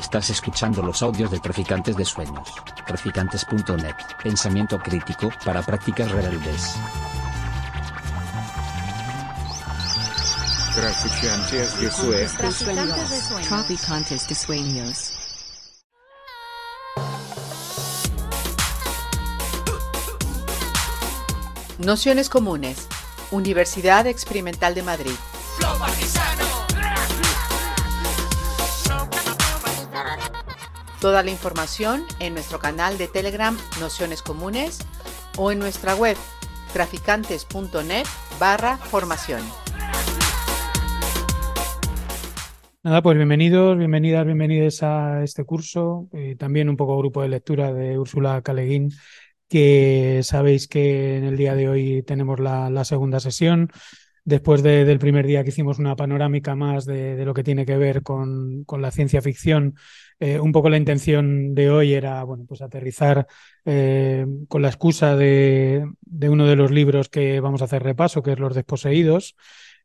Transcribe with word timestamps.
Estás 0.00 0.30
escuchando 0.30 0.82
los 0.82 1.02
audios 1.02 1.30
de 1.30 1.38
Traficantes 1.40 1.94
de 1.94 2.06
Sueños. 2.06 2.48
Traficantes.net. 2.86 3.94
Pensamiento 4.22 4.78
crítico 4.78 5.28
para 5.44 5.62
prácticas 5.62 6.10
rebeldes. 6.10 6.74
Traficantes 10.74 11.80
de 11.80 11.90
Sueños. 11.90 13.46
Traficantes 13.46 14.26
de 14.26 14.34
Sueños. 14.34 15.12
Nociones 21.78 22.30
comunes. 22.30 22.88
Universidad 23.30 24.06
Experimental 24.06 24.74
de 24.74 24.82
Madrid. 24.82 25.14
Toda 31.00 31.22
la 31.22 31.30
información 31.30 32.02
en 32.18 32.34
nuestro 32.34 32.58
canal 32.58 32.98
de 32.98 33.08
Telegram 33.08 33.56
Nociones 33.80 34.20
Comunes 34.20 34.80
o 35.38 35.50
en 35.50 35.58
nuestra 35.58 35.94
web 35.94 36.14
traficantes.net 36.74 38.04
barra 38.38 38.76
formación. 38.76 39.40
Nada, 42.82 43.00
pues 43.00 43.16
bienvenidos, 43.16 43.78
bienvenidas, 43.78 44.26
bienvenidos 44.26 44.82
a 44.82 45.24
este 45.24 45.44
curso. 45.44 46.08
Eh, 46.12 46.36
también 46.38 46.68
un 46.68 46.76
poco 46.76 46.98
grupo 46.98 47.22
de 47.22 47.30
lectura 47.30 47.72
de 47.72 47.98
Úrsula 47.98 48.42
Caleguín, 48.42 48.90
que 49.48 50.20
sabéis 50.22 50.68
que 50.68 51.16
en 51.16 51.24
el 51.24 51.38
día 51.38 51.54
de 51.54 51.70
hoy 51.70 52.02
tenemos 52.02 52.40
la 52.40 52.84
segunda 52.84 53.20
sesión. 53.20 53.70
Después 54.24 54.62
de, 54.62 54.84
del 54.84 54.98
primer 54.98 55.26
día 55.26 55.42
que 55.42 55.48
hicimos 55.48 55.78
una 55.78 55.96
panorámica 55.96 56.54
más 56.54 56.84
de, 56.84 57.16
de 57.16 57.24
lo 57.24 57.34
que 57.34 57.42
tiene 57.42 57.64
que 57.66 57.76
ver 57.76 58.02
con, 58.02 58.64
con 58.64 58.82
la 58.82 58.90
ciencia 58.90 59.22
ficción, 59.22 59.74
eh, 60.18 60.38
un 60.38 60.52
poco 60.52 60.68
la 60.68 60.76
intención 60.76 61.54
de 61.54 61.70
hoy 61.70 61.94
era 61.94 62.22
bueno, 62.24 62.44
pues 62.46 62.60
aterrizar 62.62 63.26
eh, 63.64 64.26
con 64.48 64.62
la 64.62 64.68
excusa 64.68 65.16
de, 65.16 65.86
de, 66.02 66.28
uno 66.28 66.46
de 66.46 66.56
los 66.56 66.70
libros 66.70 67.08
que 67.08 67.40
vamos 67.40 67.62
a 67.62 67.64
hacer 67.64 67.82
repaso, 67.82 68.22
que 68.22 68.32
es 68.32 68.38
Los 68.38 68.54
Desposeídos. 68.54 69.36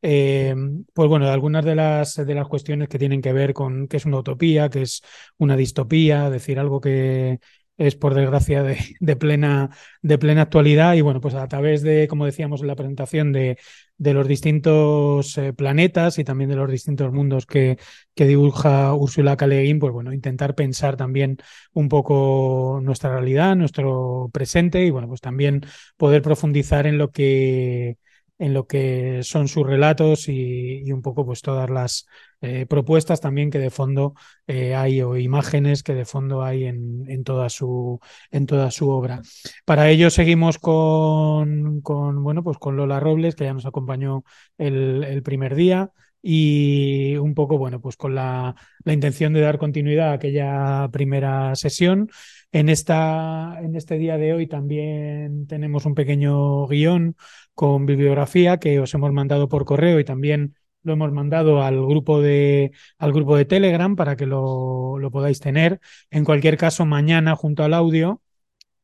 Eh, 0.02 0.54
pues 0.94 1.10
bueno, 1.10 1.28
algunas 1.30 1.66
de 1.66 1.76
las, 1.76 2.16
de 2.16 2.36
las 2.36 2.48
cuestiones 2.48 2.90
que 2.90 3.00
tienen 3.00 3.22
que 3.22 3.34
ver 3.34 3.54
con 3.54 3.88
qué 3.88 3.98
es 3.98 4.06
una 4.06 4.20
utopía, 4.20 4.70
qué 4.70 4.84
es 4.84 5.02
una 5.38 5.56
distopía, 5.56 6.30
decir 6.30 6.60
algo 6.60 6.80
que, 6.82 7.40
es 7.78 7.96
por 7.96 8.14
desgracia 8.14 8.64
de, 8.64 8.78
de, 9.00 9.16
plena, 9.16 9.70
de 10.02 10.18
plena 10.18 10.44
actualidad 10.44 10.94
y 10.94 11.02
bueno, 11.02 11.22
pues 11.22 11.36
a 11.36 11.48
través 11.48 11.82
de, 11.82 12.08
como 12.08 12.26
decíamos 12.26 12.62
en 12.62 12.68
la 12.68 12.76
presentación, 12.76 13.32
de, 13.34 13.58
de 13.98 14.14
los 14.14 14.28
distintos 14.28 15.38
eh, 15.38 15.54
planetas 15.54 16.20
y 16.20 16.24
también 16.24 16.50
de 16.50 16.56
los 16.58 16.70
distintos 16.70 17.12
mundos 17.12 17.46
que, 17.46 17.78
que 18.14 18.26
dibuja 18.26 18.94
Úrsula 18.94 19.38
K. 19.38 19.46
Pues 19.80 19.94
bueno, 19.94 20.14
intentar 20.14 20.56
pensar 20.56 20.98
también 20.98 21.38
un 21.74 21.90
poco 21.90 22.80
nuestra 22.84 23.12
realidad, 23.12 23.56
nuestro 23.56 24.30
presente 24.34 24.86
y 24.86 24.90
bueno, 24.90 25.08
pues 25.08 25.22
también 25.22 25.62
poder 25.98 26.22
profundizar 26.22 26.88
en 26.88 26.98
lo 26.98 27.12
que 27.12 27.98
en 28.38 28.54
lo 28.54 28.68
que 28.68 29.22
son 29.24 29.48
sus 29.48 29.66
relatos 29.66 30.28
y, 30.28 30.92
un 30.92 31.02
poco 31.02 31.26
pues 31.26 31.42
todas 31.42 31.70
las 31.70 32.08
eh, 32.42 32.66
propuestas 32.68 33.22
también 33.22 33.50
que 33.50 33.60
de 33.60 33.70
fondo 33.70 34.14
eh, 34.48 34.76
hay 34.76 35.02
o 35.02 35.18
imágenes 35.18 35.84
que 35.84 35.94
de 35.94 36.06
fondo 36.06 36.44
hay 36.44 36.66
en, 36.66 37.06
en, 37.10 37.24
toda, 37.24 37.50
su, 37.50 38.00
en 38.32 38.46
toda 38.46 38.72
su 38.72 38.90
obra. 38.90 39.22
Para 39.66 39.90
ello 39.90 40.10
seguimos 40.10 40.60
con, 40.60 41.82
con, 41.82 42.24
bueno, 42.24 42.44
pues 42.44 42.58
con 42.58 42.76
Lola 42.76 43.00
Robles, 43.00 43.36
que 43.36 43.46
ya 43.46 43.54
nos 43.54 43.66
acompañó 43.66 44.24
el, 44.58 45.04
el 45.04 45.24
primer 45.24 45.56
día 45.56 45.92
y 46.28 47.18
un 47.18 47.36
poco, 47.36 47.60
bueno, 47.60 47.80
pues 47.80 47.98
con 47.98 48.16
la, 48.16 48.56
la, 48.84 48.94
intención 48.94 49.32
de 49.34 49.42
dar 49.42 49.60
continuidad 49.60 50.10
a 50.10 50.14
aquella 50.14 50.90
primera 50.92 51.56
sesión. 51.56 52.10
En, 52.52 52.70
esta, 52.70 53.60
en 53.62 53.76
este 53.76 54.00
día 54.00 54.18
de 54.18 54.34
hoy 54.34 54.48
también 54.48 55.46
tenemos 55.46 55.86
un 55.86 55.94
pequeño 55.94 56.66
guion 56.68 57.16
con 57.56 57.86
bibliografía 57.86 58.58
que 58.60 58.80
os 58.80 58.94
hemos 58.94 59.12
mandado 59.12 59.50
por 59.50 59.66
correo 59.66 60.00
y 60.00 60.04
también 60.06 60.56
lo 60.84 60.94
hemos 60.94 61.12
mandado 61.12 61.64
al 61.64 61.84
grupo 61.86 62.22
de, 62.22 62.72
al 63.00 63.12
grupo 63.12 63.36
de 63.36 63.46
Telegram 63.46 63.96
para 63.96 64.16
que 64.16 64.28
lo, 64.28 65.00
lo 65.00 65.12
podáis 65.12 65.40
tener. 65.40 65.80
En 66.12 66.24
cualquier 66.26 66.58
caso, 66.58 66.86
mañana 66.86 67.36
junto 67.36 67.64
al 67.64 67.74
audio, 67.74 68.22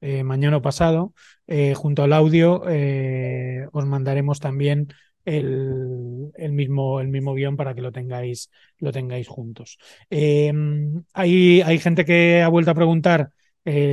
eh, 0.01 0.23
mañana 0.23 0.57
o 0.57 0.61
pasado, 0.61 1.13
eh, 1.47 1.75
junto 1.75 2.03
al 2.03 2.13
audio, 2.13 2.63
eh, 2.67 3.67
os 3.71 3.85
mandaremos 3.85 4.39
también 4.39 4.87
el, 5.25 6.31
el, 6.33 6.51
mismo, 6.53 6.99
el 6.99 7.07
mismo 7.09 7.35
guion 7.35 7.55
para 7.55 7.75
que 7.75 7.81
lo 7.81 7.91
tengáis, 7.91 8.49
lo 8.79 8.91
tengáis 8.91 9.27
juntos. 9.27 9.77
Eh, 10.09 10.51
hay, 11.13 11.61
hay 11.61 11.77
gente 11.77 12.03
que 12.03 12.41
ha 12.41 12.47
vuelto 12.47 12.71
a 12.71 12.75
preguntar 12.75 13.31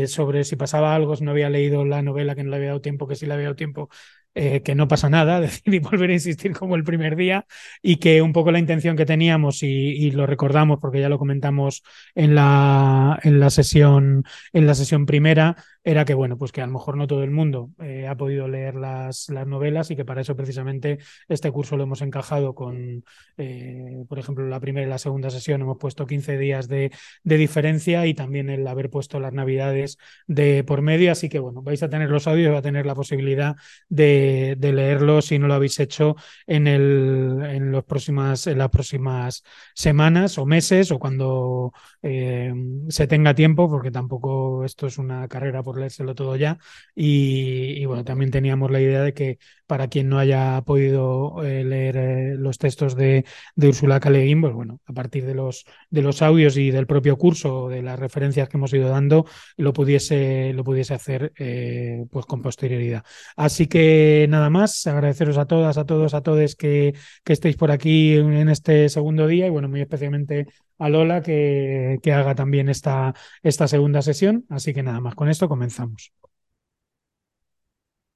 sobre 0.07 0.45
si 0.45 0.57
pasaba 0.57 0.95
algo, 0.95 1.15
si 1.15 1.25
no 1.25 1.31
había 1.33 1.51
leído 1.51 1.85
la 1.85 2.01
novela, 2.01 2.35
que 2.35 2.43
no 2.43 2.49
le 2.49 2.57
había 2.57 2.69
dado 2.69 2.81
tiempo, 2.81 3.07
que 3.07 3.17
sí 3.17 3.27
le 3.27 3.35
había 3.35 3.45
dado 3.49 3.57
tiempo, 3.57 3.91
eh, 4.39 4.63
que 4.63 4.75
no 4.75 4.89
pasa 4.89 5.09
nada, 5.11 5.41
decidí 5.43 5.79
volver 5.81 6.11
a 6.11 6.13
insistir 6.15 6.53
como 6.53 6.77
el 6.77 6.85
primer 6.85 7.17
día 7.17 7.47
y 7.83 7.97
que 7.97 8.23
un 8.23 8.33
poco 8.33 8.53
la 8.53 8.59
intención 8.59 8.97
que 8.97 9.07
teníamos 9.07 9.63
y, 9.63 9.69
y 9.69 10.11
lo 10.13 10.27
recordamos 10.27 10.79
porque 10.81 11.01
ya 11.01 11.09
lo 11.09 11.19
comentamos 11.19 11.83
en 12.15 12.35
la, 12.35 13.19
en 13.23 13.41
la 13.41 13.51
sesión 13.51 14.25
en 14.53 14.67
la 14.67 14.75
sesión 14.75 15.07
primera 15.07 15.57
era 15.85 16.05
que 16.05 16.15
bueno 16.15 16.37
pues 16.39 16.53
que 16.53 16.61
a 16.61 16.67
lo 16.67 16.73
mejor 16.73 16.97
no 16.97 17.07
todo 17.07 17.23
el 17.23 17.31
mundo 17.31 17.71
eh, 17.81 18.07
ha 18.07 18.17
podido 18.17 18.49
leer 18.49 18.75
las, 18.75 19.29
las 19.29 19.47
novelas 19.47 19.91
y 19.91 19.97
que 19.97 20.05
para 20.05 20.21
eso 20.21 20.37
precisamente 20.37 20.99
este 21.29 21.51
curso 21.51 21.77
lo 21.77 21.85
hemos 21.85 22.03
encajado 22.03 22.55
con 22.55 23.05
eh, 23.37 24.05
por 24.09 24.19
ejemplo 24.19 24.47
la 24.49 24.61
primera 24.61 24.87
y 24.87 24.91
la 24.91 24.99
segunda 24.99 25.31
sesión 25.31 25.61
hemos 25.63 25.79
puesto 25.79 26.07
15 26.07 26.39
días 26.39 26.69
de, 26.69 26.91
de 27.23 27.37
diferencia 27.37 28.07
y 28.07 28.15
también 28.15 28.51
el 28.51 28.67
haber 28.67 28.91
puesto 28.91 29.21
las 29.21 29.33
navidades 29.33 29.99
de 30.27 30.65
por 30.65 30.83
medio. 30.83 31.13
Así 31.13 31.29
que 31.29 31.39
bueno 31.39 31.63
vais 31.63 31.83
a 31.83 31.89
tener 31.89 32.11
los 32.11 32.27
audios 32.27 32.53
va 32.53 32.59
a 32.59 32.63
tener 32.63 32.87
la 32.87 32.95
posibilidad 32.95 33.57
de 33.89 34.39
de, 34.57 34.73
leerlo 34.73 35.23
si 35.23 35.39
no 35.39 35.49
lo 35.49 35.55
habéis 35.55 35.79
hecho 35.81 36.17
en, 36.47 36.67
el, 36.67 37.41
en, 37.45 37.73
los 37.73 37.85
próximas, 37.85 38.47
en 38.47 38.59
las 38.59 38.71
próximas 38.71 39.43
semanas 39.75 40.39
o 40.39 40.47
meses 40.47 40.91
o 40.91 40.99
cuando 40.99 41.73
eh, 42.03 42.53
se 42.89 43.07
tenga 43.07 43.35
tiempo, 43.35 43.69
porque 43.69 43.91
tampoco 43.91 44.65
esto 44.65 44.87
es 44.87 44.99
una 44.99 45.27
carrera 45.29 45.63
por 45.63 45.78
leérselo 45.79 46.15
todo 46.15 46.37
ya. 46.37 46.59
Y, 46.95 47.85
bueno, 47.87 48.05
también 48.05 48.31
teníamos 48.31 48.71
la 48.71 48.81
idea 48.81 49.03
de 49.03 49.13
que 49.15 49.39
para 49.67 49.89
quien 49.89 50.09
no 50.09 50.19
haya 50.19 50.63
podido 50.63 51.45
eh, 51.45 51.65
leer 51.65 51.97
eh, 51.97 52.35
los 52.37 52.59
textos 52.59 52.97
de, 52.97 53.25
de 53.55 53.69
Ursula 53.69 54.01
K. 54.01 54.11
Le 54.11 54.25
Guin, 54.25 54.41
pues 54.41 54.55
bueno, 54.55 54.81
a 54.87 54.93
partir 54.93 55.27
de 55.27 55.35
los, 55.35 55.65
de 55.91 56.03
los 56.03 56.23
audios 56.23 56.57
y 56.57 56.71
del 56.71 56.87
propio 56.87 57.17
curso, 57.17 57.69
de 57.69 57.83
las 57.83 57.99
referencias 57.99 58.49
que 58.49 58.57
hemos 58.57 58.73
ido 58.73 58.89
dando, 58.89 59.27
lo 59.57 59.73
pudiese, 59.73 60.53
lo 60.55 60.65
pudiese 60.65 60.95
hacer 60.95 61.33
eh, 61.39 62.07
pues 62.11 62.27
con 62.27 62.43
posterioridad. 62.43 63.05
Así 63.37 63.67
que 63.67 64.27
nada 64.29 64.51
más, 64.51 64.87
agradeceros 64.87 65.37
a 65.39 65.47
todas, 65.47 65.77
a 65.79 65.85
todos, 65.85 66.15
a 66.15 66.23
todos 66.23 66.39
que, 66.57 66.95
que 67.25 67.33
estéis 67.33 67.57
por 67.57 67.71
aquí 67.71 68.15
en 68.17 68.49
este 68.49 68.89
segundo 68.89 69.27
día 69.27 69.47
y 69.47 69.51
bueno, 69.51 69.69
muy 69.69 69.81
especialmente 69.81 70.47
a 70.79 70.89
Lola 70.89 71.23
que, 71.23 72.01
haga 72.13 72.35
también 72.35 72.69
esta, 72.69 73.15
esta 73.43 73.69
segunda 73.69 74.03
sesión. 74.03 74.47
Así 74.49 74.73
que 74.73 74.83
nada 74.83 75.01
más, 75.01 75.15
con 75.15 75.29
esto 75.29 75.49
comenzamos. 75.49 76.13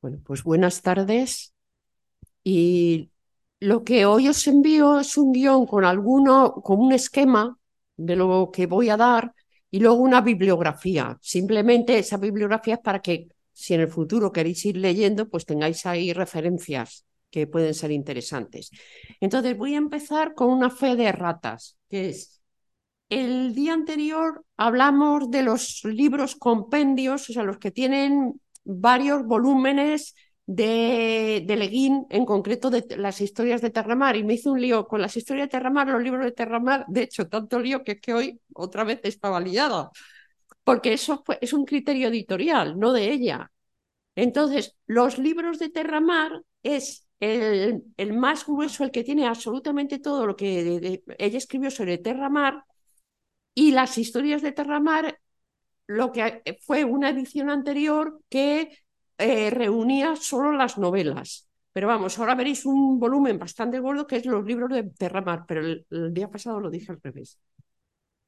Bueno, 0.00 0.18
pues 0.24 0.42
buenas 0.42 0.82
tardes. 0.82 1.54
Y 2.44 3.10
lo 3.60 3.84
que 3.84 4.06
hoy 4.06 4.28
os 4.28 4.46
envío 4.46 5.00
es 5.00 5.16
un 5.16 5.32
guion 5.32 5.66
con 5.66 5.84
alguno, 5.84 6.54
con 6.54 6.80
un 6.80 6.92
esquema 6.92 7.58
de 7.96 8.16
lo 8.16 8.50
que 8.52 8.66
voy 8.66 8.88
a 8.88 8.96
dar 8.96 9.34
y 9.70 9.80
luego 9.80 9.96
una 9.96 10.20
bibliografía. 10.20 11.18
Simplemente 11.20 11.98
esa 11.98 12.16
bibliografía 12.16 12.74
es 12.74 12.80
para 12.80 13.00
que 13.00 13.28
si 13.52 13.74
en 13.74 13.80
el 13.82 13.88
futuro 13.88 14.32
queréis 14.32 14.64
ir 14.66 14.76
leyendo, 14.76 15.28
pues 15.28 15.46
tengáis 15.46 15.86
ahí 15.86 16.12
referencias 16.12 17.06
que 17.30 17.46
pueden 17.46 17.74
ser 17.74 17.90
interesantes. 17.90 18.70
Entonces 19.20 19.56
voy 19.56 19.74
a 19.74 19.78
empezar 19.78 20.34
con 20.34 20.50
una 20.50 20.70
fe 20.70 20.96
de 20.96 21.10
ratas, 21.12 21.76
que 21.88 22.10
es 22.10 22.31
el 23.12 23.54
día 23.54 23.74
anterior 23.74 24.42
hablamos 24.56 25.30
de 25.30 25.42
los 25.42 25.84
libros 25.84 26.34
compendios, 26.34 27.28
o 27.28 27.32
sea, 27.34 27.42
los 27.42 27.58
que 27.58 27.70
tienen 27.70 28.40
varios 28.64 29.24
volúmenes 29.26 30.14
de, 30.46 31.44
de 31.46 31.56
Leguín, 31.56 32.06
en 32.08 32.24
concreto 32.24 32.70
de 32.70 32.96
las 32.96 33.20
historias 33.20 33.60
de 33.60 33.68
Terramar, 33.68 34.16
y 34.16 34.24
me 34.24 34.34
hizo 34.34 34.52
un 34.52 34.60
lío 34.62 34.86
con 34.86 35.02
las 35.02 35.14
historias 35.16 35.48
de 35.48 35.50
Terramar, 35.50 35.88
los 35.88 36.02
libros 36.02 36.24
de 36.24 36.32
Terramar, 36.32 36.86
de 36.88 37.02
hecho, 37.02 37.28
tanto 37.28 37.60
lío 37.60 37.84
que 37.84 37.92
es 37.92 38.00
que 38.00 38.14
hoy 38.14 38.40
otra 38.54 38.82
vez 38.84 39.00
estaba 39.02 39.40
liada, 39.40 39.90
porque 40.64 40.94
eso 40.94 41.22
fue, 41.26 41.38
es 41.42 41.52
un 41.52 41.66
criterio 41.66 42.08
editorial, 42.08 42.78
no 42.78 42.92
de 42.94 43.12
ella. 43.12 43.50
Entonces, 44.14 44.76
los 44.86 45.18
libros 45.18 45.58
de 45.58 45.68
Terramar 45.68 46.42
es 46.62 47.06
el, 47.20 47.82
el 47.98 48.12
más 48.14 48.46
grueso, 48.46 48.84
el 48.84 48.90
que 48.90 49.04
tiene 49.04 49.26
absolutamente 49.26 49.98
todo 49.98 50.26
lo 50.26 50.34
que 50.34 51.02
ella 51.18 51.38
escribió 51.38 51.70
sobre 51.70 51.98
Terramar, 51.98 52.64
y 53.54 53.72
las 53.72 53.98
historias 53.98 54.42
de 54.42 54.52
Terramar, 54.52 55.18
lo 55.86 56.12
que 56.12 56.42
fue 56.64 56.84
una 56.84 57.10
edición 57.10 57.50
anterior 57.50 58.20
que 58.28 58.78
eh, 59.18 59.50
reunía 59.50 60.16
solo 60.16 60.52
las 60.52 60.78
novelas. 60.78 61.48
Pero 61.72 61.88
vamos, 61.88 62.18
ahora 62.18 62.34
veréis 62.34 62.66
un 62.66 62.98
volumen 62.98 63.38
bastante 63.38 63.78
gordo 63.78 64.06
que 64.06 64.16
es 64.16 64.26
los 64.26 64.44
libros 64.44 64.70
de 64.70 64.84
Terramar, 64.84 65.44
pero 65.46 65.62
el, 65.62 65.86
día 66.12 66.28
pasado 66.28 66.60
lo 66.60 66.70
dije 66.70 66.92
al 66.92 67.00
revés. 67.02 67.38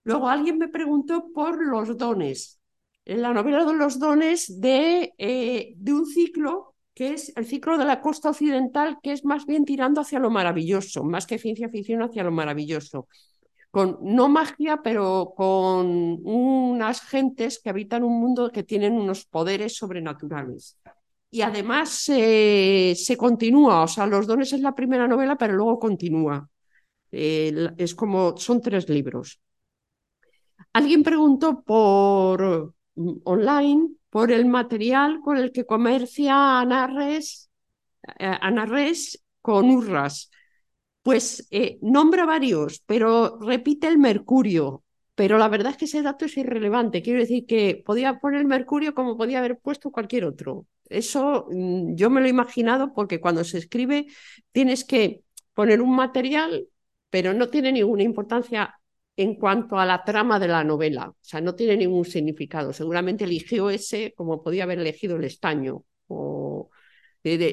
Luego 0.05 0.29
alguien 0.29 0.59
me 0.59 0.69
preguntó 0.69 1.33
por 1.33 1.65
los 1.65 1.97
dones. 1.97 2.61
La 3.05 3.33
novela 3.35 3.65
de 3.65 3.75
los 3.75 3.99
dones 3.99 4.61
de, 4.61 5.15
eh, 5.19 5.75
de 5.77 5.93
un 5.93 6.07
ciclo 6.07 6.75
que 6.95 7.13
es 7.13 7.33
el 7.37 7.45
ciclo 7.45 7.77
de 7.77 7.85
la 7.85 8.01
costa 8.01 8.31
occidental, 8.31 8.99
que 9.03 9.13
es 9.13 9.25
más 9.25 9.47
bien 9.47 9.65
tirando 9.65 10.01
hacia 10.01 10.21
lo 10.21 10.31
maravilloso, 10.31 11.03
más 11.03 11.27
que 11.27 11.39
ciencia 11.39 11.69
ficción 11.69 12.03
hacia 12.03 12.23
lo 12.23 12.31
maravilloso. 12.31 13.09
Con 13.75 13.99
no 14.03 14.29
magia, 14.29 14.75
pero 14.87 15.35
con 15.37 15.87
unas 16.25 17.01
gentes 17.03 17.61
que 17.61 17.71
habitan 17.71 18.05
un 18.05 18.21
mundo 18.21 18.51
que 18.55 18.63
tienen 18.63 18.93
unos 18.93 19.25
poderes 19.25 19.77
sobrenaturales. 19.77 20.79
Y 21.31 21.43
además 21.43 21.89
se 21.91 23.17
continúa, 23.19 23.83
o 23.83 23.89
sea, 23.89 24.07
Los 24.07 24.29
dones 24.29 24.53
es 24.53 24.61
la 24.61 24.77
primera 24.77 25.09
novela, 25.09 25.37
pero 25.37 25.55
luego 25.55 25.81
continúa. 25.81 26.49
es 27.11 27.95
como, 27.95 28.37
son 28.37 28.61
tres 28.61 28.89
libros. 28.89 29.41
Alguien 30.73 31.03
preguntó 31.03 31.63
por 31.63 32.75
mm, 32.95 33.13
online 33.25 33.89
por 34.11 34.31
el 34.31 34.47
material 34.47 35.21
con 35.21 35.37
el 35.37 35.51
que 35.53 35.67
comercia 35.67 36.61
Anarres, 36.61 37.51
eh, 38.19 38.39
Anarres 38.41 39.25
con 39.43 39.71
Urras. 39.71 40.31
Pues 41.05 41.47
eh, 41.51 41.79
nombra 41.83 42.25
varios, 42.27 42.81
pero 42.87 43.39
repite 43.43 43.89
el 43.89 43.99
mercurio. 43.99 44.85
Pero 45.15 45.39
la 45.39 45.49
verdad 45.49 45.73
es 45.73 45.77
que 45.79 45.85
ese 45.85 46.03
dato 46.03 46.25
es 46.25 46.37
irrelevante. 46.39 47.03
Quiero 47.03 47.21
decir 47.21 47.47
que 47.47 47.83
podía 47.85 48.19
poner 48.21 48.41
el 48.41 48.47
mercurio 48.47 48.95
como 48.95 49.17
podía 49.19 49.39
haber 49.41 49.59
puesto 49.59 49.91
cualquier 49.93 50.25
otro. 50.25 50.67
Eso 50.89 51.47
mm, 51.51 51.95
yo 51.95 52.09
me 52.11 52.21
lo 52.21 52.27
he 52.27 52.31
imaginado 52.31 52.95
porque 52.95 53.21
cuando 53.21 53.45
se 53.45 53.59
escribe 53.59 54.07
tienes 54.53 54.85
que 54.85 55.23
poner 55.53 55.83
un 55.83 55.95
material, 55.95 56.69
pero 57.11 57.35
no 57.35 57.49
tiene 57.51 57.71
ninguna 57.73 58.03
importancia 58.03 58.75
en 59.17 59.35
cuanto 59.37 59.79
a 59.79 59.87
la 59.87 60.05
trama 60.05 60.39
de 60.41 60.49
la 60.49 60.65
novela. 60.65 61.11
O 61.11 61.17
sea, 61.21 61.41
no 61.43 61.55
tiene 61.55 61.77
ningún 61.77 62.05
significado. 62.07 62.73
Seguramente 62.73 63.25
eligió 63.25 63.71
ese 63.71 64.15
como 64.17 64.43
podía 64.43 64.65
haber 64.65 64.79
elegido 64.81 65.17
el 65.17 65.25
estaño. 65.25 65.85
O 66.09 66.44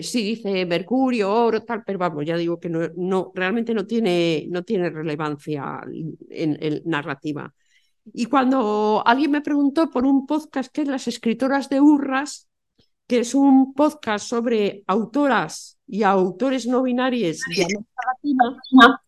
sí 0.04 0.24
dice 0.24 0.66
mercurio, 0.66 1.34
oro, 1.34 1.64
tal, 1.64 1.84
pero 1.86 1.98
vamos, 1.98 2.26
ya 2.26 2.36
digo 2.36 2.60
que 2.60 2.70
no, 2.70 2.90
no 2.98 3.32
realmente 3.34 3.74
no 3.74 3.86
tiene, 3.88 4.46
no 4.50 4.64
tiene 4.64 4.90
relevancia 4.90 5.82
en, 6.30 6.82
narrativa. 6.86 7.54
Y 8.14 8.26
cuando 8.26 9.02
alguien 9.06 9.32
me 9.32 9.42
preguntó 9.42 9.90
por 9.90 10.06
un 10.06 10.26
podcast 10.26 10.72
que 10.74 10.82
es 10.82 10.88
Las 10.90 11.08
escritoras 11.08 11.70
de 11.70 11.80
Urras, 11.80 12.50
que 13.08 13.20
es 13.20 13.34
un 13.34 13.74
podcast 13.74 14.28
sobre 14.28 14.84
autoras 14.88 15.78
y 15.88 16.04
autores 16.04 16.68
no 16.68 16.84
binarios 16.84 17.40
de 17.56 17.64
América 17.64 18.02
Latina, 18.14 19.00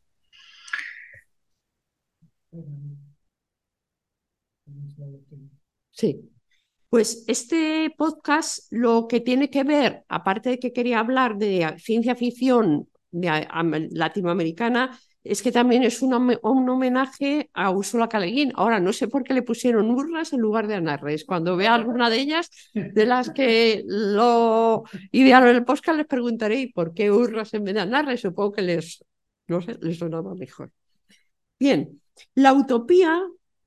Sí. 5.91 6.32
Pues 6.93 7.23
este 7.25 7.91
podcast 7.97 8.67
lo 8.69 9.07
que 9.07 9.19
tiene 9.19 9.49
que 9.49 9.63
ver, 9.63 10.03
aparte 10.09 10.51
de 10.51 10.59
que 10.59 10.71
quería 10.71 10.99
hablar 10.99 11.37
de 11.37 11.73
ciencia 11.79 12.15
ficción 12.15 12.87
latinoamericana, 13.11 14.95
es 15.23 15.41
que 15.41 15.51
también 15.51 15.81
es 15.81 16.03
un, 16.03 16.13
homenaje 16.13 17.49
a 17.55 17.71
Úrsula 17.71 18.07
K. 18.07 18.19
Ahora, 18.53 18.79
no 18.79 18.93
sé 18.93 19.07
por 19.07 19.23
qué 19.23 19.33
le 19.33 19.41
pusieron 19.41 19.89
Urras 19.89 20.33
en 20.33 20.41
lugar 20.41 20.67
de 20.67 20.75
Anarres. 20.75 21.25
Cuando 21.25 21.57
vea 21.57 21.73
alguna 21.73 22.11
de 22.11 22.19
ellas, 22.19 22.51
de 22.75 23.05
las 23.07 23.31
que 23.31 23.83
lo 23.87 24.83
idearon 25.11 25.49
el 25.49 25.65
podcast, 25.65 25.97
les 25.97 26.05
preguntaré 26.05 26.71
por 26.75 26.93
qué 26.93 27.09
Urras 27.09 27.55
en 27.55 27.63
vez 27.63 27.73
de 27.73 27.81
Anarres? 27.81 28.21
Supongo 28.21 28.51
que 28.51 28.61
les, 28.61 29.03
no 29.47 29.63
sé, 29.63 29.79
les 29.81 29.97
sonaba 29.97 30.35
mejor. 30.35 30.71
Bien, 31.57 31.99
la 32.35 32.53
utopía, 32.53 33.19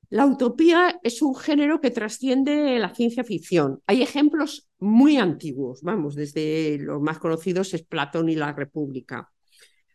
la 0.09 0.25
utopía 0.25 0.99
es 1.03 1.21
un 1.21 1.35
género 1.35 1.81
que 1.81 1.91
trasciende 1.91 2.79
la 2.79 2.93
ciencia 2.93 3.23
ficción. 3.23 3.81
Hay 3.87 4.01
ejemplos 4.01 4.69
muy 4.79 5.17
antiguos, 5.17 5.81
vamos, 5.81 6.15
desde 6.15 6.77
los 6.79 7.01
más 7.01 7.19
conocidos 7.19 7.73
es 7.73 7.83
Platón 7.83 8.29
y 8.29 8.35
la 8.35 8.53
República. 8.53 9.29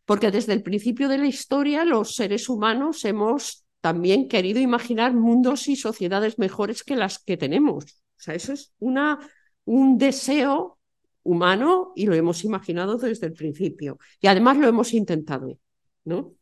Porque 0.05 0.31
desde 0.31 0.53
el 0.53 0.63
principio 0.63 1.09
de 1.09 1.19
la 1.19 1.27
historia 1.27 1.85
los 1.85 2.15
seres 2.15 2.49
humanos 2.49 3.05
hemos 3.05 3.65
también 3.81 4.29
querido 4.29 4.61
imaginar 4.61 5.15
mundos 5.15 5.69
y 5.69 5.77
sociedades 5.77 6.39
mejores 6.39 6.83
que 6.83 6.97
las 6.97 7.19
que 7.19 7.37
tenemos. 7.37 7.85
O 7.85 8.21
sea, 8.23 8.35
eso 8.35 8.53
es 8.53 8.73
una, 8.79 9.19
un 9.65 9.97
deseo 9.97 10.79
humano 11.23 11.93
y 11.97 12.07
lo 12.07 12.15
hemos 12.15 12.45
imaginado 12.45 12.99
desde 12.99 13.27
el 13.27 13.33
principio. 13.33 13.99
Y 14.21 14.27
además 14.27 14.59
lo 14.59 14.69
hemos 14.69 14.93
intentado, 14.93 15.59
¿no? 16.05 16.35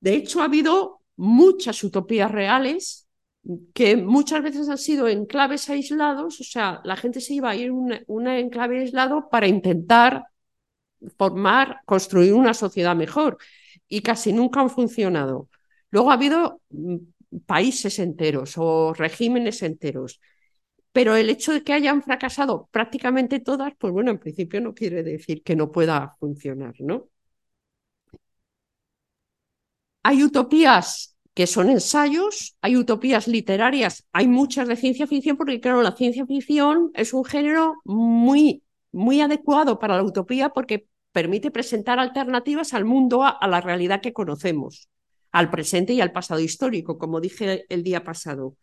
De 0.00 0.14
hecho, 0.14 0.40
ha 0.40 0.44
habido 0.44 0.97
muchas 1.18 1.82
utopías 1.84 2.30
reales 2.30 3.08
que 3.74 3.96
muchas 3.96 4.42
veces 4.42 4.68
han 4.68 4.78
sido 4.78 5.08
enclaves 5.08 5.68
aislados, 5.70 6.40
o 6.40 6.44
sea, 6.44 6.80
la 6.84 6.96
gente 6.96 7.20
se 7.20 7.34
iba 7.34 7.50
a 7.50 7.56
ir 7.56 7.70
a 7.70 7.72
un 8.06 8.28
enclave 8.28 8.80
aislado 8.80 9.28
para 9.30 9.46
intentar 9.48 10.24
formar, 11.16 11.80
construir 11.86 12.32
una 12.34 12.54
sociedad 12.54 12.96
mejor 12.96 13.38
y 13.88 14.02
casi 14.02 14.32
nunca 14.32 14.60
han 14.60 14.70
funcionado. 14.70 15.48
Luego 15.90 16.10
ha 16.10 16.14
habido 16.14 16.60
mm, 16.70 16.96
países 17.46 17.98
enteros 17.98 18.54
o 18.56 18.94
regímenes 18.94 19.62
enteros, 19.62 20.20
pero 20.92 21.16
el 21.16 21.30
hecho 21.30 21.52
de 21.52 21.62
que 21.62 21.72
hayan 21.72 22.02
fracasado 22.02 22.68
prácticamente 22.70 23.40
todas, 23.40 23.72
pues 23.78 23.92
bueno, 23.92 24.10
en 24.10 24.18
principio 24.18 24.60
no 24.60 24.74
quiere 24.74 25.02
decir 25.02 25.42
que 25.42 25.56
no 25.56 25.72
pueda 25.72 26.16
funcionar, 26.20 26.74
¿no? 26.80 27.08
Hay 30.08 30.24
utopías 30.24 31.18
que 31.34 31.46
son 31.46 31.68
ensayos, 31.68 32.56
hay 32.62 32.76
utopías 32.76 33.28
literarias, 33.28 34.06
hay 34.10 34.26
muchas 34.26 34.66
de 34.66 34.74
ciencia 34.74 35.06
ficción, 35.06 35.36
porque 35.36 35.60
claro, 35.60 35.82
la 35.82 35.94
ciencia 35.94 36.24
ficción 36.24 36.90
es 36.94 37.12
un 37.12 37.26
género 37.26 37.74
muy, 37.84 38.62
muy 38.90 39.20
adecuado 39.20 39.78
para 39.78 39.96
la 39.98 40.02
utopía 40.02 40.48
porque 40.48 40.86
permite 41.12 41.50
presentar 41.50 41.98
alternativas 41.98 42.72
al 42.72 42.86
mundo, 42.86 43.22
a, 43.22 43.28
a 43.28 43.46
la 43.48 43.60
realidad 43.60 44.00
que 44.00 44.14
conocemos, 44.14 44.88
al 45.30 45.50
presente 45.50 45.92
y 45.92 46.00
al 46.00 46.10
pasado 46.10 46.40
histórico, 46.40 46.96
como 46.96 47.20
dije 47.20 47.66
el 47.68 47.82
día 47.82 48.02
pasado. 48.02 48.56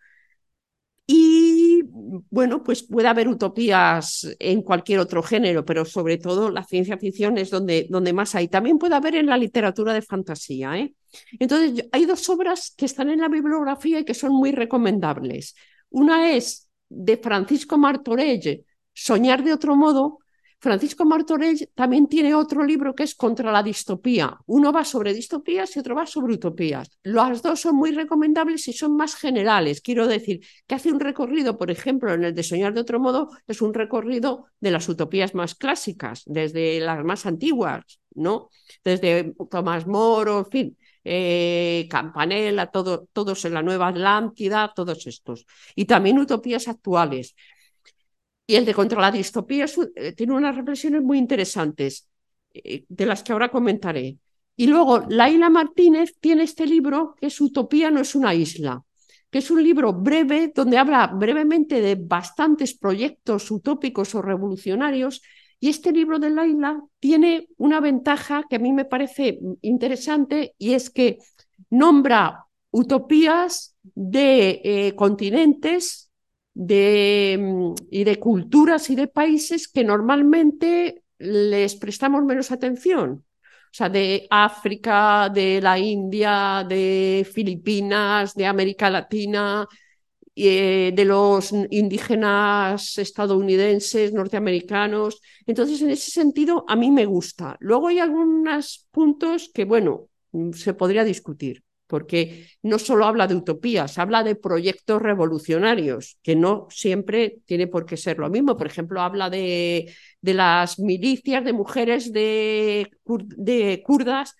Y 1.08 1.84
bueno, 2.30 2.64
pues 2.64 2.84
puede 2.84 3.08
haber 3.08 3.28
utopías 3.28 4.28
en 4.40 4.64
cualquier 4.64 5.00
otro 5.00 5.22
género, 5.22 5.64
pero 5.64 5.86
sobre 5.86 6.18
todo 6.18 6.50
la 6.50 6.64
ciencia 6.64 6.98
ficción 6.98 7.38
es 7.38 7.52
donde, 7.52 7.88
donde 7.90 8.14
más 8.14 8.34
hay. 8.36 8.48
También 8.48 8.80
puede 8.80 8.96
haber 8.96 9.16
en 9.16 9.28
la 9.28 9.38
literatura 9.38 9.94
de 9.94 10.02
fantasía. 10.02 10.78
¿eh? 10.80 10.96
Entonces, 11.40 11.88
hay 11.92 12.06
dos 12.06 12.28
obras 12.30 12.74
que 12.76 12.86
están 12.86 13.10
en 13.10 13.22
la 13.22 13.30
bibliografía 13.30 14.00
y 14.00 14.06
que 14.06 14.14
son 14.14 14.34
muy 14.34 14.52
recomendables. 14.52 15.56
Una 15.90 16.32
es 16.32 16.70
de 16.90 17.18
Francisco 17.18 17.78
Martorell, 17.78 18.66
Soñar 18.94 19.44
de 19.44 19.54
otro 19.54 19.76
modo, 19.76 20.20
Francisco 20.66 21.06
Martorell 21.06 21.70
también 21.76 22.08
tiene 22.08 22.34
otro 22.34 22.64
libro 22.64 22.96
que 22.96 23.04
es 23.04 23.14
Contra 23.14 23.52
la 23.52 23.62
distopía. 23.62 24.36
Uno 24.48 24.74
va 24.74 24.84
sobre 24.84 25.14
distopías 25.14 25.76
y 25.76 25.80
otro 25.80 25.94
va 25.94 26.08
sobre 26.08 26.34
utopías. 26.34 26.90
Las 27.04 27.44
dos 27.44 27.60
son 27.60 27.76
muy 27.76 27.92
recomendables 27.92 28.68
y 28.68 28.74
son 28.74 28.98
más 28.98 29.14
generales. 29.14 29.80
Quiero 29.80 30.08
decir 30.08 30.44
que 30.66 30.74
hace 30.74 30.92
un 30.92 31.00
recorrido, 31.00 31.60
por 31.60 31.70
ejemplo, 31.70 32.12
en 32.12 32.24
el 32.24 32.34
de 32.34 32.42
Soñar 32.42 32.74
de 32.74 32.82
otro 32.82 33.00
modo, 33.00 33.30
es 33.46 33.62
un 33.62 33.76
recorrido 33.76 34.48
de 34.60 34.72
las 34.72 34.90
utopías 34.90 35.36
más 35.36 35.54
clásicas, 35.54 36.24
desde 36.26 36.80
las 36.80 37.06
más 37.06 37.28
antiguas, 37.28 38.00
¿no? 38.16 38.50
Desde 38.84 39.36
Tomás 39.52 39.86
Moro, 39.86 40.40
en 40.40 40.46
fin, 40.48 40.78
eh, 41.04 41.88
Campanella, 41.92 42.66
todo, 42.66 43.08
todos 43.14 43.46
en 43.46 43.54
la 43.54 43.62
Nueva 43.62 43.90
Atlántida, 43.90 44.74
todos 44.76 45.06
estos. 45.06 45.46
Y 45.76 45.86
también 45.86 46.18
utopías 46.18 46.68
actuales. 46.68 47.36
Y 48.48 48.56
el 48.56 48.66
de 48.66 48.74
contra 48.74 49.02
la 49.02 49.12
distopía 49.12 49.66
eh, 49.96 50.14
tiene 50.14 50.34
unas 50.34 50.56
reflexiones 50.56 51.02
muy 51.02 51.18
interesantes, 51.18 52.08
eh, 52.54 52.86
de 52.88 53.06
las 53.06 53.24
que 53.24 53.34
ahora 53.34 53.50
comentaré. 53.50 54.18
Y 54.56 54.68
luego, 54.68 55.02
Laila 55.10 55.50
Martínez 55.50 56.16
tiene 56.20 56.44
este 56.44 56.66
libro 56.66 57.16
que 57.20 57.28
es 57.28 57.42
Utopía 57.42 57.92
no 57.92 58.00
es 58.00 58.16
una 58.16 58.34
isla, 58.34 58.84
que 59.30 59.40
es 59.40 59.52
un 59.52 59.62
libro 59.62 59.94
breve 59.94 60.52
donde 60.56 60.78
habla 60.78 61.08
brevemente 61.08 61.82
de 61.82 61.96
bastantes 61.96 62.78
proyectos 62.78 63.52
utópicos 63.52 64.16
o 64.16 64.22
revolucionarios. 64.22 65.22
Y 65.60 65.70
este 65.70 65.92
libro 65.92 66.20
de 66.20 66.30
Laila 66.30 66.82
tiene 67.00 67.48
una 67.58 67.80
ventaja 67.80 68.46
que 68.50 68.58
a 68.58 68.60
mí 68.60 68.72
me 68.72 68.86
parece 68.86 69.40
interesante 69.62 70.54
y 70.58 70.74
es 70.74 70.90
que 70.90 71.18
nombra 71.70 72.46
utopías 72.72 73.76
de 73.84 74.62
eh, 74.64 74.96
continentes 74.96 76.05
de, 76.56 77.38
mm, 77.40 77.76
y 77.92 78.06
de 78.06 78.18
culturas 78.20 78.90
y 78.90 78.96
de 78.96 79.08
países 79.10 79.68
que 79.70 79.84
normalmente 79.84 81.04
les 81.20 81.76
prestamos 81.76 82.26
menos 82.26 82.52
atención. 82.52 83.26
O 83.72 83.78
sea, 83.78 83.90
de 83.90 84.28
África, 84.32 85.30
de 85.30 85.62
la 85.62 85.78
India, 85.80 86.66
de 86.68 87.28
Filipinas, 87.32 88.34
de 88.36 88.46
América 88.48 88.90
Latina, 88.90 89.68
eh, 90.38 90.94
de 90.96 91.06
los 91.06 91.52
indígenas 91.72 92.98
estadounidenses, 92.98 94.14
norteamericanos. 94.14 95.22
Entonces, 95.46 95.82
en 95.82 95.92
ese 95.92 96.12
sentido, 96.12 96.66
a 96.70 96.76
mí 96.78 96.92
me 96.92 97.06
gusta. 97.06 97.58
Luego 97.62 97.90
hay 97.90 98.00
algunos 98.00 98.88
puntos 98.92 99.52
que, 99.54 99.66
bueno, 99.66 100.10
se 100.54 100.74
podría 100.74 101.04
discutir. 101.06 101.65
Porque 101.88 102.48
no 102.64 102.80
solo 102.80 103.06
habla 103.06 103.28
de 103.28 103.36
utopías, 103.36 103.98
habla 103.98 104.24
de 104.24 104.36
proyectos 104.36 105.02
revolucionarios, 105.02 106.18
que 106.24 106.36
no 106.36 106.68
siempre 106.70 107.40
tiene 107.46 107.68
por 107.68 107.86
qué 107.86 107.98
ser 107.98 108.18
lo 108.18 108.30
mismo. 108.30 108.58
Por 108.58 108.68
ejemplo, 108.68 109.02
habla 109.02 109.30
de, 109.30 109.94
las 110.22 110.80
milicias 110.80 111.44
de 111.46 111.54
mujeres 111.54 112.12
de, 112.12 112.90
de 113.06 113.84
kurdas 113.86 114.36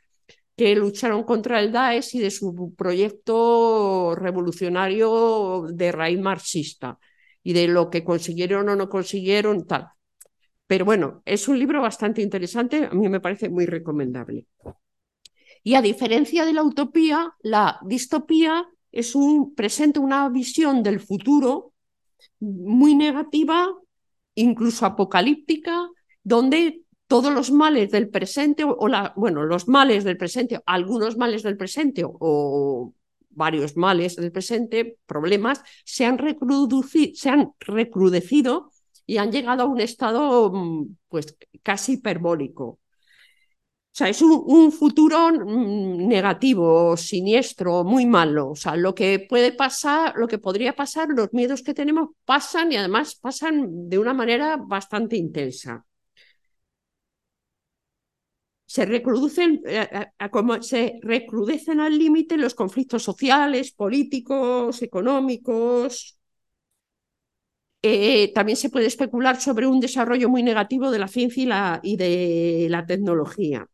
que 0.56 0.76
lucharon 0.76 1.24
contra 1.24 1.60
el 1.60 1.72
Daesh 1.72 2.16
y 2.16 2.20
de 2.20 2.32
su 2.32 2.74
proyecto 2.76 4.16
revolucionario 4.16 5.68
de 5.70 5.92
raíz 5.92 6.20
marxista 6.20 6.98
y 7.44 7.54
de 7.54 7.68
lo 7.68 7.90
que 7.90 8.04
consiguieron 8.04 8.70
o 8.70 8.76
no 8.76 8.90
consiguieron, 8.90 9.68
tal. 9.68 9.90
Pero 10.68 10.86
bueno, 10.86 11.22
es 11.26 11.48
un 11.48 11.60
libro 11.60 11.82
bastante 11.82 12.22
interesante, 12.22 12.86
a 12.86 12.94
mí 12.94 13.08
me 13.10 13.20
parece 13.20 13.50
muy 13.50 13.66
recomendable. 13.66 14.48
Y 15.66 15.74
a 15.74 15.82
diferencia 15.82 16.46
de 16.46 16.54
la 16.54 16.62
utopía, 16.62 17.34
la 17.42 17.80
distopía 17.84 18.68
es 18.92 19.16
un, 19.16 19.56
presenta 19.56 20.00
una 20.00 20.30
visión 20.30 20.84
del 20.84 21.00
futuro 21.00 21.74
muy 22.40 22.94
negativa, 22.94 23.74
incluso 24.36 24.86
apocalíptica, 24.86 25.90
donde 26.24 26.84
todos 27.08 27.34
los 27.34 27.52
males 27.52 27.90
del 27.90 28.10
presente, 28.10 28.64
o 28.64 28.88
bueno, 29.16 29.44
los 29.44 29.68
males 29.68 30.04
del 30.04 30.18
presente, 30.18 30.62
algunos 30.68 31.18
males 31.18 31.42
del 31.42 31.58
presente 31.58 32.04
o, 32.06 32.94
varios 33.32 33.76
males 33.76 34.18
del 34.18 34.32
presente, 34.32 35.00
problemas, 35.08 35.64
se 35.84 36.06
han, 36.06 36.20
se 37.16 37.30
han 37.30 37.54
recrudecido 37.60 38.72
y 39.08 39.18
han 39.18 39.32
llegado 39.32 39.64
a 39.64 39.66
un 39.66 39.82
estado 39.82 40.52
mm, 40.54 40.96
pues 41.10 41.36
casi 41.64 41.94
hiperbólico. 41.94 42.78
O 43.96 43.98
sea, 43.98 44.10
es 44.10 44.22
un, 44.22 44.72
futuro 44.74 45.30
mm, 45.32 46.08
negativo, 46.08 46.98
siniestro, 46.98 47.86
muy 47.86 48.06
malo. 48.06 48.50
O 48.50 48.56
sea, 48.56 48.76
lo 48.76 48.94
que 48.94 49.20
puede 49.30 49.54
pasar, 49.54 50.16
lo 50.18 50.28
que 50.28 50.38
podría 50.38 50.76
pasar, 50.76 51.08
los 51.10 51.32
miedos 51.32 51.64
que 51.64 51.74
tenemos 51.74 52.10
pasan 52.26 52.74
y 52.74 52.76
además 52.78 53.16
pasan 53.16 53.88
de 53.90 53.98
una 53.98 54.14
manera 54.14 54.58
bastante 54.58 55.16
intensa 55.16 55.86
se 58.66 58.86
recrudecen, 58.86 59.62
eh, 59.66 59.88
eh, 59.92 60.30
como 60.32 60.62
se 60.62 61.00
recrudecen 61.02 61.80
al 61.80 61.98
límite 61.98 62.38
los 62.38 62.56
conflictos 62.56 63.04
sociales, 63.04 63.72
políticos, 63.72 64.82
económicos. 64.82 66.18
Eh, 67.82 68.34
también 68.34 68.58
se 68.58 68.70
puede 68.70 68.88
especular 68.88 69.40
sobre 69.40 69.68
un 69.68 69.80
desarrollo 69.80 70.28
muy 70.30 70.42
negativo 70.44 70.90
de 70.92 71.00
la 71.00 71.08
ciencia 71.08 71.80
y 71.84 71.98
de 71.98 72.68
la 72.70 72.86
tecnología. 72.86 73.70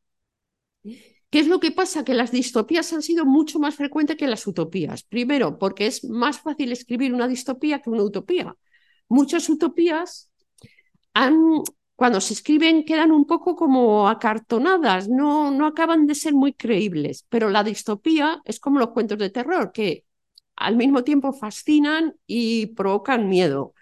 ¿Qué 0.84 1.40
es 1.40 1.48
lo 1.48 1.60
que 1.60 1.72
pasa? 1.72 2.04
Que 2.04 2.14
las 2.14 2.32
distopías 2.32 2.92
han 2.94 3.02
sido 3.02 3.26
mucho 3.26 3.60
más 3.60 3.76
frecuentes 3.76 4.18
que 4.18 4.28
las 4.28 4.46
utopías. 4.48 5.04
Primero, 5.04 5.58
porque 5.58 5.88
es 5.88 6.04
más 6.04 6.40
fácil 6.40 6.72
escribir 6.72 7.14
una 7.14 7.28
distopía 7.28 7.80
que 7.82 7.90
una 7.90 8.04
utopía. 8.04 8.56
Muchas 9.08 9.50
utopías 9.50 10.32
han 11.14 11.36
cuando 11.96 12.20
se 12.20 12.34
escriben 12.34 12.84
quedan 12.84 13.12
un 13.12 13.26
poco 13.28 13.56
como 13.56 14.10
acartonadas, 14.10 15.08
no, 15.08 15.52
no 15.52 15.68
acaban 15.68 16.08
de 16.08 16.16
ser 16.16 16.34
muy 16.34 16.54
creíbles, 16.54 17.28
pero 17.30 17.50
la 17.50 17.64
distopía 17.64 18.42
es 18.46 18.60
como 18.60 18.80
los 18.80 18.90
cuentos 18.90 19.20
de 19.20 19.30
terror, 19.30 19.72
que 19.72 20.06
al 20.56 20.78
mismo 20.78 21.04
tiempo 21.04 21.32
fascinan 21.32 22.16
y 22.26 22.68
provocan 22.68 23.30
miedo. 23.30 23.76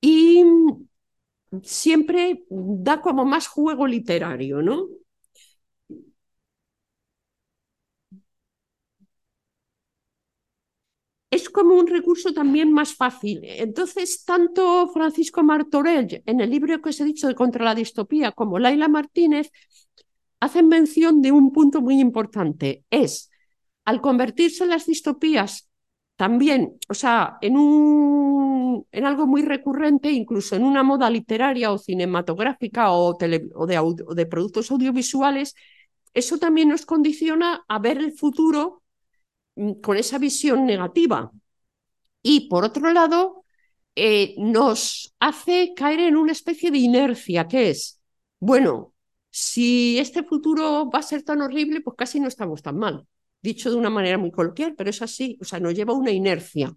Y 0.00 0.44
siempre 1.62 2.44
da 2.50 3.00
como 3.00 3.24
más 3.24 3.46
juego 3.48 3.86
literario, 3.86 4.62
¿no? 4.62 4.86
Es 11.30 11.50
como 11.50 11.74
un 11.74 11.86
recurso 11.86 12.32
también 12.32 12.72
más 12.72 12.94
fácil. 12.94 13.40
Entonces, 13.42 14.24
tanto 14.24 14.88
Francisco 14.88 15.42
Martorell, 15.42 16.22
en 16.24 16.40
el 16.40 16.50
libro 16.50 16.80
que 16.80 16.88
os 16.90 17.00
he 17.00 17.04
dicho 17.04 17.28
de 17.28 17.34
Contra 17.34 17.64
la 17.64 17.74
Distopía, 17.74 18.32
como 18.32 18.58
Laila 18.58 18.88
Martínez, 18.88 19.50
hacen 20.40 20.68
mención 20.68 21.20
de 21.20 21.32
un 21.32 21.52
punto 21.52 21.80
muy 21.82 22.00
importante. 22.00 22.84
Es, 22.90 23.30
al 23.84 24.00
convertirse 24.00 24.66
las 24.66 24.86
distopías 24.86 25.68
también, 26.16 26.76
o 26.88 26.94
sea, 26.94 27.38
en, 27.40 27.56
un, 27.56 28.86
en 28.90 29.04
algo 29.06 29.26
muy 29.26 29.42
recurrente, 29.42 30.10
incluso 30.10 30.56
en 30.56 30.64
una 30.64 30.82
moda 30.82 31.08
literaria 31.10 31.70
o 31.70 31.78
cinematográfica 31.78 32.90
o, 32.92 33.16
o, 33.16 33.66
de, 33.66 34.26
productos 34.26 34.70
audiovisuales, 34.70 35.54
eso 36.14 36.38
también 36.38 36.70
nos 36.70 36.86
condiciona 36.86 37.64
a 37.68 37.78
ver 37.78 37.98
el 37.98 38.12
futuro 38.12 38.82
con 39.82 39.96
esa 39.96 40.18
visión 40.18 40.66
negativa. 40.66 41.30
Y 42.22 42.48
por 42.48 42.64
otro 42.64 42.92
lado, 42.92 43.44
eh, 43.94 44.34
nos 44.38 45.14
hace 45.20 45.72
caer 45.74 46.00
en 46.00 46.16
una 46.16 46.32
especie 46.32 46.70
de 46.70 46.78
inercia, 46.78 47.48
que 47.48 47.70
es, 47.70 48.00
bueno, 48.40 48.94
si 49.30 49.98
este 49.98 50.22
futuro 50.22 50.90
va 50.90 51.00
a 51.00 51.02
ser 51.02 51.22
tan 51.22 51.42
horrible, 51.42 51.80
pues 51.80 51.96
casi 51.96 52.20
no 52.20 52.28
estamos 52.28 52.62
tan 52.62 52.78
mal. 52.78 53.06
Dicho 53.42 53.70
de 53.70 53.76
una 53.76 53.90
manera 53.90 54.18
muy 54.18 54.30
coloquial, 54.30 54.74
pero 54.76 54.90
es 54.90 55.02
así, 55.02 55.38
o 55.40 55.44
sea, 55.44 55.60
nos 55.60 55.74
lleva 55.74 55.92
a 55.92 55.96
una 55.96 56.10
inercia. 56.10 56.74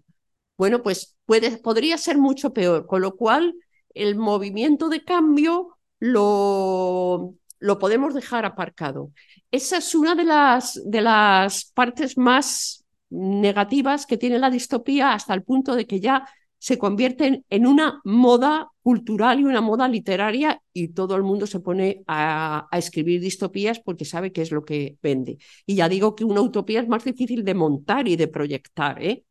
Bueno, 0.56 0.82
pues 0.82 1.16
puede, 1.24 1.58
podría 1.58 1.98
ser 1.98 2.18
mucho 2.18 2.52
peor, 2.52 2.86
con 2.86 3.02
lo 3.02 3.16
cual 3.16 3.54
el 3.94 4.16
movimiento 4.16 4.88
de 4.88 5.04
cambio 5.04 5.76
lo, 5.98 7.34
lo 7.62 7.78
podemos 7.78 8.12
dejar 8.12 8.44
aparcado. 8.44 9.12
Esa 9.50 9.78
es 9.78 9.94
una 9.94 10.14
de 10.14 10.24
las, 10.24 10.80
de 10.84 11.00
las 11.00 11.64
partes 11.66 12.18
más 12.18 12.84
negativas 13.08 14.06
que 14.06 14.18
tiene 14.18 14.38
la 14.38 14.50
distopía 14.50 15.12
hasta 15.12 15.34
el 15.34 15.42
punto 15.44 15.76
de 15.76 15.86
que 15.86 16.00
ya 16.00 16.26
se 16.58 16.78
convierten 16.78 17.44
en 17.50 17.66
una 17.66 18.00
moda 18.04 18.68
cultural 18.82 19.40
y 19.40 19.44
una 19.44 19.60
moda 19.60 19.88
literaria 19.88 20.62
y 20.72 20.88
todo 20.88 21.16
el 21.16 21.22
mundo 21.22 21.46
se 21.46 21.60
pone 21.60 22.02
a, 22.06 22.68
escribir 22.72 23.20
distopías 23.20 23.80
porque 23.80 24.04
sabe 24.04 24.32
qué 24.32 24.42
es 24.42 24.50
lo 24.52 24.64
que 24.64 24.96
vende. 25.02 25.38
Y 25.66 25.76
ya 25.76 25.88
digo 25.88 26.14
que 26.14 26.24
una 26.24 26.40
utopía 26.40 26.80
es 26.80 26.88
más 26.88 27.04
difícil 27.04 27.44
de 27.44 27.54
montar 27.54 28.08
y 28.08 28.16
de 28.16 28.28
proyectar 28.28 29.02
¿eh? 29.02 29.24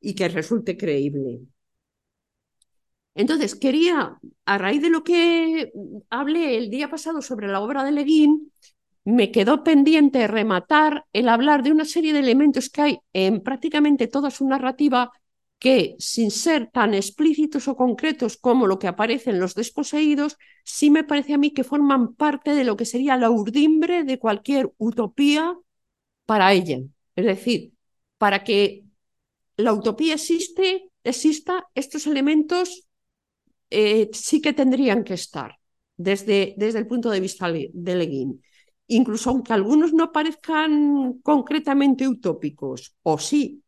y 0.00 0.14
que 0.14 0.28
resulte 0.28 0.76
creíble. 0.76 1.40
Entonces, 3.20 3.54
quería, 3.54 4.18
a 4.46 4.58
raíz 4.58 4.80
de 4.80 4.88
lo 4.88 5.04
que 5.04 5.72
hablé 6.08 6.56
el 6.56 6.70
día 6.70 6.88
pasado 6.88 7.20
sobre 7.20 7.48
la 7.48 7.60
obra 7.60 7.84
de 7.84 7.92
Leguín, 7.92 8.50
me 9.04 9.30
quedó 9.30 9.62
pendiente 9.62 10.26
rematar 10.26 11.04
el 11.12 11.28
hablar 11.28 11.62
de 11.62 11.70
una 11.70 11.84
serie 11.84 12.14
de 12.14 12.20
elementos 12.20 12.70
que 12.70 12.80
hay 12.80 12.98
en 13.12 13.42
prácticamente 13.42 14.06
toda 14.06 14.30
su 14.30 14.48
narrativa 14.48 15.12
que, 15.58 15.96
sin 15.98 16.30
ser 16.30 16.70
tan 16.70 16.94
explícitos 16.94 17.68
o 17.68 17.76
concretos 17.76 18.38
como 18.38 18.66
lo 18.66 18.78
que 18.78 18.88
aparece 18.88 19.28
en 19.28 19.38
Los 19.38 19.54
Desposeídos, 19.54 20.38
sí 20.64 20.90
me 20.90 21.04
parece 21.04 21.34
a 21.34 21.38
mí 21.38 21.50
que 21.50 21.62
forman 21.62 22.14
parte 22.14 22.54
de 22.54 22.64
lo 22.64 22.74
que 22.78 22.86
sería 22.86 23.18
la 23.18 23.28
urdimbre 23.28 24.04
de 24.04 24.18
cualquier 24.18 24.72
utopía 24.78 25.54
para 26.24 26.54
ella. 26.54 26.78
Es 27.16 27.26
decir, 27.26 27.74
para 28.16 28.44
que 28.44 28.84
la 29.58 29.74
utopía 29.74 30.14
existe, 30.14 30.90
exista, 31.04 31.66
estos 31.74 32.06
elementos 32.06 32.86
eh, 33.70 34.10
sí 34.12 34.40
que 34.40 34.52
tendrían 34.52 35.04
que 35.04 35.14
estar 35.14 35.56
desde, 35.96 36.54
desde 36.56 36.78
el 36.80 36.86
punto 36.86 37.10
de 37.10 37.20
vista 37.20 37.50
de 37.52 37.94
Leguín 37.96 38.42
incluso 38.88 39.30
aunque 39.30 39.52
algunos 39.52 39.92
no 39.92 40.10
parezcan 40.12 41.20
concretamente 41.22 42.08
utópicos, 42.08 42.96
o 43.04 43.18
sí. 43.18 43.62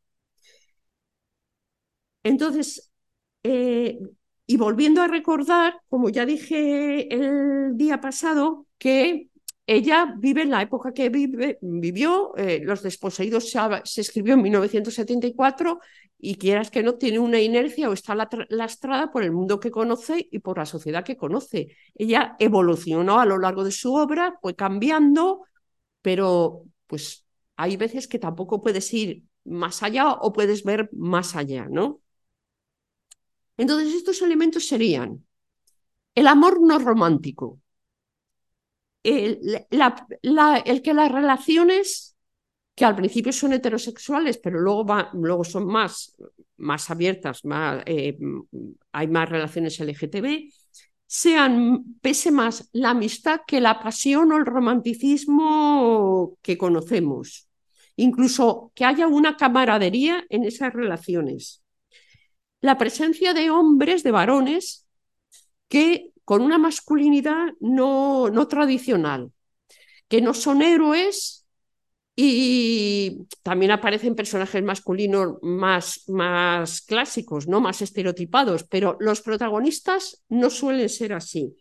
Entonces, 2.23 2.93
eh, 3.43 3.99
y 4.47 4.57
volviendo 4.57 5.03
a 5.03 5.09
recordar, 5.09 5.81
como 5.89 6.09
ya 6.11 6.27
dije 6.27 7.13
el 7.15 7.77
día 7.77 8.01
pasado, 8.01 8.67
que 8.79 9.29
ella 9.67 10.15
vive 10.19 10.43
en 10.43 10.51
la 10.51 10.63
época 10.63 10.93
que 10.93 11.09
vivió, 11.09 12.37
eh, 12.37 12.61
Los 12.65 12.83
Desposeídos 12.83 13.51
se, 13.51 14.01
escribió 14.01 14.35
en 14.35 14.43
1974 14.43 15.81
y 16.19 16.37
quieras 16.37 16.71
que 16.71 16.83
no, 16.83 16.95
tiene 16.97 17.19
una 17.19 17.41
inercia 17.41 17.89
o 17.89 17.93
está 17.93 18.17
lastrada 18.49 19.11
por 19.13 19.23
el 19.23 19.33
mundo 19.33 19.61
que 19.61 19.71
conoce 19.71 20.29
y 20.31 20.41
por 20.41 20.59
la 20.59 20.67
sociedad 20.67 21.05
que 21.05 21.17
conoce. 21.17 21.77
Ella 21.95 22.37
evolucionó 22.39 23.21
a 23.21 23.27
lo 23.27 23.39
largo 23.39 23.65
de 23.65 23.73
su 23.73 23.95
obra, 23.95 24.39
fue 24.41 24.55
cambiando, 24.57 25.47
pero 26.03 26.65
pues 26.87 27.25
hay 27.57 27.77
veces 27.77 28.09
que 28.09 28.19
tampoco 28.19 28.61
puedes 28.61 28.93
ir 28.93 29.25
más 29.45 29.83
allá 29.83 30.13
o 30.13 30.33
puedes 30.33 30.65
ver 30.65 30.91
más 30.93 31.37
allá, 31.37 31.67
¿no? 31.71 32.01
Entonces 33.57 33.95
estos 33.95 34.23
elementos 34.23 34.67
serían 34.67 35.25
el 36.15 36.27
amor 36.27 36.61
no 36.61 36.79
romántico, 36.79 37.62
el, 39.03 39.67
el 39.71 40.83
que 40.83 40.95
las 40.95 41.13
relaciones, 41.13 42.17
que 42.75 42.85
al 42.85 42.97
principio 42.97 43.33
son 43.33 43.53
heterosexuales, 43.53 44.39
pero 44.39 44.61
luego, 44.61 44.87
luego 45.15 45.45
son 45.45 45.67
más, 45.67 46.17
más 46.57 46.91
abiertas, 46.91 47.45
más, 47.45 47.83
eh, 47.87 48.19
hay 48.93 49.09
más 49.09 49.29
relaciones 49.29 49.79
LGTB, 49.81 50.53
sean, 51.07 51.85
pese 52.01 52.31
más 52.31 52.69
la 52.73 52.91
amistad 52.91 53.41
que 53.47 53.61
la 53.61 53.81
pasión 53.81 54.33
o 54.33 54.39
el 54.39 54.47
romanticismo 54.47 56.39
que 56.43 56.57
conocemos. 56.59 57.49
incluso 57.97 58.73
que 58.75 58.85
haya 58.87 59.07
una 59.07 59.37
camaradería 59.37 60.25
en 60.31 60.45
esas 60.45 60.73
relaciones. 60.73 61.63
La 62.61 62.79
presencia 62.79 63.35
de 63.35 63.51
hombres, 63.51 64.03
de 64.03 64.13
varones, 64.13 64.87
que 65.69 66.12
con 66.25 66.43
una 66.43 66.59
masculinidad 66.59 67.49
no, 67.61 68.31
no 68.31 68.49
tradicional, 68.49 69.33
que 70.09 70.21
no 70.21 70.35
son 70.35 70.63
héroes 70.63 71.47
y 72.15 73.27
también 73.43 73.71
aparecen 73.73 74.15
personajes 74.15 74.63
masculinos 74.63 75.39
más, 75.43 76.05
más 76.09 76.83
clásicos, 76.83 77.49
no 77.49 77.61
más 77.61 77.81
estereotipados, 77.81 78.65
pero 78.65 78.97
los 79.01 79.23
protagonistas 79.23 80.23
no 80.29 80.51
suelen 80.51 80.89
ser 80.89 81.15
así. 81.15 81.57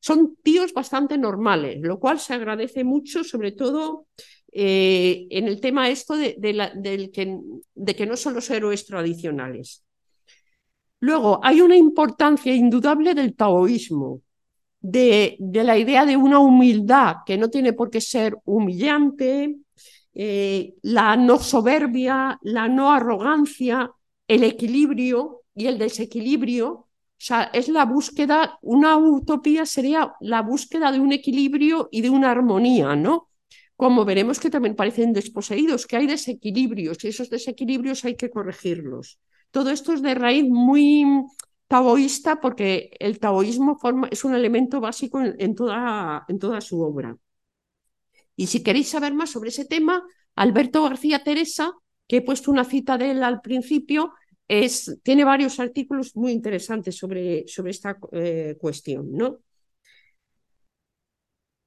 Son 0.00 0.36
tíos 0.42 0.72
bastante 0.72 1.18
normales, 1.18 1.78
lo 1.80 1.98
cual 1.98 2.20
se 2.20 2.34
agradece 2.34 2.84
mucho, 2.84 3.24
sobre 3.24 3.52
todo 3.52 4.06
eh, 4.52 5.26
en 5.30 5.48
el 5.48 5.60
tema 5.60 5.90
esto 5.90 6.16
de, 6.16 6.36
del 6.38 7.10
que, 7.10 7.38
de 7.74 7.96
que 7.96 8.06
no 8.06 8.16
son 8.16 8.34
los 8.34 8.48
héroes 8.50 8.86
tradicionales. 8.86 9.85
Luego, 11.06 11.38
hay 11.40 11.60
una 11.60 11.76
importancia 11.76 12.52
indudable 12.52 13.14
del 13.14 13.36
taoísmo, 13.36 14.22
de, 14.80 15.36
la 15.38 15.78
idea 15.78 16.04
de 16.04 16.16
una 16.16 16.40
humildad 16.40 17.18
que 17.24 17.38
no 17.38 17.48
tiene 17.48 17.72
por 17.72 17.90
qué 17.90 18.00
ser 18.00 18.36
humillante, 18.44 19.56
eh, 20.14 20.74
la 20.82 21.16
no 21.16 21.38
soberbia, 21.38 22.40
la 22.42 22.66
no 22.66 22.90
arrogancia, 22.90 23.88
el 24.26 24.42
equilibrio 24.42 25.42
y 25.54 25.66
el 25.66 25.78
desequilibrio. 25.78 26.70
O 26.72 26.88
sea, 27.16 27.50
es 27.52 27.68
la 27.68 27.84
búsqueda, 27.84 28.58
una 28.62 28.96
utopía 28.96 29.64
sería 29.64 30.12
la 30.18 30.42
búsqueda 30.42 30.90
de 30.90 30.98
un 30.98 31.12
equilibrio 31.12 31.88
y 31.92 32.00
de 32.00 32.10
una 32.10 32.32
armonía, 32.32 32.96
¿no? 32.96 33.28
Como 33.76 34.04
veremos 34.04 34.40
que 34.40 34.50
también 34.50 34.74
parecen 34.74 35.12
desposeídos, 35.12 35.86
que 35.86 35.98
hay 35.98 36.08
desequilibrios 36.08 37.04
y 37.04 37.08
esos 37.08 37.30
desequilibrios 37.30 38.04
hay 38.04 38.16
que 38.16 38.28
corregirlos. 38.28 39.20
Todo 39.56 39.70
esto 39.70 39.94
es 39.94 40.02
de 40.02 40.14
raíz 40.14 40.44
muy 40.46 41.06
taoísta 41.66 42.42
porque 42.42 42.90
el 43.00 43.18
taoísmo 43.18 43.78
es 44.10 44.22
un 44.22 44.34
elemento 44.34 44.82
básico 44.82 45.18
en, 45.22 45.54
toda, 45.54 46.60
su 46.60 46.82
obra. 46.82 47.16
Y 48.36 48.48
si 48.48 48.62
queréis 48.62 48.90
saber 48.90 49.14
más 49.14 49.30
sobre 49.30 49.48
ese 49.48 49.64
tema, 49.64 50.04
Alberto 50.34 50.82
García 50.82 51.24
Teresa, 51.24 51.72
que 52.06 52.18
he 52.18 52.20
puesto 52.20 52.50
una 52.50 52.64
cita 52.64 52.98
de 52.98 53.12
él 53.12 53.22
al 53.22 53.40
principio, 53.40 54.12
tiene 55.02 55.24
varios 55.24 55.58
artículos 55.58 56.14
muy 56.16 56.32
interesantes 56.32 56.94
sobre, 56.94 57.46
esta 57.46 57.96
eh, 58.12 58.58
cuestión. 58.60 59.10
¿no? 59.10 59.38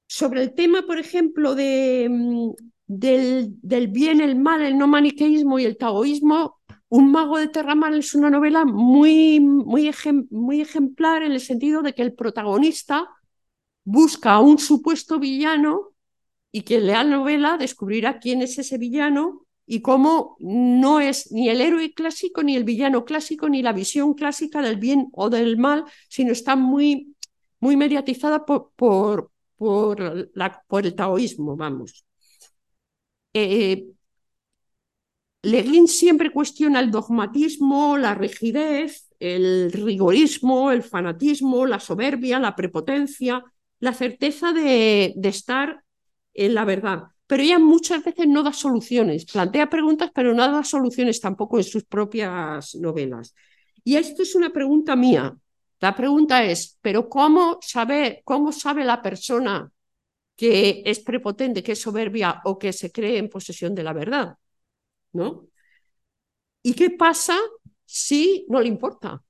Sobre 0.05 0.43
el 0.43 0.53
tema, 0.53 0.85
por 0.85 0.99
ejemplo, 0.99 1.55
mm, 1.55 2.51
del, 2.85 3.55
del, 3.63 3.87
bien, 3.87 4.21
el 4.21 4.35
mal, 4.35 4.61
el 4.61 4.77
no 4.77 4.87
maniqueísmo 4.87 5.57
y 5.57 5.65
el 5.65 5.75
taoísmo, 5.75 6.58
un 6.89 7.11
mago 7.11 7.37
de 7.37 7.47
Terramar 7.47 7.93
es 7.93 8.15
una 8.15 8.29
novela 8.29 8.65
muy, 8.65 9.39
muy, 9.39 9.91
muy 10.31 10.61
ejemplar 10.61 11.23
en 11.23 11.31
el 11.33 11.39
sentido 11.39 11.81
de 11.81 11.93
que 11.93 12.01
el 12.01 12.13
protagonista 12.13 13.07
busca 13.83 14.33
a 14.33 14.39
un 14.39 14.59
supuesto 14.59 15.19
villano 15.19 15.93
y 16.51 16.63
quien 16.63 16.87
lea 16.87 17.03
la 17.03 17.17
novela 17.17 17.57
descubrirá 17.57 18.19
quién 18.19 18.41
es 18.41 18.57
ese 18.57 18.77
villano 18.77 19.45
y 19.65 19.81
cómo 19.81 20.35
no 20.39 20.99
es 20.99 21.31
ni 21.31 21.49
el 21.49 21.61
héroe 21.61 21.93
clásico, 21.93 22.41
ni 22.41 22.55
el 22.55 22.63
villano 22.63 23.05
clásico, 23.05 23.49
ni 23.49 23.61
la 23.61 23.71
visión 23.73 24.15
clásica 24.15 24.61
del 24.61 24.77
bien 24.77 25.09
o 25.13 25.29
del 25.29 25.57
mal, 25.57 25.85
sino 26.09 26.31
está 26.31 26.55
muy, 26.55 27.15
muy 27.59 27.77
mediatizada 27.77 28.45
por, 28.45 28.71
por, 28.75 29.31
por, 29.57 30.29
la, 30.33 30.63
por 30.67 30.85
el 30.87 30.95
taoísmo, 30.95 31.55
vamos. 31.55 32.03
Eh, 33.33 33.85
Leguín 35.41 35.87
siempre 35.87 36.31
cuestiona 36.31 36.81
el 36.81 36.91
dogmatismo, 36.91 37.97
la 37.97 38.13
rigidez, 38.13 39.09
el 39.19 39.71
rigorismo, 39.71 40.71
el 40.71 40.83
fanatismo, 40.83 41.65
la 41.65 41.79
soberbia, 41.79 42.39
la 42.39 42.55
prepotencia, 42.55 43.43
la 43.79 43.93
certeza 43.93 44.51
de, 44.51 45.15
estar 45.23 45.83
en 46.33 46.53
la 46.53 46.65
verdad. 46.65 47.03
Pero 47.25 47.43
ella 47.43 47.59
muchas 47.59 48.03
veces 48.03 48.27
no 48.27 48.43
da 48.43 48.51
soluciones, 48.51 49.25
plantea 49.25 49.69
preguntas, 49.69 50.11
pero 50.13 50.33
no 50.33 50.51
da 50.51 50.63
soluciones 50.63 51.21
tampoco 51.21 51.57
en 51.57 51.63
sus 51.63 51.85
propias 51.85 52.75
novelas. 52.75 53.33
Y 53.83 53.95
esto 53.95 54.23
es 54.23 54.35
una 54.35 54.49
pregunta 54.49 54.95
mía. 54.95 55.37
La 55.79 55.95
pregunta 55.95 56.43
es, 56.43 56.77
¿pero 56.81 57.07
cómo 57.07 57.59
sabe, 57.61 58.21
cómo 58.25 58.51
sabe 58.51 58.83
la 58.83 59.01
persona 59.01 59.71
que 60.35 60.81
es 60.85 60.99
prepotente, 60.99 61.63
que 61.63 61.73
es 61.73 61.81
soberbia 61.81 62.41
o 62.45 62.57
que 62.59 62.73
se 62.73 62.91
cree 62.91 63.17
en 63.17 63.29
posesión 63.29 63.75
de 63.75 63.83
la 63.83 63.93
verdad? 63.93 64.37
¿No? 65.13 65.47
¿Y 66.61 66.73
qué 66.73 66.89
pasa 66.89 67.37
si 67.85 68.45
no 68.49 68.59
le 68.61 68.67
importa? 68.67 69.23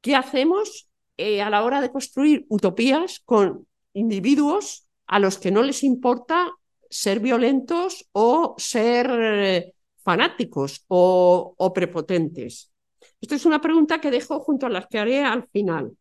¿Qué 0.00 0.16
hacemos 0.16 0.88
eh, 1.16 1.42
a 1.42 1.50
la 1.50 1.64
hora 1.64 1.80
de 1.80 1.90
construir 1.92 2.46
utopías 2.48 3.20
con 3.24 3.66
individuos 3.94 4.86
a 5.06 5.18
los 5.18 5.38
que 5.38 5.50
no 5.50 5.62
les 5.62 5.84
importa 5.84 6.50
ser 6.90 7.20
violentos 7.20 8.08
o 8.12 8.54
ser 8.58 9.10
eh, 9.10 9.74
fanáticos 10.02 10.84
o, 10.88 11.54
o 11.56 11.72
prepotentes? 11.72 12.72
Esto 13.20 13.34
es 13.36 13.46
una 13.46 13.60
pregunta 13.60 14.00
que 14.00 14.10
dejo 14.10 14.40
junto 14.40 14.66
a 14.66 14.70
las 14.70 14.86
que 14.88 14.98
haré 14.98 15.22
al 15.22 15.48
final. 15.48 15.96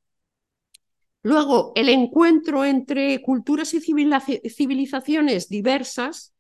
Luego, 1.24 1.72
el 1.76 1.90
encuentro 1.90 2.66
entre 2.66 3.22
culturas 3.22 3.74
y 3.76 3.80
civilizaciones 3.80 5.50
diversas 5.50 6.31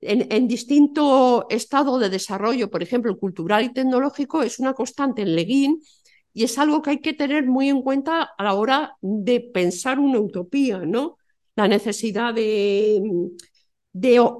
en, 0.00 0.48
distinto 0.48 1.46
estado 1.50 1.98
de 1.98 2.08
desarrollo, 2.08 2.70
por 2.70 2.82
ejemplo, 2.82 3.18
cultural 3.18 3.64
y 3.64 3.72
tecnológico, 3.72 4.42
es 4.42 4.58
una 4.58 4.74
constante 4.74 5.22
en 5.22 5.36
Leguín 5.36 5.82
y 6.32 6.44
es 6.44 6.58
algo 6.58 6.82
que 6.82 6.90
hay 6.90 7.00
que 7.00 7.12
tener 7.12 7.46
muy 7.46 7.68
en 7.68 7.82
cuenta 7.82 8.30
a 8.36 8.44
la 8.44 8.54
hora 8.54 8.96
de 9.00 9.40
pensar 9.40 9.98
una 9.98 10.20
utopía, 10.20 10.78
¿no? 10.78 11.18
La 11.56 11.68
necesidad 11.68 12.32
de, 12.32 13.02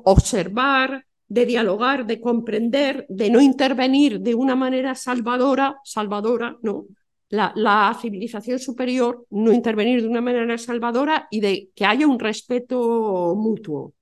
observar, 0.04 1.04
de 1.28 1.46
dialogar, 1.46 2.06
de 2.06 2.20
comprender, 2.20 3.06
de 3.08 3.30
no 3.30 3.40
intervenir 3.40 4.20
de 4.20 4.34
una 4.34 4.56
manera 4.56 4.94
salvadora, 4.94 5.76
salvadora, 5.84 6.56
¿no? 6.62 6.86
La, 7.28 7.96
civilización 8.00 8.58
superior, 8.58 9.26
no 9.30 9.52
intervenir 9.52 10.02
de 10.02 10.08
una 10.08 10.20
manera 10.20 10.58
salvadora 10.58 11.28
y 11.30 11.40
de 11.40 11.70
que 11.74 11.84
haya 11.84 12.06
un 12.06 12.18
respeto 12.18 13.34
mutuo. 13.36 13.94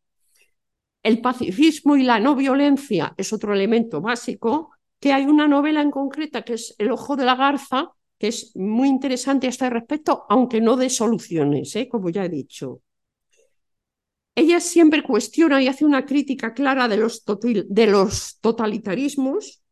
El 1.09 1.23
pacifismo 1.23 1.97
y 1.97 2.03
la 2.03 2.21
no 2.21 2.37
violencia 2.37 3.15
es 3.17 3.33
otro 3.33 3.55
elemento 3.55 4.03
básico, 4.03 4.73
que 5.01 5.15
hay 5.15 5.25
una 5.25 5.49
novela 5.49 5.81
en 5.81 5.91
concreta 5.91 6.43
que 6.43 6.53
es 6.53 6.75
El 6.77 6.91
ojo 6.91 7.17
de 7.17 7.25
la 7.25 7.35
garza, 7.35 7.93
que 8.19 8.29
es 8.29 8.55
muy 8.55 8.89
interesante 8.89 9.47
a 9.47 9.49
este 9.49 9.71
respecto, 9.71 10.27
aunque 10.29 10.61
no 10.61 10.77
de 10.77 10.91
soluciones, 10.91 11.75
¿eh? 11.77 11.89
como 11.89 12.11
ya 12.11 12.27
he 12.27 12.29
dicho. 12.29 12.83
Ella 14.35 14.61
siempre 14.61 15.03
cuestiona 15.03 15.63
y 15.63 15.69
hace 15.69 15.87
una 15.87 16.05
crítica 16.05 16.53
clara 16.53 16.89
de 16.89 16.99
los, 16.99 17.25
de 17.25 17.87
los 17.87 18.39
totalitarismos. 18.43 19.63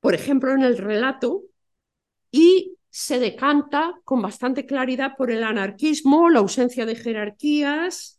Por 0.00 0.14
ejemplo, 0.14 0.52
en 0.52 0.62
el 0.62 0.76
relato, 0.76 1.44
y 2.30 2.76
se 2.90 3.18
decanta 3.18 3.94
con 4.04 4.20
bastante 4.20 4.66
claridad 4.66 5.12
por 5.16 5.30
el 5.30 5.42
anarquismo, 5.42 6.28
la 6.28 6.40
ausencia 6.40 6.84
de 6.84 6.96
jerarquías, 6.96 8.18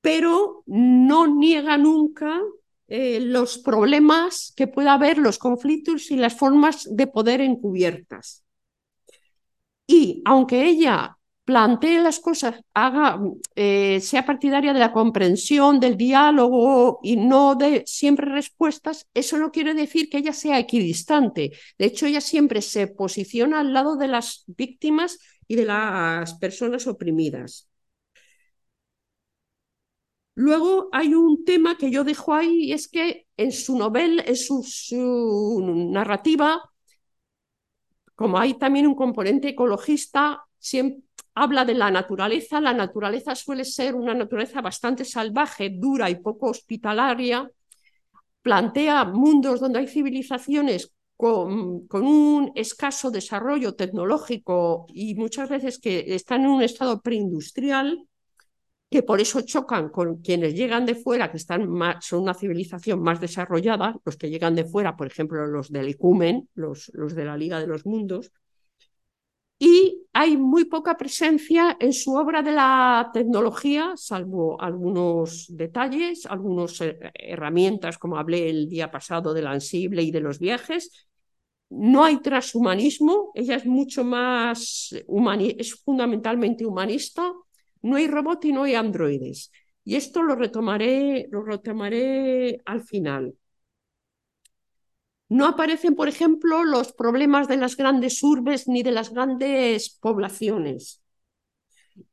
pero 0.00 0.62
no 0.66 1.26
niega 1.26 1.76
nunca 1.76 2.40
eh, 2.88 3.20
los 3.20 3.58
problemas 3.58 4.52
que 4.56 4.66
pueda 4.66 4.94
haber, 4.94 5.18
los 5.18 5.38
conflictos 5.38 6.10
y 6.10 6.16
las 6.16 6.34
formas 6.36 6.88
de 6.90 7.06
poder 7.06 7.40
encubiertas. 7.40 8.44
Y 9.86 10.22
aunque 10.24 10.64
ella 10.64 11.18
plantee 11.44 12.00
las 12.02 12.20
cosas, 12.20 12.60
haga, 12.74 13.18
eh, 13.56 14.00
sea 14.02 14.26
partidaria 14.26 14.74
de 14.74 14.80
la 14.80 14.92
comprensión, 14.92 15.80
del 15.80 15.96
diálogo 15.96 17.00
y 17.02 17.16
no 17.16 17.54
de 17.54 17.84
siempre 17.86 18.26
respuestas, 18.30 19.06
eso 19.14 19.38
no 19.38 19.50
quiere 19.50 19.72
decir 19.72 20.10
que 20.10 20.18
ella 20.18 20.34
sea 20.34 20.58
equidistante. 20.58 21.52
De 21.78 21.86
hecho, 21.86 22.06
ella 22.06 22.20
siempre 22.20 22.60
se 22.60 22.86
posiciona 22.88 23.60
al 23.60 23.72
lado 23.72 23.96
de 23.96 24.08
las 24.08 24.44
víctimas 24.46 25.18
y 25.46 25.56
de 25.56 25.64
las 25.64 26.34
personas 26.34 26.86
oprimidas. 26.86 27.67
Luego 30.38 30.88
hay 30.92 31.14
un 31.14 31.44
tema 31.44 31.76
que 31.76 31.90
yo 31.90 32.04
dejo 32.04 32.32
ahí 32.32 32.66
y 32.66 32.72
es 32.72 32.86
que 32.86 33.26
en 33.36 33.50
su 33.50 33.76
novela, 33.76 34.22
en 34.24 34.36
su, 34.36 35.60
narrativa, 35.90 36.62
como 38.14 38.38
hay 38.38 38.54
también 38.54 38.86
un 38.86 38.94
componente 38.94 39.48
ecologista, 39.48 40.44
siempre 40.56 41.02
habla 41.34 41.64
de 41.64 41.74
la 41.74 41.90
naturaleza. 41.90 42.60
La 42.60 42.72
naturaleza 42.72 43.34
suele 43.34 43.64
ser 43.64 43.96
una 43.96 44.14
naturaleza 44.14 44.60
bastante 44.60 45.04
salvaje, 45.04 45.70
dura 45.70 46.08
y 46.08 46.20
poco 46.22 46.50
hospitalaria. 46.50 47.50
Plantea 48.40 49.06
mundos 49.06 49.58
donde 49.58 49.80
hay 49.80 49.88
civilizaciones 49.88 50.92
con, 51.16 51.88
con, 51.88 52.06
un 52.06 52.52
escaso 52.54 53.10
desarrollo 53.10 53.74
tecnológico 53.74 54.86
y 54.94 55.16
muchas 55.16 55.48
veces 55.48 55.80
que 55.80 56.14
están 56.14 56.42
en 56.44 56.50
un 56.50 56.62
estado 56.62 57.00
preindustrial 57.00 58.07
que 58.90 59.02
por 59.02 59.20
eso 59.20 59.42
chocan 59.42 59.90
con 59.90 60.16
quienes 60.22 60.54
llegan 60.54 60.86
de 60.86 60.94
fuera, 60.94 61.30
que 61.30 61.36
están 61.36 61.68
más, 61.68 62.04
son 62.06 62.22
una 62.22 62.34
civilización 62.34 63.02
más 63.02 63.20
desarrollada, 63.20 63.96
los 64.04 64.16
que 64.16 64.30
llegan 64.30 64.54
de 64.54 64.64
fuera, 64.64 64.96
por 64.96 65.06
ejemplo, 65.06 65.46
los 65.46 65.70
del 65.70 65.88
Ecumen, 65.88 66.48
los, 66.54 66.90
los 66.94 67.14
de 67.14 67.24
la 67.24 67.36
Liga 67.36 67.60
de 67.60 67.66
los 67.66 67.84
Mundos, 67.84 68.32
y 69.58 70.06
hay 70.12 70.36
muy 70.36 70.66
poca 70.66 70.96
presencia 70.96 71.76
en 71.80 71.92
su 71.92 72.14
obra 72.14 72.42
de 72.42 72.52
la 72.52 73.10
tecnología, 73.12 73.92
salvo 73.96 74.60
algunos 74.60 75.46
detalles, 75.48 76.26
algunas 76.26 76.80
eh, 76.80 76.96
herramientas, 77.14 77.98
como 77.98 78.18
hablé 78.18 78.48
el 78.48 78.68
día 78.68 78.90
pasado 78.90 79.34
del 79.34 79.48
ansible 79.48 80.02
y 80.02 80.12
de 80.12 80.20
los 80.20 80.38
viajes. 80.38 81.08
No 81.70 82.04
hay 82.04 82.18
transhumanismo, 82.20 83.32
ella 83.34 83.56
es 83.56 83.66
mucho 83.66 84.04
más, 84.04 84.94
es 84.94 85.74
fundamentalmente 85.74 86.64
humanista, 86.64 87.32
no 87.82 87.96
hay 87.96 88.08
robot 88.08 88.44
y 88.44 88.52
no 88.52 88.64
hay 88.64 88.74
androides. 88.74 89.50
Y 89.84 89.96
esto 89.96 90.22
lo 90.22 90.34
retomaré, 90.34 91.28
lo 91.30 91.42
retomaré 91.42 92.60
al 92.66 92.82
final. 92.82 93.34
No 95.28 95.46
aparecen, 95.46 95.94
por 95.94 96.08
ejemplo, 96.08 96.64
los 96.64 96.92
problemas 96.92 97.48
de 97.48 97.58
las 97.58 97.76
grandes 97.76 98.22
urbes 98.22 98.66
ni 98.66 98.82
de 98.82 98.92
las 98.92 99.10
grandes 99.12 99.90
poblaciones. 100.00 101.02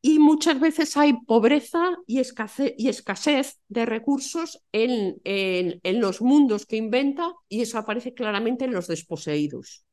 Y 0.01 0.19
muchas 0.19 0.59
veces 0.59 0.97
hay 0.97 1.13
pobreza 1.25 1.97
y 2.07 2.19
escasez, 2.19 3.59
de 3.67 3.85
recursos 3.85 4.63
en, 4.71 5.21
en, 5.23 6.01
los 6.01 6.21
mundos 6.21 6.65
que 6.65 6.77
inventa 6.77 7.33
y 7.47 7.61
eso 7.61 7.77
aparece 7.77 8.13
claramente 8.13 8.65
en 8.65 8.73
los 8.73 8.87
desposeídos. 8.87 9.84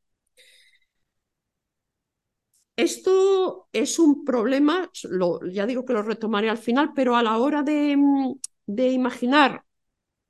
Esto 2.82 3.68
es 3.72 3.98
un 3.98 4.24
problema, 4.24 4.90
ya 5.50 5.66
digo 5.66 5.84
que 5.84 5.92
lo 5.92 6.02
retomaré 6.02 6.50
al 6.50 6.58
final, 6.58 6.92
pero 6.94 7.16
a 7.16 7.22
la 7.22 7.38
hora 7.38 7.62
de, 7.62 7.96
de 8.66 8.88
imaginar 8.88 9.64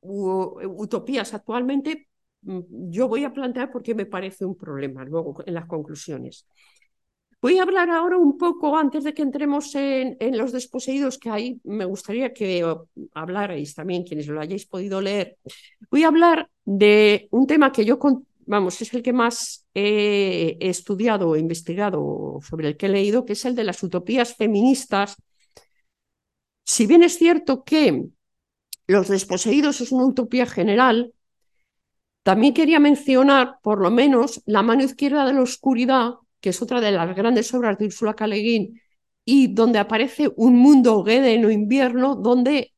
utopías 0.01 1.33
actualmente 1.33 2.09
Mm, 2.43 2.91
yo 2.91 3.09
voy 3.09 3.25
a 3.25 3.33
plantear 3.33 3.71
por 3.71 3.83
qué 3.83 3.95
me 3.95 4.07
parece 4.07 4.45
un 4.45 4.57
problema 4.57 5.05
luego 5.05 5.37
en 5.47 5.55
las 5.55 5.67
conclusiones. 5.67 6.47
Voy 7.41 7.59
a 7.59 7.63
hablar 7.63 7.91
ahora 7.91 8.19
un 8.19 8.39
poco, 8.39 8.77
antes 8.77 9.03
de 9.03 9.15
que 9.15 9.23
entremos 9.23 9.75
en, 9.75 10.17
los 10.39 10.53
desposeídos, 10.53 11.19
que 11.19 11.29
ahí 11.29 11.61
me 11.65 11.85
gustaría 11.85 12.33
que 12.33 12.65
hablarais 13.15 13.75
también, 13.75 14.05
quienes 14.05 14.29
lo 14.29 14.41
hayáis 14.41 14.67
podido 14.67 15.01
leer. 15.01 15.39
Voy 15.91 16.05
a 16.05 16.09
hablar 16.09 16.49
de 16.65 17.27
un 17.33 17.49
tema 17.49 17.73
que 17.73 17.85
yo, 17.85 17.99
vamos, 18.47 18.81
es 18.83 18.93
el 18.95 19.03
que 19.03 19.13
más 19.13 19.67
he 19.75 20.57
estudiado 20.61 21.31
o 21.31 21.37
investigado, 21.37 22.39
sobre 22.43 22.69
el 22.69 22.77
que 22.77 22.87
he 22.87 22.89
leído, 22.89 23.25
que 23.25 23.35
es 23.35 23.45
el 23.45 23.55
de 23.55 23.65
las 23.65 23.83
utopías 23.83 24.35
feministas. 24.37 25.17
Si 26.65 26.87
bien 26.87 27.03
es 27.03 27.19
cierto 27.19 27.65
que 27.65 28.07
los 28.87 29.09
desposeídos 29.09 29.81
es 29.81 29.93
una 29.93 30.07
utopía 30.07 30.47
general, 30.47 31.15
también 32.23 32.55
quería 32.55 32.79
mencionar, 32.79 33.59
por 33.63 33.81
lo 33.81 33.91
menos, 33.91 34.43
La 34.47 34.63
mano 34.63 34.85
izquierda 34.85 35.27
de 35.27 35.33
la 35.33 35.43
oscuridad, 35.43 36.15
que 36.41 36.51
es 36.51 36.63
otra 36.63 36.81
de 36.81 36.93
las 36.93 37.17
grandes 37.17 37.53
obras 37.55 37.79
de 37.79 37.87
Ursula 37.87 38.15
K. 38.15 38.27
Le 38.27 38.37
Guin, 38.37 38.82
y 39.25 39.55
donde 39.55 39.79
aparece 39.79 40.31
un 40.37 40.59
mundo 40.59 41.05
Geden 41.05 41.45
o 41.45 41.51
invierno 41.51 42.17
donde 42.17 42.73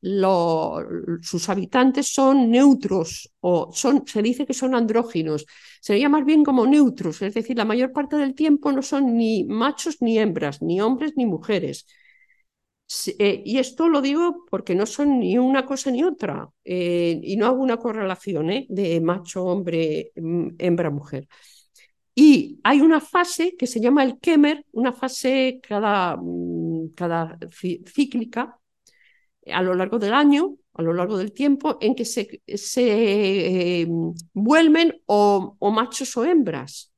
sus 1.21 1.49
habitantes 1.49 2.13
son 2.13 2.51
neutros 2.51 3.31
o 3.39 3.71
son, 3.73 4.03
se 4.05 4.21
dice 4.21 4.45
que 4.45 4.53
son 4.53 4.75
andróginos. 4.75 5.45
Sería 5.81 6.09
más 6.09 6.23
bien 6.25 6.43
como 6.43 6.67
neutros, 6.67 7.21
es 7.21 7.33
decir, 7.33 7.57
la 7.57 7.65
mayor 7.65 7.91
parte 7.91 8.15
del 8.17 8.35
tiempo 8.35 8.71
no 8.71 8.81
son 8.81 9.17
ni 9.17 9.43
machos 9.45 10.01
ni 10.01 10.19
hembras, 10.19 10.61
ni 10.61 10.81
hombres 10.81 11.13
ni 11.15 11.25
mujeres. 11.25 11.85
Eh, 13.17 13.41
y 13.45 13.57
esto 13.57 13.89
lo 13.89 13.99
digo 14.01 14.45
porque 14.49 14.75
no 14.75 14.85
son 14.85 15.19
ni 15.19 15.37
una 15.39 15.65
cosa 15.65 15.89
ni 15.89 16.03
otra, 16.03 16.47
eh, 16.63 17.19
y 17.23 17.35
no 17.35 17.47
hago 17.47 17.61
una 17.63 17.77
correlación 17.77 18.51
¿eh? 18.51 18.67
de 18.69 19.01
macho, 19.01 19.43
hombre, 19.45 20.11
mm, 20.15 20.49
hembra, 20.59 20.91
mujer. 20.91 21.27
Y 22.15 22.59
hay 22.63 22.81
una 22.81 23.01
fase 23.01 23.55
que 23.57 23.67
se 23.67 23.81
llama 23.81 24.03
el 24.03 24.19
Kemer, 24.19 24.65
una 24.71 24.93
fase 24.93 25.59
cada, 25.61 26.15
mm, 26.17 26.89
cada 26.95 27.37
cíclica 27.85 28.57
a 29.51 29.61
lo 29.61 29.75
largo 29.75 29.99
del 29.99 30.13
año, 30.13 30.57
a 30.73 30.81
lo 30.81 30.93
largo 30.93 31.17
del 31.17 31.33
tiempo, 31.33 31.77
en 31.81 31.95
que 31.95 32.05
se, 32.05 32.41
se 32.47 33.87
vuelven 34.33 35.01
o, 35.05 35.55
o 35.59 35.71
machos 35.71 36.15
o 36.17 36.25
hembras. 36.25 36.91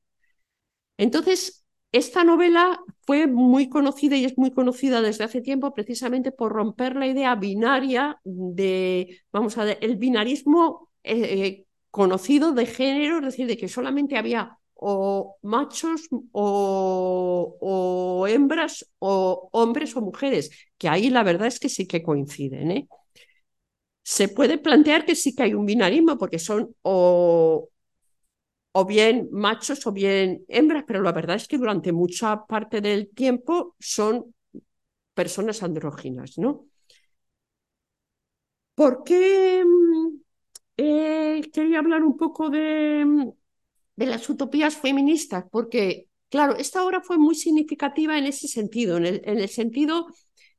Entonces, 0.96 1.64
esta 1.92 2.24
novela 2.24 2.80
fue 3.06 3.26
muy 3.26 3.68
conocida 3.68 4.16
y 4.16 4.24
es 4.24 4.36
muy 4.36 4.50
conocida 4.52 5.00
desde 5.00 5.24
hace 5.24 5.40
tiempo 5.40 5.72
precisamente 5.74 6.32
por 6.32 6.52
romper 6.52 6.96
la 6.96 7.06
idea 7.06 7.34
binaria 7.34 8.20
de, 8.24 9.20
vamos 9.32 9.56
a 9.58 9.64
ver, 9.64 9.78
el 9.80 9.96
binarismo 9.96 10.90
eh, 11.04 11.64
conocido 11.90 12.52
de 12.52 12.66
género, 12.66 13.18
es 13.18 13.24
decir, 13.24 13.46
de 13.46 13.56
que 13.56 13.68
solamente 13.68 14.16
había 14.18 14.57
o 14.80 15.36
machos 15.42 16.08
o, 16.32 18.26
hembras 18.28 18.74
o 18.98 19.48
hombres 19.52 19.96
o 19.96 20.00
mujeres, 20.00 20.50
que 20.78 20.88
ahí 20.88 21.10
la 21.10 21.24
verdad 21.24 21.48
es 21.48 21.58
que 21.60 21.68
sí 21.68 21.86
que 21.86 22.02
coinciden. 22.02 22.70
¿eh? 22.70 22.88
Se 24.02 24.28
puede 24.28 24.58
plantear 24.58 25.04
que 25.04 25.14
sí 25.14 25.34
que 25.34 25.42
hay 25.44 25.54
un 25.54 25.66
binarismo 25.66 26.16
porque 26.18 26.38
son 26.38 26.74
o, 26.82 27.68
o 28.72 28.84
bien 28.84 29.28
machos 29.32 29.86
o 29.86 29.92
bien 29.92 30.44
hembras, 30.48 30.84
pero 30.86 31.02
la 31.02 31.12
verdad 31.12 31.36
es 31.36 31.48
que 31.48 31.58
durante 31.58 31.92
mucha 31.92 32.46
parte 32.46 32.80
del 32.80 33.10
tiempo 33.10 33.74
son 33.78 34.34
personas 35.14 35.62
andróginas, 35.62 36.38
¿no? 36.38 36.66
¿Por 38.74 39.02
qué 39.04 39.64
mm, 39.64 40.20
eh, 40.78 41.42
quería 41.52 41.80
hablar 41.80 42.02
un 42.04 42.16
poco 42.16 42.50
de, 42.50 43.04
mm, 43.04 43.30
de 43.98 44.06
las 44.06 44.28
utopías 44.30 44.76
feministas? 44.76 45.44
Porque, 45.50 46.06
claro, 46.30 46.56
esta 46.56 46.84
obra 46.84 47.00
fue 47.02 47.18
muy 47.18 47.34
significativa 47.34 48.16
en 48.16 48.26
ese 48.26 48.46
sentido, 48.46 48.96
en 48.96 49.20
el, 49.24 49.48
sentido 49.48 50.06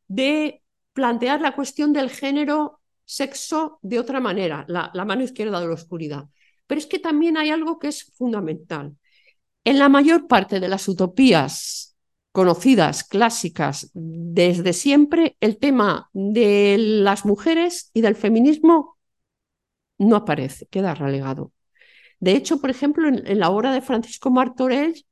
de 0.10 0.62
plantear 0.92 1.40
la 1.40 1.56
cuestión 1.56 1.94
del 1.94 2.10
género 2.10 2.82
sexo 3.06 3.80
de 3.82 3.98
otra 3.98 4.20
manera, 4.20 4.66
la, 4.68 4.92
la 4.94 5.06
mano 5.06 5.24
izquierda 5.24 5.62
de 5.62 5.68
la 5.68 5.74
oscuridad. 5.74 6.26
Pero 6.68 6.80
es 6.80 6.86
que 6.86 7.00
también 7.00 7.38
hay 7.38 7.50
algo 7.50 7.80
que 7.80 7.88
es 7.88 8.12
fundamental. 8.18 8.98
En 9.64 9.80
la 9.80 9.88
mayor 9.88 10.28
parte 10.28 10.60
de 10.60 10.68
las 10.68 10.88
utopías 10.90 11.96
conocidas, 12.34 13.06
clásicas, 13.06 13.90
desde 13.94 14.74
siempre, 14.74 15.38
el 15.40 15.58
tema 15.58 16.10
de 16.12 16.76
las 16.78 17.26
mujeres 17.26 17.90
y 17.94 18.02
del 18.02 18.16
feminismo 18.16 18.98
no 19.98 20.18
aparece, 20.18 20.68
queda 20.68 20.94
relegado. 20.94 21.54
De 22.20 22.34
hecho, 22.34 22.60
por 22.60 22.70
ejemplo, 22.70 23.08
en, 23.08 23.40
la 23.40 23.50
obra 23.50 23.74
de 23.74 23.82
Francisco 23.82 24.30
Martorell 24.30 25.06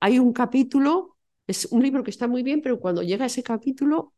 hay 0.00 0.18
un 0.18 0.32
capítulo, 0.32 1.16
es 1.46 1.66
un 1.66 1.82
libro 1.82 2.04
que 2.04 2.10
está 2.10 2.28
muy 2.28 2.42
bien, 2.42 2.60
pero 2.62 2.80
cuando 2.80 3.02
llega 3.02 3.26
ese 3.26 3.42
capítulo, 3.42 4.14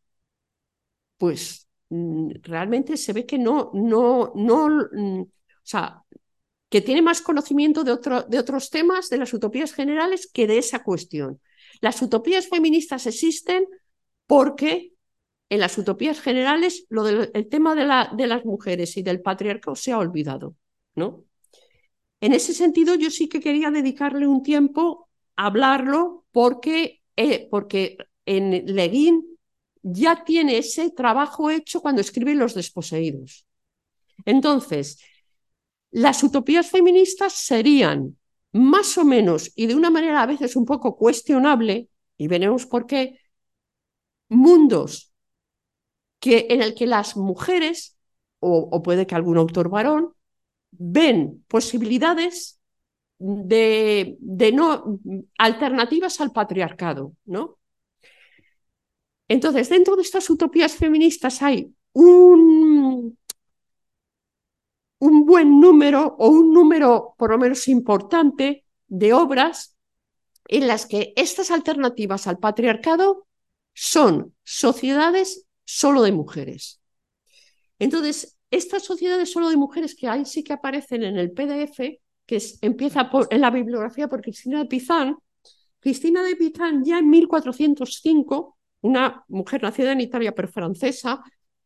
pues 1.19 1.69
mm, 1.91 2.31
realmente 2.43 2.97
se 2.97 3.13
ve 3.13 3.27
que 3.27 3.39
no, 3.39 3.71
no, 3.75 4.33
no, 4.35 4.69
mm, 4.93 5.21
o 5.23 5.27
sea, 5.63 6.03
que 6.69 6.81
tiene 6.81 7.03
más 7.03 7.21
conocimiento 7.23 7.85
de, 7.85 7.93
otros 7.93 8.71
temas, 8.71 9.09
de 9.11 9.19
las 9.19 9.33
utopías 9.35 9.73
generales, 9.75 10.31
que 10.33 10.47
de 10.47 10.59
esa 10.59 10.83
cuestión. 10.83 11.41
Las 11.81 12.01
utopías 12.03 12.49
feministas 12.49 13.07
existen 13.07 13.67
porque 14.27 14.93
en 15.51 15.61
las 15.61 15.77
utopías 15.79 16.21
generales 16.21 16.87
lo 16.89 17.05
del 17.05 17.31
el 17.35 17.49
tema 17.49 17.75
de, 17.75 18.17
de, 18.17 18.27
las 18.27 18.45
mujeres 18.47 18.97
y 18.97 19.03
del 19.03 19.21
patriarcado 19.21 19.77
se 19.77 19.93
ha 19.93 19.99
olvidado, 19.99 20.57
¿no? 20.95 21.25
En 22.23 22.33
ese 22.33 22.55
sentido, 22.55 22.95
yo 22.95 23.11
sí 23.11 23.29
que 23.29 23.41
quería 23.41 23.73
dedicarle 23.73 24.29
un 24.29 24.45
tiempo 24.45 25.09
a 25.35 25.47
hablarlo 25.47 26.25
porque, 26.31 27.03
eh, 27.17 27.49
porque 27.51 27.99
en 28.25 28.65
Leguín 28.77 29.27
ya 29.83 30.23
tiene 30.23 30.59
ese 30.59 30.91
trabajo 30.91 31.51
hecho 31.51 31.81
cuando 31.81 32.01
escribe 32.01 32.37
Los 32.37 32.55
desposeídos. 32.55 33.45
Entonces, 34.25 35.01
las 35.91 36.23
utopías 36.23 36.71
feministas 36.71 37.33
serían 37.33 38.17
más 38.53 38.97
o 38.99 39.05
menos, 39.05 39.51
y 39.57 39.67
de 39.67 39.75
una 39.75 39.91
manera 39.91 40.23
a 40.23 40.27
veces 40.27 40.55
un 40.55 40.65
poco 40.65 40.97
cuestionable, 40.97 41.89
y 42.17 42.29
veremos 42.29 42.67
por 42.67 42.87
qué, 42.87 43.19
mundos 44.29 45.13
que, 46.21 46.47
en 46.51 46.63
el 46.63 46.77
que 46.77 46.87
las 46.87 47.17
mujeres, 47.17 47.99
o, 48.39 48.81
puede 48.81 49.09
que 49.09 49.17
algún 49.17 49.39
autor 49.39 49.69
varón, 49.71 50.15
ven 50.73 51.45
posibilidades 51.49 52.61
de, 53.19 54.17
de, 54.19 54.53
no 54.53 54.99
alternativas 55.39 56.21
al 56.21 56.33
patriarcado, 56.33 57.15
¿no? 57.25 57.59
Entonces, 59.29 59.69
dentro 59.69 59.97
de 59.97 60.03
estas 60.03 60.29
utopías 60.29 60.75
feministas 60.77 61.41
hay 61.43 61.73
un, 61.93 63.17
un 64.99 65.27
buen 65.27 65.61
número 65.61 66.17
o 66.19 66.29
un 66.29 66.53
número 66.53 67.15
por 67.17 67.31
lo 67.31 67.39
menos 67.39 67.69
importante 67.69 68.65
de 68.89 69.13
obras 69.13 69.77
en 70.49 70.67
las 70.67 70.87
que 70.87 71.13
estas 71.17 71.51
alternativas 71.51 72.27
al 72.27 72.39
patriarcado 72.39 73.27
son 73.73 74.35
sociedades 74.43 75.47
solo 75.65 76.03
de 76.03 76.13
mujeres. 76.13 76.81
Entonces, 77.79 78.37
estas 78.53 78.85
sociedades 78.85 79.33
solo 79.33 79.49
de 79.49 79.57
mujeres 79.57 79.97
que 79.97 80.07
ahí 80.07 80.25
sí 80.27 80.45
que 80.45 80.53
aparecen 80.53 81.03
en 81.03 81.17
el 81.17 81.33
PDF, 81.33 82.01
que 82.27 82.43
empieza 82.61 83.11
por, 83.11 83.27
en 83.31 83.41
la 83.41 83.51
bibliografía 83.51 84.09
por 84.09 84.21
Cristina 84.21 84.59
de 84.61 84.67
Pizán, 84.67 85.17
Cristina 85.81 86.23
de 86.23 86.37
Pizán 86.37 86.85
ya 86.85 86.99
en 86.99 87.09
1405, 87.09 88.59
una 88.83 89.25
mujer 89.29 89.63
nacida 89.63 89.93
en 89.93 90.03
Italia 90.03 90.35
pero 90.35 90.49
francesa, 90.49 91.23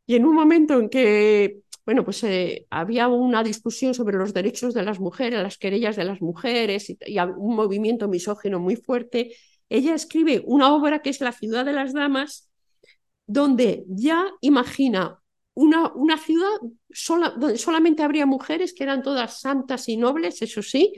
y 0.06 0.14
en 0.14 0.24
un 0.24 0.34
momento 0.34 0.78
en 0.78 0.88
que 0.88 1.60
bueno, 1.84 2.04
pues 2.04 2.22
eh, 2.24 2.66
había 2.70 3.06
una 3.06 3.44
discusión 3.44 3.94
sobre 3.94 4.16
los 4.18 4.34
derechos 4.34 4.74
de 4.74 4.82
las 4.82 4.98
mujeres, 4.98 5.40
las 5.40 5.56
querellas 5.58 5.94
de 5.94 6.04
las 6.04 6.20
mujeres 6.20 6.90
y, 6.90 6.98
y, 7.06 7.18
un 7.20 7.54
movimiento 7.54 8.08
misógino 8.08 8.58
muy 8.58 8.74
fuerte. 8.74 9.36
Ella 9.68 9.94
escribe 9.94 10.42
una 10.46 10.74
obra 10.74 11.00
que 11.00 11.10
es 11.10 11.20
La 11.20 11.30
ciudad 11.30 11.64
de 11.64 11.72
las 11.72 11.92
damas, 11.92 12.50
donde 13.26 13.84
ya 13.86 14.26
imagina 14.40 15.20
una, 15.56 15.90
una 15.94 16.18
ciudad 16.18 16.60
sola, 16.90 17.30
donde 17.30 17.56
solamente 17.56 18.02
habría 18.02 18.26
mujeres 18.26 18.74
que 18.74 18.84
eran 18.84 19.02
todas 19.02 19.40
santas 19.40 19.88
y 19.88 19.96
nobles, 19.96 20.42
eso 20.42 20.62
sí, 20.62 20.92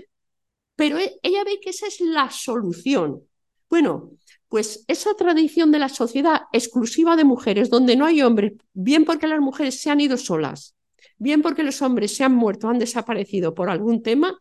pero 0.74 0.98
e, 0.98 1.18
ella 1.22 1.44
ve 1.44 1.60
que 1.62 1.70
esa 1.70 1.86
es 1.86 2.00
la 2.00 2.28
solución. 2.30 3.22
Bueno, 3.70 4.10
pues 4.48 4.84
esa 4.88 5.14
tradición 5.14 5.70
de 5.70 5.78
la 5.78 5.88
sociedad 5.88 6.42
exclusiva 6.52 7.14
de 7.14 7.24
mujeres, 7.24 7.70
donde 7.70 7.94
no 7.94 8.04
hay 8.04 8.20
hombres, 8.20 8.54
bien 8.72 9.04
porque 9.04 9.28
las 9.28 9.40
mujeres 9.40 9.80
se 9.80 9.90
han 9.90 10.00
ido 10.00 10.16
solas, 10.16 10.74
bien 11.18 11.40
porque 11.40 11.62
los 11.62 11.80
hombres 11.80 12.16
se 12.16 12.24
han 12.24 12.34
muerto, 12.34 12.68
han 12.68 12.80
desaparecido 12.80 13.54
por 13.54 13.70
algún 13.70 14.02
tema, 14.02 14.36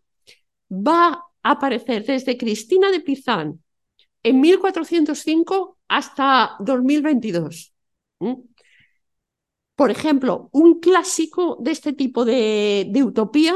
va 0.72 1.26
a 1.44 1.52
aparecer 1.52 2.06
desde 2.06 2.38
Cristina 2.38 2.90
de 2.90 3.02
Pizán 3.02 3.62
en 4.24 4.42
1405 4.42 5.78
hasta 5.88 6.56
2022. 6.60 7.74
Por 9.78 9.92
ejemplo, 9.92 10.50
un 10.54 10.80
clásico 10.80 11.56
de 11.62 11.70
este 11.70 11.94
tipo 11.94 12.26
de, 12.26 12.92
utopía 13.06 13.54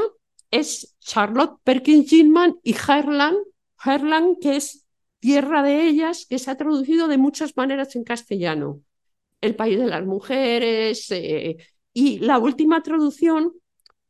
es 0.52 0.96
Charlotte 1.00 1.60
Perkins 1.64 2.08
Gilman 2.08 2.60
y 2.62 2.76
Herland, 2.76 3.40
Herland, 3.84 4.38
que 4.40 4.58
es 4.58 4.86
Tierra 5.18 5.64
de 5.64 5.88
ellas, 5.88 6.28
que 6.30 6.38
se 6.38 6.52
ha 6.52 6.58
traducido 6.58 7.08
de 7.08 7.18
muchas 7.18 7.58
maneras 7.58 7.96
en 7.96 8.04
castellano. 8.04 8.82
El 9.42 9.56
país 9.56 9.80
de 9.80 9.88
las 9.88 10.06
mujeres, 10.06 11.10
eh, 11.10 11.58
y 11.92 12.20
la 12.20 12.38
última 12.38 12.84
traducción 12.84 13.54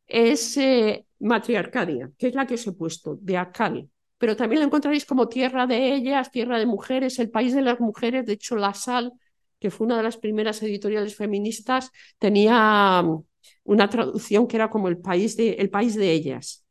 es 0.06 0.58
eh, 0.58 1.06
Matriarcadia, 1.20 2.12
que 2.18 2.28
es 2.28 2.36
la 2.36 2.46
que 2.46 2.56
os 2.56 2.68
he 2.68 2.74
puesto, 2.74 3.18
de 3.22 3.38
Akal. 3.38 3.90
Pero 4.18 4.36
también 4.36 4.60
la 4.60 4.66
encontraréis 4.66 5.06
como 5.06 5.30
Tierra 5.30 5.66
de 5.66 5.96
ellas, 5.96 6.30
Tierra 6.30 6.60
de 6.60 6.66
mujeres, 6.66 7.20
el 7.20 7.30
país 7.30 7.56
de 7.56 7.62
las 7.62 7.80
mujeres. 7.80 8.26
De 8.26 8.34
hecho, 8.34 8.58
La 8.58 8.74
Sal, 8.74 9.14
que 9.62 9.72
fue 9.72 9.86
una 9.86 9.98
de 9.98 10.04
las 10.04 10.18
primeras 10.18 10.62
editoriales 10.64 11.16
feministas, 11.16 11.92
tenía 12.18 13.02
mm, 13.04 13.24
una 13.66 13.90
traducción 13.90 14.48
que 14.48 14.58
era 14.58 14.70
como 14.72 14.88
el 14.90 14.98
país 14.98 15.38
de, 15.38 15.52
el 15.52 15.70
país 15.70 15.96
de 15.96 16.12
ellas. 16.12 16.66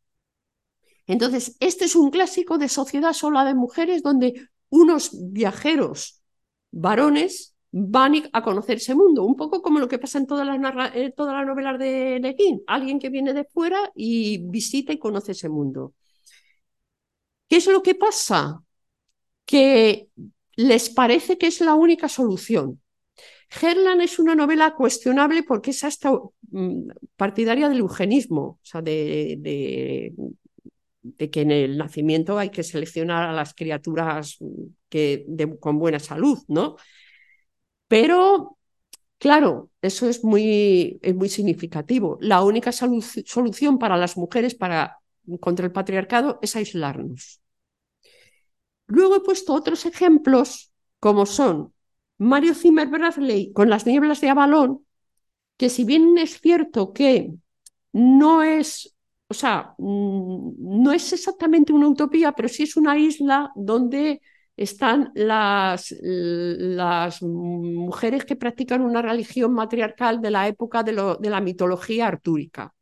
Entonces, 1.06 1.56
este 1.60 1.84
es 1.86 1.94
un 1.96 2.10
clásico 2.10 2.58
de 2.58 2.68
sociedad 2.68 3.12
sola 3.12 3.44
de 3.44 3.54
mujeres 3.54 4.02
donde 4.02 4.48
unos 4.70 5.10
viajeros 5.32 6.20
varones 6.72 7.54
van 7.72 8.14
a 8.32 8.42
conocer 8.42 8.78
ese 8.78 8.96
mundo, 8.96 9.22
un 9.24 9.36
poco 9.36 9.62
como 9.62 9.78
lo 9.78 9.88
que 9.88 9.98
pasa 10.00 10.18
en 10.18 10.26
todas 10.26 10.44
las, 10.46 10.58
eh, 10.96 11.14
novelas 11.16 11.78
de 11.78 12.18
Le 12.20 12.36
alguien 12.66 12.98
que 12.98 13.08
viene 13.10 13.32
de 13.32 13.44
fuera 13.44 13.92
y 13.94 14.38
visita 14.48 14.92
y 14.92 14.98
conoce 14.98 15.32
ese 15.32 15.48
mundo. 15.48 15.94
¿Qué 17.48 17.56
es 17.56 17.66
lo 17.68 17.82
que 17.82 17.94
pasa? 17.94 18.64
Que 19.44 20.08
les 20.60 20.90
parece 20.90 21.38
que 21.38 21.46
es 21.46 21.60
la 21.60 21.74
única 21.74 22.08
solución. 22.08 22.80
Herland 23.50 24.02
es 24.02 24.18
una 24.18 24.34
novela 24.34 24.74
cuestionable 24.74 25.42
porque 25.42 25.70
es 25.70 25.82
hasta 25.84 26.12
mm, 26.50 26.90
partidaria 27.16 27.68
del 27.68 27.78
eugenismo, 27.78 28.42
o 28.42 28.60
sea, 28.62 28.82
de, 28.82 30.12
que 31.16 31.40
en 31.40 31.50
el 31.50 31.78
nacimiento 31.78 32.38
hay 32.38 32.50
que 32.50 32.62
seleccionar 32.62 33.28
a 33.28 33.32
las 33.32 33.54
criaturas 33.54 34.38
que, 34.88 35.26
con 35.58 35.78
buena 35.78 35.98
salud, 35.98 36.38
¿no? 36.48 36.76
Pero, 37.88 38.58
claro, 39.18 39.70
eso 39.82 40.08
es 40.08 40.22
muy, 40.22 41.00
muy 41.14 41.28
significativo. 41.28 42.18
La 42.20 42.42
única 42.42 42.70
solución 42.72 43.78
para 43.78 43.96
las 43.96 44.16
mujeres 44.16 44.54
para, 44.54 44.98
contra 45.40 45.66
el 45.66 45.72
patriarcado 45.72 46.38
es 46.42 46.54
aislarnos. 46.54 47.39
Luego 48.90 49.16
he 49.16 49.20
puesto 49.20 49.54
otros 49.54 49.86
ejemplos, 49.86 50.72
como 50.98 51.24
son 51.24 51.72
Mario 52.18 52.54
Zimmer 52.54 52.88
Bradley 52.88 53.52
con 53.52 53.70
las 53.70 53.86
nieblas 53.86 54.20
de 54.20 54.30
Avalón, 54.30 54.84
que 55.56 55.68
si 55.70 55.84
bien 55.84 56.18
es 56.18 56.40
cierto 56.40 56.92
que 56.92 57.32
no 57.92 58.42
es, 58.42 58.96
o 59.28 59.34
sea, 59.34 59.74
mm, 59.78 60.82
no 60.82 60.92
es 60.92 61.12
exactamente 61.12 61.72
una 61.72 61.88
utopía, 61.88 62.32
pero 62.32 62.48
sí 62.48 62.64
es 62.64 62.76
una 62.76 62.98
isla 62.98 63.52
donde 63.54 64.20
están 64.56 65.12
las, 65.14 65.94
mujeres 67.22 68.24
que 68.24 68.36
practican 68.36 68.82
una 68.82 69.02
religión 69.02 69.54
matriarcal 69.54 70.20
de 70.20 70.30
la 70.32 70.48
época 70.48 70.82
de 70.82 70.92
la 71.30 71.40
mitología 71.40 72.08
artúrica. 72.08 72.74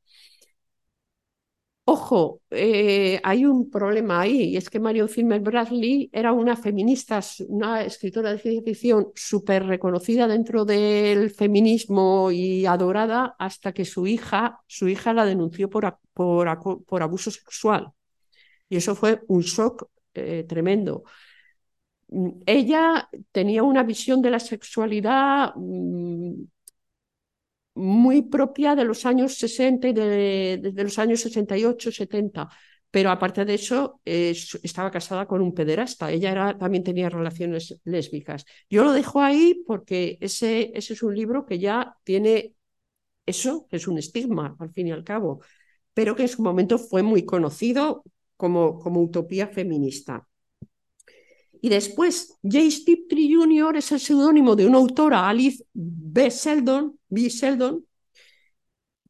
Ojo, 1.90 2.42
eh, 2.50 3.18
hay 3.24 3.46
un 3.46 3.70
problema 3.70 4.20
ahí, 4.20 4.50
y 4.50 4.56
es 4.58 4.68
que 4.68 4.78
Marion 4.78 5.08
Zimmer 5.08 5.40
Bradley 5.40 6.10
era 6.12 6.32
una 6.34 6.54
feminista, 6.54 7.20
una 7.48 7.82
escritora 7.82 8.30
de 8.30 8.38
ciencia 8.38 8.62
ficción 8.62 9.08
súper 9.14 9.64
reconocida 9.64 10.28
dentro 10.28 10.66
del 10.66 11.30
feminismo 11.30 12.30
y 12.30 12.66
adorada 12.66 13.34
hasta 13.38 13.72
que 13.72 13.86
su 13.86 14.06
hija, 14.06 14.60
su 14.66 14.86
hija 14.86 15.14
la 15.14 15.24
denunció 15.24 15.70
por, 15.70 15.98
por, 16.12 17.02
abuso 17.02 17.30
sexual. 17.30 17.90
Y 18.68 18.76
eso 18.76 18.94
fue 18.94 19.22
un 19.28 19.40
shock 19.40 19.88
eh, 20.12 20.44
tremendo. 20.46 21.04
Mm, 22.08 22.42
ella 22.46 23.08
tenía 23.32 23.62
una 23.62 23.82
visión 23.82 24.20
de 24.22 24.30
la 24.30 24.40
sexualidad 24.40 25.54
mm, 25.56 26.34
muy 27.78 28.22
propia 28.22 28.74
de 28.74 28.84
los 28.84 29.06
años 29.06 29.34
60 29.38 29.88
y 29.88 29.92
de, 29.92 30.72
los 30.76 30.98
años 30.98 31.20
68, 31.20 31.92
70. 31.92 32.48
Pero 32.90 33.10
aparte 33.10 33.44
de 33.44 33.54
eso, 33.54 34.00
estaba 34.04 34.90
casada 34.90 35.26
con 35.26 35.42
un 35.42 35.54
pederasta. 35.54 36.10
Ella 36.10 36.56
también 36.58 36.82
tenía 36.84 37.10
relaciones 37.10 37.80
lésbicas. 37.84 38.44
Yo 38.70 38.84
lo 38.84 38.92
dejo 38.92 39.20
ahí 39.20 39.62
porque 39.66 40.18
ese, 40.20 40.72
ese 40.74 40.94
es 40.94 41.02
un 41.02 41.14
libro 41.14 41.44
que 41.44 41.58
ya 41.58 41.96
tiene 42.04 42.54
eso, 43.26 43.66
que 43.68 43.76
es 43.76 43.86
un 43.86 43.98
estigma, 43.98 44.56
al 44.58 44.72
fin 44.72 44.88
y 44.88 44.92
al 44.92 45.04
cabo, 45.04 45.40
pero 45.94 46.16
que 46.16 46.22
en 46.22 46.28
su 46.28 46.42
momento 46.42 46.78
fue 46.78 47.02
muy 47.02 47.24
conocido 47.24 48.04
como, 48.36 48.78
como 48.78 49.02
utopía 49.02 49.48
feminista. 49.48 50.26
Y 51.60 51.68
después, 51.68 52.38
James 52.42 52.84
Tiptree 52.84 53.34
Jr. 53.34 53.76
es 53.76 53.92
el 53.92 54.00
seudónimo 54.00 54.54
de 54.54 54.66
una 54.66 54.78
autora, 54.78 55.28
Alice 55.28 55.64
B. 55.72 56.30
Sheldon, 56.30 56.98
B. 57.08 57.28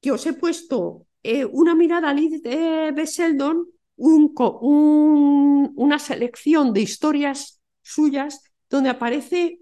Que 0.01 0.13
os 0.13 0.25
he 0.27 0.33
puesto 0.33 1.07
eh, 1.23 1.45
una 1.45 1.75
mirada 1.75 2.09
a 2.09 2.11
Alice 2.11 2.41
B. 2.43 3.05
Sheldon, 3.07 3.67
un, 3.97 4.33
un, 4.61 5.73
una 5.77 5.99
selección 5.99 6.73
de 6.73 6.83
historias 6.83 7.61
suyas 7.83 8.43
donde 8.71 8.91
aparece 8.91 9.61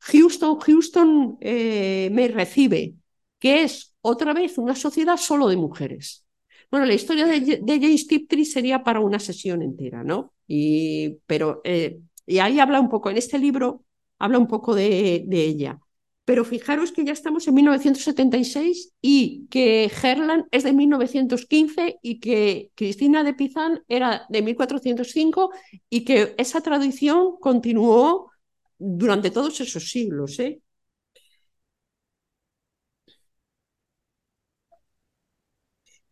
Houston, 0.00 0.58
Houston 0.58 1.38
eh, 1.40 2.10
me 2.12 2.28
recibe, 2.28 2.94
que 3.38 3.62
es 3.62 3.94
otra 4.02 4.32
vez 4.34 4.58
una 4.58 4.74
sociedad 4.74 5.16
solo 5.16 5.48
de 5.48 5.56
mujeres. 5.56 6.26
Bueno, 6.70 6.86
la 6.86 6.94
historia 6.94 7.26
de, 7.26 7.40
de 7.40 7.80
James 7.80 8.06
Tiptree 8.06 8.44
sería 8.44 8.82
para 8.84 9.00
una 9.00 9.18
sesión 9.18 9.62
entera, 9.62 10.04
¿no? 10.04 10.34
Y, 10.46 11.18
pero 11.26 11.60
eh, 11.64 12.00
y 12.30 12.38
ahí 12.38 12.60
habla 12.60 12.80
un 12.80 12.88
poco, 12.88 13.10
en 13.10 13.16
este 13.16 13.40
libro 13.40 13.84
habla 14.20 14.38
un 14.38 14.46
poco 14.46 14.76
de, 14.76 15.26
ella. 15.32 15.80
Pero 16.24 16.44
fijaros 16.44 16.92
que 16.92 17.04
ya 17.04 17.12
estamos 17.12 17.48
en 17.48 17.54
1976 17.54 18.92
y 19.00 19.48
que 19.50 19.90
Herland 19.90 20.44
es 20.52 20.62
de 20.62 20.72
1915 20.72 21.98
y 22.02 22.20
que 22.20 22.70
Cristina 22.76 23.24
de 23.24 23.34
Pizán 23.34 23.82
era 23.88 24.26
de 24.28 24.42
1405 24.42 25.50
y 25.88 26.04
que 26.04 26.36
esa 26.38 26.60
tradición 26.60 27.36
continuó 27.40 28.30
durante 28.78 29.32
todos 29.32 29.60
esos 29.60 29.90
siglos. 29.90 30.38
¿eh? 30.38 30.60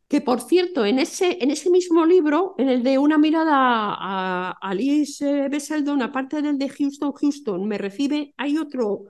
Que 0.08 0.20
por 0.22 0.40
cierto, 0.40 0.86
en 0.86 0.98
ese, 0.98 1.38
en 1.42 1.50
ese 1.50 1.70
mismo 1.70 2.06
libro, 2.06 2.54
en 2.58 2.70
el 2.70 2.82
de 2.82 2.98
Una 2.98 3.18
mirada 3.18 3.54
a, 3.54 4.50
Alice 4.62 5.48
Besseldon, 5.50 6.02
aparte 6.02 6.40
del 6.42 6.58
de 6.58 6.68
Houston, 6.70 7.12
Houston, 7.12 7.66
me 7.68 7.76
recibe, 7.78 8.34
hay, 8.38 8.56
otro, 8.56 9.04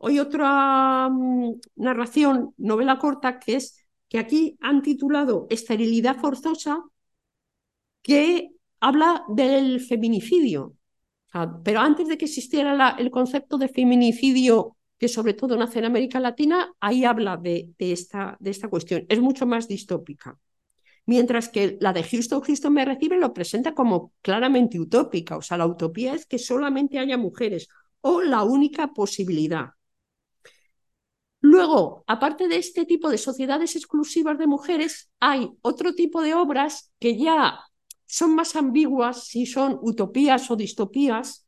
hay 0.00 0.18
otra 0.18 1.08
mm, 1.10 1.52
narración, 1.76 2.54
novela 2.56 2.98
corta, 2.98 3.38
que 3.38 3.56
es 3.56 3.86
que 4.08 4.18
aquí 4.18 4.56
han 4.60 4.80
titulado 4.82 5.46
Esterilidad 5.50 6.16
forzosa, 6.16 6.82
que 8.02 8.50
habla 8.80 9.24
del 9.28 9.80
feminicidio. 9.80 10.74
pero 11.64 11.80
antes 11.80 12.08
de 12.08 12.16
que 12.18 12.24
existiera 12.24 12.96
el 12.98 13.10
concepto 13.10 13.58
de 13.58 13.68
feminicidio 13.68 14.77
que 14.98 15.08
sobre 15.08 15.34
todo 15.34 15.56
nace 15.56 15.78
en 15.78 15.86
América 15.86 16.20
Latina, 16.20 16.72
ahí 16.80 17.04
habla 17.04 17.36
de, 17.36 17.72
esta, 17.78 18.36
de 18.40 18.50
esta 18.50 18.68
cuestión. 18.68 19.06
Es 19.08 19.20
mucho 19.20 19.46
más 19.46 19.68
distópica. 19.68 20.38
Mientras 21.06 21.48
que 21.48 21.78
la 21.80 21.92
de 21.92 22.02
Houston, 22.02 22.42
Houston 22.42 22.72
me 22.72 22.84
recibe 22.84 23.16
lo 23.16 23.32
presenta 23.32 23.74
como 23.74 24.12
claramente 24.20 24.78
utópica. 24.78 25.36
O 25.36 25.42
sea, 25.42 25.56
la 25.56 25.66
utopía 25.66 26.14
es 26.14 26.26
que 26.26 26.38
solamente 26.38 26.98
haya 26.98 27.16
mujeres 27.16 27.68
o 28.00 28.22
la 28.22 28.42
única 28.42 28.92
posibilidad. 28.92 29.70
Luego, 31.40 32.04
aparte 32.06 32.48
de 32.48 32.56
este 32.56 32.84
tipo 32.84 33.10
de 33.10 33.18
sociedades 33.18 33.76
exclusivas 33.76 34.38
de 34.38 34.46
mujeres, 34.46 35.10
hay 35.20 35.48
otro 35.62 35.94
tipo 35.94 36.20
de 36.20 36.34
obras 36.34 36.92
que 36.98 37.16
ya 37.16 37.60
son 38.06 38.34
más 38.34 38.56
ambiguas 38.56 39.26
si 39.28 39.46
son 39.46 39.78
utopías 39.80 40.50
o 40.50 40.56
distopías, 40.56 41.47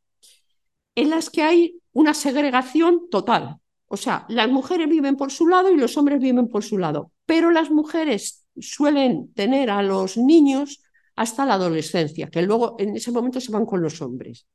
en 1.00 1.10
las 1.10 1.30
que 1.30 1.42
hay 1.42 1.80
una 1.92 2.12
segregación 2.12 3.08
total. 3.10 3.56
O 3.86 3.96
sea, 3.96 4.26
las 4.28 4.48
mujeres 4.50 4.88
viven 4.88 5.16
por 5.16 5.32
su 5.32 5.48
lado 5.48 5.70
y 5.70 5.76
los 5.76 5.96
hombres 5.96 6.20
viven 6.20 6.48
por 6.48 6.62
su 6.62 6.76
lado, 6.76 7.12
pero 7.24 7.50
las 7.50 7.70
mujeres 7.70 8.44
suelen 8.60 9.32
tener 9.32 9.70
a 9.70 9.82
los 9.82 10.16
niños 10.16 10.82
hasta 11.16 11.46
la 11.46 11.54
adolescencia, 11.54 12.28
que 12.28 12.42
luego 12.42 12.76
en 12.78 12.96
ese 12.96 13.10
momento 13.10 13.40
se 13.40 13.50
van 13.50 13.64
con 13.64 13.82
los 13.82 14.00
hombres. 14.02 14.46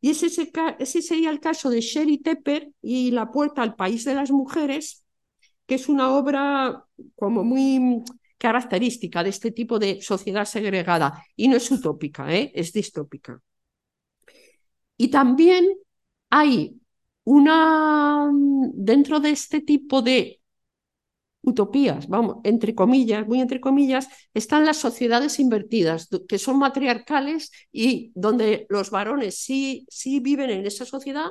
Y 0.00 0.10
ese, 0.10 0.28
sería 1.02 1.30
el 1.30 1.40
caso 1.40 1.70
de 1.70 1.80
Sherry 1.80 2.18
Tepper 2.18 2.70
y 2.82 3.10
La 3.10 3.30
puerta 3.30 3.62
al 3.62 3.74
país 3.74 4.04
de 4.04 4.14
las 4.14 4.30
mujeres, 4.30 5.04
que 5.66 5.76
es 5.76 5.88
una 5.88 6.14
obra 6.14 6.84
como 7.14 7.44
muy 7.44 8.02
característica 8.38 9.22
de 9.22 9.30
este 9.30 9.50
tipo 9.50 9.78
de 9.78 10.00
sociedad 10.02 10.44
segregada. 10.46 11.24
Y 11.36 11.48
no 11.48 11.56
es 11.56 11.70
utópica, 11.70 12.34
¿eh? 12.34 12.52
es 12.54 12.72
distópica. 12.72 13.40
Y 14.96 15.08
también 15.08 15.76
hay 16.30 16.80
una, 17.24 18.30
dentro 18.74 19.20
de 19.20 19.30
este 19.30 19.60
tipo 19.60 20.02
de 20.02 20.40
utopías, 21.42 22.08
vamos, 22.08 22.38
entre 22.44 22.74
comillas, 22.74 23.26
muy 23.26 23.40
entre 23.40 23.60
comillas, 23.60 24.08
están 24.32 24.64
las 24.64 24.78
sociedades 24.78 25.38
invertidas, 25.38 26.08
que 26.28 26.38
son 26.38 26.58
matriarcales 26.58 27.50
y 27.70 28.12
donde 28.14 28.66
los 28.70 28.90
varones 28.90 29.36
sí, 29.38 29.86
sí 29.90 30.20
viven 30.20 30.50
en 30.50 30.66
esa 30.66 30.86
sociedad, 30.86 31.30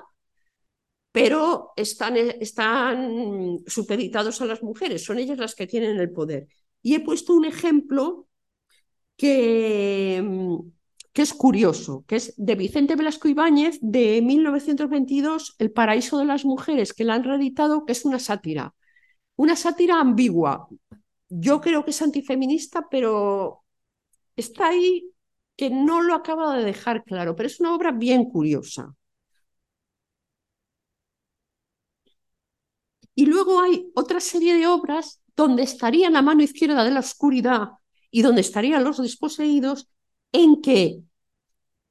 pero 1.12 1.73
están, 1.76 2.17
están 2.17 3.60
supeditados 3.67 4.41
a 4.41 4.45
las 4.45 4.63
mujeres, 4.63 5.04
son 5.04 5.19
ellas 5.19 5.38
las 5.38 5.56
que 5.56 5.67
tienen 5.67 5.97
el 5.97 6.12
poder. 6.12 6.47
Y 6.82 6.95
he 6.95 6.99
puesto 6.99 7.34
un 7.34 7.45
ejemplo 7.45 8.28
que, 9.17 10.23
que 11.13 11.21
es 11.21 11.34
curioso, 11.34 12.04
que 12.08 12.15
es 12.17 12.34
de 12.38 12.56
Vicente 12.56 12.95
Velasco 12.95 13.28
Ibáñez 13.28 13.78
de 13.82 14.21
1922, 14.21 15.56
El 15.60 15.71
paraíso 15.71 16.17
de 16.17 16.26
las 16.26 16.43
mujeres, 16.45 16.93
que 16.93 17.04
la 17.04 17.15
han 17.15 17.23
reeditado, 17.23 17.86
que 17.86 17.93
es 17.93 18.06
una 18.06 18.19
sátira. 18.19 18.73
Una 19.36 19.56
sátira 19.56 19.99
ambigua. 19.99 20.67
Yo 21.30 21.62
creo 21.62 21.86
que 21.86 21.91
es 21.91 22.02
antifeminista, 22.02 22.88
pero 22.89 23.63
está 24.36 24.69
ahí 24.69 25.12
que 25.56 25.69
no 25.69 26.02
lo 26.02 26.15
acaba 26.15 26.58
de 26.58 26.65
dejar 26.65 27.04
claro, 27.04 27.36
pero 27.36 27.47
es 27.47 27.60
una 27.60 27.76
obra 27.76 27.91
bien 27.91 28.26
curiosa. 28.26 28.95
Y 33.15 33.26
luego 33.26 33.62
hay 33.62 33.91
otra 33.95 34.19
serie 34.19 34.56
de 34.56 34.67
obras 34.67 35.21
donde 35.36 35.63
estaría 35.63 36.10
la 36.10 36.21
mano 36.21 36.43
izquierda 36.43 36.84
de 36.84 36.91
la 36.91 36.99
oscuridad 36.99 37.69
y 38.12 38.21
donde 38.21 38.41
estarían 38.41 38.84
los 38.84 38.97
desposeídos, 38.97 39.88
en 40.34 40.62
que 40.62 41.04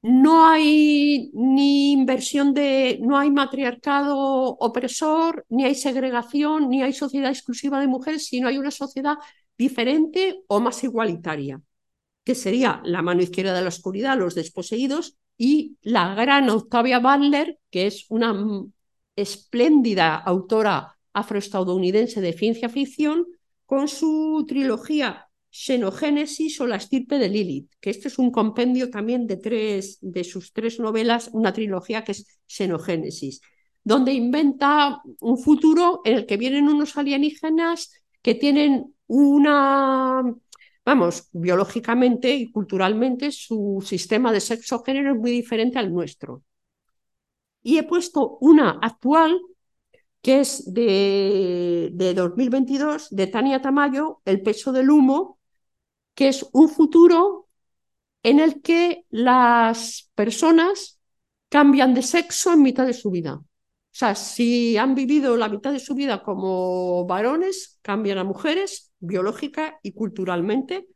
no 0.03 0.45
hay 0.45 1.31
ni 1.33 1.93
inversión 1.93 2.53
de, 2.53 2.99
no 3.01 3.17
hay 3.17 3.31
matriarcado 3.31 4.17
opresor, 4.59 5.45
ni 5.49 5.63
hay 5.63 5.75
segregación, 5.75 6.69
ni 6.69 6.83
hay 6.83 6.93
sociedad 6.93 7.31
exclusiva 7.31 7.79
de 7.79 7.87
mujeres, 7.87 8.27
sino 8.27 8.49
hay 8.49 8.57
una 8.57 8.71
sociedad 8.71 9.15
diferente 9.57 10.43
o 10.47 10.59
más 10.59 10.83
igualitaria, 10.83 11.61
que 12.25 12.35
sería 12.35 12.81
la 12.83 13.01
mano 13.01 13.21
izquierda 13.21 13.53
de 13.53 13.61
la 13.61 13.69
oscuridad, 13.69 14.17
los 14.17 14.35
desposeídos, 14.35 15.17
y 15.37 15.77
la 15.81 16.13
gran 16.15 16.49
Octavia 16.49 16.99
Butler, 16.99 17.57
que 17.71 17.87
es 17.87 18.05
una 18.09 18.35
espléndida 19.15 20.15
autora 20.15 20.97
afroestadounidense 21.13 22.21
de 22.21 22.33
ciencia 22.33 22.69
ficción, 22.69 23.25
con 23.65 23.87
su 23.87 24.45
trilogía 24.47 25.27
Xenogénesis 25.53 26.59
o 26.61 26.65
la 26.65 26.77
estirpe 26.77 27.19
de 27.19 27.29
Lilith, 27.29 27.69
que 27.79 27.91
este 27.91 28.07
es 28.07 28.17
un 28.17 28.31
compendio 28.31 28.89
también 28.89 29.27
de 29.27 29.37
tres 29.37 29.99
de 30.01 30.23
sus 30.23 30.51
tres 30.51 30.79
novelas, 30.79 31.29
una 31.31 31.53
trilogía 31.53 32.03
que 32.03 32.13
es 32.13 32.25
Xenogénesis, 32.47 33.39
donde 33.83 34.13
inventa 34.13 35.03
un 35.19 35.37
futuro 35.37 36.01
en 36.05 36.15
el 36.17 36.25
que 36.25 36.37
vienen 36.37 36.67
unos 36.67 36.97
alienígenas 36.97 37.91
que 38.23 38.33
tienen 38.33 38.95
una, 39.05 40.23
vamos, 40.83 41.29
biológicamente 41.33 42.33
y 42.33 42.51
culturalmente 42.51 43.31
su 43.31 43.83
sistema 43.85 44.31
de 44.31 44.41
sexo-género 44.41 45.11
es 45.13 45.19
muy 45.19 45.29
diferente 45.29 45.77
al 45.77 45.93
nuestro. 45.93 46.41
Y 47.61 47.77
he 47.77 47.83
puesto 47.83 48.37
una 48.41 48.79
actual 48.81 49.39
que 50.23 50.39
es 50.39 50.73
de, 50.73 51.91
de 51.93 52.13
2022, 52.15 53.09
de 53.11 53.27
Tania 53.27 53.61
Tamayo, 53.61 54.21
El 54.25 54.41
peso 54.41 54.71
del 54.71 54.89
humo, 54.89 55.37
que 56.15 56.27
es 56.27 56.45
un 56.53 56.69
futuro 56.69 57.47
en 58.23 58.39
el 58.39 58.61
que 58.61 59.05
las 59.09 60.11
personas 60.15 60.99
cambian 61.49 61.93
de 61.93 62.01
sexo 62.01 62.53
en 62.53 62.61
mitad 62.61 62.85
de 62.85 62.93
su 62.93 63.11
vida. 63.11 63.35
O 63.35 63.95
sea, 63.95 64.15
si 64.15 64.77
han 64.77 64.95
vivido 64.95 65.37
la 65.37 65.49
mitad 65.49 65.71
de 65.71 65.79
su 65.79 65.93
vida 65.93 66.23
como 66.23 67.05
varones, 67.05 67.79
cambian 67.83 68.17
a 68.17 68.23
mujeres 68.23 68.91
biológica 68.99 69.79
y 69.83 69.93
culturalmente, 69.93 70.87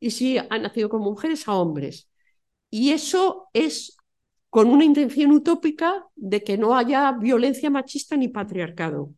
y 0.00 0.10
si 0.10 0.36
han 0.38 0.62
nacido 0.62 0.88
como 0.90 1.04
mujeres, 1.10 1.48
a 1.48 1.54
hombres. 1.54 2.10
Y 2.68 2.90
eso 2.90 3.48
es 3.54 3.96
con 4.50 4.68
una 4.68 4.84
intención 4.84 5.32
utópica 5.32 6.06
de 6.14 6.44
que 6.44 6.58
no 6.58 6.76
haya 6.76 7.12
violencia 7.12 7.70
machista 7.70 8.16
ni 8.16 8.28
patriarcado. 8.28 9.14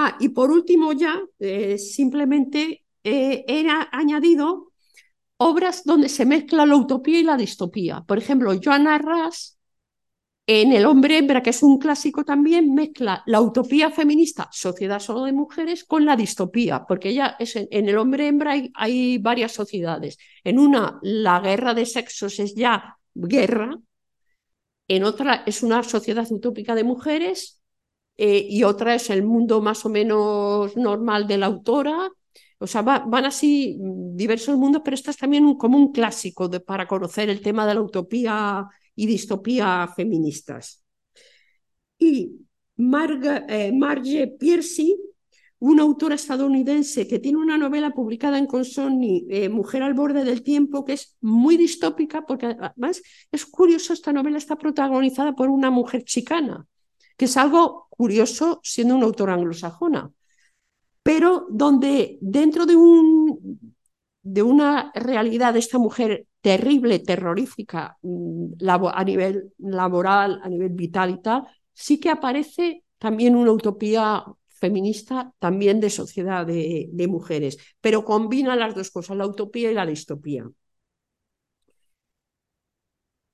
Ah, 0.00 0.16
y 0.20 0.28
por 0.28 0.52
último 0.52 0.92
ya, 0.92 1.20
eh, 1.40 1.76
simplemente 1.76 2.84
eh, 3.02 3.44
era 3.48 3.88
añadido 3.90 4.72
obras 5.38 5.82
donde 5.84 6.08
se 6.08 6.24
mezcla 6.24 6.66
la 6.66 6.76
utopía 6.76 7.18
y 7.18 7.24
la 7.24 7.36
distopía. 7.36 8.02
Por 8.06 8.18
ejemplo, 8.18 8.52
Joanna 8.62 8.94
Arras, 8.94 9.58
en 10.46 10.72
El 10.72 10.86
hombre 10.86 11.18
hembra, 11.18 11.42
que 11.42 11.50
es 11.50 11.64
un 11.64 11.78
clásico 11.78 12.24
también, 12.24 12.74
mezcla 12.74 13.24
la 13.26 13.40
utopía 13.40 13.90
feminista, 13.90 14.48
sociedad 14.52 15.00
solo 15.00 15.24
de 15.24 15.32
mujeres, 15.32 15.84
con 15.84 16.04
la 16.04 16.14
distopía, 16.14 16.84
porque 16.86 17.08
ella 17.08 17.34
es 17.40 17.56
en, 17.56 17.68
El 17.70 17.98
hombre 17.98 18.28
hembra 18.28 18.54
hay 18.74 19.18
varias 19.18 19.50
sociedades. 19.52 20.16
En 20.44 20.60
una, 20.60 21.00
la 21.02 21.40
guerra 21.40 21.74
de 21.74 21.86
sexos 21.86 22.38
es 22.38 22.54
ya 22.54 22.98
guerra, 23.14 23.76
en 24.86 25.02
otra 25.04 25.42
es 25.44 25.64
una 25.64 25.82
sociedad 25.82 26.26
utópica 26.30 26.76
de 26.76 26.84
mujeres 26.84 27.57
eh, 28.18 28.46
y 28.50 28.64
otra 28.64 28.96
es 28.96 29.10
el 29.10 29.22
mundo 29.22 29.62
más 29.62 29.86
o 29.86 29.88
menos 29.88 30.76
normal 30.76 31.26
de 31.28 31.38
la 31.38 31.46
autora. 31.46 32.10
O 32.58 32.66
sea, 32.66 32.82
van 32.82 33.24
así 33.24 33.78
diversos 33.80 34.56
mundos, 34.56 34.82
pero 34.84 34.96
esta 34.96 35.12
es 35.12 35.16
también 35.16 35.54
como 35.54 35.78
un 35.78 35.92
clásico 35.92 36.50
para 36.66 36.88
conocer 36.88 37.30
el 37.30 37.40
tema 37.40 37.66
de 37.66 37.74
la 37.74 37.82
utopía 37.82 38.66
y 38.96 39.06
distopía 39.06 39.88
feministas. 39.94 40.84
Y 41.98 42.32
eh, 42.76 43.72
Marge 43.72 44.26
Piercy, 44.38 44.96
una 45.60 45.82
autora 45.82 46.16
estadounidense 46.16 47.06
que 47.06 47.20
tiene 47.20 47.38
una 47.38 47.58
novela 47.58 47.90
publicada 47.90 48.38
en 48.38 48.46
Consonni, 48.46 49.26
eh, 49.28 49.48
Mujer 49.48 49.84
al 49.84 49.94
borde 49.94 50.24
del 50.24 50.42
tiempo, 50.42 50.84
que 50.84 50.94
es 50.94 51.16
muy 51.20 51.56
distópica, 51.56 52.26
porque 52.26 52.46
además 52.46 53.02
es 53.30 53.46
curioso, 53.46 53.92
esta 53.92 54.12
novela 54.12 54.38
está 54.38 54.56
protagonizada 54.56 55.34
por 55.34 55.48
una 55.48 55.70
mujer 55.70 56.02
chicana, 56.04 56.66
que 57.18 57.26
es 57.26 57.36
algo 57.36 57.88
curioso 57.90 58.60
siendo 58.64 58.96
una 58.96 59.06
autora 59.06 59.34
anglosajona, 59.34 60.10
pero 61.02 61.46
donde 61.50 62.18
dentro 62.20 62.66
de, 62.66 62.76
un, 62.76 63.74
de 64.22 64.42
una 64.42 64.92
realidad 64.94 65.52
de 65.54 65.60
esta 65.60 65.78
mujer 65.78 66.26
terrible, 66.40 66.98
terrorífica 67.00 67.96
mm, 68.02 68.52
a 68.92 69.04
nivel 69.04 69.52
laboral, 69.58 70.40
a 70.42 70.48
nivel 70.48 70.70
vital 70.70 71.10
y 71.10 71.22
tal, 71.22 71.46
sí 71.72 71.98
que 72.00 72.10
aparece 72.10 72.84
también 72.98 73.36
una 73.36 73.52
utopía 73.52 74.24
feminista, 74.48 75.32
también 75.38 75.80
de 75.80 75.90
sociedad 75.90 76.46
de, 76.46 76.88
de 76.92 77.08
mujeres, 77.08 77.58
pero 77.80 78.04
combina 78.04 78.56
las 78.56 78.74
dos 78.74 78.90
cosas, 78.90 79.16
la 79.16 79.26
utopía 79.26 79.70
y 79.70 79.74
la 79.74 79.86
distopía. 79.86 80.44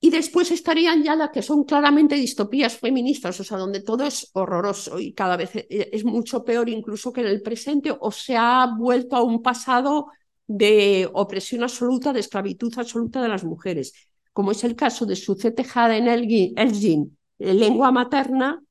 Y 0.05 0.11
después 0.11 0.51
estarían 0.51 1.01
ya 1.03 1.15
las 1.15 1.31
que 1.31 1.41
son 1.41 1.63
claramente 1.63 2.13
distopías 2.13 2.77
feministas, 2.77 3.39
o 3.39 3.43
sea, 3.43 3.57
donde 3.57 3.81
todo 3.81 4.05
es 4.05 4.29
horroroso 4.33 4.99
y 4.99 5.13
cada 5.13 5.35
vez 5.35 5.55
e, 5.55 5.65
e, 5.67 5.89
es 5.93 6.05
mucho 6.05 6.45
peor 6.45 6.69
incluso 6.69 7.11
que 7.11 7.21
en 7.21 7.27
el 7.27 7.41
presente, 7.41 7.91
o 7.99 8.11
se 8.11 8.37
ha 8.37 8.67
vuelto 8.77 9.15
a 9.15 9.23
un 9.23 9.41
pasado 9.41 10.11
de 10.45 11.09
opresión 11.11 11.63
absoluta, 11.63 12.13
de 12.13 12.19
esclavitud 12.19 12.71
absoluta 12.77 13.19
de 13.19 13.29
las 13.29 13.43
mujeres. 13.43 13.93
como 14.31 14.51
es 14.51 14.63
el 14.63 14.75
caso 14.75 15.07
de 15.07 15.15
Suzette 15.15 15.65
Haden 15.73 16.07
Elgin, 16.07 17.17
Lengua 17.39 17.91
Materna, 17.91 18.61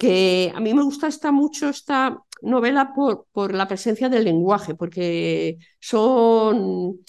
que 0.00 0.50
a 0.54 0.60
mí 0.60 0.72
me 0.72 0.82
gusta 0.82 1.08
esta, 1.08 1.30
mucho 1.30 1.68
esta 1.68 2.24
novela 2.40 2.94
por, 2.94 3.26
por, 3.32 3.52
la 3.52 3.68
presencia 3.68 4.08
del 4.08 4.24
lenguaje, 4.24 4.74
porque 4.74 5.58
son 5.78 6.56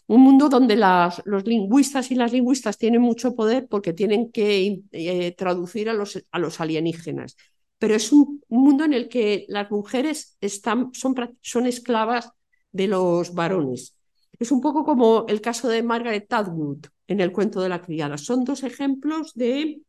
un 0.07 0.21
mundo 0.21 0.49
donde 0.49 0.75
las, 0.75 1.21
los 1.23 1.45
lingüistas 1.45 2.11
y 2.11 2.15
las 2.15 2.33
lingüistas 2.33 2.77
tienen 2.77 2.99
mucho 3.01 3.33
poder 3.33 3.67
porque 3.69 3.93
tienen 3.93 4.29
que 4.29 4.81
eh, 4.91 5.33
traducir 5.37 5.89
a 5.89 5.93
los, 5.93 6.21
a 6.29 6.37
los 6.37 6.59
alienígenas. 6.59 7.37
Pero 7.79 7.95
es 7.95 8.11
un, 8.11 8.43
un, 8.49 8.61
mundo 8.61 8.83
en 8.83 8.91
el 8.91 9.07
que 9.07 9.45
las 9.47 9.71
mujeres 9.71 10.37
están, 10.41 10.93
son, 10.93 11.15
son 11.41 11.67
esclavas 11.67 12.29
de 12.73 12.87
los 12.89 13.33
varones. 13.33 13.95
Es 14.37 14.51
un 14.51 14.59
poco 14.59 14.83
como 14.83 15.25
el 15.29 15.39
caso 15.39 15.69
de 15.69 15.81
Margaret 15.81 16.31
Atwood 16.33 16.87
en 17.07 17.21
el 17.21 17.31
cuento 17.31 17.61
de 17.61 17.69
la 17.69 17.81
criada. 17.81 18.17
Son 18.17 18.43
dos 18.43 18.63
ejemplos 18.63 19.33
de 19.33 19.81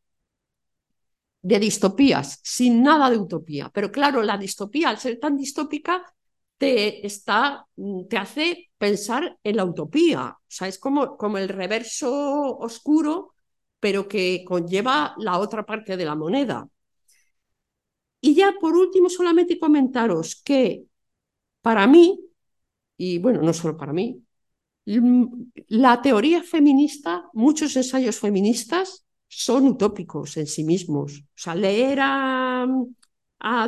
de 1.42 1.58
distopías, 1.58 2.40
sin 2.42 2.82
nada 2.82 3.10
de 3.10 3.18
utopía. 3.18 3.70
Pero 3.74 3.90
claro, 3.90 4.22
la 4.22 4.38
distopía, 4.38 4.88
al 4.88 4.98
ser 4.98 5.18
tan 5.18 5.36
distópica, 5.36 6.02
te, 6.56 7.04
está, 7.06 7.66
te 8.08 8.16
hace 8.16 8.70
pensar 8.78 9.38
en 9.42 9.56
la 9.56 9.64
utopía. 9.64 10.28
O 10.38 10.44
sea, 10.46 10.68
es 10.68 10.78
como, 10.78 11.16
como 11.16 11.38
el 11.38 11.48
reverso 11.48 12.56
oscuro, 12.58 13.34
pero 13.80 14.06
que 14.08 14.44
conlleva 14.46 15.14
la 15.18 15.38
otra 15.38 15.66
parte 15.66 15.96
de 15.96 16.04
la 16.04 16.14
moneda. 16.14 16.68
Y 18.20 18.34
ya 18.34 18.54
por 18.60 18.76
último, 18.76 19.08
solamente 19.08 19.58
comentaros 19.58 20.40
que 20.42 20.84
para 21.62 21.86
mí, 21.86 22.20
y 22.96 23.18
bueno, 23.18 23.42
no 23.42 23.52
solo 23.52 23.76
para 23.76 23.92
mí, 23.92 24.22
la 25.68 26.02
teoría 26.02 26.42
feminista, 26.42 27.28
muchos 27.32 27.76
ensayos 27.76 28.18
feministas 28.18 29.04
son 29.34 29.66
utópicos 29.66 30.36
en 30.36 30.46
sí 30.46 30.64
mismos. 30.64 31.20
O 31.20 31.24
sea, 31.34 31.54
leer 31.54 31.98
a, 32.02 32.66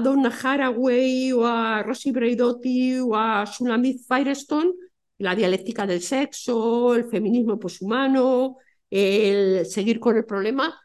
Donna 0.02 0.30
Haraway 0.30 1.32
o 1.32 1.44
a 1.46 1.82
Rosie 1.82 2.12
Braidotti 2.12 2.98
o 3.00 3.14
a 3.16 3.46
Sulamit 3.46 4.00
Firestone, 4.06 4.72
la 5.18 5.34
dialéctica 5.34 5.86
del 5.86 6.00
sexo, 6.02 6.94
el 6.94 7.06
feminismo 7.06 7.58
poshumano, 7.58 8.58
el 8.90 9.66
seguir 9.66 9.98
con 10.00 10.16
el 10.16 10.24
problema, 10.24 10.78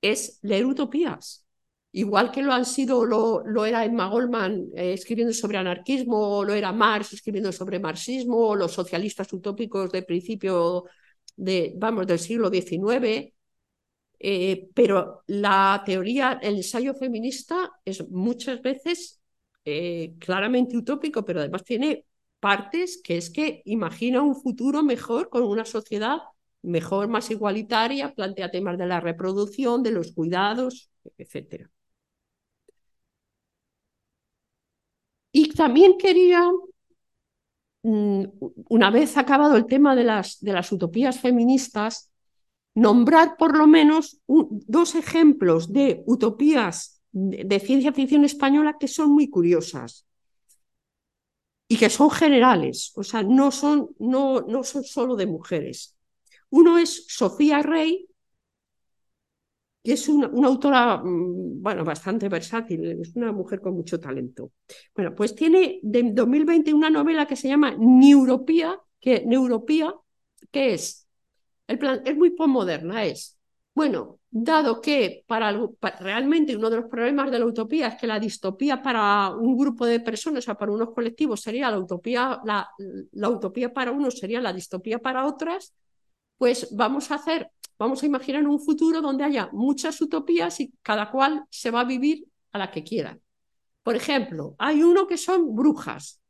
es 0.00 0.38
leer 0.42 0.66
utopías. 0.66 1.44
Igual 1.92 2.30
que 2.30 2.42
lo 2.42 2.52
han 2.52 2.66
sido, 2.66 3.04
lo, 3.04 3.42
lo 3.44 3.64
era 3.64 3.84
Emma 3.84 4.08
Goldman 4.08 4.68
eh, 4.76 4.92
escribiendo 4.92 5.32
sobre 5.32 5.58
anarquismo, 5.58 6.44
lo 6.44 6.52
era 6.54 6.72
Marx 6.72 7.14
escribiendo 7.14 7.50
sobre 7.50 7.80
marxismo, 7.80 8.54
los 8.54 8.72
socialistas 8.72 9.32
utópicos 9.32 9.90
de 9.90 10.02
principio 10.02 10.84
de, 11.36 11.74
vamos, 11.76 12.06
del 12.06 12.18
siglo 12.18 12.50
XIX, 12.50 13.32
eh, 14.20 14.68
pero 14.74 15.22
la 15.26 15.82
teoría, 15.86 16.38
el 16.42 16.56
ensayo 16.56 16.94
feminista 16.94 17.72
es 17.84 18.08
muchas 18.10 18.60
veces 18.62 19.20
eh, 19.64 20.14
claramente 20.18 20.76
utópico, 20.76 21.24
pero 21.24 21.40
además 21.40 21.64
tiene 21.64 22.04
partes 22.40 23.00
que 23.02 23.16
es 23.18 23.30
que 23.30 23.62
imagina 23.66 24.22
un 24.22 24.36
futuro 24.36 24.82
mejor 24.82 25.28
con 25.28 25.42
una 25.44 25.64
sociedad 25.64 26.18
mejor, 26.62 27.08
más 27.08 27.30
igualitaria, 27.30 28.14
plantea 28.14 28.50
temas 28.50 28.78
de 28.78 28.86
la 28.86 29.00
reproducción, 29.00 29.82
de 29.82 29.92
los 29.92 30.12
cuidados, 30.12 30.90
etc. 31.18 31.70
Y 35.32 35.52
también 35.54 35.96
quería, 35.98 36.42
mm, 37.82 38.24
una 38.68 38.90
vez 38.90 39.16
acabado 39.16 39.56
el 39.56 39.66
tema 39.66 39.94
de 39.96 40.04
las, 40.04 40.40
de 40.40 40.52
las 40.52 40.70
utopías 40.72 41.20
feministas, 41.20 42.07
nombrar 42.78 43.36
por 43.36 43.56
lo 43.56 43.66
menos 43.66 44.20
dos 44.26 44.94
ejemplos 44.94 45.72
de 45.72 46.02
utopías 46.06 47.02
de, 47.10 47.60
ciencia 47.60 47.92
ficción 47.92 48.24
española 48.24 48.76
que 48.78 48.86
son 48.86 49.10
muy 49.10 49.28
curiosas 49.28 50.06
y 51.66 51.76
que 51.76 51.90
son 51.90 52.10
generales, 52.10 52.92
o 52.94 53.02
sea, 53.02 53.22
no 53.22 53.50
son, 53.50 53.90
no, 53.98 54.40
no 54.42 54.62
son 54.62 54.84
solo 54.84 55.16
de 55.16 55.26
mujeres. 55.26 55.96
Uno 56.50 56.78
es 56.78 57.06
Sofía 57.08 57.62
Rey, 57.62 58.08
que 59.82 59.92
es 59.92 60.08
una, 60.08 60.30
autora, 60.46 60.98
mm, 60.98 61.60
bueno, 61.60 61.84
bastante 61.84 62.28
versátil, 62.28 63.00
es 63.02 63.14
una 63.16 63.32
mujer 63.32 63.60
con 63.60 63.74
mucho 63.74 63.98
talento. 64.00 64.52
Bueno, 64.94 65.14
pues 65.14 65.34
tiene 65.34 65.80
de 65.82 66.10
2020 66.12 66.72
una 66.72 66.90
novela 66.90 67.26
que 67.26 67.36
se 67.36 67.48
llama 67.48 67.74
Neuropía, 67.76 68.80
que, 69.00 69.24
Neuropía, 69.26 69.94
que 70.50 70.74
es 70.74 71.07
el 71.68 71.78
plan 71.78 72.02
es 72.04 72.16
muy 72.16 72.30
postmoderna, 72.30 73.04
es, 73.04 73.38
bueno, 73.74 74.18
dado 74.30 74.80
que 74.80 75.24
para, 75.26 75.56
realmente 76.00 76.56
uno 76.56 76.70
de 76.70 76.78
los 76.78 76.86
problemas 76.86 77.30
de 77.30 77.38
la 77.38 77.46
utopía 77.46 77.88
es 77.88 77.94
que 77.94 78.06
la 78.06 78.18
distopía 78.18 78.82
para 78.82 79.30
un 79.30 79.56
grupo 79.56 79.86
de 79.86 80.00
personas, 80.00 80.44
o 80.44 80.46
sea, 80.46 80.54
para 80.56 80.72
unos 80.72 80.92
colectivos 80.92 81.40
sería 81.40 81.70
la 81.70 81.78
utopía, 81.78 82.40
la, 82.44 82.68
la 83.12 83.28
utopía 83.28 83.72
para 83.72 83.92
unos 83.92 84.18
sería 84.18 84.40
la 84.40 84.52
distopía 84.52 84.98
para 84.98 85.26
otras, 85.26 85.74
pues 86.38 86.74
vamos 86.74 87.10
a 87.10 87.16
hacer, 87.16 87.50
vamos 87.78 88.02
a 88.02 88.06
imaginar 88.06 88.46
un 88.48 88.60
futuro 88.60 89.00
donde 89.00 89.24
haya 89.24 89.50
muchas 89.52 90.00
utopías 90.00 90.58
y 90.60 90.72
cada 90.82 91.10
cual 91.10 91.44
se 91.50 91.70
va 91.70 91.80
a 91.80 91.84
vivir 91.84 92.26
a 92.52 92.58
la 92.58 92.70
que 92.70 92.82
quiera. 92.82 93.18
Por 93.82 93.94
ejemplo, 93.94 94.54
hay 94.58 94.82
uno 94.82 95.06
que 95.06 95.18
son 95.18 95.54
brujas 95.54 96.20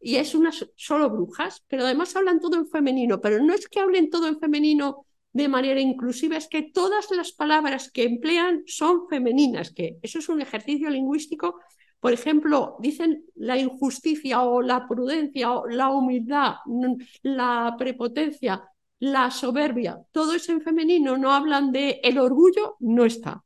y 0.00 0.16
es 0.16 0.34
una 0.34 0.50
solo 0.76 1.10
brujas, 1.10 1.64
pero 1.68 1.84
además 1.84 2.14
hablan 2.16 2.40
todo 2.40 2.56
en 2.56 2.68
femenino, 2.68 3.20
pero 3.20 3.42
no 3.42 3.54
es 3.54 3.68
que 3.68 3.80
hablen 3.80 4.10
todo 4.10 4.28
en 4.28 4.38
femenino 4.38 5.06
de 5.32 5.48
manera 5.48 5.80
inclusiva, 5.80 6.36
es 6.36 6.48
que 6.48 6.62
todas 6.62 7.10
las 7.10 7.32
palabras 7.32 7.90
que 7.92 8.04
emplean 8.04 8.62
son 8.66 9.08
femeninas, 9.08 9.72
que 9.72 9.98
eso 10.02 10.18
es 10.18 10.28
un 10.28 10.40
ejercicio 10.40 10.88
lingüístico. 10.90 11.60
Por 12.00 12.12
ejemplo, 12.12 12.76
dicen 12.80 13.24
la 13.34 13.58
injusticia 13.58 14.42
o 14.42 14.62
la 14.62 14.86
prudencia 14.88 15.52
o 15.52 15.66
la 15.68 15.90
humildad, 15.90 16.56
la 17.22 17.74
prepotencia, 17.78 18.64
la 19.00 19.30
soberbia, 19.30 20.00
todo 20.12 20.34
es 20.34 20.48
en 20.48 20.60
femenino, 20.60 21.16
no 21.16 21.32
hablan 21.32 21.72
de 21.72 22.00
el 22.02 22.18
orgullo, 22.18 22.76
no 22.80 23.04
está. 23.04 23.44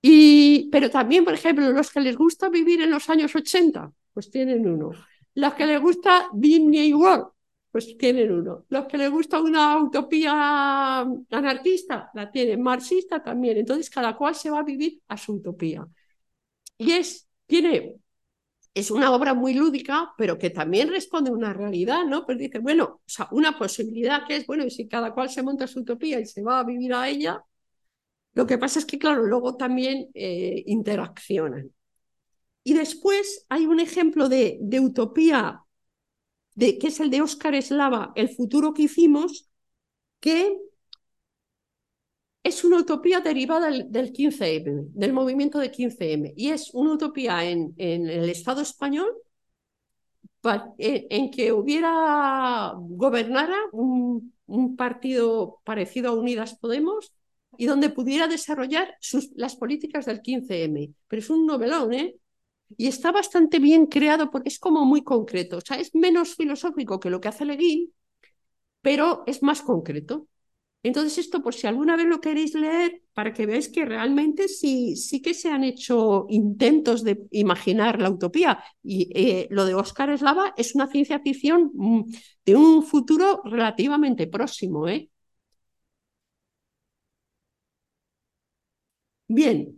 Y, 0.00 0.68
pero 0.70 0.90
también, 0.90 1.24
por 1.24 1.34
ejemplo, 1.34 1.70
los 1.72 1.90
que 1.90 2.00
les 2.00 2.16
gusta 2.16 2.48
vivir 2.48 2.80
en 2.82 2.90
los 2.90 3.08
años 3.10 3.34
80, 3.34 3.92
pues 4.18 4.32
tienen 4.32 4.66
uno. 4.68 4.90
Los 5.34 5.54
que 5.54 5.64
les 5.64 5.80
gusta 5.80 6.28
Disney 6.34 6.92
World, 6.92 7.26
pues 7.70 7.96
tienen 7.96 8.32
uno. 8.32 8.64
Los 8.68 8.86
que 8.86 8.98
les 8.98 9.08
gusta 9.12 9.40
una 9.40 9.80
utopía 9.80 11.02
anarquista, 11.30 12.10
la 12.14 12.28
tienen. 12.28 12.60
Marxista 12.60 13.22
también. 13.22 13.58
Entonces, 13.58 13.88
cada 13.88 14.16
cual 14.16 14.34
se 14.34 14.50
va 14.50 14.58
a 14.58 14.64
vivir 14.64 15.00
a 15.06 15.16
su 15.16 15.34
utopía. 15.34 15.86
Y 16.78 16.90
es, 16.90 17.28
tiene, 17.46 17.94
es 18.74 18.90
una 18.90 19.12
obra 19.12 19.34
muy 19.34 19.54
lúdica, 19.54 20.12
pero 20.18 20.36
que 20.36 20.50
también 20.50 20.88
responde 20.88 21.30
a 21.30 21.34
una 21.34 21.52
realidad, 21.52 22.04
¿no? 22.04 22.26
Pues 22.26 22.38
dice, 22.38 22.58
bueno, 22.58 22.84
o 22.84 23.02
sea, 23.06 23.28
una 23.30 23.56
posibilidad 23.56 24.26
que 24.26 24.34
es, 24.34 24.46
bueno, 24.48 24.64
y 24.64 24.70
si 24.72 24.88
cada 24.88 25.14
cual 25.14 25.30
se 25.30 25.44
monta 25.44 25.68
su 25.68 25.78
utopía 25.78 26.18
y 26.18 26.26
se 26.26 26.42
va 26.42 26.58
a 26.58 26.64
vivir 26.64 26.92
a 26.92 27.08
ella, 27.08 27.40
lo 28.34 28.46
que 28.48 28.58
pasa 28.58 28.80
es 28.80 28.84
que, 28.84 28.98
claro, 28.98 29.22
luego 29.24 29.56
también 29.56 30.08
eh, 30.12 30.64
interaccionan. 30.66 31.70
Y 32.68 32.74
después 32.74 33.46
hay 33.48 33.64
un 33.64 33.80
ejemplo 33.80 34.28
de, 34.28 34.58
utopía, 34.78 35.64
de, 36.54 36.76
que 36.78 36.88
es 36.88 37.00
el 37.00 37.08
de 37.08 37.22
Oscar 37.22 37.54
Eslava, 37.54 38.12
El 38.14 38.28
futuro 38.28 38.74
que 38.74 38.82
hicimos, 38.82 39.48
que 40.20 40.54
es 42.42 42.64
una 42.64 42.76
utopía 42.80 43.20
derivada 43.20 43.70
del, 43.70 44.12
15M, 44.12 44.88
del 44.92 45.14
movimiento 45.14 45.58
de 45.58 45.72
15M, 45.72 46.34
y 46.36 46.50
es 46.50 46.74
una 46.74 46.92
utopía 46.92 47.42
en, 47.42 47.72
el 47.78 48.28
Estado 48.28 48.60
español 48.60 49.14
en, 50.76 51.30
que 51.30 51.52
hubiera, 51.52 52.74
gobernara 52.76 53.56
un, 53.72 54.34
un, 54.44 54.76
partido 54.76 55.62
parecido 55.64 56.10
a 56.10 56.14
Unidas 56.14 56.58
Podemos 56.58 57.14
y 57.56 57.64
donde 57.64 57.88
pudiera 57.88 58.28
desarrollar 58.28 58.94
sus, 59.00 59.30
las 59.36 59.56
políticas 59.56 60.04
del 60.04 60.20
15M. 60.20 60.92
Pero 61.08 61.20
es 61.20 61.30
un 61.30 61.46
novelón, 61.46 61.94
¿eh? 61.94 62.16
Y 62.76 62.86
está 62.88 63.12
bastante 63.12 63.58
bien 63.58 63.86
creado 63.86 64.30
porque 64.30 64.48
es 64.48 64.58
como 64.58 64.84
muy 64.84 65.02
concreto. 65.02 65.58
O 65.58 65.60
sea, 65.60 65.78
es 65.78 65.94
menos 65.94 66.34
filosófico 66.36 67.00
que 67.00 67.10
lo 67.10 67.20
que 67.20 67.28
hace 67.28 67.44
Leguín, 67.44 67.92
pero 68.82 69.24
es 69.26 69.42
más 69.42 69.62
concreto. 69.62 70.28
Entonces, 70.82 71.18
esto, 71.18 71.42
por 71.42 71.54
si 71.54 71.66
alguna 71.66 71.96
vez 71.96 72.06
lo 72.06 72.20
queréis 72.20 72.54
leer, 72.54 73.02
para 73.14 73.32
que 73.34 73.46
veáis 73.46 73.68
que 73.70 73.84
realmente 73.86 74.48
sí, 74.48 74.96
sí 74.96 75.22
que 75.22 75.34
se 75.34 75.50
han 75.50 75.64
hecho 75.64 76.26
intentos 76.30 77.04
de 77.04 77.24
imaginar 77.32 78.00
la 78.02 78.10
utopía. 78.10 78.62
Y 78.82 79.10
eh, 79.14 79.48
lo 79.50 79.66
de 79.66 79.74
Oscar 79.74 80.10
Eslava 80.10 80.54
es 80.56 80.74
una 80.74 80.88
ciencia 80.88 81.20
ficción 81.20 81.70
mm, 81.74 82.04
de 82.46 82.56
un 82.56 82.82
futuro 82.84 83.42
relativamente 83.44 84.26
próximo. 84.28 84.88
¿eh? 84.88 85.10
Bien, 89.28 89.77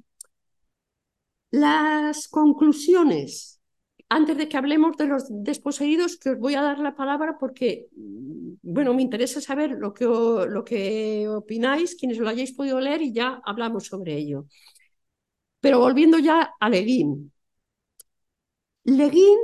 las 1.50 2.28
conclusiones. 2.28 3.60
Antes 4.08 4.36
de 4.36 4.48
que 4.48 4.56
hablemos 4.56 4.96
de 4.96 5.06
los 5.06 5.24
desposeídos, 5.28 6.18
que 6.18 6.30
os 6.30 6.38
voy 6.38 6.54
a 6.54 6.62
dar 6.62 6.78
la 6.80 6.96
palabra 6.96 7.36
porque 7.38 7.86
mm, 7.96 8.54
bueno, 8.62 8.94
me 8.94 9.02
interesa 9.02 9.40
saber 9.40 9.70
lo 9.72 9.94
que, 9.94 10.04
lo 10.04 10.64
que 10.64 11.28
opináis, 11.28 11.94
quienes 11.96 12.18
lo 12.18 12.28
hayáis 12.28 12.52
podido 12.52 12.80
leer 12.80 13.02
y 13.02 13.12
ya 13.12 13.40
hablamos 13.44 13.86
sobre 13.86 14.16
ello. 14.16 14.46
Pero 15.60 15.78
volviendo 15.80 16.18
ya 16.18 16.54
a 16.60 16.68
Leguín. 16.68 17.32
Leguín 18.84 19.38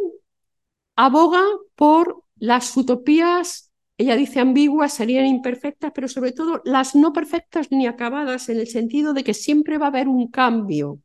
aboga 0.96 1.42
por 1.74 2.22
las 2.36 2.76
utopías, 2.76 3.72
ella 3.98 4.16
dice 4.16 4.40
ambiguas, 4.40 4.92
serían 4.94 5.26
imperfectas, 5.26 5.92
pero 5.94 6.08
sobre 6.08 6.32
todo 6.32 6.60
las 6.64 6.94
no 6.94 7.12
perfectas 7.12 7.70
ni 7.70 7.86
acabadas, 7.86 8.48
en 8.48 8.58
el 8.58 8.66
sentido 8.68 9.14
de 9.14 9.24
que 9.24 9.34
siempre 9.34 9.78
va 9.78 9.86
a 9.86 9.88
haber 9.88 10.08
un 10.08 10.28
cambio. 10.28 11.00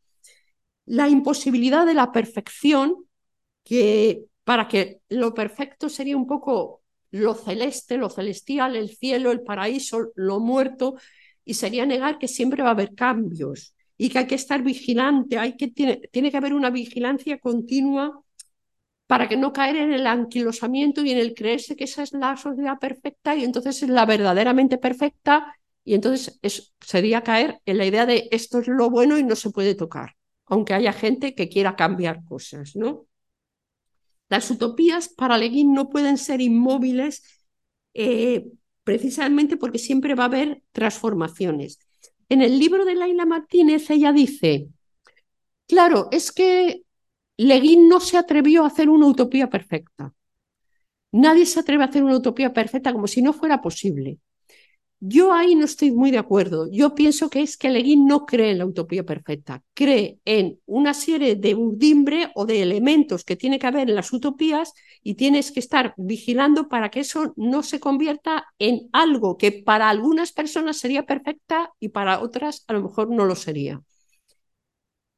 La 0.91 1.07
imposibilidad 1.07 1.85
de 1.85 1.93
la 1.93 2.11
perfección, 2.11 3.05
que 3.63 4.25
para 4.43 4.67
que 4.67 4.99
lo 5.07 5.33
perfecto 5.33 5.87
sería 5.87 6.17
un 6.17 6.27
poco 6.27 6.81
lo 7.11 7.33
celeste, 7.33 7.97
lo 7.97 8.09
celestial, 8.09 8.75
el 8.75 8.89
cielo, 8.89 9.31
el 9.31 9.41
paraíso, 9.41 10.11
lo 10.15 10.39
muerto, 10.41 10.95
y 11.45 11.53
sería 11.53 11.85
negar 11.85 12.19
que 12.19 12.27
siempre 12.27 12.61
va 12.61 12.69
a 12.69 12.71
haber 12.73 12.93
cambios 12.93 13.73
y 13.97 14.09
que 14.09 14.19
hay 14.19 14.27
que 14.27 14.35
estar 14.35 14.63
vigilante, 14.63 15.37
hay 15.37 15.55
que, 15.55 15.69
tiene, 15.69 16.01
tiene 16.11 16.29
que 16.29 16.37
haber 16.37 16.53
una 16.53 16.69
vigilancia 16.69 17.39
continua 17.39 18.21
para 19.07 19.29
que 19.29 19.37
no 19.37 19.53
caer 19.53 19.77
en 19.77 19.93
el 19.93 20.07
anquilosamiento 20.07 21.03
y 21.05 21.11
en 21.11 21.19
el 21.19 21.33
creerse 21.33 21.75
que 21.77 21.85
esa 21.85 22.03
es 22.03 22.13
la 22.13 22.35
sociedad 22.37 22.79
perfecta 22.79 23.35
y 23.35 23.45
entonces 23.45 23.81
es 23.83 23.89
la 23.89 24.05
verdaderamente 24.05 24.77
perfecta 24.77 25.55
y 25.85 25.93
entonces 25.95 26.39
sería 26.81 27.23
caer 27.23 27.61
en 27.65 27.77
la 27.77 27.85
idea 27.85 28.05
de 28.05 28.27
esto 28.31 28.59
es 28.59 28.67
lo 28.67 28.89
bueno 28.89 29.17
y 29.17 29.23
no 29.23 29.35
se 29.37 29.51
puede 29.51 29.75
tocar, 29.75 30.15
aunque 30.51 30.73
haya 30.73 30.91
gente 30.91 31.33
que 31.33 31.47
quiera 31.47 31.77
cambiar 31.77 32.25
cosas, 32.25 32.75
¿no? 32.75 33.07
Las 34.27 34.51
utopías 34.51 35.07
para 35.07 35.37
Leguín 35.37 35.73
no 35.73 35.87
pueden 35.87 36.17
ser 36.17 36.41
inmóviles 36.41 37.23
eh, 37.93 38.51
precisamente 38.83 39.55
porque 39.55 39.79
siempre 39.79 40.13
va 40.13 40.23
a 40.23 40.25
haber 40.25 40.61
transformaciones. 40.73 41.79
En 42.27 42.41
el 42.41 42.59
libro 42.59 42.83
de 42.83 42.95
Laila 42.95 43.25
Martínez 43.25 43.89
ella 43.89 44.11
dice, 44.11 44.67
claro, 45.69 46.09
es 46.11 46.33
que 46.33 46.83
Leguín 47.37 47.87
no 47.87 48.01
se 48.01 48.17
atrevió 48.17 48.65
a 48.65 48.67
hacer 48.67 48.89
una 48.89 49.07
utopía 49.07 49.49
perfecta. 49.49 50.13
Nadie 51.13 51.45
se 51.45 51.61
atreve 51.61 51.83
a 51.83 51.87
hacer 51.87 52.03
una 52.03 52.17
utopía 52.17 52.51
perfecta 52.51 52.91
como 52.91 53.07
si 53.07 53.21
no 53.21 53.31
fuera 53.31 53.61
posible. 53.61 54.19
Yo 55.03 55.33
ahí 55.33 55.55
no 55.55 55.65
estoy 55.65 55.91
muy 55.91 56.11
de 56.11 56.19
acuerdo. 56.19 56.69
Yo 56.71 56.93
pienso 56.93 57.29
que 57.31 57.41
es 57.41 57.57
que 57.57 57.69
Leguín 57.69 58.05
no 58.05 58.27
cree 58.27 58.51
en 58.51 58.59
la 58.59 58.67
utopía 58.67 59.03
perfecta, 59.03 59.63
cree 59.73 60.19
en 60.25 60.59
una 60.67 60.93
serie 60.93 61.35
de 61.35 61.55
urdimbre 61.55 62.31
o 62.35 62.45
de 62.45 62.61
elementos 62.61 63.23
que 63.23 63.35
tiene 63.35 63.57
que 63.57 63.65
haber 63.65 63.89
en 63.89 63.95
las 63.95 64.13
utopías 64.13 64.73
y 65.01 65.15
tienes 65.15 65.51
que 65.51 65.59
estar 65.59 65.95
vigilando 65.97 66.69
para 66.69 66.89
que 66.91 66.99
eso 66.99 67.33
no 67.35 67.63
se 67.63 67.79
convierta 67.79 68.45
en 68.59 68.89
algo 68.93 69.37
que 69.39 69.51
para 69.51 69.89
algunas 69.89 70.33
personas 70.33 70.77
sería 70.77 71.07
perfecta 71.07 71.71
y 71.79 71.89
para 71.89 72.21
otras 72.21 72.63
a 72.67 72.73
lo 72.73 72.83
mejor 72.83 73.09
no 73.09 73.25
lo 73.25 73.35
sería. 73.35 73.81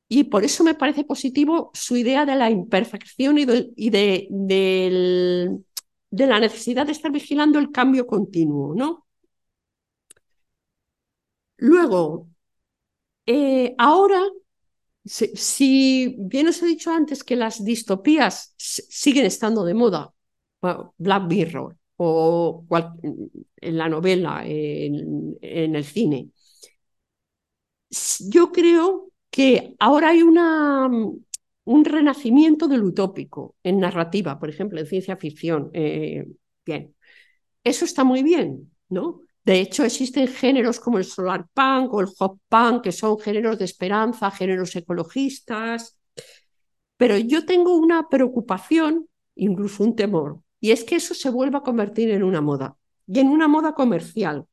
Y 0.08 0.26
por 0.26 0.44
eso 0.46 0.64
me 0.64 0.76
parece 0.76 1.04
positivo 1.04 1.72
su 1.74 1.98
idea 1.98 2.26
de 2.26 2.36
la 2.36 2.50
imperfección 2.50 3.38
y, 3.38 3.46
de, 3.46 4.28
de 4.30 6.28
la 6.28 6.40
necesidad 6.40 6.86
de 6.86 6.92
estar 6.94 7.12
vigilando 7.12 7.60
el 7.60 7.72
cambio 7.72 8.08
continuo, 8.08 8.76
¿no? 8.76 9.03
Luego, 11.58 12.30
eh, 13.26 13.76
ahora, 13.78 14.22
si, 15.06 16.16
bien 16.20 16.48
os 16.48 16.62
he 16.62 16.68
dicho 16.68 16.92
antes 16.92 17.24
que 17.24 17.36
las 17.36 17.64
distopías 17.64 18.54
siguen 18.58 19.26
estando 19.26 19.64
de 19.66 19.74
moda, 19.74 20.14
Black 20.98 21.24
Mirror 21.28 21.78
o 21.98 22.66
en 23.62 23.78
la 23.78 23.90
novela, 23.90 24.44
en, 24.46 25.38
el 25.42 25.84
cine, 25.86 26.30
yo 28.30 28.52
creo 28.52 29.12
que 29.30 29.76
ahora 29.80 30.10
hay 30.10 30.22
una, 30.22 30.88
un 31.66 31.86
renacimiento 31.86 32.68
del 32.68 32.84
utópico 32.84 33.56
en 33.64 33.80
narrativa, 33.80 34.40
por 34.40 34.50
ejemplo, 34.50 34.80
en 34.80 34.88
ciencia 34.88 35.18
ficción. 35.18 35.70
Eh, 35.74 36.28
bien, 36.66 36.96
eso 37.64 37.86
está 37.86 38.04
muy 38.04 38.24
bien, 38.24 38.72
¿no? 38.90 39.22
De 39.44 39.60
hecho, 39.60 39.84
existen 39.84 40.28
géneros 40.28 40.80
como 40.80 40.98
el 40.98 41.04
solar 41.06 41.48
punk 41.54 41.94
o 41.94 42.02
el 42.02 42.08
hop 42.20 42.40
punk, 42.48 42.84
que 42.84 42.92
son 42.92 43.20
géneros 43.20 43.60
de 43.60 43.66
esperanza, 43.66 44.32
géneros 44.32 44.76
ecologistas. 44.76 45.98
Pero 46.98 47.18
yo 47.18 47.46
tengo 47.46 47.76
una 47.76 48.08
preocupación, 48.10 49.08
incluso 49.36 49.84
un 49.84 49.96
temor, 49.96 50.40
y 50.62 50.72
es 50.72 50.84
que 50.86 50.96
eso 50.96 51.14
se 51.14 51.30
vuelva 51.30 51.60
a 51.60 51.64
convertir 51.64 52.10
en 52.12 52.24
una 52.24 52.40
moda, 52.42 52.78
y 53.08 53.20
en 53.20 53.28
una 53.28 53.48
moda 53.50 53.74
comercial. 53.74 54.46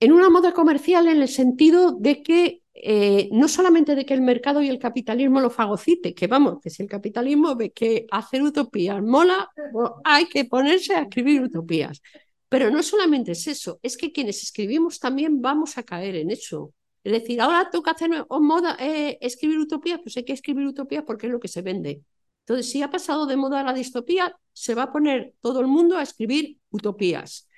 En 0.00 0.12
una 0.12 0.28
moda 0.28 0.52
comercial 0.52 1.06
en 1.08 1.22
el 1.22 1.28
sentido 1.28 1.92
de 1.92 2.22
que 2.22 2.62
eh, 2.74 3.30
no 3.32 3.48
solamente 3.48 3.94
de 3.94 4.04
que 4.04 4.12
el 4.12 4.20
mercado 4.20 4.60
y 4.60 4.68
el 4.68 4.78
capitalismo 4.78 5.40
lo 5.40 5.48
fagocite, 5.48 6.14
que 6.14 6.26
vamos, 6.26 6.60
que 6.60 6.68
si 6.68 6.82
el 6.82 6.88
capitalismo 6.88 7.56
ve 7.56 7.72
que 7.72 8.06
hacer 8.10 8.42
utopías 8.42 9.02
mola, 9.02 9.48
pues 9.72 9.90
hay 10.04 10.26
que 10.26 10.44
ponerse 10.44 10.94
a 10.94 11.02
escribir 11.02 11.42
utopías. 11.42 12.02
Pero 12.48 12.70
no 12.70 12.82
solamente 12.82 13.32
es 13.32 13.46
eso, 13.46 13.80
es 13.82 13.96
que 13.96 14.12
quienes 14.12 14.42
escribimos 14.42 15.00
también 15.00 15.40
vamos 15.42 15.78
a 15.78 15.82
caer 15.82 16.16
en 16.16 16.30
eso. 16.30 16.72
Es 17.02 17.12
decir, 17.12 17.40
ahora 17.40 17.70
toca 17.70 17.92
hacer 17.92 18.10
moda, 18.28 18.76
eh, 18.80 19.18
escribir 19.20 19.58
utopía, 19.58 19.98
pues 19.98 20.16
hay 20.16 20.24
que 20.24 20.32
escribir 20.32 20.66
utopía 20.66 21.04
porque 21.04 21.26
es 21.26 21.32
lo 21.32 21.40
que 21.40 21.48
se 21.48 21.62
vende. 21.62 22.02
Entonces, 22.40 22.70
si 22.70 22.82
ha 22.82 22.90
pasado 22.90 23.26
de 23.26 23.36
moda 23.36 23.62
la 23.62 23.72
distopía, 23.72 24.36
se 24.52 24.74
va 24.74 24.84
a 24.84 24.92
poner 24.92 25.34
todo 25.40 25.60
el 25.60 25.66
mundo 25.66 25.96
a 25.96 26.02
escribir 26.02 26.58
utopías. 26.70 27.48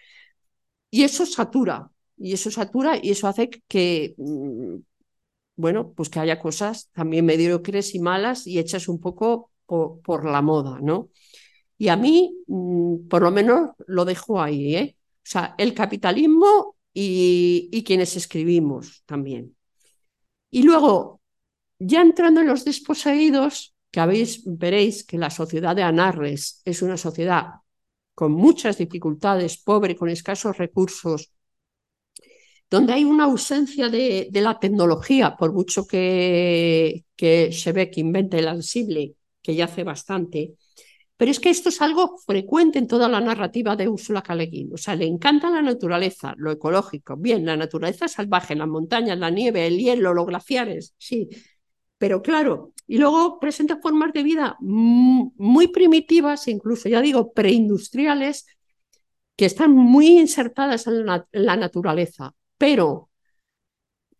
Y 0.90 1.04
eso 1.04 1.26
satura, 1.26 1.90
y 2.16 2.32
eso 2.32 2.50
satura, 2.50 2.98
y 3.02 3.10
eso 3.10 3.28
hace 3.28 3.50
que, 3.68 4.14
mm, 4.16 4.76
bueno, 5.56 5.92
pues 5.94 6.08
que 6.10 6.20
haya 6.20 6.40
cosas 6.40 6.90
también 6.92 7.26
mediocres 7.26 7.94
y 7.94 8.00
malas 8.00 8.46
y 8.46 8.58
hechas 8.58 8.88
un 8.88 9.00
poco 9.00 9.50
por 9.66 10.24
la 10.24 10.42
moda, 10.42 10.78
¿no? 10.80 11.10
Y 11.78 11.88
a 11.88 11.96
mí, 11.96 12.36
mm, 12.46 13.08
por 13.08 13.22
lo 13.22 13.30
menos, 13.30 13.70
lo 13.86 14.04
dejo 14.04 14.40
ahí, 14.42 14.74
¿eh? 14.76 14.96
O 15.18 15.30
sea, 15.30 15.54
el 15.58 15.74
capitalismo 15.74 16.76
y, 16.92 17.68
y 17.72 17.84
quienes 17.84 18.16
escribimos 18.16 19.02
también. 19.06 19.56
Y 20.50 20.62
luego, 20.62 21.20
ya 21.78 22.02
entrando 22.02 22.40
en 22.42 22.48
los 22.48 22.64
desposeídos, 22.64 23.74
que 23.90 24.00
habéis, 24.00 24.42
veréis 24.46 25.04
que 25.04 25.18
la 25.18 25.30
sociedad 25.30 25.76
de 25.76 25.82
Anarres 25.84 26.62
es 26.64 26.82
una 26.82 26.96
sociedad 26.98 27.46
con 28.14 28.32
muchas 28.32 28.78
dificultades, 28.78 29.58
pobre, 29.58 29.96
con 29.96 30.08
escasos 30.10 30.58
recursos, 30.58 31.32
donde 32.70 32.92
hay 32.92 33.04
una 33.04 33.24
ausencia 33.24 33.88
de, 33.88 34.28
de 34.30 34.40
la 34.42 34.58
tecnología, 34.58 35.36
por 35.36 35.52
mucho 35.52 35.86
que, 35.86 37.04
que 37.16 37.50
que 37.92 38.00
invente 38.00 38.38
el 38.38 38.48
ansible, 38.48 39.14
que 39.42 39.54
ya 39.54 39.64
hace 39.66 39.84
bastante, 39.84 40.54
pero 41.18 41.32
es 41.32 41.40
que 41.40 41.50
esto 41.50 41.68
es 41.68 41.82
algo 41.82 42.16
frecuente 42.18 42.78
en 42.78 42.86
toda 42.86 43.08
la 43.08 43.20
narrativa 43.20 43.74
de 43.74 43.88
Úrsula 43.88 44.22
K. 44.22 44.36
O 44.72 44.76
sea, 44.76 44.94
le 44.94 45.04
encanta 45.04 45.50
la 45.50 45.60
naturaleza, 45.60 46.32
lo 46.38 46.52
ecológico. 46.52 47.16
Bien, 47.16 47.44
la 47.44 47.56
naturaleza 47.56 48.06
salvaje, 48.06 48.54
las 48.54 48.68
montañas, 48.68 49.18
la 49.18 49.28
nieve, 49.28 49.66
el 49.66 49.78
hielo, 49.78 50.14
los 50.14 50.26
glaciares, 50.26 50.94
sí. 50.96 51.28
Pero 51.98 52.22
claro, 52.22 52.72
y 52.86 52.98
luego 52.98 53.40
presenta 53.40 53.78
formas 53.80 54.12
de 54.12 54.22
vida 54.22 54.56
muy 54.60 55.68
primitivas, 55.68 56.46
incluso, 56.46 56.88
ya 56.88 57.00
digo, 57.00 57.32
preindustriales, 57.32 58.46
que 59.36 59.46
están 59.46 59.72
muy 59.72 60.20
insertadas 60.20 60.86
en 60.86 61.04
la, 61.04 61.26
en 61.32 61.46
la 61.46 61.56
naturaleza. 61.56 62.32
Pero 62.58 63.10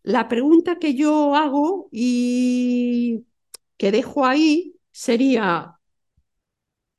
la 0.03 0.27
pregunta 0.27 0.79
que 0.79 0.95
yo 0.95 1.33
hago 1.35 1.87
y 1.93 3.23
que 3.77 3.91
dejo 3.93 4.25
ahí 4.25 4.75
sería, 4.91 5.78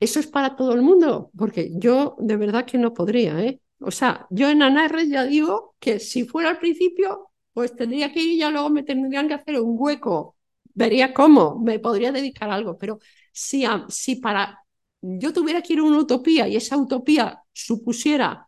¿Eso 0.01 0.19
es 0.19 0.27
para 0.27 0.57
todo 0.57 0.73
el 0.73 0.83
mundo? 0.83 1.31
Porque 1.37 1.71
yo 1.75 2.17
de 2.19 2.37
verdad 2.37 2.65
que 2.65 2.79
no 2.79 2.93
podría, 2.93 3.39
¿eh? 3.43 3.61
O 3.81 3.91
sea, 3.91 4.27
yo 4.31 4.49
en 4.49 4.63
Anarres 4.63 5.09
ya 5.09 5.25
digo 5.25 5.75
que 5.79 5.99
si 5.99 6.25
fuera 6.25 6.49
al 6.51 6.59
principio, 6.59 7.31
pues 7.53 7.75
tendría 7.75 8.11
que 8.13 8.21
ir 8.21 8.31
y 8.33 8.37
ya 8.39 8.49
luego 8.51 8.69
me 8.71 8.83
tendrían 8.83 9.27
que 9.29 9.35
hacer 9.35 9.61
un 9.61 9.75
hueco. 9.79 10.37
Vería 10.73 11.13
cómo, 11.13 11.59
me 11.59 11.79
podría 11.79 12.11
dedicar 12.11 12.49
a 12.49 12.55
algo, 12.55 12.77
pero 12.79 12.99
si, 13.33 13.65
si 13.89 14.17
para 14.17 14.59
yo 15.01 15.33
tuviera 15.33 15.61
que 15.61 15.73
ir 15.73 15.79
a 15.79 15.83
una 15.83 15.99
utopía 15.99 16.47
y 16.47 16.55
esa 16.57 16.77
utopía 16.77 17.41
supusiera 17.53 18.47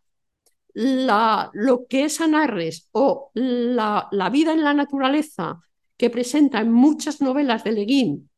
la, 0.74 1.50
lo 1.54 1.86
que 1.88 2.04
es 2.04 2.20
Anarres 2.20 2.88
o 2.92 3.30
la, 3.34 4.08
la 4.12 4.30
vida 4.30 4.52
en 4.52 4.64
la 4.64 4.74
naturaleza 4.74 5.60
que 5.98 6.10
presenta 6.10 6.60
en 6.60 6.72
muchas 6.72 7.20
novelas 7.22 7.64
de 7.64 7.72
Leguín, 7.72 8.30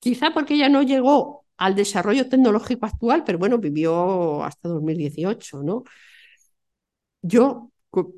quizá 0.00 0.32
porque 0.32 0.54
ella 0.54 0.68
no 0.68 0.82
llegó 0.82 1.37
al 1.58 1.74
desarrollo 1.74 2.28
tecnológico 2.28 2.86
actual, 2.86 3.24
pero 3.24 3.38
bueno, 3.38 3.58
vivió 3.58 4.44
hasta 4.44 4.68
2018, 4.68 5.62
¿no? 5.62 5.84
Yo, 7.22 7.70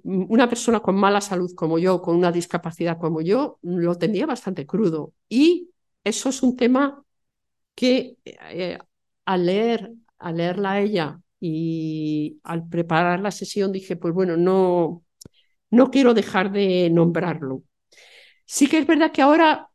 una 0.05 0.49
persona 0.49 0.81
con 0.81 0.97
mala 0.97 1.21
salud 1.21 1.53
como 1.55 1.79
yo, 1.79 2.03
con 2.03 2.17
una 2.17 2.33
discapacidad 2.33 2.99
como 2.99 3.21
yo, 3.23 3.59
lo 3.63 3.97
tendría 3.97 4.27
bastante 4.27 4.67
crudo. 4.67 5.15
Y 5.29 5.71
eso 6.05 6.29
es 6.29 6.43
un 6.43 6.57
tema 6.57 7.03
que 7.75 8.19
eh, 8.25 8.79
al, 9.27 9.47
leer, 9.47 9.93
al 10.19 10.37
leerla 10.39 10.73
a 10.73 10.81
ella 10.81 11.21
y 11.41 12.41
al 12.45 12.69
preparar 12.69 13.21
la 13.21 13.31
sesión 13.31 13.73
dije, 13.73 13.97
pues 13.97 14.15
bueno, 14.15 14.37
no, 14.37 15.05
no 15.71 15.91
quiero 15.91 16.15
dejar 16.15 16.53
de 16.53 16.91
nombrarlo. 16.91 17.65
Sí 18.47 18.69
que 18.69 18.79
es 18.79 18.87
verdad 18.87 19.13
que 19.13 19.23
ahora 19.23 19.70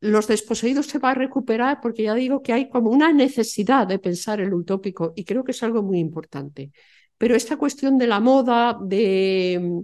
los 0.00 0.26
desposeídos 0.28 0.86
se 0.86 0.98
va 0.98 1.10
a 1.10 1.14
recuperar 1.14 1.80
porque 1.80 2.04
ya 2.04 2.14
digo 2.14 2.42
que 2.42 2.52
hay 2.52 2.68
como 2.68 2.90
una 2.90 3.12
necesidad 3.12 3.86
de 3.86 3.98
pensar 3.98 4.40
el 4.40 4.52
utópico 4.54 5.12
y 5.16 5.24
creo 5.24 5.44
que 5.44 5.52
es 5.52 5.62
algo 5.62 5.82
muy 5.82 5.98
importante. 5.98 6.72
Pero 7.16 7.34
esta 7.34 7.56
cuestión 7.56 7.98
de 7.98 8.06
la 8.06 8.20
moda, 8.20 8.76
de, 8.82 9.82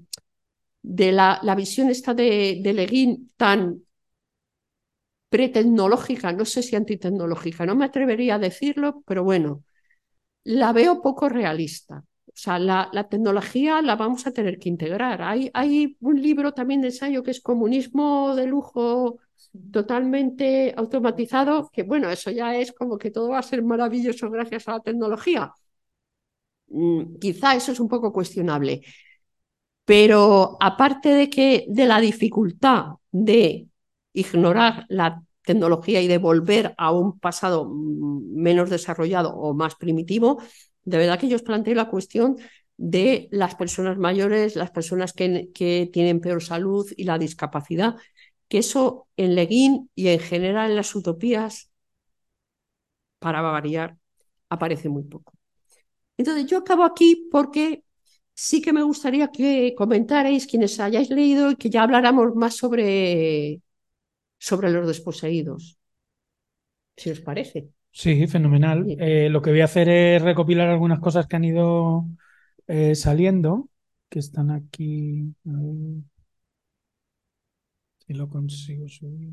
de 0.82 1.12
la, 1.12 1.40
la 1.42 1.54
visión 1.54 1.90
esta 1.90 2.14
de, 2.14 2.60
de 2.62 2.72
Leguín 2.74 3.32
tan 3.36 3.82
pretecnológica, 5.28 6.32
no 6.32 6.44
sé 6.44 6.62
si 6.62 6.76
antitecnológica, 6.76 7.66
no 7.66 7.74
me 7.76 7.84
atrevería 7.86 8.36
a 8.36 8.38
decirlo, 8.38 9.02
pero 9.06 9.24
bueno, 9.24 9.64
la 10.44 10.72
veo 10.74 11.02
poco 11.02 11.28
realista. 11.28 12.04
O 12.34 12.36
sea, 12.36 12.58
la, 12.58 12.88
la, 12.92 13.08
tecnología 13.08 13.80
la 13.80 13.94
vamos 13.94 14.26
a 14.26 14.32
tener 14.32 14.58
que 14.58 14.68
integrar. 14.68 15.22
Hay, 15.22 15.50
hay 15.54 15.96
un 16.00 16.20
libro 16.20 16.52
también 16.52 16.80
de 16.80 16.88
ensayo 16.88 17.22
que 17.22 17.30
es 17.30 17.40
Comunismo 17.40 18.34
de 18.34 18.46
lujo 18.46 19.20
totalmente 19.72 20.74
automatizado, 20.76 21.70
que 21.72 21.84
bueno, 21.84 22.10
eso 22.10 22.30
ya 22.32 22.56
es 22.56 22.72
como 22.72 22.98
que 22.98 23.10
todo 23.12 23.30
va 23.30 23.38
a 23.38 23.42
ser 23.42 23.62
maravilloso 23.62 24.30
gracias 24.30 24.66
a 24.68 24.72
la 24.72 24.80
tecnología. 24.80 25.52
Mm, 26.68 27.18
quizá 27.20 27.54
eso 27.54 27.72
es 27.72 27.80
un 27.80 27.88
poco 27.88 28.12
cuestionable. 28.12 28.82
Pero 29.84 30.56
aparte 30.60 31.10
de 31.10 31.28
que 31.30 31.66
de 31.68 31.86
la 31.86 32.00
dificultad 32.00 32.94
de 33.12 33.68
ignorar 34.12 34.86
la 34.88 35.22
tecnología 35.44 36.00
y 36.00 36.08
de 36.08 36.18
volver 36.18 36.74
a 36.78 36.90
un 36.92 37.18
pasado 37.18 37.66
mm, 37.66 38.34
menos 38.34 38.70
desarrollado 38.70 39.34
o 39.34 39.54
más 39.54 39.74
primitivo, 39.76 40.40
de 40.84 40.98
verdad 40.98 41.18
que 41.18 41.28
yo 41.28 41.36
os 41.36 41.42
planteo 41.42 41.74
la 41.74 41.88
cuestión 41.88 42.36
de 42.76 43.28
las 43.30 43.54
personas 43.54 43.98
mayores, 43.98 44.56
las 44.56 44.70
personas 44.70 45.12
que, 45.12 45.90
tienen 45.92 46.20
peor 46.20 46.42
salud 46.42 46.90
y 46.96 47.04
la 47.04 47.18
discapacidad, 47.18 47.96
que 48.48 48.58
eso 48.58 49.08
en 49.16 49.34
Leguín 49.34 49.90
y 49.94 50.08
en 50.08 50.20
general 50.20 50.70
en 50.70 50.76
las 50.76 50.94
utopías, 50.94 51.70
para 53.18 53.40
variar, 53.40 53.96
aparece 54.48 54.88
muy 54.88 55.04
poco. 55.04 55.32
Entonces 56.18 56.46
yo 56.46 56.58
acabo 56.58 56.84
aquí 56.84 57.28
porque 57.30 57.84
sí 58.34 58.62
que 58.62 58.72
me 58.72 58.82
gustaría 58.82 59.30
que 59.30 59.74
comentarais 59.76 60.46
quienes 60.46 60.78
hayáis 60.80 61.10
leído 61.10 61.50
y 61.52 61.56
que 61.56 61.70
ya 61.70 61.82
habláramos 61.84 62.34
más 62.34 62.56
sobre, 62.56 63.62
sobre 64.38 64.70
los 64.70 64.86
desposeídos, 64.86 65.78
si 66.96 67.10
os 67.10 67.20
parece. 67.20 67.68
Sí, 67.96 68.26
fenomenal. 68.26 68.84
Eh, 68.98 69.28
lo 69.30 69.40
que 69.40 69.50
voy 69.50 69.60
a 69.60 69.66
hacer 69.66 69.88
es 69.88 70.20
recopilar 70.20 70.68
algunas 70.68 70.98
cosas 71.00 71.26
que 71.28 71.36
han 71.36 71.44
ido 71.44 72.06
eh, 72.66 72.94
saliendo, 72.96 73.68
que 74.08 74.18
están 74.18 74.50
aquí. 74.50 75.32
si 78.06 78.14
lo 78.14 78.28
consigo 78.28 78.88
subir. 78.88 79.32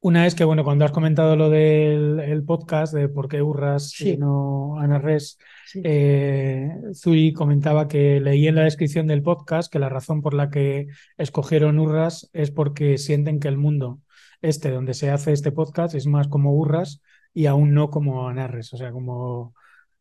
Una 0.00 0.26
es 0.26 0.36
que, 0.36 0.44
bueno, 0.44 0.62
cuando 0.62 0.84
has 0.84 0.92
comentado 0.92 1.34
lo 1.34 1.50
del 1.50 2.44
podcast, 2.44 2.94
de 2.94 3.08
por 3.08 3.28
qué 3.28 3.42
Urras 3.42 4.00
y 4.00 4.16
no 4.16 4.78
Ana 4.78 5.00
Res, 5.00 5.38
eh, 5.82 6.70
Zui 6.94 7.32
comentaba 7.32 7.88
que 7.88 8.20
leí 8.20 8.46
en 8.46 8.54
la 8.54 8.62
descripción 8.62 9.08
del 9.08 9.22
podcast 9.22 9.70
que 9.72 9.80
la 9.80 9.88
razón 9.88 10.22
por 10.22 10.34
la 10.34 10.50
que 10.50 10.86
escogieron 11.16 11.80
Urras 11.80 12.30
es 12.32 12.52
porque 12.52 12.98
sienten 12.98 13.40
que 13.40 13.48
el 13.48 13.58
mundo 13.58 14.00
este 14.42 14.70
donde 14.70 14.94
se 14.94 15.10
hace 15.10 15.32
este 15.32 15.52
podcast 15.52 15.94
es 15.94 16.06
más 16.06 16.28
como 16.28 16.52
burras 16.52 17.02
y 17.34 17.46
aún 17.46 17.74
no 17.74 17.90
como 17.90 18.28
anarres, 18.28 18.72
o 18.72 18.76
sea, 18.76 18.92
como 18.92 19.54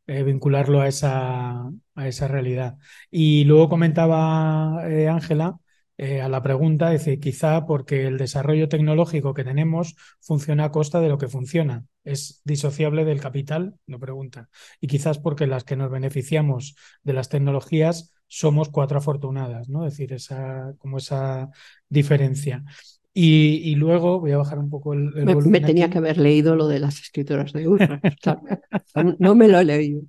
eh, 0.07 0.23
vincularlo 0.23 0.81
a 0.81 0.87
esa, 0.87 1.69
a 1.95 2.07
esa 2.07 2.27
realidad. 2.27 2.77
Y 3.11 3.43
luego 3.45 3.69
comentaba 3.69 4.87
eh, 4.89 5.07
Ángela 5.09 5.59
eh, 5.97 6.21
a 6.21 6.29
la 6.29 6.43
pregunta, 6.43 6.91
dice, 6.91 7.19
quizá 7.19 7.65
porque 7.65 8.05
el 8.05 8.17
desarrollo 8.17 8.69
tecnológico 8.69 9.33
que 9.33 9.43
tenemos 9.43 9.95
funciona 10.21 10.65
a 10.65 10.71
costa 10.71 10.99
de 11.01 11.09
lo 11.09 11.17
que 11.17 11.27
funciona, 11.27 11.85
es 12.03 12.41
disociable 12.45 13.03
del 13.03 13.19
capital, 13.19 13.75
no 13.87 13.99
pregunta. 13.99 14.49
Y 14.79 14.87
quizás 14.87 15.17
porque 15.17 15.47
las 15.47 15.63
que 15.63 15.75
nos 15.75 15.89
beneficiamos 15.89 16.75
de 17.03 17.13
las 17.13 17.29
tecnologías 17.29 18.13
somos 18.27 18.69
cuatro 18.69 18.99
afortunadas, 18.99 19.69
¿no? 19.69 19.85
Es 19.85 19.93
decir, 19.93 20.13
esa, 20.13 20.73
como 20.77 20.97
esa 20.99 21.49
diferencia. 21.89 22.63
Y, 23.19 23.73
luego 23.73 24.19
voy 24.19 24.31
a 24.31 24.37
bajar 24.37 24.59
un 24.59 24.69
poco 24.69 24.93
el, 24.93 25.11
me, 25.11 25.35
me, 25.35 25.59
tenía 25.59 25.89
que 25.89 25.97
haber 25.97 26.19
leído 26.19 26.55
lo 26.55 26.67
de 26.67 26.77
las 26.77 26.99
escritoras 26.99 27.51
de 27.51 27.67
Urra. 27.67 27.99
no 29.17 29.33
me 29.33 29.47
lo 29.47 29.59
he 29.59 29.65
leído. 29.65 30.03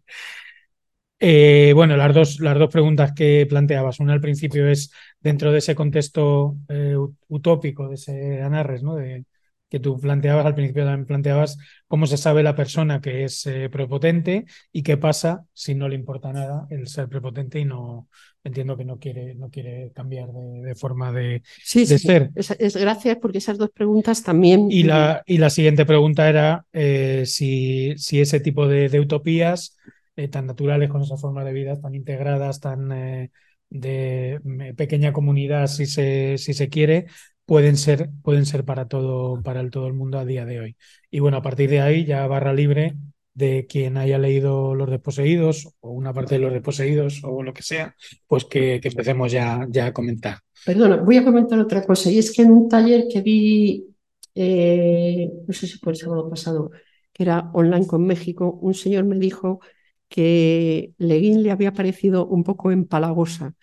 Eh, 1.19 1.73
bueno, 1.75 1.97
las 1.97 2.15
dos, 2.15 2.39
las 2.41 2.59
dos 2.59 2.71
preguntas 2.71 3.13
que 3.13 3.47
planteabas. 3.49 3.99
Una 4.01 4.13
al 4.13 4.21
principio 4.21 4.69
es 4.69 4.93
dentro 5.21 5.53
de 5.53 5.59
ese 5.59 5.75
contexto 5.75 6.57
eh, 6.69 6.97
utópico, 7.29 7.89
de 7.89 7.95
ese 7.95 8.43
Anarres, 8.43 8.83
¿no? 8.83 8.97
De, 8.97 9.25
que 9.69 9.81
tú 9.81 10.01
planteabas 10.01 10.47
al 10.47 10.55
principio 10.55 10.85
también 10.85 11.07
planteabas 11.07 11.59
cómo 11.87 12.07
se 12.07 12.17
sabe 12.17 12.43
la 12.43 12.55
persona 12.55 13.01
que 13.01 13.25
es 13.25 13.47
eh, 13.47 13.69
prepotente 13.69 14.47
y 14.73 14.83
qué 14.83 14.97
pasa 14.97 15.45
si 15.53 15.75
no 15.75 15.89
le 15.89 15.95
importa 15.95 16.33
nada 16.33 16.67
el 16.71 16.89
ser 16.89 17.09
prepotente 17.09 17.61
y 17.61 17.65
no 17.65 18.09
entiendo 18.45 18.77
que 18.77 18.85
no 18.85 18.99
quiere 18.99 19.35
no 19.35 19.51
quiere 19.51 19.93
cambiar 19.95 20.31
de, 20.31 20.75
forma 20.75 21.13
de, 21.13 21.43
sí, 21.63 21.81
de 21.81 21.99
sí, 21.99 22.07
ser. 22.07 22.31
Es, 22.35 22.77
gracias 22.77 23.19
porque 23.21 23.39
esas 23.39 23.59
dos 23.59 23.71
preguntas 23.71 24.23
también. 24.23 24.69
Y 24.71 24.85
la, 24.85 25.23
y 25.27 25.39
la 25.39 25.51
siguiente 25.51 25.85
pregunta 25.85 26.29
era 26.29 26.65
eh, 26.73 27.25
si, 27.27 27.95
si 27.99 28.21
ese 28.21 28.41
tipo 28.41 28.67
de, 28.67 28.99
utopías 29.01 29.77
eh, 30.17 30.29
tan 30.29 30.47
naturales 30.47 30.89
con 30.89 31.03
esa 31.03 31.17
forma 31.17 31.45
de 31.45 31.53
vida, 31.53 31.79
tan 31.79 31.95
integradas, 31.95 32.61
tan 32.61 33.31
de 33.71 34.41
pequeña 34.77 35.13
comunidad, 35.13 35.67
si 35.67 35.85
se, 35.85 36.39
si 36.39 36.55
se 36.55 36.71
quiere, 36.71 37.07
pueden 37.49 37.79
ser, 37.79 38.11
pueden 38.23 38.45
ser 38.45 38.67
para 38.67 38.89
todo, 38.89 39.43
para 39.43 39.61
el, 39.63 39.71
todo 39.71 39.87
el 39.87 39.95
mundo 39.95 40.19
a 40.19 40.27
día 40.27 40.45
de 40.45 40.61
hoy. 40.61 40.77
Y 41.11 41.21
bueno, 41.21 41.39
a 41.39 41.43
partir 41.43 41.71
de 41.71 41.81
ahí 41.81 42.05
ya 42.05 42.27
barra 42.27 42.53
libre 42.53 42.99
de 43.33 43.67
quien 43.67 43.97
haya 43.97 44.19
leído 44.19 44.75
Los 44.75 44.91
Desposeídos 44.91 45.67
o 45.81 45.93
una 45.93 46.13
parte 46.13 46.35
de 46.35 46.43
Los 46.43 46.53
Desposeídos 46.53 47.23
o 47.25 47.43
lo 47.43 47.55
que 47.55 47.63
sea, 47.63 47.97
pues 48.27 48.45
que, 48.45 48.75
empecemos 48.85 49.33
ya, 49.33 49.67
ya 49.71 49.87
a 49.87 49.95
comentar. 49.95 50.41
Perdona, 50.67 50.97
voy 50.97 51.17
a 51.17 51.25
comentar 51.25 51.59
otra 51.59 51.83
cosa. 51.87 52.11
Y 52.11 52.19
es 52.19 52.37
que 52.37 52.43
en 52.43 52.51
un 52.51 52.69
taller 52.69 53.07
que 53.11 53.23
vi, 53.23 53.97
eh, 54.35 55.31
no 55.47 55.55
sé 55.55 55.67
si 55.69 55.79
fue 55.79 55.93
el 55.93 55.99
sábado 55.99 56.29
pasado, 56.29 56.71
que 57.15 57.23
era 57.23 57.51
online 57.55 57.87
con 57.87 58.05
México, 58.05 58.59
un 58.61 58.75
señor 58.75 59.05
me 59.05 59.19
dijo 59.19 59.61
que 60.09 60.93
Leguín 60.99 61.43
le 61.43 61.51
había 61.51 61.73
parecido 61.73 62.27
un 62.27 62.45
poco 62.45 62.73
empalagosa. 62.73 63.55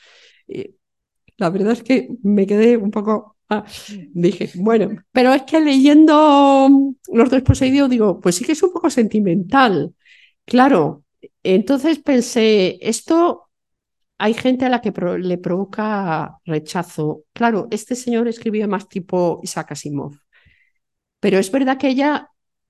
Eh, 0.48 0.74
la 1.38 1.52
verdad 1.52 1.74
es 1.74 1.84
que 1.84 2.10
me 2.24 2.48
quedé 2.48 2.78
un 2.78 2.90
poco 2.90 3.35
dije, 4.14 4.52
bueno, 4.56 5.04
pero 5.12 5.34
es 5.34 5.44
que 5.44 5.60
leyendo 5.60 6.70
Los 7.12 7.30
Desposeídos 7.30 7.90
digo, 7.90 8.20
pues 8.20 8.36
sí 8.36 8.46
que 8.46 8.54
es 8.54 8.64
un 8.64 8.74
poco 8.74 8.90
sentimental. 8.90 9.94
Claro, 10.46 11.04
entonces 11.44 12.00
pensé, 12.00 12.78
esto 12.82 13.50
hay 14.18 14.34
gente 14.34 14.66
a 14.66 14.70
la 14.70 14.82
que 14.82 14.94
le 15.20 15.38
provoca 15.38 16.40
rechazo. 16.46 17.24
Claro, 17.34 17.68
este 17.72 17.96
señor 17.96 18.28
escribía 18.28 18.68
más 18.68 18.88
tipo 18.88 19.40
Isaac 19.44 19.74
Asimov, 19.74 20.16
pero 21.20 21.40
es 21.40 21.52
verdad 21.52 21.78
que 21.78 21.90
ella 21.90 22.30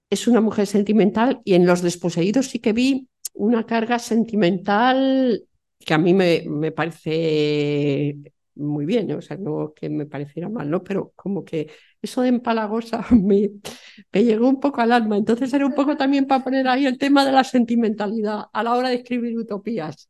es 0.10 0.28
una 0.28 0.42
mujer 0.42 0.68
sentimental 0.68 1.42
y 1.44 1.56
en 1.56 1.66
Los 1.66 1.82
Desposeídos 1.82 2.48
sí 2.48 2.60
que 2.60 2.74
vi 2.74 3.10
una 3.34 3.66
carga 3.66 4.00
sentimental 4.00 5.44
que 5.80 5.94
a 5.94 5.98
mí 5.98 6.14
me, 6.14 6.44
me 6.48 6.72
parece 6.72 8.18
muy 8.56 8.86
bien, 8.86 9.12
o 9.12 9.22
sea, 9.22 9.38
no 9.38 9.74
que 9.76 9.90
me 9.90 10.06
pareciera 10.06 10.50
mal, 10.50 10.70
¿no? 10.70 10.84
Pero 10.84 11.12
como 11.16 11.44
que 11.46 11.72
eso 12.02 12.22
de 12.22 12.30
empalagosa 12.30 13.06
me, 13.12 13.52
me 14.14 14.24
llegó 14.24 14.48
un 14.50 14.60
poco 14.60 14.82
al 14.82 14.92
alma. 14.92 15.18
Entonces 15.18 15.54
era 15.54 15.66
un 15.66 15.74
poco 15.76 15.98
también 15.98 16.28
para 16.28 16.44
poner 16.44 16.68
ahí 16.68 16.86
el 16.86 16.98
tema 16.98 17.26
de 17.26 17.32
la 17.32 17.44
sentimentalidad 17.44 18.46
a 18.54 18.64
la 18.64 18.74
hora 18.76 18.90
de 18.90 18.96
escribir 18.96 19.38
utopías. 19.38 20.10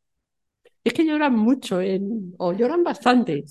Es 0.84 0.94
que 0.94 1.06
lloran 1.06 1.36
mucho, 1.36 1.80
o 2.38 2.54
lloran 2.54 2.84
bastante. 2.84 3.46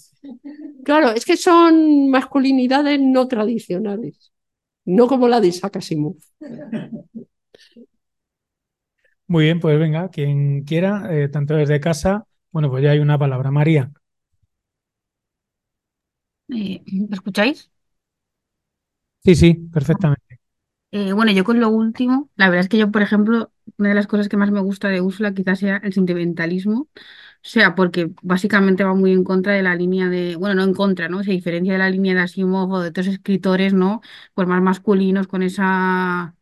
Claro, 0.84 1.10
es 1.12 1.24
que 1.24 1.36
son 1.36 2.10
masculinidades 2.10 3.00
no 3.00 3.28
tradicionales, 3.28 4.32
no 4.86 5.08
como 5.08 5.28
la 5.28 5.40
de 5.40 5.48
Isaac. 5.48 5.78
Muy 9.26 9.44
bien, 9.44 9.60
pues 9.60 9.78
venga, 9.78 10.08
quien 10.10 10.64
quiera, 10.64 11.06
eh, 11.14 11.28
tanto 11.28 11.54
desde 11.54 11.80
casa, 11.80 12.26
bueno, 12.50 12.70
pues 12.70 12.82
ya 12.84 12.90
hay 12.92 12.98
una 13.00 13.18
palabra. 13.18 13.50
María. 13.50 13.90
Eh, 16.48 16.82
¿Me 17.08 17.14
escucháis? 17.16 17.70
Sí, 19.24 19.34
sí, 19.34 19.54
perfectamente. 19.72 20.40
Eh, 20.90 21.12
bueno, 21.12 21.32
yo 21.32 21.42
con 21.42 21.58
lo 21.58 21.70
último, 21.70 22.30
la 22.36 22.46
verdad 22.48 22.60
es 22.62 22.68
que 22.68 22.78
yo, 22.78 22.92
por 22.92 23.02
ejemplo, 23.02 23.52
una 23.78 23.88
de 23.88 23.94
las 23.96 24.06
cosas 24.06 24.28
que 24.28 24.36
más 24.36 24.52
me 24.52 24.60
gusta 24.60 24.88
de 24.88 25.00
Úrsula 25.00 25.34
quizás 25.34 25.58
sea 25.58 25.78
el 25.78 25.92
sentimentalismo, 25.92 26.82
o 26.82 26.88
sea, 27.42 27.74
porque 27.74 28.12
básicamente 28.22 28.84
va 28.84 28.94
muy 28.94 29.10
en 29.12 29.24
contra 29.24 29.54
de 29.54 29.62
la 29.64 29.74
línea 29.74 30.08
de, 30.08 30.36
bueno, 30.36 30.54
no 30.54 30.62
en 30.62 30.72
contra, 30.74 31.08
¿no? 31.08 31.24
Se 31.24 31.32
diferencia 31.32 31.72
de 31.72 31.78
la 31.80 31.90
línea 31.90 32.14
de 32.14 32.20
Asimov 32.20 32.70
o 32.72 32.80
de 32.80 32.90
otros 32.90 33.08
escritores, 33.08 33.74
¿no? 33.74 34.02
Pues 34.34 34.46
más 34.46 34.62
masculinos 34.62 35.26
con 35.26 35.42
esa 35.42 36.36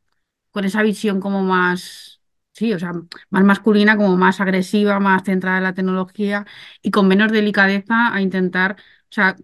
con 0.50 0.64
esa 0.64 0.82
visión 0.82 1.20
como 1.20 1.42
más, 1.42 2.20
sí, 2.53 2.72
o 2.72 2.78
sea, 2.78 2.92
más 3.30 3.44
masculina, 3.44 3.96
como 3.96 4.16
más 4.16 4.40
agresiva, 4.40 5.00
más 5.00 5.24
centrada 5.24 5.59
en 5.59 5.64
la 5.64 5.74
tecnología 5.74 6.46
y 6.82 6.90
con 6.90 7.09
menos 7.09 7.32
delicadeza 7.32 8.14
a 8.14 8.20
intentar, 8.20 8.76
o 8.78 9.12
sea, 9.14 9.36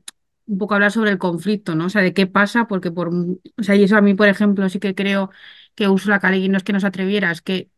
un 0.49 0.59
poco 0.59 0.75
hablar 0.75 0.93
sobre 0.93 1.11
el 1.11 1.19
conflicto, 1.19 1.75
¿no? 1.75 1.87
O 1.87 1.91
sea, 1.91 2.03
de 2.03 2.15
qué 2.15 2.27
pasa, 2.27 2.67
porque 2.69 2.91
por, 2.91 3.09
o 3.09 3.63
sea, 3.63 3.77
y 3.77 3.85
eso 3.85 3.97
a 3.97 4.01
mí, 4.01 4.15
por 4.15 4.29
ejemplo, 4.29 4.69
sí 4.69 4.81
que 4.81 4.95
creo 4.95 5.31
que 5.75 5.89
Ursula 5.89 6.21
K. 6.21 6.31
no 6.49 6.57
es 6.57 6.65
que 6.65 6.73
nos 6.73 6.85
atreviera, 6.85 7.31
es 7.31 7.43
que 7.43 7.71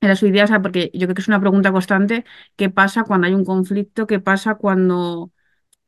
era 0.00 0.16
su 0.16 0.26
idea, 0.26 0.44
o 0.44 0.46
sea, 0.46 0.62
porque 0.62 0.90
yo 0.94 1.06
creo 1.06 1.14
que 1.14 1.22
es 1.22 1.28
una 1.28 1.40
pregunta 1.40 1.72
constante, 1.72 2.24
¿qué 2.56 2.70
pasa 2.70 3.04
cuando 3.04 3.26
hay 3.26 3.34
un 3.34 3.44
conflicto? 3.44 4.06
¿Qué 4.06 4.20
pasa 4.20 4.56
cuando 4.56 5.32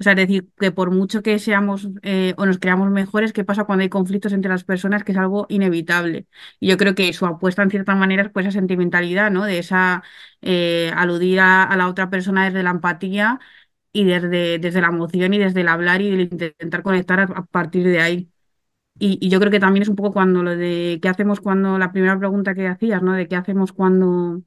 o 0.01 0.03
sea, 0.03 0.13
es 0.15 0.17
decir, 0.17 0.49
que 0.59 0.73
por 0.73 0.91
mucho 0.91 1.23
que 1.23 1.39
seamos 1.39 1.89
eh, 2.03 2.35
o 2.39 2.47
nos 2.47 2.59
creamos 2.59 2.91
mejores, 2.91 3.35
¿qué 3.35 3.45
pasa 3.45 3.65
cuando 3.65 3.83
hay 3.83 3.91
conflictos 3.91 4.33
entre 4.33 4.51
las 4.51 4.65
personas? 4.65 5.05
Que 5.05 5.13
es 5.13 5.19
algo 5.19 5.47
inevitable. 5.51 6.27
Y 6.59 6.69
yo 6.69 6.79
creo 6.79 6.95
que 6.95 7.13
su 7.13 7.27
apuesta, 7.27 7.63
en 7.63 7.71
cierta 7.71 7.95
manera, 7.95 8.23
es 8.23 8.31
pues 8.31 8.47
esa 8.47 8.59
sentimentalidad, 8.59 9.31
¿no? 9.31 9.45
De 9.45 9.59
esa 9.59 10.03
eh, 10.41 10.91
aludir 10.97 11.41
a, 11.41 11.75
la 11.77 11.87
otra 11.89 12.09
persona 12.09 12.47
desde 12.47 12.63
la 12.63 12.71
empatía 12.71 13.41
y 13.93 14.05
desde, 14.05 14.59
desde 14.59 14.81
la 14.81 14.89
emoción 14.89 15.35
y 15.35 15.39
desde 15.39 15.63
el 15.63 15.69
hablar 15.69 16.01
y 16.03 16.09
el 16.09 16.21
intentar 16.23 16.83
conectar 16.83 17.21
a, 17.21 17.27
partir 17.47 17.87
de 17.87 18.01
ahí. 18.01 18.31
Y, 18.99 19.19
y, 19.21 19.31
yo 19.31 19.41
creo 19.41 19.51
que 19.53 19.61
también 19.61 19.83
es 19.83 19.89
un 19.89 19.97
poco 19.97 20.13
cuando 20.13 20.43
lo 20.43 20.57
de 20.57 20.99
qué 21.03 21.09
hacemos 21.09 21.41
cuando, 21.41 21.79
la 21.79 21.93
primera 21.93 22.19
pregunta 22.19 22.55
que 22.55 22.69
hacías, 22.69 23.03
¿no? 23.03 23.15
De 23.15 23.29
qué 23.29 23.37
hacemos 23.37 23.73
cuando, 23.73 24.43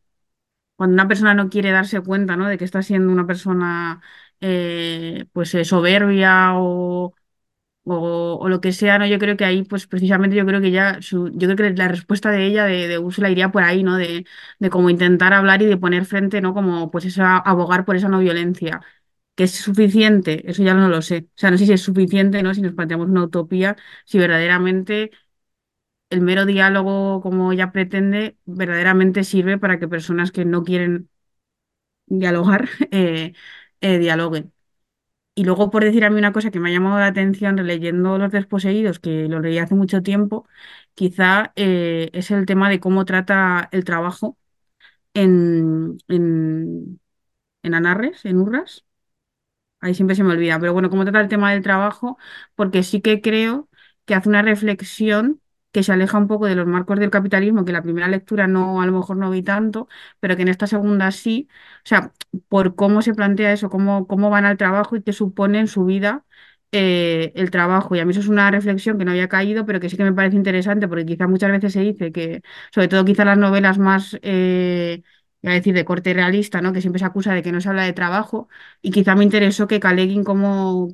cuando 0.76 0.94
una 0.96 1.08
persona 1.08 1.34
no 1.34 1.50
quiere 1.50 1.72
darse 1.72 2.02
cuenta, 2.02 2.36
¿no? 2.38 2.48
De 2.48 2.58
que 2.58 2.66
está 2.66 2.82
siendo 2.84 3.12
una 3.12 3.28
persona 3.28 4.02
eh, 4.42 5.26
pues 5.34 5.54
eh, 5.56 5.66
soberbia 5.66 6.54
o, 6.56 7.14
o, 7.86 8.50
lo 8.50 8.62
que 8.62 8.72
sea, 8.72 8.98
¿no? 9.00 9.06
Yo 9.06 9.20
creo 9.20 9.38
que 9.38 9.46
ahí, 9.46 9.64
pues 9.64 9.88
precisamente 9.88 10.36
yo 10.36 10.46
creo 10.46 10.62
que 10.62 10.72
ya, 10.72 11.02
su, 11.02 11.30
yo 11.34 11.48
creo 11.50 11.58
que 11.58 11.78
la 11.78 11.88
respuesta 11.90 12.32
de 12.32 12.46
ella, 12.46 12.66
de, 12.66 12.88
de 12.88 12.98
Úrsula, 12.98 13.30
iría 13.30 13.52
por 13.52 13.64
ahí, 13.64 13.84
¿no? 13.84 13.98
De, 13.98 14.26
de 14.60 14.70
como 14.70 14.90
intentar 14.90 15.34
hablar 15.34 15.62
y 15.62 15.66
de 15.66 15.78
poner 15.78 16.06
frente, 16.06 16.42
¿no? 16.42 16.54
Como 16.54 16.92
pues 16.92 17.06
esa, 17.06 17.38
abogar 17.38 17.86
por 17.86 17.96
esa 17.96 18.10
no 18.10 18.20
violencia. 18.20 18.82
¿Que 19.36 19.46
es 19.46 19.52
suficiente? 19.56 20.48
Eso 20.50 20.62
ya 20.64 20.76
no 20.76 20.90
lo 20.90 21.02
sé. 21.02 21.28
O 21.30 21.38
sea, 21.40 21.50
no 21.52 21.58
sé 21.58 21.66
si 21.66 21.74
es 21.74 21.82
suficiente, 21.82 22.44
¿no? 22.44 22.54
Si 22.54 22.62
nos 22.62 22.74
planteamos 22.74 23.08
una 23.10 23.24
utopía, 23.24 23.76
si 24.06 24.20
verdaderamente 24.20 25.12
el 26.10 26.22
mero 26.22 26.46
diálogo, 26.46 27.22
como 27.22 27.52
ella 27.52 27.72
pretende, 27.72 28.38
verdaderamente 28.46 29.24
sirve 29.24 29.58
para 29.58 29.80
que 29.80 29.88
personas 29.88 30.32
que 30.32 30.46
no 30.46 30.64
quieren 30.64 31.10
dialogar 32.08 32.70
eh, 32.92 33.34
eh, 33.82 34.00
dialoguen. 34.00 34.54
Y 35.36 35.46
luego, 35.46 35.72
por 35.72 35.84
decir 35.84 36.06
a 36.06 36.10
mí 36.12 36.18
una 36.20 36.34
cosa 36.34 36.52
que 36.52 36.60
me 36.60 36.70
ha 36.70 36.74
llamado 36.74 37.00
la 37.00 37.08
atención 37.08 37.58
releyendo 37.58 38.18
Los 38.20 38.32
Desposeídos, 38.32 39.00
que 39.00 39.28
lo 39.30 39.40
leí 39.42 39.58
hace 39.60 39.76
mucho 39.76 40.04
tiempo, 40.04 40.48
quizá 40.96 41.54
eh, 41.58 42.10
es 42.14 42.32
el 42.32 42.46
tema 42.46 42.70
de 42.70 42.80
cómo 42.82 43.06
trata 43.06 43.70
el 43.72 43.86
trabajo 43.86 44.38
en, 45.16 45.98
en, 46.10 47.02
en 47.64 47.74
Anarres, 47.76 48.26
en 48.26 48.38
Urras. 48.40 48.86
Ahí 49.84 49.94
siempre 49.96 50.16
se 50.16 50.24
me 50.24 50.34
olvida, 50.34 50.60
pero 50.60 50.74
bueno, 50.74 50.90
cómo 50.90 51.04
trata 51.04 51.22
el 51.22 51.28
tema 51.30 51.52
del 51.52 51.62
trabajo, 51.64 52.18
porque 52.56 52.84
sí 52.84 53.02
que 53.02 53.22
creo 53.22 53.70
que 54.06 54.16
hace 54.16 54.30
una 54.30 54.42
reflexión 54.42 55.42
que 55.72 55.84
se 55.84 55.92
aleja 55.92 56.18
un 56.20 56.28
poco 56.28 56.46
de 56.46 56.56
los 56.56 56.68
marcos 56.68 57.00
del 57.00 57.10
capitalismo, 57.10 57.66
que 57.66 57.72
la 57.72 57.82
primera 57.82 58.08
lectura 58.08 58.48
no, 58.48 58.82
a 58.82 58.86
lo 58.86 58.92
mejor 58.94 59.18
no 59.18 59.30
vi 59.32 59.42
tanto, 59.44 59.88
pero 60.20 60.36
que 60.36 60.44
en 60.44 60.48
esta 60.50 60.68
segunda 60.68 61.10
sí, 61.12 61.48
o 61.80 61.82
sea, 61.88 62.14
por 62.48 62.76
cómo 62.76 63.02
se 63.02 63.14
plantea 63.16 63.52
eso, 63.54 63.70
cómo, 63.70 64.08
cómo 64.08 64.30
van 64.30 64.46
al 64.46 64.58
trabajo 64.58 64.96
y 64.96 65.02
qué 65.04 65.14
supone 65.14 65.60
en 65.60 65.68
su 65.68 65.86
vida 65.86 66.26
eh, 66.72 67.32
el 67.36 67.52
trabajo. 67.52 67.96
Y 67.96 68.00
a 68.00 68.06
mí 68.06 68.12
eso 68.12 68.20
es 68.22 68.28
una 68.28 68.50
reflexión 68.52 68.98
que 68.98 69.06
no 69.06 69.12
había 69.12 69.28
caído, 69.30 69.66
pero 69.66 69.80
que 69.80 69.90
sí 69.90 69.98
que 69.98 70.04
me 70.04 70.14
parece 70.14 70.36
interesante, 70.36 70.88
porque 70.88 71.06
quizá 71.06 71.28
muchas 71.28 71.52
veces 71.52 71.74
se 71.74 71.82
dice 71.82 72.12
que, 72.12 72.42
sobre 72.74 72.88
todo 72.88 73.06
quizá 73.06 73.26
las 73.26 73.38
novelas 73.38 73.78
más... 73.78 74.18
Eh, 74.22 75.04
a 75.52 75.54
decir, 75.56 75.74
de 75.76 75.86
corte 75.86 76.14
realista, 76.14 76.62
¿no? 76.62 76.74
Que 76.74 76.82
siempre 76.82 77.00
se 77.00 77.06
acusa 77.06 77.34
de 77.34 77.44
que 77.44 77.52
no 77.52 77.62
se 77.62 77.70
habla 77.70 77.84
de 77.84 77.94
trabajo, 77.94 78.48
y 78.82 78.92
quizá 78.92 79.16
me 79.16 79.24
interesó 79.24 79.68
que 79.68 79.80
Caleguin 79.80 80.24
como, 80.24 80.90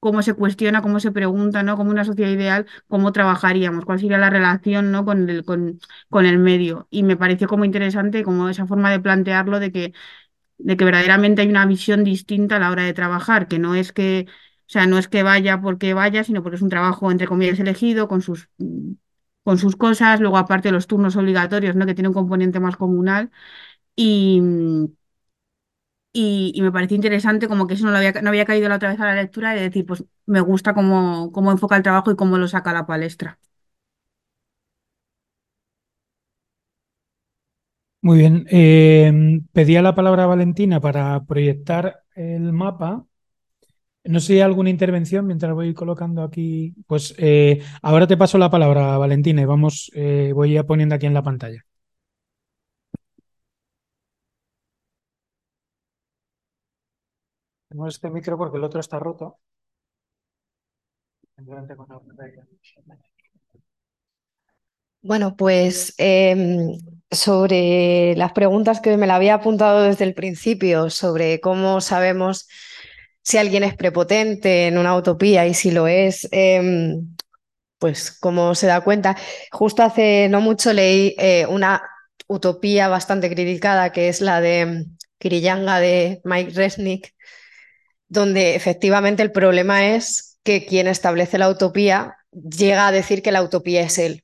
cómo 0.00 0.22
se 0.22 0.34
cuestiona, 0.34 0.82
cómo 0.82 1.00
se 1.00 1.12
pregunta, 1.12 1.62
¿no? 1.62 1.76
Como 1.76 1.90
una 1.90 2.04
sociedad 2.04 2.30
ideal, 2.30 2.66
cómo 2.88 3.12
trabajaríamos, 3.12 3.84
cuál 3.84 4.00
sería 4.00 4.18
la 4.18 4.30
relación, 4.30 4.90
¿no? 4.92 5.04
Con 5.04 5.28
el, 5.30 5.44
con, 5.44 5.80
con 6.10 6.26
el 6.26 6.38
medio. 6.38 6.88
Y 6.90 7.02
me 7.04 7.16
pareció 7.16 7.48
como 7.48 7.64
interesante 7.64 8.22
como 8.24 8.48
esa 8.48 8.66
forma 8.66 8.90
de 8.90 9.00
plantearlo 9.00 9.60
de 9.60 9.72
que, 9.72 9.92
de 10.58 10.76
que 10.76 10.84
verdaderamente 10.84 11.42
hay 11.42 11.48
una 11.48 11.66
visión 11.66 12.04
distinta 12.04 12.56
a 12.56 12.58
la 12.60 12.70
hora 12.70 12.84
de 12.84 12.94
trabajar, 12.94 13.48
que 13.48 13.58
no 13.58 13.74
es 13.74 13.92
que, 13.92 14.26
o 14.28 14.32
sea, 14.72 14.86
no 14.86 14.98
es 14.98 15.08
que 15.08 15.22
vaya 15.22 15.60
porque 15.60 15.94
vaya, 15.94 16.24
sino 16.24 16.42
porque 16.42 16.56
es 16.56 16.62
un 16.62 16.70
trabajo, 16.70 17.10
entre 17.10 17.26
comillas, 17.28 17.58
elegido, 17.60 18.08
con 18.08 18.22
sus, 18.22 18.48
con 19.44 19.58
sus 19.58 19.76
cosas, 19.76 20.20
luego 20.20 20.38
aparte 20.38 20.70
los 20.72 20.86
turnos 20.86 21.16
obligatorios, 21.16 21.74
¿no? 21.76 21.86
Que 21.86 21.94
tiene 21.94 22.08
un 22.08 22.14
componente 22.14 22.60
más 22.60 22.76
comunal. 22.76 23.30
Y, 23.96 24.40
y, 26.12 26.60
me 26.62 26.72
pareció 26.72 26.94
interesante 26.96 27.48
como 27.48 27.66
que 27.66 27.74
eso 27.74 27.84
no, 27.86 27.90
lo 27.92 27.96
había, 27.98 28.12
no 28.22 28.28
había 28.28 28.44
caído 28.44 28.68
la 28.68 28.76
otra 28.76 28.90
vez 28.90 29.00
a 29.00 29.06
la 29.06 29.14
lectura 29.14 29.56
y 29.56 29.60
decir, 29.60 29.86
pues 29.86 30.04
me 30.26 30.40
gusta 30.40 30.74
cómo, 30.74 31.32
cómo 31.32 31.50
enfoca 31.52 31.76
el 31.76 31.82
trabajo 31.82 32.10
y 32.10 32.16
cómo 32.16 32.38
lo 32.38 32.48
saca 32.48 32.70
a 32.70 32.74
la 32.74 32.86
palestra. 32.86 33.38
Muy 38.00 38.18
bien. 38.18 38.46
Eh, 38.50 39.40
pedía 39.52 39.80
la 39.82 39.94
palabra 39.94 40.24
a 40.24 40.26
Valentina 40.26 40.80
para 40.80 41.24
proyectar 41.24 42.02
el 42.14 42.52
mapa. 42.52 43.06
No 44.04 44.20
sé 44.20 44.26
si 44.28 44.32
hay 44.34 44.40
alguna 44.40 44.70
intervención 44.70 45.26
mientras 45.26 45.54
voy 45.54 45.74
colocando 45.74 46.22
aquí. 46.22 46.74
Pues 46.86 47.14
eh, 47.18 47.62
ahora 47.82 48.06
te 48.06 48.16
paso 48.16 48.38
la 48.38 48.50
palabra, 48.50 48.98
Valentina, 48.98 49.42
y 49.42 49.44
vamos, 49.44 49.90
eh, 49.94 50.32
voy 50.34 50.56
a 50.56 50.64
poniendo 50.66 50.94
aquí 50.96 51.06
en 51.06 51.14
la 51.14 51.22
pantalla. 51.22 51.64
Tenemos 57.72 57.94
este 57.94 58.10
micro 58.10 58.36
porque 58.36 58.58
el 58.58 58.64
otro 58.64 58.80
está 58.80 58.98
roto. 58.98 59.38
Bueno, 65.00 65.34
pues 65.36 65.94
em, 65.96 66.78
sobre 67.10 68.14
las 68.16 68.32
preguntas 68.32 68.80
que 68.82 68.98
me 68.98 69.06
la 69.06 69.14
había 69.16 69.34
apuntado 69.34 69.84
desde 69.84 70.04
el 70.04 70.12
principio, 70.12 70.90
sobre 70.90 71.40
cómo 71.40 71.80
sabemos 71.80 72.46
si 73.22 73.38
alguien 73.38 73.64
es 73.64 73.74
prepotente 73.74 74.66
en 74.66 74.76
una 74.76 74.94
utopía 74.94 75.46
y 75.46 75.54
si 75.54 75.70
lo 75.70 75.86
es, 75.88 76.28
em, 76.30 77.16
pues 77.78 78.12
cómo 78.12 78.54
se 78.54 78.66
da 78.66 78.82
cuenta. 78.82 79.16
Justo 79.52 79.82
hace 79.82 80.28
no 80.28 80.42
mucho 80.42 80.74
leí 80.74 81.14
eh, 81.18 81.46
una 81.46 81.82
utopía 82.28 82.88
bastante 82.88 83.30
criticada 83.30 83.92
que 83.92 84.08
es 84.08 84.20
la 84.20 84.40
de 84.42 84.86
Kiriyanga 85.18 85.80
de 85.80 86.20
Mike 86.24 86.52
Resnick, 86.52 87.14
donde 88.12 88.54
efectivamente 88.54 89.22
el 89.22 89.32
problema 89.32 89.86
es 89.94 90.38
que 90.42 90.66
quien 90.66 90.86
establece 90.86 91.38
la 91.38 91.48
utopía 91.48 92.16
llega 92.30 92.86
a 92.86 92.92
decir 92.92 93.22
que 93.22 93.32
la 93.32 93.42
utopía 93.42 93.80
es 93.80 93.96
él. 93.96 94.22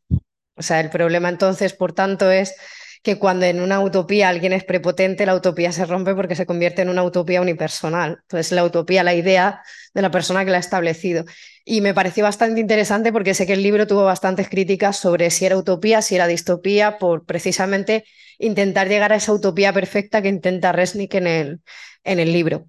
O 0.57 0.63
sea, 0.63 0.81
el 0.81 0.91
problema 0.91 1.31
entonces, 1.31 1.73
por 1.73 1.95
tanto, 1.95 2.31
es 2.31 2.55
que 3.03 3.19
cuando 3.19 3.47
en 3.47 3.63
una 3.63 3.81
utopía 3.81 4.29
alguien 4.29 4.53
es 4.53 4.65
prepotente, 4.65 5.25
la 5.25 5.35
utopía 5.35 5.73
se 5.73 5.87
rompe 5.87 6.15
porque 6.15 6.35
se 6.35 6.45
convierte 6.45 6.83
en 6.83 6.91
una 6.91 7.03
utopía 7.03 7.41
unipersonal. 7.41 8.19
Entonces, 8.23 8.53
la 8.53 8.65
utopía, 8.65 9.03
la 9.05 9.15
idea 9.15 9.63
de 9.95 10.03
la 10.03 10.11
persona 10.11 10.45
que 10.45 10.51
la 10.51 10.59
ha 10.59 10.61
establecido. 10.61 11.25
Y 11.65 11.81
me 11.81 11.95
pareció 11.95 12.25
bastante 12.25 12.61
interesante 12.61 13.11
porque 13.11 13.33
sé 13.33 13.47
que 13.47 13.55
el 13.55 13.63
libro 13.63 13.87
tuvo 13.87 14.05
bastantes 14.05 14.51
críticas 14.51 14.99
sobre 14.99 15.31
si 15.31 15.47
era 15.47 15.57
utopía, 15.57 16.03
si 16.03 16.15
era 16.17 16.27
distopía, 16.27 16.99
por 16.99 17.25
precisamente 17.25 18.05
intentar 18.39 18.89
llegar 18.89 19.13
a 19.13 19.17
esa 19.17 19.33
utopía 19.33 19.73
perfecta 19.73 20.21
que 20.21 20.29
intenta 20.29 20.73
Resnick 20.73 21.15
en 21.15 21.27
el, 21.27 21.61
en 22.05 22.19
el 22.21 22.33
libro. 22.35 22.67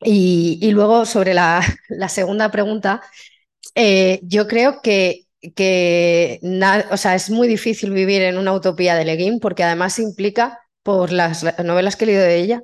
Y, 0.00 0.70
luego 0.72 1.04
sobre 1.06 1.34
la, 1.34 1.62
segunda 2.08 2.50
pregunta, 2.50 3.02
eh, 3.74 4.20
yo 4.22 4.46
creo 4.46 4.80
que, 4.82 5.26
o 6.90 6.96
sea, 6.96 7.14
es 7.14 7.30
muy 7.30 7.48
difícil 7.48 7.90
vivir 7.92 8.22
en 8.22 8.38
una 8.38 8.52
utopía 8.52 8.94
de 8.94 9.04
Leguín 9.04 9.40
porque 9.40 9.64
además 9.64 9.98
implica, 9.98 10.60
por 10.82 11.12
las 11.12 11.44
novelas 11.64 11.96
que 11.96 12.04
he 12.04 12.06
leído 12.06 12.22
de 12.22 12.36
ella, 12.36 12.62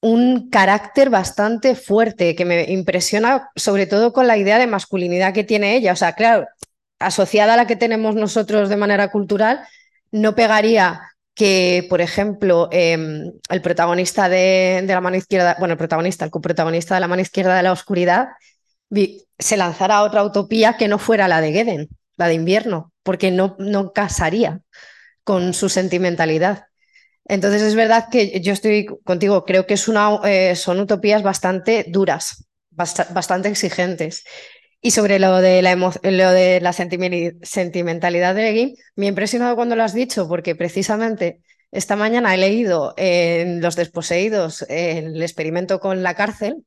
un 0.00 0.48
carácter 0.50 1.10
bastante 1.10 1.74
fuerte 1.74 2.34
que 2.34 2.44
me 2.44 2.64
impresiona 2.72 3.50
sobre 3.54 3.86
todo 3.86 4.12
con 4.12 4.26
la 4.26 4.38
idea 4.38 4.58
de 4.58 4.66
masculinidad 4.66 5.34
que 5.34 5.44
tiene 5.44 5.76
ella. 5.76 5.92
O 5.92 5.96
sea, 5.96 6.14
claro, 6.14 6.46
asociada 6.98 7.54
a 7.54 7.56
la 7.56 7.66
que 7.66 7.76
tenemos 7.76 8.14
nosotros 8.14 8.68
de 8.68 8.76
manera 8.76 9.10
cultural, 9.10 9.60
no 10.10 10.34
pegaría 10.34 11.00
que, 11.34 11.86
por 11.88 12.00
ejemplo, 12.00 12.68
em, 12.72 13.32
el 13.48 13.62
protagonista 13.62 14.28
de, 14.28 14.84
la 14.86 15.00
mano 15.00 15.16
izquierda, 15.16 15.56
bueno, 15.58 15.72
el 15.72 15.78
protagonista, 15.78 16.24
el 16.24 16.30
coprotagonista 16.30 16.94
de 16.94 17.00
la 17.00 17.08
mano 17.08 17.22
izquierda 17.22 17.56
de 17.56 17.62
la 17.62 17.72
oscuridad, 17.72 18.28
se 19.38 19.56
lanzara 19.56 19.98
a 19.98 20.02
otra 20.02 20.24
utopía 20.24 20.76
que 20.76 20.88
no 20.88 20.98
fuera 20.98 21.28
la 21.28 21.40
de 21.40 21.52
Geden, 21.52 21.88
la 22.16 22.28
de 22.28 22.34
invierno, 22.34 22.92
porque 23.02 23.30
no, 23.30 23.56
no 23.58 23.92
casaría 23.92 24.60
con 25.24 25.54
su 25.54 25.68
sentimentalidad. 25.68 26.66
Entonces 27.24 27.62
es 27.62 27.74
verdad 27.76 28.08
que 28.10 28.40
yo 28.40 28.52
estoy 28.52 28.86
contigo, 29.04 29.44
creo 29.44 29.66
que 29.66 29.74
es 29.74 29.86
una, 29.86 30.20
eh, 30.24 30.56
son 30.56 30.80
utopías 30.80 31.22
bastante 31.22 31.86
duras, 31.88 32.44
bastante 32.70 33.48
exigentes. 33.48 34.24
Y 34.82 34.92
sobre 34.92 35.18
lo 35.18 35.38
de 35.38 35.62
la, 35.62 35.76
lo 35.76 36.30
de 36.30 36.60
la 36.60 36.72
sentimentalidad 36.72 38.34
de 38.34 38.48
Egin, 38.50 38.74
me 38.96 39.06
ha 39.06 39.08
impresionado 39.10 39.54
cuando 39.56 39.76
lo 39.76 39.82
has 39.82 39.94
dicho, 39.94 40.26
porque 40.26 40.54
precisamente 40.54 41.42
esta 41.70 41.96
mañana 41.96 42.34
he 42.34 42.38
leído 42.38 42.94
en 42.96 43.60
Los 43.60 43.76
Desposeídos 43.76 44.62
el 44.68 45.20
experimento 45.22 45.80
con 45.80 46.02
la 46.02 46.14
cárcel 46.14 46.64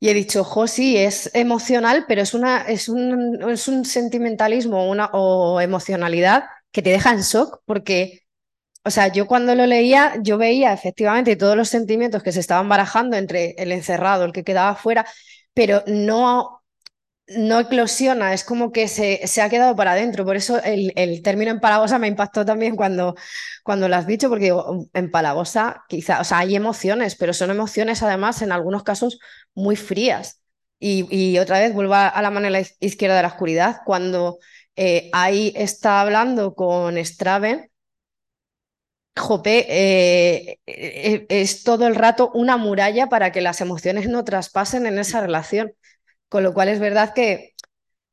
y 0.00 0.08
he 0.08 0.14
dicho, 0.14 0.42
jo, 0.44 0.66
sí, 0.66 0.96
es 0.96 1.30
emocional, 1.34 2.06
pero 2.08 2.22
es, 2.22 2.34
una, 2.34 2.62
es, 2.62 2.88
un, 2.88 3.48
es 3.48 3.68
un 3.68 3.84
sentimentalismo 3.84 4.88
una, 4.90 5.10
o 5.12 5.60
emocionalidad 5.60 6.44
que 6.72 6.82
te 6.82 6.90
deja 6.90 7.12
en 7.12 7.20
shock, 7.20 7.60
porque 7.64 8.22
o 8.84 8.90
sea, 8.90 9.08
yo 9.08 9.26
cuando 9.28 9.54
lo 9.54 9.66
leía, 9.66 10.14
yo 10.22 10.38
veía 10.38 10.72
efectivamente 10.72 11.36
todos 11.36 11.56
los 11.56 11.68
sentimientos 11.68 12.22
que 12.22 12.32
se 12.32 12.40
estaban 12.40 12.68
barajando 12.68 13.16
entre 13.16 13.52
el 13.58 13.72
encerrado, 13.72 14.24
el 14.24 14.32
que 14.32 14.44
quedaba 14.44 14.74
fuera, 14.76 15.06
pero 15.54 15.84
no, 15.86 16.61
no 17.36 17.60
eclosiona, 17.60 18.34
es 18.34 18.44
como 18.44 18.72
que 18.72 18.88
se, 18.88 19.26
se 19.26 19.42
ha 19.42 19.48
quedado 19.50 19.76
para 19.76 19.92
adentro. 19.92 20.24
Por 20.24 20.36
eso 20.36 20.62
el, 20.62 20.92
el 20.96 21.22
término 21.22 21.50
empalagosa 21.50 21.98
me 21.98 22.08
impactó 22.08 22.44
también 22.44 22.76
cuando, 22.76 23.14
cuando 23.64 23.88
lo 23.88 23.96
has 23.96 24.06
dicho, 24.06 24.28
porque 24.28 24.44
digo, 24.46 24.86
empalagosa, 24.92 25.84
quizá, 25.88 26.20
o 26.20 26.24
sea, 26.24 26.38
hay 26.38 26.56
emociones, 26.56 27.16
pero 27.16 27.32
son 27.34 27.50
emociones 27.50 28.02
además 28.02 28.42
en 28.42 28.52
algunos 28.52 28.82
casos 28.82 29.18
muy 29.54 29.76
frías. 29.76 30.40
Y, 30.84 31.38
otra 31.38 31.60
vez 31.60 31.72
vuelvo 31.74 31.94
a, 31.94 32.20
la 32.22 32.30
mano 32.30 32.48
iz- 32.48 32.74
izquierda 32.80 33.16
de 33.16 33.22
la 33.22 33.28
oscuridad, 33.28 33.78
cuando 33.86 34.38
eh, 34.76 35.10
ahí 35.12 35.52
está 35.56 36.00
hablando 36.00 36.54
con 36.54 36.96
Straven 37.04 37.70
Jope, 39.16 39.66
eh, 39.68 40.58
eh, 40.66 41.26
es 41.28 41.64
todo 41.64 41.86
el 41.86 41.94
rato 41.94 42.30
una 42.34 42.56
muralla 42.56 43.08
para 43.08 43.30
que 43.30 43.42
las 43.42 43.60
emociones 43.60 44.08
no 44.08 44.24
traspasen 44.24 44.86
en 44.86 44.98
esa 44.98 45.20
relación. 45.20 45.72
Con 46.32 46.44
lo 46.44 46.54
cual 46.54 46.68
es 46.70 46.80
verdad 46.80 47.12
que, 47.14 47.50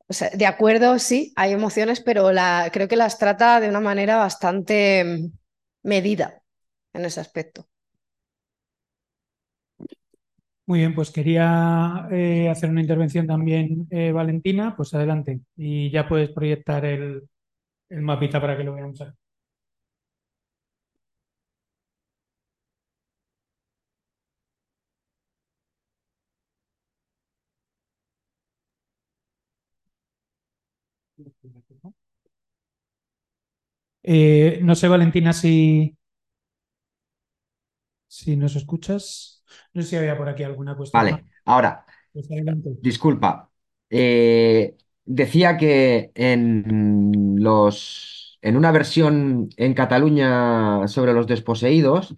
o 0.06 0.12
sea, 0.12 0.28
de 0.28 0.44
acuerdo, 0.44 0.98
sí, 0.98 1.32
hay 1.36 1.52
emociones, 1.52 2.02
pero 2.02 2.32
la, 2.32 2.68
creo 2.70 2.86
que 2.86 2.96
las 2.96 3.18
trata 3.18 3.60
de 3.60 3.70
una 3.70 3.80
manera 3.80 4.18
bastante 4.18 5.02
mm, 5.04 5.32
medida 5.84 6.42
en 6.92 7.06
ese 7.06 7.20
aspecto. 7.20 7.66
Muy 10.66 10.80
bien, 10.80 10.94
pues 10.94 11.10
quería 11.10 12.08
eh, 12.10 12.50
hacer 12.50 12.68
una 12.68 12.82
intervención 12.82 13.26
también, 13.26 13.88
eh, 13.90 14.12
Valentina, 14.12 14.74
pues 14.76 14.92
adelante. 14.92 15.40
Y 15.56 15.90
ya 15.90 16.06
puedes 16.06 16.28
proyectar 16.28 16.84
el, 16.84 17.22
el 17.88 18.02
mapita 18.02 18.38
para 18.38 18.54
que 18.54 18.64
lo 18.64 18.74
veamos. 18.74 19.02
Eh, 34.12 34.58
no 34.62 34.74
sé, 34.74 34.88
Valentina, 34.88 35.32
si, 35.32 35.96
si 38.08 38.36
nos 38.36 38.56
escuchas. 38.56 39.42
No 39.74 39.82
sé 39.82 39.88
si 39.88 39.96
había 39.96 40.16
por 40.18 40.28
aquí 40.28 40.42
alguna 40.42 40.76
cuestión 40.76 41.08
más. 41.08 41.20
Vale, 41.20 41.26
ahora, 41.44 41.84
Pues 42.12 42.28
disculpa. 42.80 43.50
Eh, 43.90 44.76
decía 45.04 45.56
que 45.56 46.12
en 46.14 47.36
los, 47.38 48.38
en 48.42 48.56
una 48.56 48.72
versión 48.72 49.50
en 49.56 49.74
Cataluña 49.74 50.88
sobre 50.88 51.12
los 51.14 51.26
desposeídos 51.26 52.14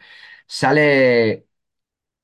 sale 0.47 1.47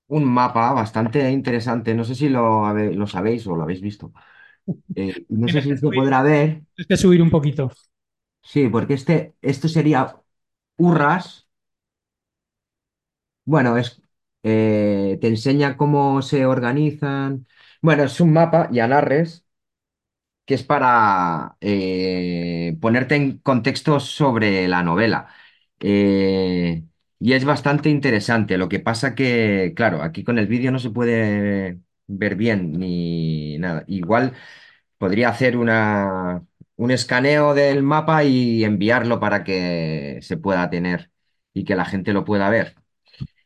un 0.08 0.24
mapa 0.26 0.72
bastante 0.72 1.30
interesante. 1.30 1.94
No 1.94 2.04
sé 2.04 2.14
si 2.16 2.28
lo, 2.30 2.66
habe- 2.66 2.94
lo 2.94 3.06
sabéis 3.06 3.46
o 3.48 3.56
lo 3.56 3.64
habéis 3.64 3.80
visto. 3.82 4.12
Eh, 4.94 5.26
no 5.30 5.48
sé 5.48 5.62
si 5.62 5.76
se 5.76 5.90
podrá 5.90 6.22
ver. 6.22 6.62
tienes 6.74 6.88
que 6.88 6.96
subir 6.96 7.22
un 7.22 7.30
poquito. 7.30 7.70
Sí, 8.52 8.68
porque 8.68 8.94
este, 8.94 9.34
esto 9.42 9.68
sería 9.68 10.16
Urras. 10.76 11.48
Bueno, 13.44 13.76
es, 13.78 14.02
eh, 14.42 15.18
te 15.20 15.28
enseña 15.28 15.76
cómo 15.76 16.20
se 16.22 16.44
organizan. 16.46 17.46
Bueno, 17.80 18.04
es 18.04 18.20
un 18.20 18.32
mapa, 18.32 18.68
Yanarres, 18.70 19.46
que 20.46 20.54
es 20.54 20.62
para 20.64 21.56
eh, 21.60 22.76
ponerte 22.80 23.16
en 23.16 23.38
contexto 23.38 24.00
sobre 24.00 24.68
la 24.68 24.82
novela. 24.82 25.28
Eh, 25.80 26.84
y 27.20 27.32
es 27.34 27.44
bastante 27.44 27.90
interesante. 27.90 28.58
Lo 28.58 28.68
que 28.68 28.80
pasa 28.80 29.14
que, 29.14 29.72
claro, 29.76 30.02
aquí 30.02 30.24
con 30.24 30.38
el 30.38 30.46
vídeo 30.46 30.70
no 30.72 30.78
se 30.78 30.90
puede 30.90 31.80
ver 32.06 32.36
bien 32.36 32.72
ni 32.78 33.58
nada. 33.58 33.84
Igual 33.88 34.34
podría 34.98 35.30
hacer 35.30 35.56
una, 35.56 36.46
un 36.78 36.92
escaneo 36.92 37.54
del 37.54 37.84
mapa 37.84 38.24
y 38.24 38.64
enviarlo 38.64 39.20
para 39.20 39.44
que 39.44 40.20
se 40.22 40.38
pueda 40.38 40.70
tener 40.70 41.12
y 41.54 41.64
que 41.66 41.76
la 41.76 41.86
gente 41.86 42.14
lo 42.14 42.24
pueda 42.26 42.50
ver. 42.50 42.76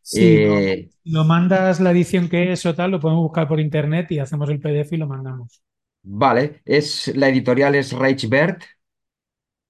Si 0.02 0.38
lo, 0.38 0.60
Eh, 0.60 0.90
lo 1.04 1.24
mandas 1.24 1.80
la 1.80 1.90
edición 1.92 2.28
que 2.28 2.52
es 2.52 2.64
o 2.66 2.74
tal, 2.74 2.90
lo 2.92 3.00
podemos 3.00 3.22
buscar 3.24 3.48
por 3.48 3.60
internet 3.60 4.10
y 4.12 4.18
hacemos 4.20 4.48
el 4.50 4.60
PDF 4.60 4.94
y 4.96 4.98
lo 4.98 5.06
mandamos. 5.08 5.62
vale, 6.02 6.62
es, 6.64 7.08
la 7.16 7.28
editorial 7.28 7.74
es 7.74 7.92
Reichberg 7.92 8.58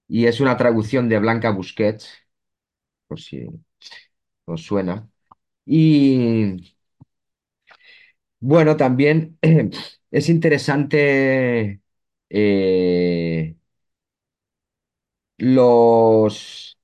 y 0.07 0.25
es 0.27 0.39
una 0.39 0.57
traducción 0.57 1.09
de 1.09 1.19
Blanca 1.19 1.51
Busquets, 1.51 2.09
por 3.07 3.19
si 3.21 3.47
os 4.45 4.61
suena. 4.63 5.09
Y 5.65 6.75
bueno, 8.39 8.75
también 8.77 9.37
es 10.11 10.29
interesante 10.29 11.81
eh, 12.33 13.57
los 15.37 16.77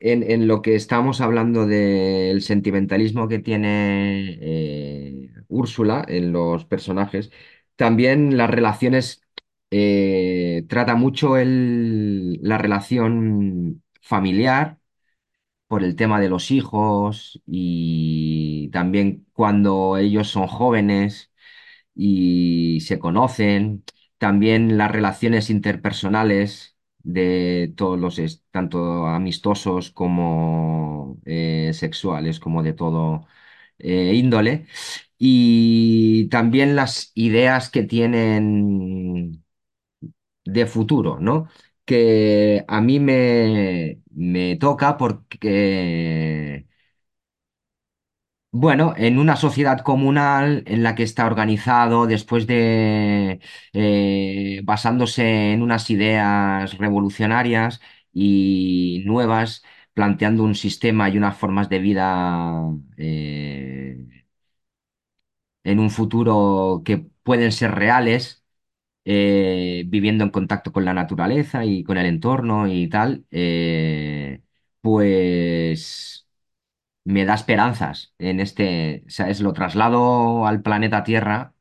en, 0.00 0.22
en 0.30 0.48
lo 0.48 0.62
que 0.62 0.76
estamos 0.76 1.20
hablando 1.22 1.66
del 1.66 2.42
sentimentalismo 2.42 3.28
que 3.28 3.38
tiene 3.40 4.38
eh, 4.40 5.30
Úrsula 5.48 6.04
en 6.08 6.32
los 6.32 6.64
personajes, 6.66 7.30
también 7.76 8.36
las 8.38 8.50
relaciones, 8.50 9.22
eh, 9.72 10.64
trata 10.68 10.96
mucho 10.96 11.36
el- 11.38 12.40
la 12.42 12.58
relación 12.58 13.82
familiar 14.02 14.78
por 15.66 15.82
el 15.82 15.96
tema 15.96 16.20
de 16.20 16.28
los 16.28 16.50
hijos 16.50 17.40
y 17.46 18.70
también 18.72 19.26
cuando 19.32 19.96
ellos 19.98 20.28
son 20.28 20.46
jóvenes 20.46 21.32
y 21.94 22.80
se 22.82 22.98
conocen, 22.98 23.84
también 24.18 24.78
las 24.78 24.90
relaciones 24.90 25.50
interpersonales 25.50 26.76
de 27.02 27.72
todos 27.76 27.98
los, 27.98 28.18
es- 28.18 28.44
tanto 28.50 29.06
amistosos 29.06 29.90
como 29.90 31.18
eh, 31.24 31.72
sexuales, 31.74 32.40
como 32.40 32.62
de 32.62 32.72
todo 32.72 33.26
eh, 33.78 34.14
índole, 34.14 34.66
y 35.18 36.28
también 36.28 36.76
las 36.76 37.12
ideas 37.14 37.70
que 37.70 37.82
tienen 37.84 39.44
de 40.44 40.66
futuro, 40.66 41.18
¿no? 41.20 41.48
Que 41.84 42.64
a 42.68 42.80
mí 42.80 43.00
me, 43.00 44.00
me 44.10 44.56
toca 44.56 44.96
porque 44.96 46.66
bueno, 48.58 48.94
en 48.96 49.18
una 49.18 49.36
sociedad 49.36 49.80
comunal 49.80 50.62
en 50.66 50.82
la 50.82 50.94
que 50.94 51.02
está 51.02 51.26
organizado 51.26 52.06
después 52.06 52.46
de 52.46 53.40
eh, 53.72 54.60
basándose 54.64 55.52
en 55.52 55.62
unas 55.62 55.90
ideas 55.90 56.76
revolucionarias 56.78 57.80
y 58.12 59.02
nuevas, 59.06 59.62
planteando 59.94 60.42
un 60.44 60.54
sistema 60.54 61.08
y 61.10 61.18
unas 61.18 61.36
formas 61.36 61.68
de 61.68 61.78
vida 61.80 62.62
eh, 62.96 64.24
en 65.64 65.78
un 65.80 65.90
futuro 65.90 66.82
que 66.84 66.98
pueden 67.22 67.52
ser 67.52 67.72
reales, 67.72 68.44
eh, 69.04 69.84
viviendo 69.88 70.24
en 70.24 70.30
contacto 70.30 70.72
con 70.72 70.84
la 70.84 70.94
naturaleza 70.94 71.64
y 71.64 71.84
con 71.84 71.98
el 71.98 72.06
entorno 72.06 72.68
y 72.68 72.88
tal, 72.88 73.26
pues 74.80 76.25
me 77.06 77.26
da 77.26 77.34
esperanzas 77.36 78.14
en 78.18 78.40
este, 78.40 79.04
¿sabes? 79.08 79.40
Lo 79.42 79.54
traslado 79.54 80.46
al 80.46 80.62
planeta 80.62 81.04
Tierra, 81.04 81.54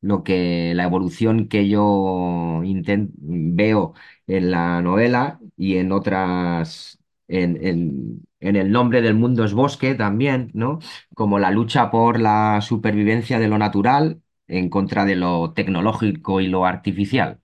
lo 0.00 0.22
que 0.24 0.72
la 0.74 0.84
evolución 0.84 1.48
que 1.48 1.68
yo 1.68 2.62
inten- 2.64 3.10
veo 3.18 3.94
en 4.26 4.50
la 4.50 4.82
novela 4.82 5.40
y 5.56 5.78
en 5.78 5.92
otras, 5.92 6.98
en, 7.28 7.64
en, 7.66 8.22
en 8.40 8.56
El 8.56 8.72
nombre 8.72 9.02
del 9.02 9.14
mundo 9.14 9.44
es 9.44 9.54
bosque 9.54 9.94
también, 9.94 10.50
¿no? 10.54 10.78
Como 11.14 11.38
la 11.38 11.50
lucha 11.50 11.90
por 11.90 12.20
la 12.20 12.60
supervivencia 12.62 13.38
de 13.38 13.48
lo 13.48 13.58
natural 13.58 14.22
en 14.48 14.68
contra 14.70 15.04
de 15.04 15.16
lo 15.16 15.52
tecnológico 15.54 16.40
y 16.40 16.48
lo 16.48 16.66
artificial. 16.66 17.40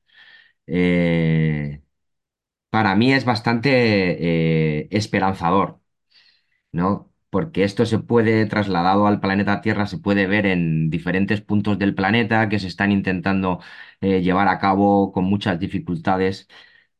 Eh, 0.66 1.82
para 2.70 2.94
mí 2.96 3.12
es 3.12 3.24
bastante 3.24 4.80
eh, 4.82 4.88
esperanzador, 4.90 5.80
¿no? 6.72 7.11
Porque 7.32 7.64
esto 7.64 7.86
se 7.86 7.98
puede, 8.00 8.46
trasladado 8.46 9.08
al 9.08 9.20
planeta 9.20 9.62
Tierra, 9.62 9.86
se 9.88 9.98
puede 9.98 10.28
ver 10.28 10.46
en 10.46 10.90
diferentes 10.90 11.42
puntos 11.42 11.78
del 11.80 11.94
planeta 11.96 12.48
que 12.50 12.60
se 12.60 12.68
están 12.68 12.92
intentando 12.92 13.60
eh, 14.02 14.22
llevar 14.22 14.48
a 14.48 14.60
cabo 14.60 15.12
con 15.12 15.24
muchas 15.24 15.60
dificultades. 15.60 16.48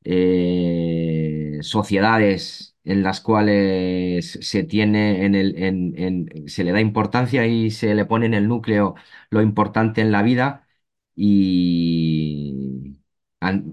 eh, 0.05 1.59
sociedades 1.62 2.76
en 2.85 3.03
las 3.05 3.20
cuales 3.20 4.39
se 4.43 4.64
tiene 4.64 5.24
en 5.24 5.35
el, 5.37 5.57
en- 5.62 5.95
en- 5.99 6.49
se 6.49 6.64
le 6.64 6.72
da 6.72 6.80
importancia 6.80 7.47
y 7.47 7.70
se 7.70 7.95
le 7.95 8.05
pone 8.07 8.26
en 8.26 8.35
el 8.35 8.49
núcleo 8.49 8.95
lo 9.30 9.43
importante 9.43 10.01
en 10.01 10.12
la 10.12 10.22
vida 10.22 10.66
y 11.14 12.99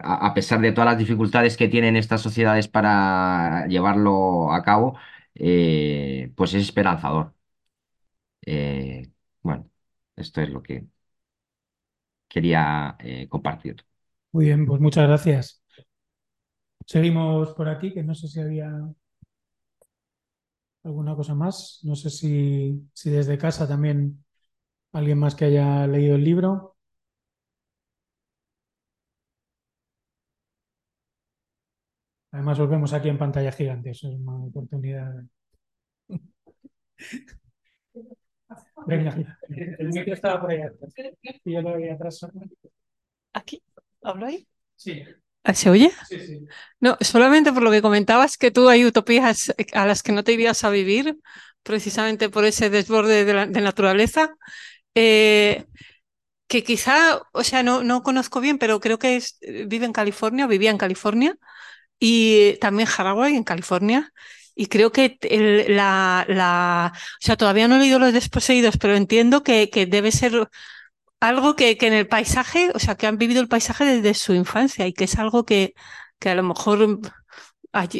a 0.02 0.34
pesar 0.34 0.62
de 0.62 0.72
todas 0.72 0.88
las 0.92 0.98
dificultades 0.98 1.56
que 1.58 1.68
tienen 1.68 1.96
estas 1.96 2.22
sociedades 2.22 2.68
para 2.68 3.68
llevarlo 3.68 4.52
a 4.54 4.64
cabo, 4.64 4.98
eh, 5.36 6.32
pues 6.36 6.54
es 6.54 6.64
esperanzador. 6.64 7.34
Eh, 8.46 9.12
bueno, 9.42 9.70
esto 10.16 10.42
es 10.42 10.50
lo 10.50 10.62
que 10.64 10.88
quería 12.28 12.96
eh, 13.00 13.28
compartir. 13.30 13.86
Muy 14.32 14.46
bien, 14.46 14.66
pues 14.66 14.80
muchas 14.82 15.08
gracias. 15.08 15.62
Seguimos 16.86 17.54
por 17.54 17.70
aquí, 17.70 17.94
que 17.94 18.04
no 18.04 18.14
sé 18.16 18.28
si 18.28 18.40
había 18.42 18.70
alguna 20.84 21.16
cosa 21.16 21.36
más. 21.36 21.80
No 21.84 21.96
sé 21.96 22.10
si, 22.10 22.90
si 22.94 23.10
desde 23.10 23.38
casa 23.38 23.68
también 23.68 24.24
alguien 24.94 25.20
más 25.20 25.36
que 25.36 25.46
haya 25.48 25.88
leído 25.88 26.16
el 26.18 26.26
libro. 26.26 26.78
Además, 32.34 32.58
os 32.64 32.70
vemos 32.74 32.92
aquí 32.94 33.08
en 33.10 33.22
pantalla 33.24 33.52
gigante, 33.60 33.92
eso 33.92 34.08
es 34.10 34.16
una 34.20 34.36
oportunidad. 34.50 35.12
Venga, 38.88 39.16
el 39.80 39.90
micro 39.90 40.14
estaba 40.14 40.42
por 40.42 40.52
ahí 40.52 40.62
atrás. 40.62 40.94
Y 41.46 41.54
yo 41.54 41.62
lo 41.62 41.74
veía 41.74 41.94
atrás. 41.94 42.20
¿Aquí? 43.34 43.62
¿Hablo 44.02 44.26
ahí? 44.28 44.48
Sí, 44.76 45.04
Ah, 45.44 45.54
¿Se 45.54 45.70
oye? 45.70 45.92
sí, 46.08 46.20
sí. 46.20 46.46
No, 46.80 46.98
solamente 47.02 47.52
por 47.54 47.64
lo 47.64 47.72
que 47.72 47.82
comentabas, 47.82 48.38
que 48.38 48.52
tú 48.52 48.68
hay 48.70 48.86
utopías 48.86 49.54
a 49.74 49.86
las 49.86 50.04
que 50.04 50.12
no 50.12 50.24
te 50.24 50.34
irías 50.34 50.64
a 50.64 50.70
vivir, 50.70 51.18
precisamente 51.64 52.30
por 52.30 52.46
ese 52.46 52.70
desborde 52.70 53.26
de 53.26 53.34
la 53.34 53.46
de 53.48 53.62
naturaleza, 53.62 54.36
eh, 54.96 55.66
que 56.48 56.64
quizá, 56.64 57.22
o 57.34 57.44
sea, 57.44 57.64
no, 57.64 57.84
no 57.84 58.02
conozco 58.04 58.42
bien, 58.42 58.58
pero 58.60 58.80
creo 58.80 58.98
que 59.00 59.16
es- 59.18 59.38
vive 59.68 59.86
en 59.86 59.94
California, 59.94 60.48
vivía 60.48 60.72
en 60.72 60.78
California, 60.80 61.36
y 62.00 62.56
también 62.60 62.88
Haraway 62.98 63.36
en 63.36 63.44
California. 63.44 64.12
Y 64.56 64.68
creo 64.68 64.92
que 64.92 65.18
la, 65.70 66.26
la, 66.28 66.92
o 66.96 67.00
sea, 67.26 67.38
todavía 67.38 67.68
no 67.68 67.76
he 67.78 67.80
leído 67.80 68.00
Los 68.00 68.14
Desposeídos, 68.14 68.78
pero 68.78 68.96
entiendo 68.96 69.42
que, 69.44 69.70
que 69.70 69.86
debe 69.86 70.12
ser 70.12 70.50
algo 71.22 71.56
que, 71.56 71.78
que 71.78 71.88
en 71.88 71.94
el 71.94 72.08
paisaje, 72.08 72.72
o 72.76 72.80
sea, 72.80 72.96
que 72.96 73.08
han 73.08 73.18
vivido 73.18 73.42
el 73.42 73.48
paisaje 73.50 73.86
desde 73.86 74.14
su 74.16 74.34
infancia 74.34 74.88
y 74.88 74.94
que 74.94 75.06
es 75.06 75.18
algo 75.20 75.46
que, 75.46 75.74
que 76.20 76.30
a 76.30 76.36
lo 76.36 76.44
mejor 76.44 77.00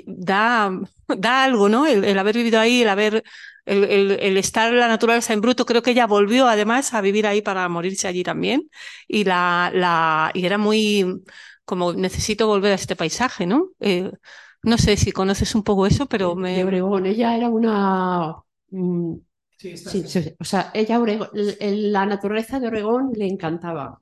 da, 0.06 0.72
da 1.08 1.44
algo, 1.44 1.70
¿no? 1.70 1.86
El, 1.88 2.18
haber 2.18 2.36
vivido 2.36 2.60
ahí, 2.60 2.82
el 2.82 2.90
haber, 2.90 3.24
el, 3.66 3.84
el- 3.86 4.12
el 4.20 4.38
estar 4.38 4.70
en 4.72 4.80
la 4.80 4.88
naturaleza 4.88 5.34
en 5.34 5.42
bruto. 5.42 5.66
Creo 5.66 5.82
que 5.82 5.92
ella 5.92 6.08
volvió 6.08 6.48
además 6.48 6.94
a 6.94 7.02
vivir 7.02 7.28
ahí 7.28 7.42
para 7.42 7.68
morirse 7.70 8.08
allí 8.08 8.24
también. 8.24 8.70
Y 9.08 9.24
la, 9.24 9.72
la, 9.74 10.32
y 10.34 10.46
era 10.46 10.58
muy 10.58 11.06
como 11.70 11.94
necesito 11.94 12.48
volver 12.48 12.72
a 12.74 12.76
este 12.76 12.96
paisaje, 12.96 13.46
¿no? 13.46 13.70
Eh, 13.80 14.12
no 14.64 14.78
sé 14.78 14.98
si 14.98 15.12
conoces 15.12 15.56
un 15.56 15.64
poco 15.64 15.88
eso, 15.88 16.08
pero 16.08 16.36
de 16.36 16.36
me. 16.36 16.64
Obregón. 16.64 17.06
Ella 17.06 17.36
era 17.38 17.50
una... 17.50 18.36
mm, 18.72 19.16
Sí, 19.58 19.76
sí, 19.78 20.04
sí, 20.08 20.34
o 20.40 20.46
sea, 20.46 20.72
ella, 20.74 20.96
l- 21.34 21.58
la 21.92 22.06
naturaleza 22.06 22.60
de 22.62 22.68
Oregón 22.68 23.12
le 23.14 23.28
encantaba. 23.28 23.90
O 23.92 24.02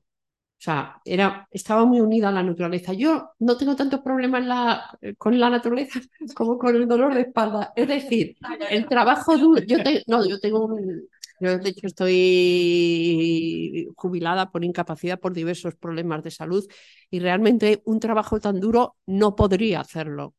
sea, 0.59 1.01
era, 1.05 1.47
estaba 1.51 1.86
muy 1.86 2.01
unida 2.01 2.30
a 2.30 2.32
la 2.32 2.43
naturaleza. 2.43 2.93
Yo 2.93 3.32
no 3.39 3.57
tengo 3.57 3.76
tantos 3.76 4.01
problemas 4.01 4.45
la- 4.45 4.97
con 5.18 5.39
la 5.39 5.49
naturaleza 5.49 5.99
como 6.36 6.57
con 6.59 6.76
el 6.76 6.88
dolor 6.88 7.13
de 7.15 7.22
espalda. 7.22 7.74
Es 7.76 7.88
decir, 7.88 8.38
el 8.70 8.88
trabajo 8.88 9.38
duro. 9.38 9.61
Yo, 9.63 9.82
te- 9.84 10.03
no, 10.07 10.28
yo 10.28 10.39
tengo 10.39 10.65
un. 10.65 11.07
Yo, 11.40 11.58
de 11.60 11.70
hecho, 11.70 11.86
estoy 11.88 13.90
jubilada 13.96 14.52
por 14.52 14.64
incapacidad 14.66 15.20
por 15.20 15.34
diversos 15.34 15.76
problemas 15.76 16.24
de 16.24 16.32
salud 16.32 16.66
y 17.12 17.20
realmente 17.20 17.82
un 17.86 18.00
trabajo 18.00 18.40
tan 18.40 18.60
duro 18.60 18.98
no 19.06 19.36
podría 19.36 19.82
hacerlo. 19.82 20.34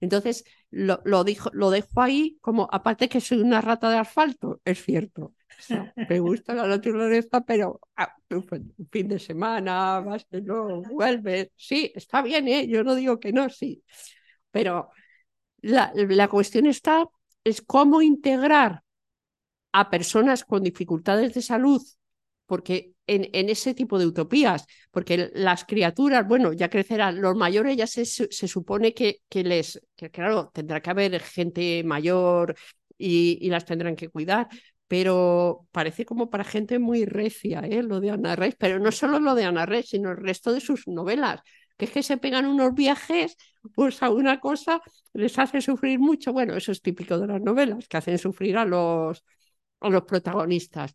Entonces, 0.00 0.44
lo, 0.70 1.00
lo, 1.04 1.22
dijo, 1.24 1.50
lo 1.52 1.70
dejo 1.70 2.00
ahí 2.02 2.38
como, 2.40 2.68
aparte 2.72 3.08
que 3.08 3.20
soy 3.20 3.38
una 3.40 3.60
rata 3.60 3.90
de 3.90 3.98
asfalto, 3.98 4.60
es 4.64 4.82
cierto. 4.82 5.34
Me 6.08 6.18
gusta 6.20 6.54
la 6.54 6.66
naturaleza, 6.66 7.40
pero 7.42 7.80
ah, 7.96 8.12
un 8.30 8.42
fin- 8.90 9.08
de 9.08 9.18
semana, 9.18 10.00
vas, 10.00 10.26
no, 10.30 10.82
vuelves. 10.82 11.50
Sí, 11.56 11.92
está 11.94 12.22
bien, 12.22 12.48
¿eh? 12.48 12.66
Yo 12.68 12.82
no 12.84 12.94
digo 12.96 13.20
que 13.20 13.32
no, 13.32 13.48
sí. 13.50 13.82
Pero 14.50 14.90
la, 15.62 15.92
la 15.94 16.28
cuestión 16.28 16.66
está, 16.66 17.06
es 17.44 17.62
cómo 17.62 18.02
integrar 18.02 18.81
a 19.72 19.90
personas 19.90 20.44
con 20.44 20.62
dificultades 20.62 21.34
de 21.34 21.42
salud, 21.42 21.82
porque 22.46 22.92
en, 23.06 23.48
ese 23.48 23.74
tipo 23.74 23.98
de 23.98 24.06
utopías, 24.06 24.66
porque 24.90 25.30
las 25.34 25.64
criaturas, 25.64 26.26
bueno, 26.26 26.52
ya 26.52 26.68
crecerán, 26.68 27.20
los 27.20 27.36
mayores 27.36 27.76
ya 27.76 27.86
se, 27.86 28.04
se 28.04 28.48
supone 28.48 28.94
que, 28.94 29.20
que 29.28 29.42
les, 29.42 29.80
que 29.96 30.10
claro, 30.10 30.50
tendrá 30.52 30.80
que 30.80 30.90
haber 30.90 31.20
gente 31.20 31.82
mayor 31.84 32.54
y, 32.98 33.38
y 33.40 33.48
las 33.50 33.64
tendrán 33.64 33.96
que 33.96 34.08
cuidar, 34.08 34.48
pero 34.86 35.66
parece 35.72 36.04
como 36.04 36.28
para 36.28 36.44
gente 36.44 36.78
muy 36.78 37.06
recia, 37.06 37.60
¿eh? 37.60 37.82
Lo 37.82 38.00
de 38.00 38.10
Ana 38.10 38.36
Reis, 38.36 38.56
pero 38.58 38.78
no 38.78 38.92
solo 38.92 39.18
lo 39.20 39.34
de 39.34 39.44
Ana 39.44 39.64
Reis, 39.64 39.88
sino 39.88 40.10
el 40.10 40.18
resto 40.18 40.52
de 40.52 40.60
sus 40.60 40.86
novelas, 40.86 41.40
que 41.78 41.86
es 41.86 41.90
que 41.90 42.02
se 42.02 42.18
pegan 42.18 42.46
unos 42.46 42.74
viajes, 42.74 43.36
pues 43.74 44.02
a 44.02 44.10
una 44.10 44.38
cosa 44.40 44.82
les 45.14 45.38
hace 45.38 45.62
sufrir 45.62 45.98
mucho, 45.98 46.32
bueno, 46.34 46.54
eso 46.54 46.72
es 46.72 46.82
típico 46.82 47.18
de 47.18 47.26
las 47.26 47.40
novelas, 47.40 47.88
que 47.88 47.96
hacen 47.96 48.18
sufrir 48.18 48.58
a 48.58 48.66
los, 48.66 49.24
a 49.82 49.90
los 49.90 50.02
protagonistas 50.04 50.94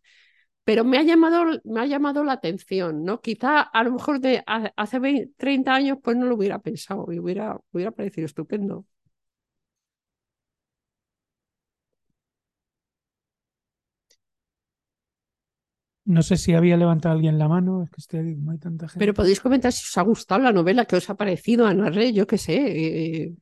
pero 0.64 0.84
me 0.84 0.98
ha 0.98 1.02
llamado, 1.02 1.60
me 1.64 1.80
ha 1.80 1.86
llamado 1.86 2.24
la 2.24 2.32
atención, 2.34 3.04
¿no? 3.04 3.20
Quizá 3.22 3.60
a 3.62 3.82
lo 3.84 3.92
mejor 3.92 4.20
de 4.20 4.42
ha- 4.46 4.72
hace 4.76 4.98
20, 4.98 5.32
30 5.36 5.74
años 5.74 5.98
pues 6.02 6.16
no 6.16 6.26
lo 6.26 6.36
hubiera 6.36 6.58
pensado 6.60 7.06
y 7.12 7.18
hubiera, 7.18 7.58
hubiera 7.72 7.90
parecido 7.92 8.26
estupendo. 8.26 8.84
No 16.04 16.22
sé 16.22 16.36
si 16.36 16.54
había 16.54 16.76
levantado 16.76 17.14
alguien 17.14 17.38
la 17.38 17.46
mano, 17.48 17.82
es 17.84 17.90
que 17.90 18.00
estoy, 18.00 18.34
no 18.36 18.50
hay 18.52 18.58
tanta 18.58 18.88
gente. 18.88 18.98
Pero 19.00 19.14
podéis 19.18 19.40
comentar 19.44 19.72
si 19.72 19.82
os 19.88 19.98
ha 19.98 20.02
gustado 20.10 20.40
la 20.42 20.52
novela, 20.58 20.86
qué 20.88 20.96
os 20.96 21.08
ha 21.10 21.16
parecido, 21.22 21.66
Ana 21.66 21.88
Rey, 21.90 22.12
yo 22.18 22.26
qué 22.26 22.38
sé. 22.38 22.54
eh, 22.56 23.34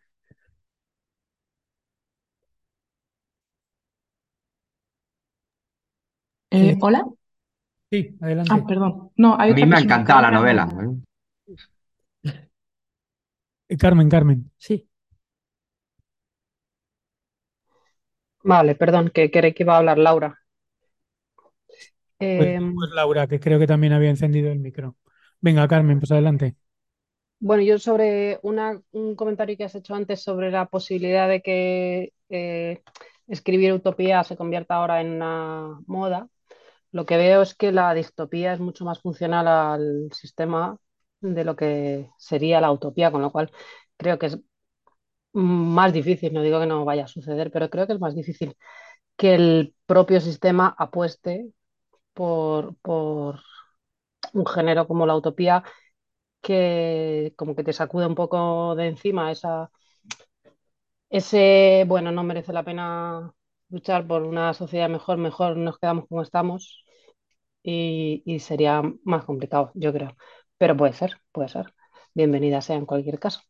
Sí. 6.60 6.68
Eh, 6.68 6.78
Hola. 6.80 7.04
Sí, 7.90 8.16
adelante. 8.20 8.52
Ah, 8.54 8.64
perdón. 8.66 9.10
No, 9.16 9.36
hay 9.38 9.52
A 9.52 9.54
mí 9.54 9.66
me 9.66 9.76
ha 9.76 9.80
encantado 9.80 10.22
la 10.22 10.30
novela. 10.30 10.68
¿eh? 13.68 13.76
Carmen, 13.78 14.08
Carmen. 14.08 14.50
sí. 14.58 14.88
Vale, 18.52 18.74
perdón, 18.76 19.10
que 19.14 19.30
creí 19.30 19.52
que 19.52 19.62
iba 19.64 19.74
a 19.74 19.78
hablar 19.78 19.98
Laura. 19.98 20.38
Pues, 22.18 22.48
Eh, 22.48 22.58
pues 22.74 22.90
Laura, 22.94 23.26
que 23.26 23.40
creo 23.40 23.58
que 23.58 23.66
también 23.66 23.92
había 23.92 24.10
encendido 24.10 24.50
el 24.50 24.58
micro. 24.58 24.96
Venga, 25.40 25.68
Carmen, 25.68 25.98
pues 26.00 26.10
adelante. 26.12 26.56
bueno, 27.38 27.62
yo 27.62 27.78
sobre 27.78 28.38
una- 28.42 28.80
un 28.92 29.14
comentario 29.16 29.56
que 29.56 29.64
has 29.64 29.74
hecho 29.74 29.94
antes 29.94 30.22
sobre 30.22 30.50
la 30.50 30.66
posibilidad 30.66 31.28
de 31.28 31.42
que 31.42 32.12
eh, 32.30 32.82
escribir 33.28 33.72
utopía 33.72 34.24
se 34.24 34.36
convierta 34.36 34.74
ahora 34.76 35.00
en 35.00 35.12
una 35.12 35.78
moda, 35.86 36.28
lo 36.96 37.06
que 37.06 37.18
veo 37.18 37.42
es 37.42 37.54
que 37.54 37.72
la 37.72 37.92
distopía 37.94 38.54
es 38.54 38.60
mucho 38.60 38.84
más 38.84 39.00
funcional 39.00 39.46
al 39.48 40.10
sistema 40.12 40.78
de 41.20 41.44
lo 41.44 41.56
que 41.56 42.10
sería 42.18 42.60
la 42.60 42.72
utopía, 42.72 43.12
con 43.12 43.22
lo 43.22 43.30
cual 43.32 43.52
creo 43.98 44.18
que 44.18 44.26
es 44.26 44.38
más 45.32 45.92
difícil, 45.92 46.32
no 46.32 46.42
digo 46.42 46.60
que 46.60 46.66
no 46.66 46.84
vaya 46.84 47.04
a 47.04 47.08
suceder, 47.08 47.50
pero 47.52 47.70
creo 47.70 47.86
que 47.86 47.94
es 47.94 48.00
más 48.00 48.14
difícil 48.14 48.56
que 49.16 49.34
el 49.34 49.74
propio 49.86 50.20
sistema 50.20 50.74
apueste 50.78 51.52
por, 52.14 52.76
un 54.32 54.46
género 54.46 54.86
como 54.88 55.06
la 55.06 55.16
utopía 55.16 55.64
que 56.42 57.34
como 57.36 57.56
que 57.56 57.64
te 57.64 57.72
sacude 57.72 58.06
un 58.06 58.14
poco 58.14 58.74
de 58.76 58.88
encima 58.88 59.32
esa, 59.32 59.70
ese, 61.10 61.84
bueno, 61.86 62.12
no 62.12 62.22
merece 62.22 62.52
la 62.52 62.64
pena 62.64 63.32
luchar 63.68 64.06
por 64.06 64.22
una 64.22 64.54
sociedad 64.54 64.88
mejor, 64.88 65.18
mejor 65.18 65.56
nos 65.56 65.78
quedamos 65.78 66.06
como 66.08 66.22
estamos 66.22 66.85
y, 67.66 68.38
sería 68.40 68.82
más 69.04 69.24
complicado, 69.24 69.72
yo 69.74 69.92
creo. 69.92 70.16
Pero 70.58 70.76
puede 70.76 70.92
ser, 70.92 71.20
puede 71.32 71.48
ser. 71.48 71.74
Bienvenida 72.14 72.60
sea 72.62 72.76
en 72.76 72.86
cualquier 72.86 73.18
caso. 73.18 73.40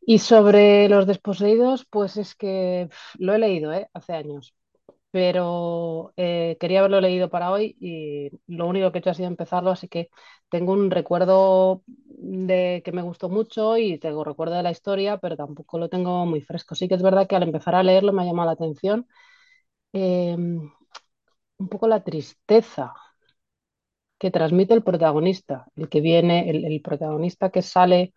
Y 0.00 0.18
sobre 0.20 0.88
los 0.88 1.06
desposeídos, 1.06 1.86
pues 1.90 2.16
es 2.16 2.34
que 2.34 2.88
lo 3.18 3.34
he 3.34 3.38
leído, 3.38 3.72
¿eh? 3.72 3.88
Hace 3.94 4.14
años. 4.14 4.54
pero 5.12 6.12
eh, 6.16 6.56
quería 6.60 6.80
haberlo 6.80 7.00
leído 7.00 7.30
para 7.30 7.52
hoy 7.52 7.76
y 7.80 8.30
lo 8.48 8.66
único 8.68 8.92
que 8.92 8.98
he 8.98 9.00
hecho 9.00 9.10
ha 9.10 9.14
sido 9.14 9.28
empezarlo, 9.28 9.70
así 9.70 9.88
que 9.88 10.10
tengo 10.50 10.72
un 10.72 10.90
recuerdo 10.90 11.82
de 11.86 12.82
que 12.84 12.92
me 12.92 13.02
gustó 13.02 13.28
mucho 13.30 13.78
y 13.78 13.98
tengo 13.98 14.24
recuerdo 14.24 14.56
de 14.56 14.64
la 14.64 14.70
historia, 14.72 15.18
pero 15.18 15.36
tampoco 15.36 15.78
lo 15.78 15.88
tengo 15.88 16.26
muy 16.26 16.42
fresco. 16.42 16.74
Sí 16.74 16.88
que 16.88 16.96
es 16.96 17.02
verdad 17.02 17.26
que 17.28 17.36
al 17.36 17.44
empezar 17.44 17.74
a 17.76 17.82
leerlo 17.84 18.12
me 18.12 18.22
ha 18.22 18.26
llamado 18.26 18.46
la 18.48 18.52
atención 18.54 19.06
eh, 19.92 20.36
un 20.36 21.68
poco 21.68 21.88
la 21.88 22.02
tristeza 22.04 22.94
que 24.18 24.30
transmite 24.30 24.74
el 24.74 24.82
protagonista, 24.82 25.66
el 25.76 25.88
que 25.88 26.00
viene, 26.00 26.50
el, 26.50 26.80
protagonista 26.82 27.50
que 27.50 27.62
sale 27.62 28.14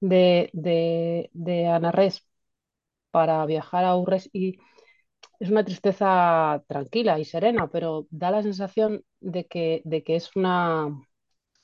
de, 0.00 0.50
de, 0.52 1.30
de 1.32 1.66
para 3.10 3.44
viajar 3.46 3.84
a 3.84 3.96
Urres 3.96 4.28
y 4.32 4.58
es 5.40 5.50
una 5.50 5.64
tristeza 5.64 6.62
tranquila 6.68 7.18
y 7.18 7.24
serena, 7.24 7.68
pero 7.72 8.06
da 8.10 8.30
la 8.30 8.42
sensación 8.42 9.04
de 9.20 9.46
que, 9.46 9.82
de 9.84 10.02
que 10.04 10.16
es 10.16 10.36
una, 10.36 10.88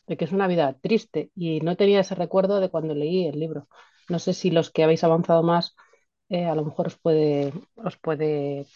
de 0.06 0.16
que 0.16 0.24
es 0.24 0.32
una 0.32 0.46
vida 0.48 0.74
triste 0.80 1.30
y 1.34 1.60
no 1.60 1.76
tenía 1.76 2.00
ese 2.00 2.14
recuerdo 2.14 2.60
de 2.60 2.70
cuando 2.70 2.94
leí 2.94 3.26
el 3.26 3.38
libro. 3.40 3.68
No 4.08 4.18
sé 4.18 4.34
si 4.34 4.50
los 4.50 4.70
que 4.70 4.84
habéis 4.84 5.04
avanzado 5.04 5.42
más 5.42 5.76
eh, 6.28 6.46
a 6.46 6.54
lo 6.54 6.64
mejor 6.64 6.88
os 6.88 6.98
puede, 6.98 7.52
os 7.76 7.96
puede 7.98 8.66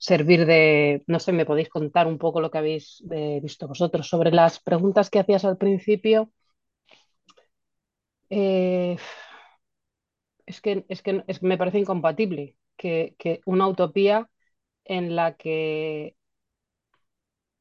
servir 0.00 0.46
de, 0.46 1.04
no 1.06 1.20
sé, 1.20 1.30
me 1.32 1.44
podéis 1.44 1.68
contar 1.68 2.06
un 2.06 2.18
poco 2.18 2.40
lo 2.40 2.50
que 2.50 2.58
habéis 2.58 3.04
eh, 3.10 3.38
visto 3.42 3.68
vosotros 3.68 4.08
sobre 4.08 4.30
las 4.32 4.58
preguntas 4.58 5.10
que 5.10 5.18
hacías 5.20 5.44
al 5.44 5.58
principio. 5.58 6.32
Eh, 8.30 8.96
es 10.46 10.60
que, 10.60 10.84
es 10.88 11.02
que, 11.02 11.22
es 11.26 11.38
que 11.38 11.46
me 11.46 11.58
parece 11.58 11.78
incompatible 11.78 12.56
que, 12.76 13.14
que 13.18 13.40
una 13.44 13.68
utopía 13.68 14.30
en 14.84 15.14
la 15.16 15.36
que 15.36 16.16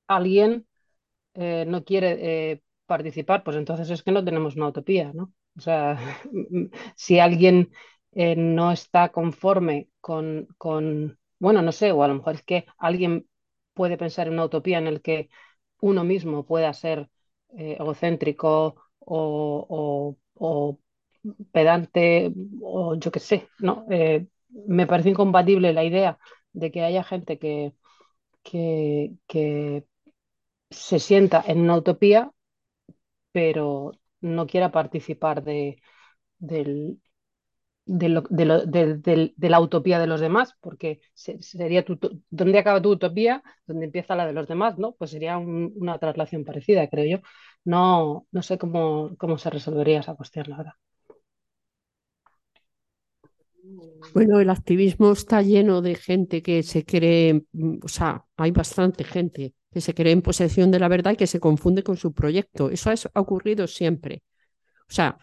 alguien 0.08 0.66
eh, 1.34 1.66
no 1.68 1.84
quiere 1.84 2.64
participar, 2.86 3.44
pues 3.44 3.58
entonces 3.58 3.90
es 3.90 4.02
que 4.02 4.12
no 4.14 4.24
tenemos 4.24 4.56
una 4.56 4.70
utopía, 4.70 5.12
¿no? 5.14 5.34
O 5.58 5.62
sea, 5.62 6.00
si 6.96 7.20
alguien 7.20 7.72
no 8.14 8.72
está 8.72 9.10
conforme 9.10 9.90
con, 10.02 10.48
con, 10.58 11.20
bueno, 11.40 11.62
no 11.62 11.72
sé, 11.72 11.92
o 11.92 12.04
a 12.04 12.08
lo 12.08 12.16
mejor 12.16 12.36
es 12.36 12.44
que 12.44 12.66
alguien 12.78 13.28
puede 13.74 13.98
pensar 13.98 14.28
en 14.28 14.34
una 14.34 14.46
utopía 14.46 14.78
en 14.80 14.88
el 14.88 15.02
que 15.02 15.30
uno 15.82 16.04
mismo 16.04 16.46
pueda 16.46 16.74
ser 16.74 17.10
eh, 17.58 17.78
egocéntrico 17.80 18.76
o, 19.00 20.18
pedante 21.52 22.32
o 22.62 22.96
yo 22.96 23.12
qué 23.12 23.20
sé, 23.20 23.48
¿no? 23.60 23.86
Eh, 23.90 24.28
me 24.50 24.88
parece 24.88 25.10
incompatible 25.10 25.74
la 25.74 25.84
idea 25.84 26.18
de 26.54 26.72
que 26.72 26.84
haya 26.84 27.04
gente 27.04 27.38
que, 27.40 27.74
que, 28.44 29.14
que 29.28 29.86
se 30.72 31.00
sienta 31.00 31.44
en 31.48 31.62
una 31.62 31.78
utopía, 31.78 32.32
pero 33.32 33.92
no 34.22 34.48
quiera 34.48 34.72
participar 34.72 35.44
de, 35.44 35.82
del- 36.40 37.02
de, 37.98 39.50
la 39.50 39.60
utopía 39.62 40.00
de 40.00 40.08
los 40.08 40.22
demás, 40.22 40.56
porque 40.62 41.02
se- 41.14 41.42
sería 41.42 41.84
tu, 41.86 41.98
¿dónde 42.30 42.60
acaba 42.60 42.82
tu 42.82 42.92
utopía? 42.92 43.44
¿Dónde 43.68 43.86
empieza 43.86 44.16
la 44.16 44.28
de 44.28 44.34
los 44.34 44.48
demás? 44.48 44.78
¿no? 44.78 44.94
Pues 44.94 45.12
sería 45.12 45.38
un- 45.38 45.74
una 45.78 45.98
traslación 46.00 46.46
parecida, 46.46 46.88
creo 46.90 47.18
yo. 47.20 47.24
No, 47.66 48.28
no 48.32 48.42
sé 48.44 48.58
cómo, 48.58 49.16
cómo 49.18 49.38
se 49.38 49.50
resolvería 49.50 50.00
esa 50.02 50.16
cuestión, 50.16 50.46
la 50.50 50.58
verdad. 50.58 50.74
Bueno, 54.14 54.40
el 54.40 54.50
activismo 54.50 55.12
está 55.12 55.42
lleno 55.42 55.82
de 55.82 55.96
gente 55.96 56.42
que 56.42 56.64
se 56.64 56.84
cree, 56.86 57.44
o 57.84 57.88
sea, 57.88 58.26
hay 58.38 58.52
bastante 58.52 59.04
gente 59.04 59.54
que 59.72 59.82
se 59.82 59.94
cree 59.94 60.14
en 60.14 60.22
posesión 60.24 60.72
de 60.72 60.80
la 60.80 60.88
verdad 60.88 61.12
y 61.14 61.16
que 61.18 61.28
se 61.28 61.40
confunde 61.40 61.84
con 61.84 61.96
su 61.98 62.14
proyecto. 62.14 62.70
Eso 62.72 62.90
ha 63.14 63.20
ocurrido 63.22 63.68
siempre. 63.68 64.24
O 64.90 64.94
sea, 64.94 65.18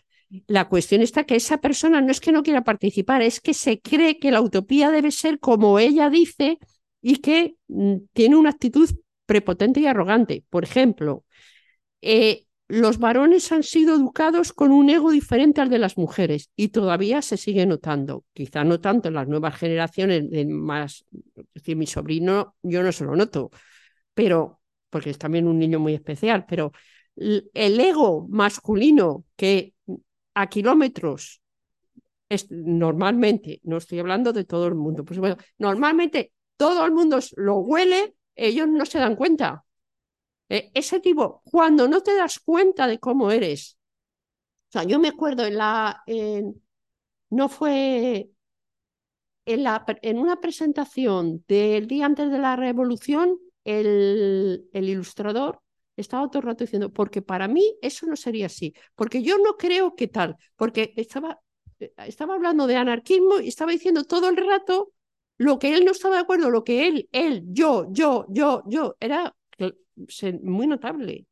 la 0.47 0.69
cuestión 0.69 1.03
está 1.03 1.25
que 1.25 1.37
esa 1.37 1.59
persona 1.59 2.01
no 2.01 2.11
es 2.11 2.21
que 2.21 2.33
no 2.33 2.43
quiera 2.43 2.65
participar, 2.65 3.23
es 3.23 3.41
que 3.41 3.55
se 3.55 3.81
cree 3.81 4.19
que 4.19 4.31
la 4.31 4.41
utopía 4.41 4.91
debe 4.91 5.11
ser 5.11 5.39
como 5.39 5.79
ella 5.79 6.11
dice 6.11 6.59
y 7.01 7.17
que 7.17 7.57
mm, 7.69 7.97
tiene 8.13 8.37
una 8.37 8.51
actitud 8.51 8.91
prepotente 9.27 9.81
y 9.81 9.87
arrogante. 9.87 10.45
Por 10.51 10.65
ejemplo, 10.65 11.25
eh, 12.03 12.47
los 12.69 12.99
varones 12.99 13.53
han 13.53 13.63
sido 13.63 13.95
educados 13.95 14.53
con 14.53 14.73
un 14.73 14.91
ego 14.91 15.13
diferente 15.13 15.61
al 15.61 15.71
de 15.71 15.79
las 15.79 15.97
mujeres 15.97 16.51
y 16.57 16.69
todavía 16.69 17.23
se 17.23 17.37
sigue 17.37 17.65
notando, 17.65 18.25
quizá 18.33 18.65
no 18.65 18.81
tanto 18.81 19.09
en 19.09 19.15
las 19.15 19.29
nuevas 19.29 19.57
generaciones 19.57 20.25
más, 20.49 21.05
es 21.37 21.45
decir, 21.55 21.77
mi 21.77 21.87
sobrino 21.87 22.57
yo 22.63 22.83
no 22.83 22.91
se 22.91 23.05
lo 23.05 23.15
noto, 23.15 23.51
pero 24.15 24.61
porque 24.91 25.11
es 25.11 25.19
también 25.19 25.47
un 25.47 25.59
niño 25.59 25.79
muy 25.79 25.95
especial, 25.95 26.45
pero 26.47 26.73
el 27.17 27.81
ego 27.81 28.27
masculino 28.29 29.25
que 29.37 29.76
a 30.43 30.45
kilómetros 30.55 31.41
es, 32.29 32.51
normalmente, 32.51 33.61
no 33.65 33.77
estoy 33.79 33.99
hablando 34.01 34.33
de 34.33 34.45
todo 34.45 34.67
el 34.67 34.75
mundo, 34.75 35.05
pues 35.05 35.19
bueno, 35.21 35.37
normalmente 35.59 36.33
todo 36.57 36.85
el 36.87 36.93
mundo 36.93 37.19
lo 37.37 37.59
huele, 37.59 38.17
ellos 38.35 38.69
no 38.69 38.87
se 38.87 38.99
dan 38.99 39.17
cuenta. 39.17 39.65
Eh, 40.49 40.71
ese 40.75 41.01
tipo, 41.01 41.43
cuando 41.45 41.89
no 41.89 42.03
te 42.03 42.17
das 42.17 42.41
cuenta 42.41 42.87
de 42.89 42.99
cómo 43.01 43.31
eres, 43.33 43.79
o 44.71 44.73
sea, 44.73 44.85
yo 44.85 44.99
me 45.01 45.09
acuerdo 45.09 45.47
en 45.47 45.57
la, 45.59 46.03
en- 46.07 46.63
no 47.31 47.49
fue 47.51 48.31
en, 49.45 49.63
la, 49.63 49.85
en 50.03 50.19
una 50.19 50.41
presentación 50.41 51.45
del 51.49 51.87
día 51.87 52.07
antes 52.07 52.31
de 52.31 52.39
la 52.39 52.57
revolución, 52.57 53.39
el, 53.65 54.69
el 54.73 54.89
ilustrador 54.89 55.61
estaba 55.97 56.29
todo 56.29 56.41
el 56.41 56.47
rato 56.47 56.65
diciendo, 56.65 56.93
porque 56.93 57.23
para 57.23 57.49
mí 57.49 57.77
eso 57.83 58.07
no 58.07 58.17
sería 58.17 58.47
así, 58.47 58.75
porque 58.95 59.23
yo 59.23 59.39
no 59.39 59.57
creo 59.57 59.95
que 59.97 60.09
tal, 60.09 60.37
porque 60.57 60.93
estaba, 60.97 61.41
eh, 61.81 61.93
estaba 62.07 62.35
hablando 62.35 62.67
de 62.67 62.77
anarquismo 62.77 63.41
y 63.41 63.49
estaba 63.49 63.73
diciendo 63.73 64.05
todo 64.05 64.29
el 64.29 64.37
rato 64.37 64.93
lo 65.39 65.59
que 65.59 65.75
él 65.75 65.85
no 65.85 65.93
estaba 65.93 66.17
de 66.17 66.23
acuerdo, 66.23 66.51
lo 66.51 66.65
que 66.65 66.87
él, 66.89 67.09
él, 67.13 67.43
yo, 67.49 67.87
yo, 67.91 68.27
yo, 68.31 68.63
yo, 68.67 68.97
era 69.01 69.35
muy 70.43 70.67
notable. 70.67 71.27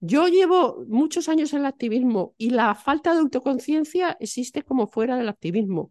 Yo 0.00 0.28
llevo 0.28 0.84
muchos 0.88 1.28
años 1.28 1.52
en 1.52 1.60
el 1.60 1.66
activismo 1.66 2.34
y 2.36 2.50
la 2.50 2.74
falta 2.74 3.14
de 3.14 3.20
autoconciencia 3.20 4.16
existe 4.20 4.62
como 4.62 4.86
fuera 4.86 5.16
del 5.16 5.28
activismo. 5.30 5.90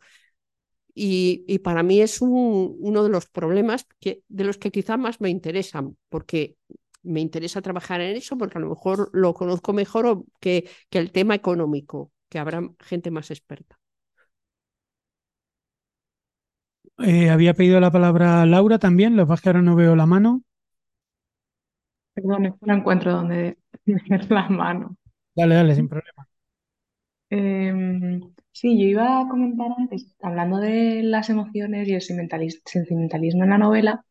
Y, 0.95 1.45
y 1.47 1.59
para 1.59 1.83
mí 1.83 2.01
es 2.01 2.21
un- 2.21 2.77
uno 2.79 3.03
de 3.03 3.09
los 3.09 3.27
problemas 3.27 3.87
que, 3.99 4.23
de 4.29 4.43
los 4.45 4.57
que 4.57 4.71
quizá 4.71 4.97
más 4.97 5.21
me 5.21 5.29
interesan, 5.29 5.97
porque 6.09 6.57
me 7.03 7.21
interesa 7.21 7.61
trabajar 7.61 8.01
en 8.01 8.15
eso, 8.17 8.37
porque 8.37 8.57
a 8.57 8.61
lo 8.61 8.69
mejor 8.69 9.09
lo 9.13 9.33
conozco 9.33 9.73
mejor 9.73 10.05
o 10.07 10.25
que, 10.39 10.69
que 10.89 10.99
el 10.99 11.11
tema 11.11 11.35
económico, 11.35 12.11
que 12.29 12.39
habrá 12.39 12.61
gente 12.79 13.11
más 13.11 13.31
experta. 13.31 13.77
Eh, 16.99 17.29
había 17.29 17.53
pedido 17.53 17.79
la 17.79 17.91
palabra 17.91 18.45
Laura 18.45 18.79
también, 18.79 19.15
lo 19.15 19.23
que 19.23 19.27
pasa 19.29 19.35
es 19.35 19.41
que 19.43 19.49
ahora 19.49 19.61
no 19.61 19.75
veo 19.75 19.95
la 19.95 20.05
mano. 20.05 20.43
Perdón, 22.13 22.45
es 22.45 22.53
que 22.53 22.65
no 22.65 22.73
encuentro 22.75 23.11
dónde 23.13 23.57
tener 23.85 24.31
la 24.31 24.49
mano. 24.49 24.95
Dale, 25.35 25.55
dale, 25.55 25.75
sin 25.75 25.89
problema. 25.89 26.27
Em, 27.29 28.21
sí, 28.51 28.77
yo 28.79 28.85
iba 28.85 29.21
a 29.21 29.27
comentar 29.27 29.67
antes, 29.77 30.15
hablando 30.21 30.57
de 30.57 31.01
las 31.03 31.29
emociones 31.29 31.87
y 31.87 31.93
el 31.95 32.01
sentimentalismo 32.01 33.43
en 33.43 33.49
la 33.49 33.57
novela, 33.57 34.05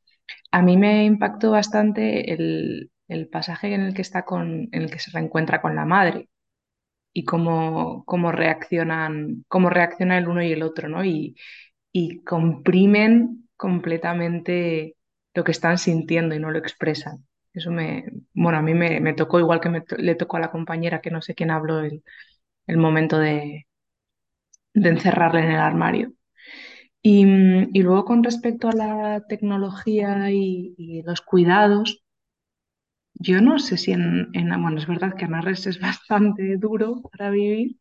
a 0.50 0.62
mí 0.62 0.76
me 0.76 1.04
impactó 1.04 1.50
bastante 1.52 2.32
el, 2.34 2.90
el 3.08 3.28
pasaje 3.28 3.74
en 3.74 3.82
el 3.82 3.94
que 3.94 4.02
está 4.02 4.24
con, 4.24 4.68
en 4.72 4.82
el 4.82 4.90
que 4.90 4.98
se 4.98 5.10
reencuentra 5.12 5.60
con 5.62 5.74
la 5.76 5.84
madre 5.84 6.28
y 7.12 7.24
cómo, 7.24 8.04
cómo 8.06 8.32
reaccionan, 8.32 9.44
cómo 9.48 9.70
reacciona 9.70 10.18
el 10.18 10.28
uno 10.28 10.42
y 10.42 10.52
el 10.52 10.62
otro, 10.62 10.88
¿no? 10.88 11.04
Y, 11.04 11.36
y 11.92 12.22
comprimen 12.24 13.48
completamente 13.56 14.96
lo 15.34 15.44
que 15.44 15.52
están 15.52 15.78
sintiendo 15.78 16.34
y 16.34 16.38
no 16.40 16.50
lo 16.50 16.58
expresan. 16.58 17.26
Eso 17.54 17.70
me, 17.72 18.04
bueno, 18.34 18.58
a 18.58 18.62
mí 18.62 18.74
me, 18.74 19.00
me 19.00 19.14
tocó 19.14 19.38
igual 19.40 19.60
que 19.60 19.70
me 19.70 19.84
le 19.98 20.14
tocó 20.16 20.36
a 20.38 20.40
la 20.40 20.50
compañera 20.52 21.00
que 21.00 21.10
no 21.10 21.22
sé 21.22 21.34
quién 21.34 21.50
habló 21.50 21.80
el, 21.80 22.04
el 22.68 22.78
momento 22.78 23.18
de, 23.18 23.66
de 24.74 24.90
encerrarle 24.90 25.40
en 25.44 25.50
el 25.52 25.60
armario. 25.60 26.12
Y, 27.02 27.24
mm, 27.24 27.70
y 27.74 27.82
luego 27.82 28.04
con 28.04 28.24
respecto 28.24 28.68
a 28.68 28.72
la 28.72 29.24
tecnología 29.28 30.30
y, 30.32 31.02
los 31.04 31.20
cuidados, 31.20 32.02
yo 33.14 33.40
no 33.40 33.58
sé 33.58 33.76
si 33.78 33.92
en, 33.92 34.28
en- 34.32 34.62
bueno, 34.62 34.78
es 34.78 34.86
verdad 34.86 35.14
que 35.16 35.24
Anarres 35.24 35.66
es 35.66 35.80
bastante 35.80 36.56
duro 36.56 37.02
para 37.12 37.30
vivir, 37.30 37.78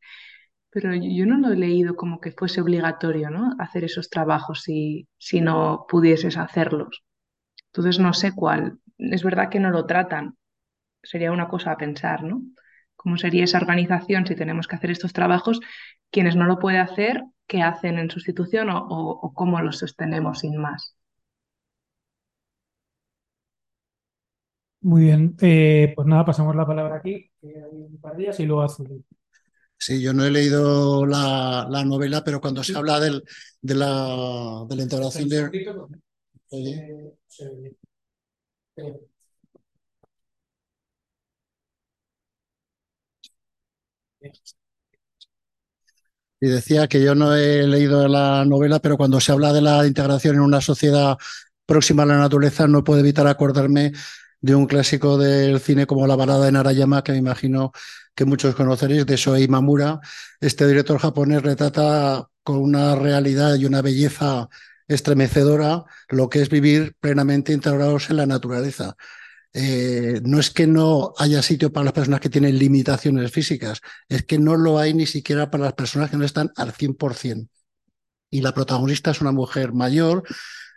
pero 0.71 0.93
yo 0.95 1.25
no 1.27 1.39
lo 1.39 1.53
he 1.53 1.57
leído 1.57 1.95
como 1.95 2.21
que 2.21 2.31
fuese 2.33 2.61
obligatorio, 2.61 3.31
¿no? 3.31 3.53
Hacer 3.59 3.85
esos 3.85 4.09
trabajos 4.09 4.63
si, 4.63 5.07
si 5.17 5.41
no 5.41 5.85
pudieses 5.89 6.37
hacerlos. 6.37 7.03
Entonces 7.67 7.99
no 7.99 8.13
sé 8.13 8.33
cuál. 8.35 8.79
Es 8.99 9.23
verdad 9.23 9.49
que 9.49 9.59
no 9.61 9.71
lo 9.71 9.85
tratan. 9.87 10.37
Sería 11.03 11.31
una 11.31 11.47
cosa 11.49 11.71
a 11.73 11.77
pensar, 11.77 12.23
¿no? 12.23 12.43
¿Cómo 12.95 13.17
sería 13.17 13.43
esa 13.45 13.57
organización 13.59 14.27
si 14.27 14.35
tenemos 14.35 14.67
que 14.67 14.75
hacer 14.75 14.91
estos 14.91 15.13
trabajos? 15.13 15.59
Quienes 16.11 16.35
no 16.35 16.45
lo 16.45 16.59
pueden 16.59 16.81
hacer, 16.81 17.23
qué 17.51 17.61
hacen 17.61 17.99
en 17.99 18.09
sustitución 18.09 18.69
o, 18.71 19.33
cómo 19.35 19.59
los 19.61 19.79
sostenemos 19.79 20.39
sin 20.39 20.55
más. 20.55 20.95
Muy 24.79 25.03
bien, 25.03 25.35
eh, 25.41 25.91
pues 25.93 26.07
nada, 26.07 26.23
pasamos 26.25 26.55
la 26.55 26.65
palabra 26.65 26.95
aquí, 26.95 27.29
eh, 27.41 27.63
un 27.69 27.99
par 27.99 28.15
de 28.15 28.23
días 28.23 28.39
y 28.39 28.45
luego 28.45 28.61
Azul. 28.63 29.03
Sí, 29.77 30.01
yo 30.01 30.13
no 30.13 30.23
he 30.23 30.31
leído 30.31 31.05
la, 31.05 31.67
novela, 31.85 32.23
pero 32.23 32.39
cuando 32.39 32.63
se 32.63 32.75
habla 32.75 33.01
del, 33.01 33.21
de, 33.61 33.75
la, 33.75 34.65
de 34.69 34.75
la 34.77 34.83
integración 34.83 35.27
de... 35.27 35.67
Y 46.41 46.47
decía 46.49 46.87
que 46.87 47.03
yo 47.03 47.13
no 47.13 47.35
he 47.35 47.67
leído 47.67 48.07
la 48.07 48.43
novela, 48.45 48.79
pero 48.79 48.97
cuando 48.97 49.19
se 49.19 49.31
habla 49.31 49.53
de 49.53 49.61
la 49.61 49.85
integración 49.85 50.35
en 50.35 50.41
una 50.41 50.59
sociedad 50.59 51.17
próxima 51.67 52.03
a 52.03 52.07
la 52.07 52.17
naturaleza, 52.17 52.67
no 52.67 52.83
puedo 52.83 52.99
evitar 52.99 53.27
acordarme 53.27 53.91
de 54.41 54.55
un 54.55 54.65
clásico 54.65 55.19
del 55.19 55.59
cine 55.59 55.85
como 55.85 56.07
La 56.07 56.15
balada 56.15 56.45
de 56.45 56.51
Narayama, 56.51 57.03
que 57.03 57.11
me 57.11 57.19
imagino 57.19 57.71
que 58.15 58.25
muchos 58.25 58.55
conoceréis, 58.55 59.05
de 59.05 59.15
Shoei 59.17 59.47
Mamura. 59.47 59.99
Este 60.39 60.67
director 60.67 60.97
japonés 60.99 61.43
retrata 61.43 62.27
con 62.43 62.57
una 62.57 62.95
realidad 62.95 63.55
y 63.55 63.65
una 63.65 63.83
belleza 63.83 64.49
estremecedora 64.87 65.85
lo 66.09 66.27
que 66.29 66.41
es 66.41 66.49
vivir 66.49 66.95
plenamente 66.99 67.53
integrados 67.53 68.09
en 68.09 68.17
la 68.17 68.25
naturaleza. 68.25 68.95
Eh, 69.53 70.21
no 70.23 70.39
es 70.39 70.49
que 70.49 70.67
no 70.67 71.13
haya 71.17 71.41
sitio 71.41 71.71
para 71.73 71.85
las 71.85 71.93
personas 71.93 72.21
que 72.21 72.29
tienen 72.29 72.57
limitaciones 72.57 73.31
físicas, 73.31 73.81
es 74.07 74.23
que 74.23 74.39
no 74.39 74.55
lo 74.55 74.79
hay 74.79 74.93
ni 74.93 75.05
siquiera 75.05 75.51
para 75.51 75.65
las 75.65 75.73
personas 75.73 76.09
que 76.09 76.17
no 76.17 76.25
están 76.25 76.51
al 76.55 76.73
100%. 76.73 77.49
Y 78.29 78.41
la 78.41 78.53
protagonista 78.53 79.11
es 79.11 79.21
una 79.21 79.33
mujer 79.33 79.73
mayor, 79.73 80.23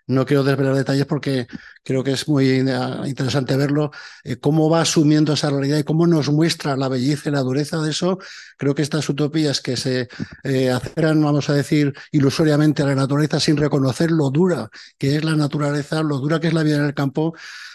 no 0.06 0.26
quiero 0.26 0.44
desvelar 0.44 0.74
detalles 0.74 1.06
porque 1.06 1.46
creo 1.82 2.04
que 2.04 2.12
es 2.12 2.28
muy 2.28 2.46
eh, 2.50 2.64
interesante 3.06 3.56
verlo, 3.56 3.90
eh, 4.22 4.36
cómo 4.36 4.68
va 4.68 4.82
asumiendo 4.82 5.32
esa 5.32 5.50
realidad 5.50 5.78
y 5.78 5.84
cómo 5.84 6.06
nos 6.06 6.28
muestra 6.30 6.76
la 6.76 6.88
belleza 6.88 7.30
y 7.30 7.32
la 7.32 7.40
dureza 7.40 7.80
de 7.80 7.90
eso. 7.90 8.18
Creo 8.58 8.74
que 8.74 8.82
estas 8.82 9.08
utopías 9.08 9.60
que 9.60 9.76
se 9.76 10.08
eh, 10.42 10.70
acercan, 10.70 11.22
vamos 11.22 11.48
a 11.48 11.54
decir, 11.54 11.94
ilusoriamente 12.12 12.82
a 12.82 12.86
la 12.86 12.94
naturaleza 12.94 13.40
sin 13.40 13.56
reconocer 13.56 14.10
lo 14.10 14.30
dura 14.30 14.68
que 14.98 15.16
es 15.16 15.24
la 15.24 15.36
naturaleza, 15.36 16.02
lo 16.02 16.18
dura 16.18 16.38
que 16.38 16.48
es 16.48 16.54
la 16.54 16.62
vida 16.62 16.76
en 16.76 16.84
el 16.84 16.94
campo, 16.94 17.34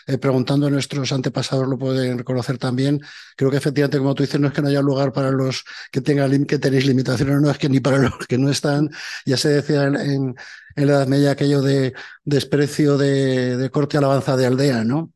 eh, 0.10 0.18
preguntando 0.18 0.68
a 0.68 0.70
nuestros 0.72 1.12
antepasados 1.12 1.68
lo 1.68 1.78
pueden 1.78 2.18
reconocer 2.18 2.58
también. 2.58 3.00
Creo 3.36 3.52
que 3.52 3.58
efectivamente, 3.58 4.00
como 4.00 4.16
tú 4.16 4.24
dices, 4.24 4.40
no 4.40 4.48
es 4.48 4.54
que 4.54 4.62
no 4.62 4.70
haya 4.70 4.82
lugar 4.82 5.14
para 5.14 5.32
los 5.32 5.64
que 5.92 6.02
tengan 6.02 6.46
que 6.46 6.58
tenéis 6.58 6.86
limitaciones, 6.86 7.40
no 7.40 7.52
es 7.52 7.58
que 7.60 7.70
ni 7.70 7.80
para 7.80 8.00
los 8.00 8.18
que 8.28 8.38
no 8.38 8.50
están. 8.50 8.90
Ya 9.26 9.38
se 9.38 9.50
decía 9.50 9.86
en, 9.86 10.36
la 10.76 10.84
Edad 10.94 11.08
Media 11.08 11.32
aquello 11.32 11.62
de 11.62 11.94
desprecio 12.24 12.98
de, 12.98 13.58
de 13.58 13.70
corte 13.70 13.98
alabanza 13.98 14.36
de 14.36 14.48
aldea, 14.48 14.84
¿no? 14.84 15.14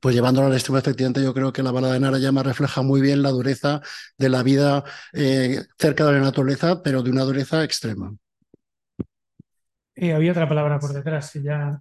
pues 0.00 0.14
llevándolo 0.14 0.48
al 0.48 0.54
extremo, 0.54 0.78
efectivamente, 0.78 1.22
yo 1.22 1.32
creo 1.32 1.52
que 1.52 1.62
la 1.62 1.70
balada 1.70 1.94
de 1.94 2.00
Narayama 2.00 2.42
refleja 2.42 2.82
muy 2.82 3.00
bien 3.00 3.22
la 3.22 3.30
dureza 3.30 3.80
de 4.18 4.28
la 4.28 4.42
vida 4.42 4.84
eh, 5.12 5.64
cerca 5.78 6.04
de 6.04 6.12
la 6.12 6.20
naturaleza, 6.20 6.82
pero 6.82 7.02
de 7.02 7.10
una 7.10 7.22
dureza 7.22 7.64
extrema. 7.64 8.14
Eh, 9.94 10.12
había 10.12 10.32
otra 10.32 10.48
palabra 10.48 10.78
por 10.78 10.92
detrás, 10.92 11.34
y 11.36 11.42
ya. 11.42 11.80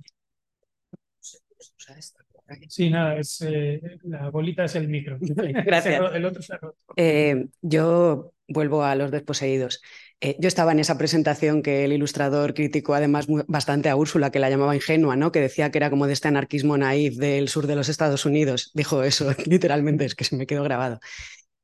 Sí, 2.70 2.90
nada, 2.90 3.18
es, 3.18 3.42
eh, 3.42 3.82
la 4.04 4.30
bolita 4.30 4.66
es 4.66 4.76
el 4.76 4.88
micro. 4.88 5.18
Gracias. 5.66 6.02
El 6.14 6.26
otro 6.26 6.42
se 6.42 6.54
ha 6.54 6.58
roto. 6.58 6.78
Eh, 6.96 7.48
yo 7.62 8.34
vuelvo 8.48 8.84
a 8.84 8.96
los 8.96 9.12
desposeídos. 9.12 9.82
Eh, 10.22 10.38
yo 10.40 10.48
estaba 10.48 10.72
en 10.72 10.80
esa 10.80 10.98
presentación 10.98 11.62
que 11.62 11.84
el 11.84 11.94
ilustrador 11.94 12.54
criticó 12.54 12.94
además 12.94 13.28
muy, 13.28 13.44
bastante 13.48 13.90
a 13.90 13.96
Úrsula, 13.96 14.32
que 14.32 14.40
la 14.40 14.50
llamaba 14.50 14.76
ingenua, 14.76 15.16
¿no? 15.16 15.32
que 15.32 15.42
decía 15.42 15.72
que 15.72 15.78
era 15.78 15.90
como 15.90 16.08
de 16.08 16.14
este 16.14 16.28
anarquismo 16.28 16.78
naif 16.78 17.18
del 17.18 17.50
sur 17.50 17.68
de 17.68 17.76
los 17.76 17.90
Estados 17.90 18.26
Unidos. 18.26 18.72
Dijo 18.74 19.04
eso, 19.04 19.34
literalmente, 19.46 20.06
es 20.06 20.16
que 20.16 20.24
se 20.24 20.36
me 20.36 20.46
quedó 20.46 20.64
grabado. 20.64 21.00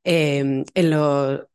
en 0.03 0.65
lo, 0.75 1.33
o 1.35 1.47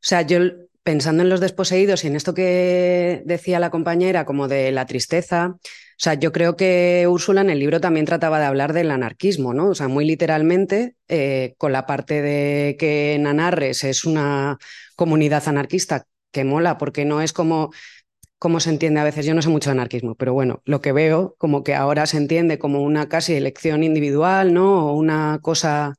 sea, 0.00 0.22
yo 0.22 0.38
pensando 0.82 1.22
en 1.22 1.28
los 1.28 1.40
desposeídos 1.40 2.04
y 2.04 2.08
en 2.08 2.16
esto 2.16 2.34
que 2.34 3.22
decía 3.24 3.60
la 3.60 3.70
compañera, 3.70 4.24
como 4.24 4.48
de 4.48 4.72
la 4.72 4.86
tristeza, 4.86 5.56
sea, 6.02 6.14
yo 6.14 6.32
creo 6.32 6.56
que 6.56 7.06
Úrsula 7.08 7.42
en 7.42 7.50
el 7.50 7.60
libro 7.60 7.80
también 7.80 8.06
trataba 8.06 8.38
de 8.40 8.46
hablar 8.46 8.72
del 8.72 8.90
anarquismo, 8.90 9.54
¿no? 9.54 9.68
O 9.68 9.74
sea, 9.74 9.88
muy 9.88 10.04
literalmente, 10.04 10.96
eh, 11.08 11.54
con 11.58 11.72
la 11.72 11.86
parte 11.86 12.22
de 12.22 12.76
que 12.78 13.14
en 13.14 13.26
Anarres 13.26 13.84
es 13.84 14.04
una 14.04 14.58
comunidad 14.96 15.46
anarquista 15.46 16.06
que 16.32 16.44
mola, 16.44 16.78
porque 16.78 17.04
no 17.04 17.20
es 17.22 17.32
como 17.32 17.70
como 18.42 18.58
se 18.58 18.70
entiende 18.70 18.98
a 18.98 19.04
veces, 19.04 19.24
yo 19.24 19.34
no 19.34 19.42
sé 19.42 19.50
mucho 19.50 19.70
de 19.70 19.74
anarquismo, 19.74 20.16
pero 20.16 20.32
bueno, 20.34 20.62
lo 20.64 20.80
que 20.80 20.90
veo 20.90 21.36
como 21.38 21.62
que 21.62 21.76
ahora 21.76 22.06
se 22.06 22.16
entiende 22.16 22.58
como 22.58 22.82
una 22.82 23.08
casi 23.08 23.34
elección 23.34 23.84
individual, 23.84 24.52
¿no? 24.52 24.88
O 24.88 24.94
una 24.94 25.38
cosa 25.42 25.94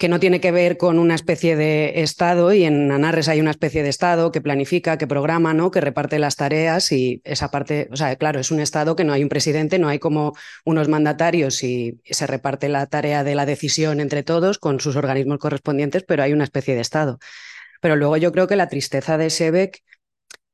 que 0.00 0.08
no 0.08 0.18
tiene 0.18 0.40
que 0.40 0.50
ver 0.50 0.78
con 0.78 0.98
una 0.98 1.14
especie 1.14 1.56
de 1.56 2.00
Estado, 2.00 2.54
y 2.54 2.64
en 2.64 2.90
Anarres 2.90 3.28
hay 3.28 3.38
una 3.38 3.50
especie 3.50 3.82
de 3.82 3.90
Estado 3.90 4.32
que 4.32 4.40
planifica, 4.40 4.96
que 4.96 5.06
programa, 5.06 5.52
¿no? 5.52 5.70
que 5.70 5.82
reparte 5.82 6.18
las 6.18 6.36
tareas 6.36 6.90
y 6.90 7.20
esa 7.22 7.50
parte, 7.50 7.86
o 7.92 7.96
sea, 7.96 8.16
claro, 8.16 8.40
es 8.40 8.50
un 8.50 8.60
Estado 8.60 8.96
que 8.96 9.04
no 9.04 9.12
hay 9.12 9.22
un 9.22 9.28
presidente, 9.28 9.78
no 9.78 9.88
hay 9.88 9.98
como 9.98 10.32
unos 10.64 10.88
mandatarios 10.88 11.62
y 11.62 12.00
se 12.06 12.26
reparte 12.26 12.70
la 12.70 12.86
tarea 12.86 13.24
de 13.24 13.34
la 13.34 13.44
decisión 13.44 14.00
entre 14.00 14.22
todos 14.22 14.58
con 14.58 14.80
sus 14.80 14.96
organismos 14.96 15.36
correspondientes, 15.36 16.02
pero 16.02 16.22
hay 16.22 16.32
una 16.32 16.44
especie 16.44 16.74
de 16.74 16.80
Estado. 16.80 17.18
Pero 17.82 17.94
luego 17.94 18.16
yo 18.16 18.32
creo 18.32 18.46
que 18.46 18.56
la 18.56 18.70
tristeza 18.70 19.18
de 19.18 19.28
Sebeck 19.28 19.82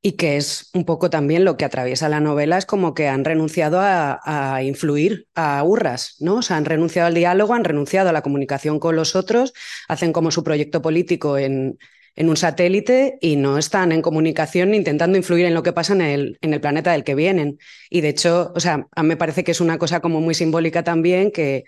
y 0.01 0.13
que 0.13 0.37
es 0.37 0.69
un 0.73 0.85
poco 0.85 1.09
también 1.09 1.43
lo 1.43 1.57
que 1.57 1.65
atraviesa 1.65 2.09
la 2.09 2.19
novela, 2.19 2.57
es 2.57 2.65
como 2.65 2.93
que 2.93 3.07
han 3.07 3.25
renunciado 3.25 3.79
a, 3.81 4.61
influir 4.63 5.27
a 5.35 5.63
Urras, 5.63 6.15
¿no? 6.19 6.35
O 6.37 6.41
sea, 6.41 6.57
han 6.57 6.65
renunciado 6.65 7.07
al 7.07 7.13
diálogo, 7.13 7.53
han 7.53 7.63
renunciado 7.63 8.09
a 8.09 8.13
la 8.13 8.21
comunicación 8.21 8.79
con 8.79 8.95
los 8.95 9.15
otros, 9.15 9.53
hacen 9.87 10.13
como 10.13 10.31
su 10.31 10.43
proyecto 10.43 10.81
político 10.81 11.37
en, 11.37 11.77
en 12.15 12.29
un 12.29 12.37
satélite 12.37 13.17
y 13.21 13.35
no 13.37 13.57
están 13.57 13.91
en 13.91 14.01
comunicación 14.01 14.73
intentando 14.73 15.17
influir 15.17 15.45
en 15.45 15.53
lo 15.53 15.63
que 15.63 15.73
pasa 15.73 15.93
en 15.93 16.01
el, 16.01 16.37
en 16.41 16.53
el 16.53 16.61
planeta 16.61 16.91
del 16.91 17.03
que 17.03 17.15
vienen. 17.15 17.59
Y 17.89 18.01
de 18.01 18.09
hecho, 18.09 18.51
o 18.55 18.59
sea, 18.59 18.87
a 18.95 19.03
mí 19.03 19.09
me 19.09 19.17
parece 19.17 19.43
que 19.43 19.51
es 19.51 19.61
una 19.61 19.77
cosa 19.77 19.99
como 19.99 20.21
muy 20.21 20.33
simbólica 20.35 20.83
también 20.83 21.31
que 21.31 21.63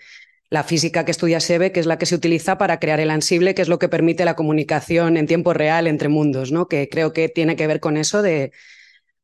la 0.50 0.64
física 0.64 1.04
que 1.04 1.12
estudia 1.12 1.40
SEBE, 1.40 1.72
que 1.72 1.80
es 1.80 1.86
la 1.86 1.98
que 1.98 2.06
se 2.06 2.14
utiliza 2.16 2.58
para 2.58 2.80
crear 2.80 3.00
el 3.00 3.10
ansible, 3.10 3.54
que 3.54 3.62
es 3.62 3.68
lo 3.68 3.78
que 3.78 3.88
permite 3.88 4.24
la 4.24 4.34
comunicación 4.36 5.16
en 5.16 5.26
tiempo 5.26 5.52
real 5.54 5.86
entre 5.86 6.08
mundos, 6.08 6.50
¿no? 6.52 6.66
Que 6.68 6.88
creo 6.88 7.12
que 7.12 7.28
tiene 7.28 7.56
que 7.56 7.68
ver 7.68 7.80
con 7.80 7.96
eso 7.96 8.20
de, 8.20 8.52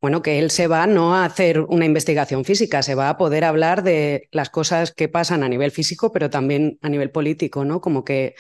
bueno, 0.01 0.23
que 0.23 0.39
él 0.39 0.51
se 0.51 0.69
va 0.69 0.87
no 0.87 1.17
a 1.17 1.25
hacer 1.25 1.61
una 1.61 1.85
investigación 1.85 2.45
física, 2.45 2.83
se 2.83 2.95
va 2.95 3.09
a 3.11 3.17
poder 3.19 3.45
hablar 3.45 3.83
de 3.83 4.29
las 4.33 4.51
cosas 4.51 4.93
que 4.93 5.09
pasan 5.09 5.43
a 5.43 5.49
nivel 5.49 5.73
físico, 5.73 6.13
pero 6.13 6.31
también 6.31 6.79
a 6.83 6.89
nivel 6.89 7.11
político, 7.11 7.65
¿no? 7.65 7.81
Como 7.81 8.05
que 8.05 8.37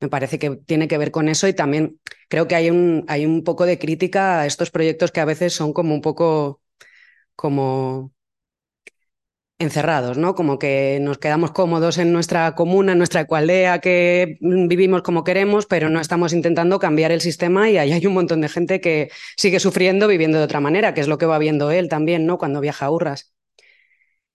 me 0.00 0.08
parece 0.08 0.38
que 0.38 0.50
tiene 0.56 0.88
que 0.88 0.98
ver 0.98 1.10
con 1.10 1.28
eso 1.28 1.48
y 1.48 1.54
también 1.54 2.00
creo 2.28 2.46
que 2.48 2.54
hay 2.54 2.70
un, 2.70 3.04
hay 3.08 3.26
un 3.26 3.44
poco 3.44 3.66
de 3.66 3.78
crítica 3.78 4.40
a 4.42 4.46
estos 4.46 4.70
proyectos 4.70 5.12
que 5.12 5.20
a 5.20 5.24
veces 5.24 5.52
son 5.54 5.72
como 5.72 5.94
un 5.94 6.02
poco 6.02 6.62
como 7.36 8.12
encerrados, 9.58 10.18
¿no? 10.18 10.34
Como 10.34 10.58
que 10.58 10.98
nos 11.00 11.18
quedamos 11.18 11.50
cómodos 11.50 11.98
en 11.98 12.12
nuestra 12.12 12.54
comuna, 12.54 12.92
en 12.92 12.98
nuestra 12.98 13.22
ecualdea, 13.22 13.80
que 13.80 14.38
vivimos 14.40 15.02
como 15.02 15.24
queremos, 15.24 15.66
pero 15.66 15.90
no 15.90 16.00
estamos 16.00 16.32
intentando 16.32 16.78
cambiar 16.78 17.10
el 17.10 17.20
sistema 17.20 17.68
y 17.68 17.78
ahí 17.78 17.92
hay 17.92 18.06
un 18.06 18.14
montón 18.14 18.40
de 18.40 18.48
gente 18.48 18.80
que 18.80 19.10
sigue 19.36 19.58
sufriendo 19.60 20.06
viviendo 20.06 20.38
de 20.38 20.44
otra 20.44 20.60
manera, 20.60 20.94
que 20.94 21.00
es 21.00 21.08
lo 21.08 21.18
que 21.18 21.26
va 21.26 21.38
viendo 21.38 21.70
él 21.72 21.88
también, 21.88 22.24
¿no? 22.26 22.38
Cuando 22.38 22.60
viaja 22.60 22.86
a 22.86 22.90
Urras. 22.90 23.32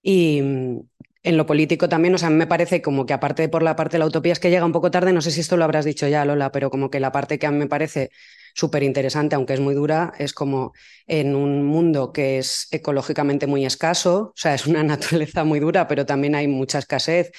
Y 0.02 0.42
mm, 0.42 0.80
en 1.24 1.38
lo 1.38 1.46
político 1.46 1.88
también, 1.90 2.14
o 2.16 2.18
sea, 2.18 2.30
me 2.30 2.48
parece 2.48 2.82
como 2.82 3.06
que 3.06 3.14
aparte 3.14 3.48
por 3.50 3.64
la 3.64 3.76
parte 3.76 3.94
de 3.94 4.00
la 4.00 4.06
utopía 4.08 4.34
es 4.34 4.40
que 4.40 4.50
llega 4.50 4.66
un 4.66 4.74
poco 4.74 4.92
tarde, 4.92 5.14
no 5.14 5.22
sé 5.22 5.32
si 5.32 5.40
esto 5.42 5.58
lo 5.58 5.64
habrás 5.64 5.86
dicho 5.86 6.08
ya, 6.08 6.26
Lola, 6.26 6.52
pero 6.52 6.70
como 6.70 6.90
que 6.90 7.00
la 7.00 7.12
parte 7.12 7.40
que 7.40 7.48
a 7.48 7.52
mí 7.52 7.58
me 7.58 7.68
parece 7.68 8.12
súper 8.54 8.84
interesante, 8.84 9.36
aunque 9.36 9.54
es 9.54 9.60
muy 9.60 9.74
dura, 9.76 10.14
es 10.20 10.34
como 10.34 10.74
en 11.08 11.36
un 11.36 11.64
mundo 11.66 12.14
que 12.14 12.38
es 12.38 12.68
ecológicamente 12.72 13.48
muy 13.48 13.66
escaso, 13.66 14.20
o 14.30 14.34
sea, 14.36 14.54
es 14.56 14.68
una 14.68 14.84
naturaleza 14.84 15.44
muy 15.44 15.60
dura, 15.60 15.88
pero 15.88 16.06
también 16.06 16.36
hay 16.36 16.48
mucha 16.48 16.80
escasez, 16.80 17.32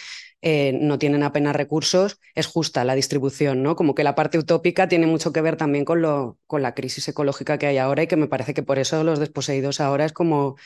eh, 0.42 0.72
no 0.80 0.98
tienen 0.98 1.22
apenas 1.22 1.56
recursos, 1.56 2.20
es 2.34 2.46
justa 2.46 2.84
la 2.84 2.94
distribución, 2.94 3.62
¿no? 3.62 3.76
Como 3.76 3.94
que 3.94 4.04
la 4.04 4.14
parte 4.14 4.38
utópica 4.38 4.88
tiene 4.88 5.06
mucho 5.06 5.32
que 5.32 5.40
ver 5.40 5.56
también 5.56 5.84
con, 5.84 6.02
lo, 6.02 6.38
con 6.46 6.60
la 6.62 6.74
crisis 6.74 7.08
ecológica 7.08 7.56
que 7.58 7.66
hay 7.66 7.78
ahora 7.78 8.02
y 8.02 8.06
que 8.06 8.16
me 8.16 8.28
parece 8.28 8.52
que 8.54 8.62
por 8.62 8.78
eso 8.78 9.04
los 9.04 9.18
desposeídos 9.18 9.80
ahora 9.80 10.04
es 10.04 10.12
como 10.12 10.56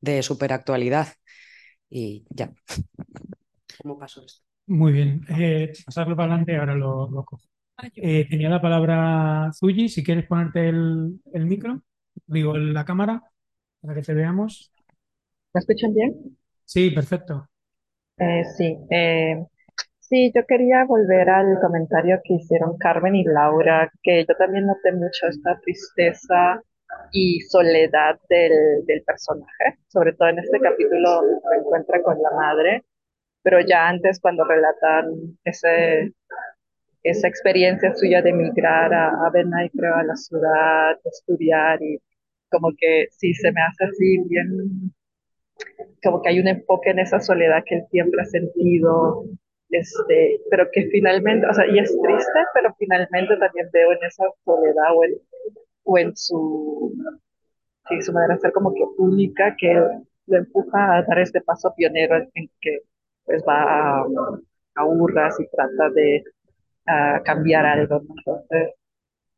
de 0.00 0.22
súper 0.22 0.52
actualidad. 0.52 1.08
Y 1.90 2.24
ya. 2.30 2.52
¿Cómo 3.82 3.98
pasó 3.98 4.24
esto? 4.24 4.42
Muy 4.66 4.92
bien. 4.92 5.24
Eh, 5.28 5.72
pasarlo 5.84 6.16
para 6.16 6.28
adelante, 6.32 6.56
ahora 6.56 6.74
lo, 6.74 7.08
lo 7.10 7.24
cojo. 7.24 7.42
Eh, 7.96 8.26
tenía 8.28 8.48
la 8.48 8.60
palabra 8.60 9.50
Zuyi, 9.52 9.88
si 9.88 10.04
quieres 10.04 10.26
ponerte 10.26 10.68
el, 10.68 11.20
el, 11.32 11.46
micro, 11.46 11.82
digo 12.26 12.56
la 12.56 12.84
cámara, 12.84 13.22
para 13.80 13.94
que 13.94 14.02
te 14.02 14.14
veamos. 14.14 14.72
¿Me 15.52 15.58
escuchan 15.58 15.92
bien? 15.94 16.36
Sí, 16.64 16.90
perfecto. 16.90 17.48
Eh, 18.18 18.44
sí, 18.56 18.78
eh, 18.90 19.44
sí, 19.98 20.30
yo 20.34 20.46
quería 20.46 20.84
volver 20.84 21.28
al 21.30 21.58
comentario 21.60 22.20
que 22.22 22.34
hicieron 22.34 22.76
Carmen 22.78 23.16
y 23.16 23.24
Laura, 23.24 23.90
que 24.02 24.24
yo 24.28 24.34
también 24.36 24.66
noté 24.66 24.92
mucho 24.92 25.26
esta 25.28 25.58
tristeza 25.60 26.62
y 27.10 27.40
soledad 27.40 28.20
del, 28.28 28.84
del 28.86 29.02
personaje, 29.02 29.78
sobre 29.88 30.12
todo 30.12 30.28
en 30.28 30.38
este 30.38 30.60
capítulo 30.60 31.10
donde 31.10 31.40
se 31.40 31.56
encuentra 31.58 32.02
con 32.02 32.20
la 32.22 32.30
madre 32.30 32.84
pero 33.42 33.60
ya 33.60 33.88
antes 33.88 34.20
cuando 34.20 34.44
relatan 34.44 35.36
ese, 35.44 36.12
esa 37.02 37.28
experiencia 37.28 37.94
suya 37.94 38.22
de 38.22 38.30
emigrar 38.30 38.92
a, 38.94 39.08
a 39.26 39.30
Benay, 39.30 39.70
creo, 39.70 39.94
a 39.94 40.04
la 40.04 40.16
ciudad, 40.16 40.96
de 41.02 41.10
estudiar 41.10 41.82
y 41.82 42.00
como 42.50 42.70
que 42.78 43.06
sí 43.10 43.34
se 43.34 43.50
me 43.52 43.62
hace 43.62 43.84
así 43.84 44.18
bien, 44.28 44.92
como 46.02 46.22
que 46.22 46.28
hay 46.28 46.40
un 46.40 46.48
enfoque 46.48 46.90
en 46.90 46.98
esa 47.00 47.20
soledad 47.20 47.64
que 47.66 47.76
él 47.76 47.84
siempre 47.90 48.20
ha 48.20 48.24
sentido, 48.26 49.24
este, 49.70 50.40
pero 50.50 50.68
que 50.70 50.88
finalmente, 50.90 51.46
o 51.46 51.54
sea, 51.54 51.66
y 51.66 51.78
es 51.78 51.90
triste, 51.90 52.40
pero 52.54 52.74
finalmente 52.78 53.36
también 53.38 53.68
veo 53.72 53.92
en 53.92 54.04
esa 54.04 54.24
soledad 54.44 54.94
o 54.94 55.04
en, 55.04 55.14
o 55.84 55.98
en 55.98 56.16
su, 56.16 56.94
sí, 57.88 58.02
su 58.02 58.12
manera 58.12 58.34
de 58.34 58.40
ser 58.40 58.52
como 58.52 58.74
que 58.74 58.84
única, 58.98 59.56
que 59.58 59.72
lo 60.26 60.36
empuja 60.36 60.96
a 60.96 61.02
dar 61.02 61.18
este 61.18 61.40
paso 61.40 61.72
pionero 61.74 62.16
en, 62.34 62.50
que 62.60 62.80
pues 63.24 63.42
va 63.48 64.00
a, 64.00 64.04
a 64.74 64.84
Urras 64.84 65.40
y 65.40 65.48
trata 65.48 65.90
de 65.90 66.22
a 66.86 67.22
cambiar 67.24 67.66
algo. 67.66 68.00
Entonces, 68.00 68.74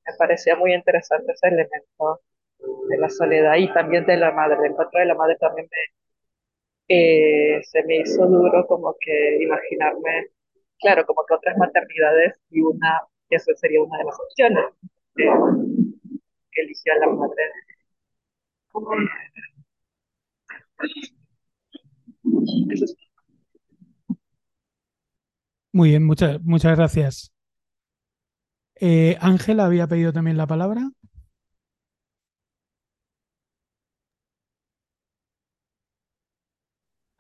me 0.07 0.13
parecía 0.19 0.57
muy 0.57 0.75
interesante 0.75 1.33
ese 1.33 1.49
elemento 1.49 2.23
de 2.89 2.99
la 2.99 3.09
soledad 3.11 3.57
y 3.57 3.73
también 3.73 4.07
de 4.07 4.17
la 4.17 4.33
madre. 4.33 4.57
El 4.61 4.73
encuentro 4.73 5.01
de 5.01 5.07
la 5.07 5.15
madre 5.15 5.37
también 5.41 5.69
me, 5.71 6.97
eh, 6.97 7.63
se 7.65 7.83
me 7.85 7.99
hizo 7.99 8.27
duro 8.27 8.67
como 8.67 8.95
que 9.01 9.43
imaginarme, 9.43 10.29
claro, 10.81 11.05
como 11.07 11.25
que 11.27 11.35
otras 11.35 11.57
maternidades 11.59 12.39
y 12.51 12.61
una, 12.61 13.01
eso 13.31 13.53
sería 13.57 13.83
una 13.83 13.99
de 13.99 14.05
las 14.05 14.19
opciones 14.21 14.65
que 15.15 16.61
eligió 16.63 16.95
la 17.01 17.07
madre. 17.09 17.43
Muy 25.73 25.91
bien, 25.91 26.05
muchas, 26.05 26.41
muchas 26.43 26.77
gracias. 26.77 27.34
Eh, 28.81 29.17
Ángela 29.21 29.67
había 29.67 29.87
pedido 29.87 30.13
también 30.13 30.37
la 30.37 30.47
palabra. 30.47 30.91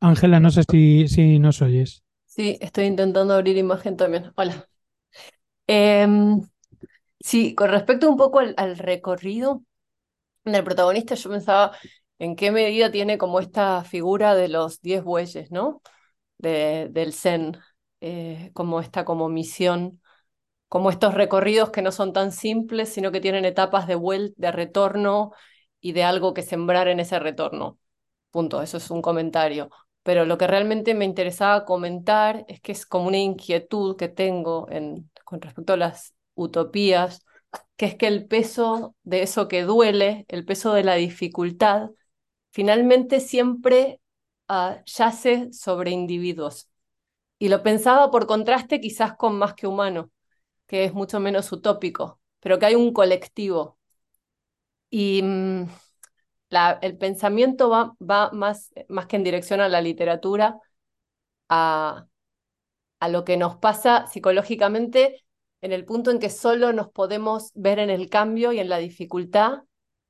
Ángela, 0.01 0.39
no 0.39 0.51
sé 0.51 0.65
si, 0.71 1.09
si 1.09 1.39
nos 1.39 1.63
oyes. 1.63 2.03
Sí, 2.27 2.59
estoy 2.61 2.87
intentando 2.87 3.35
abrir 3.35 3.57
imagen 3.57 3.97
también. 3.97 4.33
Hola. 4.37 4.69
Em, 5.67 6.43
sí, 7.21 7.55
con 7.55 7.71
respecto 7.71 8.11
un 8.11 8.17
poco 8.17 8.41
al, 8.41 8.79
recorrido 8.79 9.65
del 10.45 10.65
protagonista, 10.65 11.15
yo 11.15 11.31
pensaba 11.31 11.77
en 12.19 12.37
qué 12.37 12.53
medida 12.53 12.91
tiene 12.91 13.19
como 13.19 13.41
esta 13.41 13.85
figura 13.85 14.35
de 14.35 14.49
los 14.49 14.81
diez 14.83 15.05
bueyes, 15.05 15.51
¿no? 15.51 15.83
De, 16.39 16.89
del 16.91 17.15
Zen, 17.15 17.59
eh, 18.01 18.51
como 18.55 18.81
esta 18.81 19.05
como 19.05 19.29
misión, 19.29 20.03
como 20.75 20.91
estos 20.91 21.15
recorridos 21.15 21.71
que 21.71 21.83
no 21.83 21.93
son 21.93 22.13
tan 22.13 22.33
simples, 22.33 22.89
sino 22.89 23.13
que 23.13 23.21
tienen 23.21 23.45
etapas 23.45 23.87
de 23.87 23.95
vuelta, 23.95 24.35
de 24.39 24.51
retorno 24.51 25.31
y 25.81 25.93
de 25.93 26.03
algo 26.03 26.35
que 26.35 26.43
sembrar 26.43 26.89
en 26.89 26.99
ese 26.99 27.21
retorno. 27.21 27.79
Punto, 28.33 28.61
eso 28.61 28.79
es 28.79 28.91
un 28.91 29.01
comentario. 29.01 29.71
Pero 30.03 30.25
lo 30.25 30.37
que 30.37 30.49
realmente 30.49 30.95
me 30.95 31.05
interesaba 31.05 31.65
comentar 31.65 32.45
es 32.49 32.61
que 32.61 32.73
es 32.73 32.87
como 32.87 33.07
una 33.07 33.19
inquietud 33.19 33.95
que 33.97 34.09
tengo 34.09 34.67
en, 34.69 35.09
con 35.25 35.41
respecto 35.41 35.75
a 35.75 35.77
las 35.77 36.13
utopías, 36.35 37.25
que 37.77 37.87
es 37.87 37.95
que 37.95 38.09
el 38.09 38.27
peso 38.27 38.97
de 39.05 39.23
eso 39.23 39.47
que 39.47 39.63
duele, 39.63 40.25
el 40.27 40.45
peso 40.45 40.75
de 40.75 40.83
la 40.83 40.97
dificultad, 40.97 41.91
finalmente 42.51 43.21
siempre 43.21 44.01
uh, 44.49 44.83
yace 44.87 45.53
sobre 45.53 45.93
individuos. 45.93 46.69
Y 47.39 47.49
lo 47.49 47.63
pensaba 47.63 48.11
por 48.11 48.27
contraste 48.27 48.81
quizás 48.81 49.15
con 49.17 49.39
más 49.39 49.55
que 49.55 49.69
humano, 49.69 50.11
que 50.67 50.85
es 50.85 50.95
mucho 50.95 51.21
menos 51.21 51.51
utópico, 51.53 52.21
pero 52.41 52.59
que 52.59 52.67
hay 52.67 52.75
un 52.75 52.93
colectivo. 52.93 53.79
Y 54.91 55.21
la, 56.51 56.79
el 56.83 56.97
pensamiento 56.99 57.69
va, 57.69 57.95
va 58.01 58.31
más, 58.33 58.73
más 58.89 59.07
que 59.07 59.17
en 59.17 59.25
dirección 59.25 59.61
a 59.61 59.69
la 59.69 59.81
literatura, 59.81 60.61
a, 61.49 62.07
a 63.01 63.09
lo 63.09 63.25
que 63.25 63.37
nos 63.37 63.57
pasa 63.57 64.07
psicológicamente 64.09 65.25
en 65.63 65.73
el 65.73 65.85
punto 65.85 66.11
en 66.11 66.19
que 66.21 66.31
solo 66.31 66.73
nos 66.73 66.91
podemos 66.91 67.51
ver 67.55 67.79
en 67.79 67.91
el 67.91 68.11
cambio 68.11 68.53
y 68.53 68.61
en 68.61 68.69
la 68.69 68.79
dificultad 68.79 69.65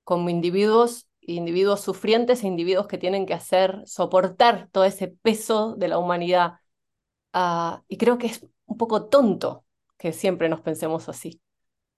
como 0.05 0.29
individuos, 0.31 1.09
individuos 1.21 1.81
sufrientes 1.83 2.45
e 2.45 2.49
individuos 2.49 2.87
que 2.89 2.99
tienen 2.99 3.27
que 3.27 3.35
hacer, 3.35 3.83
soportar 3.87 4.69
todo 4.73 4.85
ese 4.85 5.09
peso 5.09 5.77
de 5.77 5.89
la 5.89 5.99
humanidad. 5.99 6.55
Uh, 7.35 7.83
y 7.89 7.99
creo 7.99 8.19
que 8.19 8.29
es 8.29 8.47
un 8.67 8.77
poco 8.79 9.07
tonto 9.09 9.64
que 10.05 10.13
siempre 10.13 10.51
nos 10.51 10.61
pensemos 10.61 11.09
así, 11.09 11.41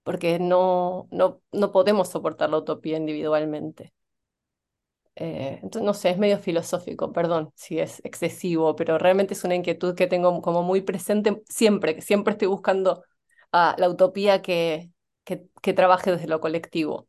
porque 0.04 0.38
no, 0.38 1.08
no, 1.10 1.42
no 1.50 1.72
podemos 1.72 2.08
soportar 2.08 2.50
la 2.50 2.58
utopía 2.58 2.98
individualmente. 2.98 3.92
Eh, 5.16 5.58
entonces, 5.60 5.82
no 5.82 5.92
sé, 5.92 6.10
es 6.10 6.18
medio 6.18 6.38
filosófico, 6.38 7.12
perdón 7.12 7.50
si 7.56 7.80
es 7.80 8.00
excesivo, 8.04 8.76
pero 8.76 8.96
realmente 8.96 9.34
es 9.34 9.42
una 9.42 9.56
inquietud 9.56 9.96
que 9.96 10.06
tengo 10.06 10.40
como 10.40 10.62
muy 10.62 10.82
presente 10.82 11.42
siempre, 11.48 11.96
que 11.96 12.00
siempre 12.00 12.30
estoy 12.30 12.46
buscando 12.46 13.02
la 13.50 13.88
utopía 13.90 14.40
que, 14.40 14.92
que, 15.24 15.72
trabaje 15.72 16.12
desde 16.12 16.28
lo 16.28 16.40
colectivo. 16.40 17.08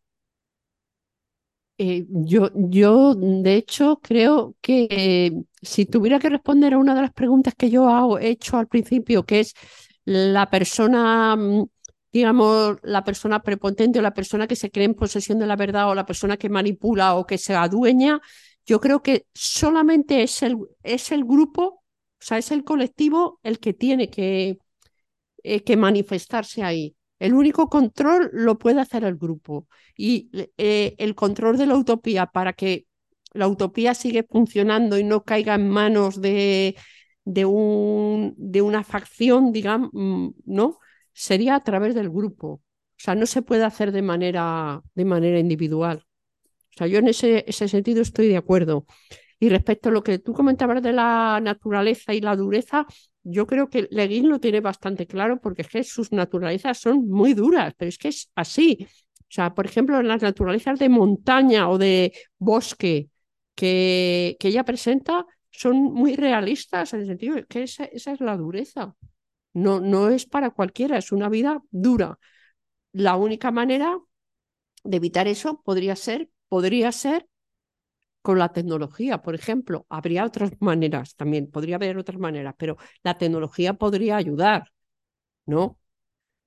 Eh, 1.78 2.08
yo, 2.10 2.50
yo, 2.56 3.14
de 3.14 3.54
hecho, 3.54 4.00
creo 4.02 4.56
que 4.62 4.88
eh, 4.90 5.32
si 5.62 5.86
tuviera 5.86 6.18
que 6.18 6.30
responder 6.30 6.74
a 6.74 6.80
una 6.80 6.96
de 6.96 7.02
las 7.02 7.14
preguntas 7.14 7.54
que 7.56 7.70
yo 7.70 8.18
he 8.18 8.30
hecho 8.30 8.58
al 8.58 8.68
principio, 8.68 9.28
que 9.28 9.42
es 9.42 9.54
la 10.08 10.50
persona, 10.50 11.38
digamos, 12.14 12.78
la 12.82 13.04
persona 13.04 13.44
prepotente 13.44 14.00
o 14.00 14.02
la 14.02 14.14
persona 14.14 14.48
que 14.48 14.56
se 14.56 14.72
cree 14.72 14.86
en 14.86 14.94
posesión 14.94 15.38
de 15.38 15.48
la 15.48 15.58
verdad 15.58 15.90
o 15.90 15.96
la 15.96 16.06
persona 16.06 16.38
que 16.38 16.48
manipula 16.50 17.16
o 17.16 17.26
que 17.28 17.38
se 17.38 17.54
adueña, 17.56 18.22
yo 18.66 18.80
creo 18.80 19.04
que 19.04 19.26
solamente 19.34 20.24
es 20.24 20.44
el, 20.44 20.58
es 20.84 21.12
el 21.12 21.26
grupo, 21.26 21.64
o 21.64 21.84
sea, 22.22 22.38
es 22.38 22.52
el 22.52 22.64
colectivo 22.64 23.42
el 23.44 23.60
que 23.60 23.74
tiene 23.74 24.10
que, 24.10 24.60
eh, 25.44 25.64
que 25.64 25.76
manifestarse 25.76 26.64
ahí. 26.64 26.96
El 27.20 27.34
único 27.34 27.68
control 27.68 28.30
lo 28.32 28.58
puede 28.58 28.80
hacer 28.80 29.04
el 29.04 29.18
grupo 29.18 29.68
y 29.98 30.30
eh, 30.58 30.96
el 31.00 31.16
control 31.16 31.58
de 31.58 31.66
la 31.66 31.76
utopía 31.76 32.28
para 32.28 32.54
que 32.54 32.86
la 33.34 33.50
utopía 33.50 33.94
siga 33.94 34.24
funcionando 34.30 34.98
y 34.98 35.04
no 35.04 35.26
caiga 35.26 35.56
en 35.56 35.68
manos 35.70 36.22
de, 36.22 36.78
de, 37.28 37.46
un, 37.46 38.34
de 38.38 38.62
una 38.62 38.84
facción, 38.86 39.52
digamos, 39.52 39.90
mm, 39.92 40.30
¿no? 40.46 40.80
Sería 41.14 41.56
a 41.56 41.64
través 41.64 41.94
del 41.94 42.10
grupo. 42.10 42.48
O 42.48 42.62
sea, 42.96 43.16
no 43.16 43.26
se 43.26 43.42
puede 43.42 43.66
hacer 43.66 43.92
de 43.92 44.02
manera, 44.02 44.82
de 44.96 45.06
manera 45.06 45.38
individual. 45.38 46.06
O 46.46 46.78
sea, 46.78 46.88
yo 46.88 47.00
en 47.00 47.10
ese, 47.10 47.44
ese 47.48 47.68
sentido 47.68 48.02
estoy 48.02 48.30
de 48.30 48.38
acuerdo. 48.38 48.86
Y 49.40 49.50
respecto 49.50 49.90
a 49.90 49.92
lo 49.92 50.04
que 50.04 50.20
tú 50.20 50.34
comentabas 50.34 50.82
de 50.82 50.94
la 50.94 51.40
naturaleza 51.44 52.14
y 52.14 52.22
la 52.22 52.36
dureza, 52.38 52.88
yo 53.24 53.46
creo 53.46 53.70
que 53.70 53.88
Leguín 53.92 54.30
lo 54.30 54.40
tiene 54.40 54.62
bastante 54.62 55.06
claro 55.06 55.42
porque 55.42 55.64
es 55.64 55.68
que 55.68 55.84
sus 55.84 56.14
naturalezas 56.14 56.78
son 56.80 57.10
muy 57.10 57.34
duras, 57.34 57.74
pero 57.78 57.90
es 57.90 57.98
que 57.98 58.08
es 58.08 58.32
así. 58.36 58.88
O 59.22 59.26
sea, 59.30 59.54
por 59.54 59.66
ejemplo, 59.66 60.00
en 60.00 60.08
las 60.08 60.22
naturalezas 60.22 60.80
de 60.80 60.88
montaña 60.88 61.70
o 61.70 61.78
de 61.78 62.14
bosque 62.40 63.10
que, 63.54 64.38
que 64.40 64.48
ella 64.48 64.64
presenta 64.64 65.26
son 65.58 65.78
muy 65.82 66.16
realistas 66.16 66.94
en 66.94 67.02
el 67.02 67.08
sentido 67.08 67.36
de 67.36 67.46
que 67.46 67.64
esa, 67.64 67.86
esa 67.86 68.12
es 68.14 68.22
la 68.22 68.38
dureza. 68.38 68.96
No, 69.54 69.80
no 69.82 70.10
es 70.10 70.26
para 70.26 70.52
cualquiera, 70.52 70.98
es 70.98 71.12
una 71.12 71.30
vida 71.30 71.62
dura. 71.72 72.20
La 72.94 73.16
única 73.18 73.52
manera 73.52 74.00
de 74.84 74.98
evitar 74.98 75.28
eso 75.28 75.62
podría 75.64 75.96
ser, 75.96 76.30
podría 76.50 76.92
ser 76.92 77.28
con 78.22 78.40
la 78.40 78.50
tecnología, 78.54 79.22
por 79.22 79.36
ejemplo. 79.36 79.86
Habría 79.90 80.26
otras 80.26 80.52
maneras 80.60 81.16
también, 81.16 81.50
podría 81.52 81.76
haber 81.78 81.98
otras 81.98 82.20
maneras, 82.20 82.56
pero 82.58 82.78
la 83.04 83.18
tecnología 83.18 83.74
podría 83.74 84.18
ayudar, 84.18 84.72
¿no? 85.46 85.80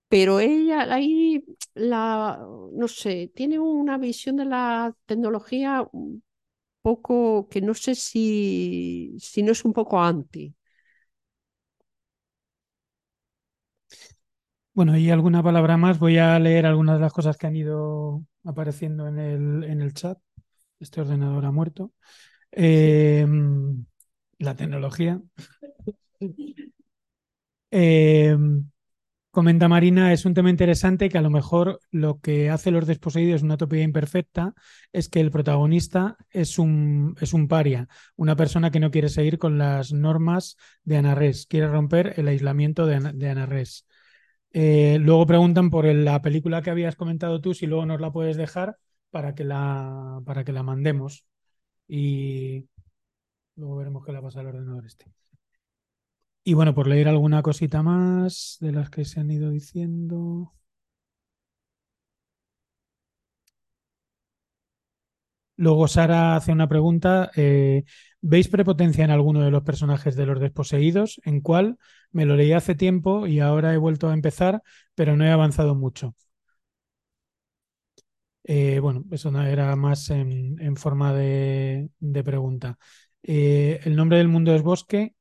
Pero 0.09 0.41
ella 0.41 0.82
ahí, 0.95 1.45
la, 1.74 2.39
no 2.73 2.89
sé, 2.89 3.32
tiene 3.35 3.59
una 3.61 3.99
visión 3.99 4.37
de 4.37 4.45
la 4.47 4.95
tecnología 5.07 5.89
poco 6.82 7.48
que 7.48 7.61
no 7.61 7.74
sé 7.74 7.94
si, 7.94 9.16
si 9.20 9.43
no 9.43 9.52
es 9.52 9.65
un 9.65 9.73
poco 9.73 10.01
anti. 10.02 10.55
Bueno, 14.73 14.97
y 14.97 15.11
alguna 15.11 15.43
palabra 15.43 15.77
más. 15.77 15.98
Voy 15.98 16.19
a 16.19 16.39
leer 16.39 16.66
algunas 16.66 16.97
de 16.97 17.02
las 17.02 17.12
cosas 17.12 17.36
que 17.36 17.47
han 17.47 17.57
ido 17.57 18.23
apareciendo 18.44 19.09
en 19.09 19.19
el, 19.19 19.65
en 19.65 19.81
el 19.82 19.94
chat. 19.94 20.19
Este 20.81 21.01
ordenador 21.01 21.44
ha 21.47 21.52
muerto. 21.52 21.93
Eh, 22.52 23.27
la 24.39 24.57
tecnología. 24.57 25.20
Eh, 27.70 28.36
Comenta 29.32 29.69
Marina, 29.69 30.12
es 30.12 30.24
un 30.24 30.35
tema 30.35 30.51
interesante 30.51 31.09
que 31.09 31.16
a 31.16 31.23
lo 31.23 31.31
mejor 31.31 31.78
lo 31.93 32.19
que 32.19 32.51
hace 32.51 32.73
Los 32.73 32.89
Desposeídos, 32.89 33.43
una 33.43 33.55
utopía 33.55 33.82
imperfecta, 33.85 34.55
es 34.93 35.09
que 35.09 35.20
el 35.20 35.31
protagonista 35.31 36.16
es 36.31 36.59
un, 36.59 37.15
es 37.20 37.32
un 37.32 37.47
paria, 37.47 37.86
una 38.16 38.35
persona 38.35 38.73
que 38.73 38.81
no 38.81 38.90
quiere 38.90 39.09
seguir 39.09 39.39
con 39.39 39.57
las 39.57 39.93
normas 39.93 40.57
de 40.82 40.97
Anarres, 40.97 41.47
quiere 41.47 41.69
romper 41.69 42.15
el 42.16 42.27
aislamiento 42.27 42.86
de, 42.86 42.98
de 43.15 43.28
Anarres. 43.31 43.86
Eh, 44.52 44.98
luego 45.01 45.27
preguntan 45.27 45.70
por 45.70 45.85
la 45.86 46.20
película 46.23 46.61
que 46.62 46.70
habías 46.70 46.97
comentado 46.97 47.40
tú, 47.40 47.55
si 47.55 47.66
luego 47.66 47.86
nos 47.86 48.01
la 48.01 48.11
puedes 48.11 48.36
dejar 48.36 48.78
para 49.11 49.36
que 49.36 49.44
la, 49.44 50.20
para 50.27 50.43
que 50.43 50.52
la 50.52 50.65
mandemos. 50.65 51.24
Y 51.86 52.66
luego 53.55 53.77
veremos 53.77 54.05
qué 54.05 54.12
le 54.12 54.23
pasa 54.23 54.40
al 54.40 54.48
ordenador 54.48 54.86
este. 54.86 55.07
Y 56.45 56.53
bueno, 56.55 56.75
por 56.75 56.87
leer 56.87 57.09
alguna 57.09 57.41
cosita 57.43 57.83
más 57.83 58.57
de 58.61 58.73
las 58.73 58.91
que 58.91 59.05
se 59.07 59.21
han 59.21 59.31
ido 59.31 59.51
diciendo. 59.51 60.53
Luego 65.57 65.89
Sara 65.89 66.37
hace 66.37 66.53
una 66.53 66.69
pregunta. 66.69 67.31
eh, 67.37 67.85
¿veis 68.23 68.49
prepotencia 68.49 69.05
en 69.05 69.11
alguno 69.11 69.43
de 69.43 69.51
los 69.51 69.62
personajes 69.62 70.17
de 70.17 70.27
los 70.27 70.41
desposeídos? 70.41 71.21
¿En 71.25 71.41
cuál? 71.43 71.79
Me 72.12 72.25
lo 72.27 72.35
leí 72.37 72.53
hace 72.53 72.75
tiempo 72.75 73.27
y 73.27 73.41
ahora 73.41 73.75
he 73.75 73.77
vuelto 73.77 74.09
a 74.09 74.15
empezar, 74.15 74.62
pero 74.95 75.17
no 75.17 75.25
he 75.25 75.31
avanzado 75.31 75.75
mucho. 75.75 76.15
Eh, 78.45 78.81
bueno, 78.81 79.05
eso 79.12 79.31
era 79.43 79.77
más 79.77 80.11
en, 80.11 80.77
forma 80.77 81.12
de, 81.15 81.91
de 82.01 82.25
pregunta. 82.25 82.79
Eh, 83.23 83.81
el 83.85 83.97
nombre 83.97 84.19
del 84.19 84.29
mundo 84.29 84.55
es 84.55 84.62
bosque. 84.62 85.15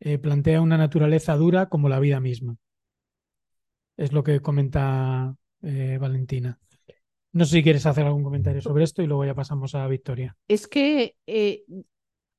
Eh, 0.00 0.18
plantea 0.18 0.60
una 0.62 0.78
naturaleza 0.78 1.36
dura 1.36 1.68
como 1.68 1.88
la 1.88 2.00
vida 2.00 2.20
misma. 2.20 2.56
Es 3.96 4.12
lo 4.12 4.22
que 4.22 4.40
comenta 4.40 5.34
eh, 5.62 5.98
Valentina. 6.00 6.58
No 7.32 7.44
sé 7.44 7.56
si 7.58 7.62
quieres 7.62 7.86
hacer 7.86 8.06
algún 8.06 8.24
comentario 8.24 8.62
sobre 8.62 8.84
esto 8.84 9.02
y 9.02 9.06
luego 9.06 9.24
ya 9.24 9.34
pasamos 9.34 9.74
a 9.74 9.86
Victoria. 9.88 10.36
Es 10.48 10.68
que, 10.68 11.16
eh, 11.26 11.64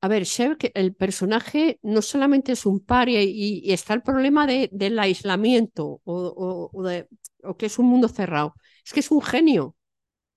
a 0.01 0.07
ver, 0.07 0.23
Shep, 0.23 0.71
el 0.75 0.95
personaje 0.95 1.79
no 1.83 2.01
solamente 2.01 2.53
es 2.53 2.65
un 2.65 2.81
paria 2.81 3.21
y, 3.23 3.71
está 3.71 3.93
el 3.95 4.03
problema 4.03 4.47
de, 4.47 4.69
del 4.71 4.99
aislamiento 4.99 6.01
o- 6.05 6.69
o 6.73 6.83
de- 6.83 7.07
o 7.43 7.57
que 7.57 7.67
es 7.67 7.79
un 7.79 7.87
mundo 7.87 8.07
cerrado. 8.09 8.55
Es 8.85 8.93
que 8.93 9.01
es 9.01 9.11
un 9.11 9.21
genio. 9.21 9.65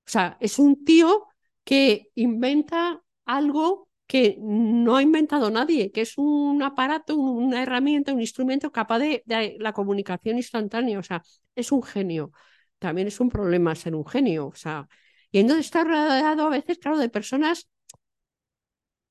O 0.06 0.10
sea, 0.10 0.38
es 0.40 0.58
un 0.58 0.84
tío 0.84 1.26
que 1.64 2.08
inventa 2.16 3.02
algo 3.26 3.89
que 4.10 4.36
no 4.40 4.96
ha 4.96 5.02
inventado 5.02 5.50
nadie, 5.50 5.92
que 5.92 6.00
es 6.02 6.18
un 6.18 6.62
aparato, 6.64 7.14
un- 7.16 7.44
una 7.44 7.62
herramienta, 7.62 8.12
un 8.12 8.20
instrumento 8.20 8.72
capaz 8.72 8.98
de, 8.98 9.22
la 9.60 9.72
comunicación 9.72 10.36
instantánea. 10.36 10.98
O 10.98 11.02
sea, 11.04 11.22
es 11.54 11.70
un 11.72 11.82
genio. 11.82 12.32
También 12.78 13.06
es 13.08 13.20
un 13.20 13.28
problema 13.30 13.74
ser 13.76 13.94
un 13.94 14.04
genio. 14.06 14.48
O 14.48 14.54
sea, 14.56 14.88
y 15.30 15.38
entonces 15.38 15.66
está 15.66 15.84
rodeado 15.84 16.46
a 16.46 16.50
veces, 16.50 16.78
claro, 16.78 16.98
de 16.98 17.08
personas 17.08 17.68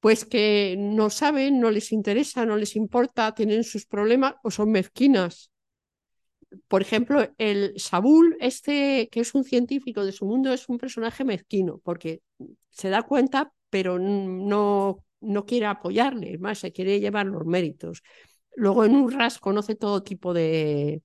pues 0.01 0.25
que 0.25 0.75
no 0.77 1.09
saben, 1.09 1.59
no 1.59 1.71
les 1.71 1.91
interesa, 1.91 2.45
no 2.45 2.55
les 2.57 2.75
importa, 2.75 3.33
tienen 3.35 3.63
sus 3.63 3.85
problemas 3.85 4.35
o 4.43 4.51
son 4.51 4.71
mezquinas. 4.71 5.51
Por 6.67 6.81
ejemplo, 6.81 7.27
el 7.37 7.73
Saúl, 7.79 8.35
este 8.39 9.07
que 9.11 9.19
es 9.21 9.35
un 9.35 9.43
científico 9.43 10.03
de 10.05 10.11
su 10.11 10.25
mundo, 10.25 10.51
es 10.53 10.67
un 10.69 10.77
personaje 10.77 11.23
mezquino, 11.23 11.79
porque 11.83 12.21
se 12.71 12.89
da 12.89 13.03
cuenta, 13.03 13.53
pero 13.69 13.99
no, 13.99 15.05
no 15.21 15.45
quiere 15.45 15.65
apoyarle, 15.67 16.33
es 16.33 16.39
más, 16.39 16.59
se 16.59 16.71
quiere 16.71 16.99
llevar 16.99 17.25
los 17.27 17.45
méritos. 17.45 18.03
Luego 18.55 18.85
en 18.85 18.95
Urras 18.95 19.39
conoce 19.39 19.75
todo 19.75 20.03
tipo 20.03 20.33
de, 20.33 21.03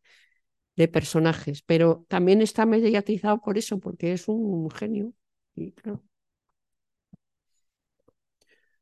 de 0.77 0.89
personajes, 0.89 1.63
pero 1.63 2.07
también 2.09 2.43
está 2.43 2.67
mediatizado 2.67 3.41
por 3.41 3.59
eso, 3.59 3.81
porque 3.81 4.13
es 4.15 4.29
un 4.29 4.71
genio. 4.71 5.13
Y 5.57 5.73
claro, 5.73 6.05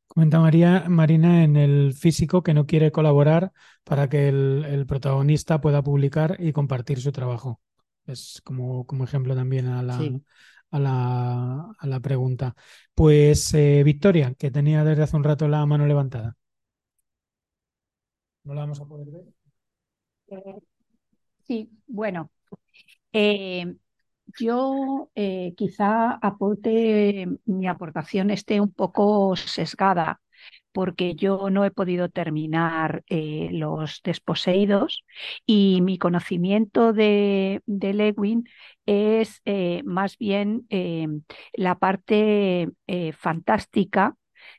Comenta 0.07 0.39
María, 0.39 0.85
Marina 0.89 1.43
en 1.43 1.55
el 1.57 1.93
físico 1.93 2.43
que 2.43 2.53
no 2.53 2.65
quiere 2.67 2.91
colaborar 2.91 3.51
para 3.83 4.09
que 4.09 4.27
el, 4.29 4.63
el 4.67 4.85
protagonista 4.85 5.59
pueda 5.61 5.81
publicar 5.83 6.37
y 6.39 6.53
compartir 6.53 7.01
su 7.01 7.11
trabajo. 7.11 7.61
Es 8.05 8.41
como, 8.43 8.85
como 8.85 9.05
ejemplo 9.05 9.33
también 9.35 9.67
a 9.67 9.81
la, 9.81 10.07
Sí. 10.07 10.23
A 10.73 10.79
la, 10.79 11.71
a 11.77 11.87
la 11.87 11.99
pregunta. 12.01 12.55
Pues 12.95 13.53
eh, 13.53 13.83
Victoria, 13.83 14.33
que 14.37 14.51
tenía 14.51 14.83
desde 14.83 15.03
hace 15.03 15.15
un 15.17 15.23
rato 15.23 15.47
la 15.47 15.65
mano 15.65 15.85
levantada. 15.87 16.35
No 18.45 18.53
la 18.53 18.61
vamos 18.61 18.79
a 18.81 18.85
poder 18.85 19.07
ver. 19.11 19.25
Eh, 20.27 20.55
Sí, 21.47 21.69
bueno, 21.87 22.31
eh, 23.13 23.75
yo 24.39 25.11
quizá 25.57 26.13
aporte, 26.15 27.27
mi 27.45 27.67
aportación 27.67 28.31
esté 28.31 28.61
un 28.61 28.73
poco 28.73 29.35
sesgada, 29.37 30.21
porque 30.73 31.15
yo 31.15 31.49
no 31.49 31.63
he 31.63 31.71
podido 31.71 32.09
terminar 32.09 33.03
eh, 33.07 33.49
los 33.51 34.01
desposeídos 34.03 35.05
y 35.45 35.81
mi 35.81 35.97
conocimiento 35.97 36.93
de, 36.93 37.61
Lewin 37.67 38.49
es 38.85 39.41
eh, 39.45 39.81
más 39.85 40.17
bien 40.17 40.65
eh, 40.69 41.07
la 41.53 41.75
parte 41.77 42.69
fantástica 43.17 44.15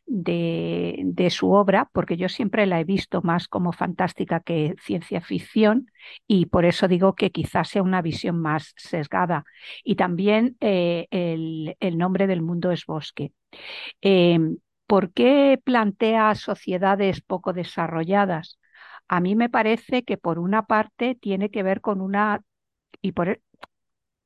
de, 0.07 1.28
su 1.31 1.51
obra, 1.53 1.91
porque 1.93 2.16
yo 2.16 2.28
siempre 2.28 2.66
la 2.66 2.81
he 2.81 2.85
visto 2.85 3.20
más 3.23 3.49
como 3.49 3.73
fantástica 3.73 4.41
que 4.41 4.74
ciencia 4.82 5.20
ficción 5.20 5.91
y 6.27 6.47
por 6.47 6.65
eso 6.65 6.89
digo 6.89 7.15
que 7.15 7.31
quizás 7.31 7.69
sea 7.69 7.82
una 7.82 8.03
visión 8.03 8.41
más 8.41 8.73
sesgada. 8.77 9.45
Y 9.82 9.97
también 9.97 10.57
el, 10.61 11.77
nombre 11.99 12.27
del 12.27 12.43
mundo 12.43 12.70
es 12.70 12.86
bosque. 12.86 13.32
Eh, 14.03 14.39
¿por 14.95 15.12
qué 15.12 15.61
plantea 15.65 16.35
sociedades 16.37 17.21
poco 17.21 17.53
desarrolladas? 17.53 18.61
A 19.09 19.21
mí 19.21 19.35
me 19.37 19.49
parece 19.51 20.05
que 20.05 20.16
por 20.19 20.39
una 20.39 20.66
parte 20.66 21.15
tiene 21.16 21.51
que 21.51 21.62
ver 21.65 21.81
con 21.81 22.01
una, 22.01 22.43
y 23.03 23.12
por, 23.12 23.41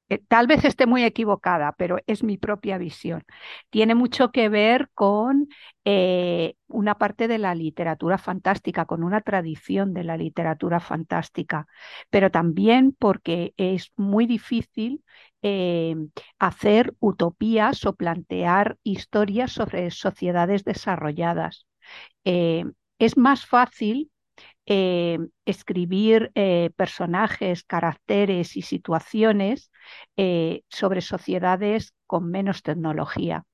eh, 0.09 0.19
tal 0.29 0.47
vez 0.47 0.65
esté 0.65 0.87
muy 0.87 1.05
equivocada, 1.05 1.73
pero 1.79 1.99
es 2.07 2.23
mi 2.25 2.39
propia 2.39 2.79
visión. 2.79 3.25
Tiene 3.71 3.95
mucho 3.95 4.31
que 4.33 4.49
ver 4.49 4.91
con 4.95 5.49
eh, 5.85 6.55
una 6.69 6.97
parte 6.97 7.29
de 7.29 7.39
la 7.39 7.55
literatura 7.55 8.19
fantástica, 8.19 8.85
con 8.87 9.03
una 9.03 9.21
tradición 9.21 9.95
de 9.95 10.05
la 10.05 10.17
literatura 10.17 10.81
fantástica, 10.81 11.67
pero 12.11 12.31
también 12.31 12.95
porque 12.99 13.55
es 13.57 13.93
muy 13.97 14.27
difícil 14.27 15.05
eh, 15.43 15.95
hacer 16.39 16.95
utopías 17.01 17.85
o 17.87 17.95
plantear 17.95 18.79
historias 18.83 19.53
sobre 19.53 19.91
sociedades 19.91 20.65
desarrolladas. 20.65 21.67
Es 22.99 23.17
más 23.17 23.47
fácil 23.47 24.11
eh, 24.67 25.19
escribir 25.47 26.31
eh, 26.35 26.71
personajes, 26.77 27.65
caracteres 27.65 28.57
y 28.57 28.63
situaciones 28.63 29.71
eh, 30.17 30.63
sobre 30.69 31.01
sociedades 31.01 31.95
con 32.07 32.31
menos 32.31 32.63
tecnología. 32.63 33.45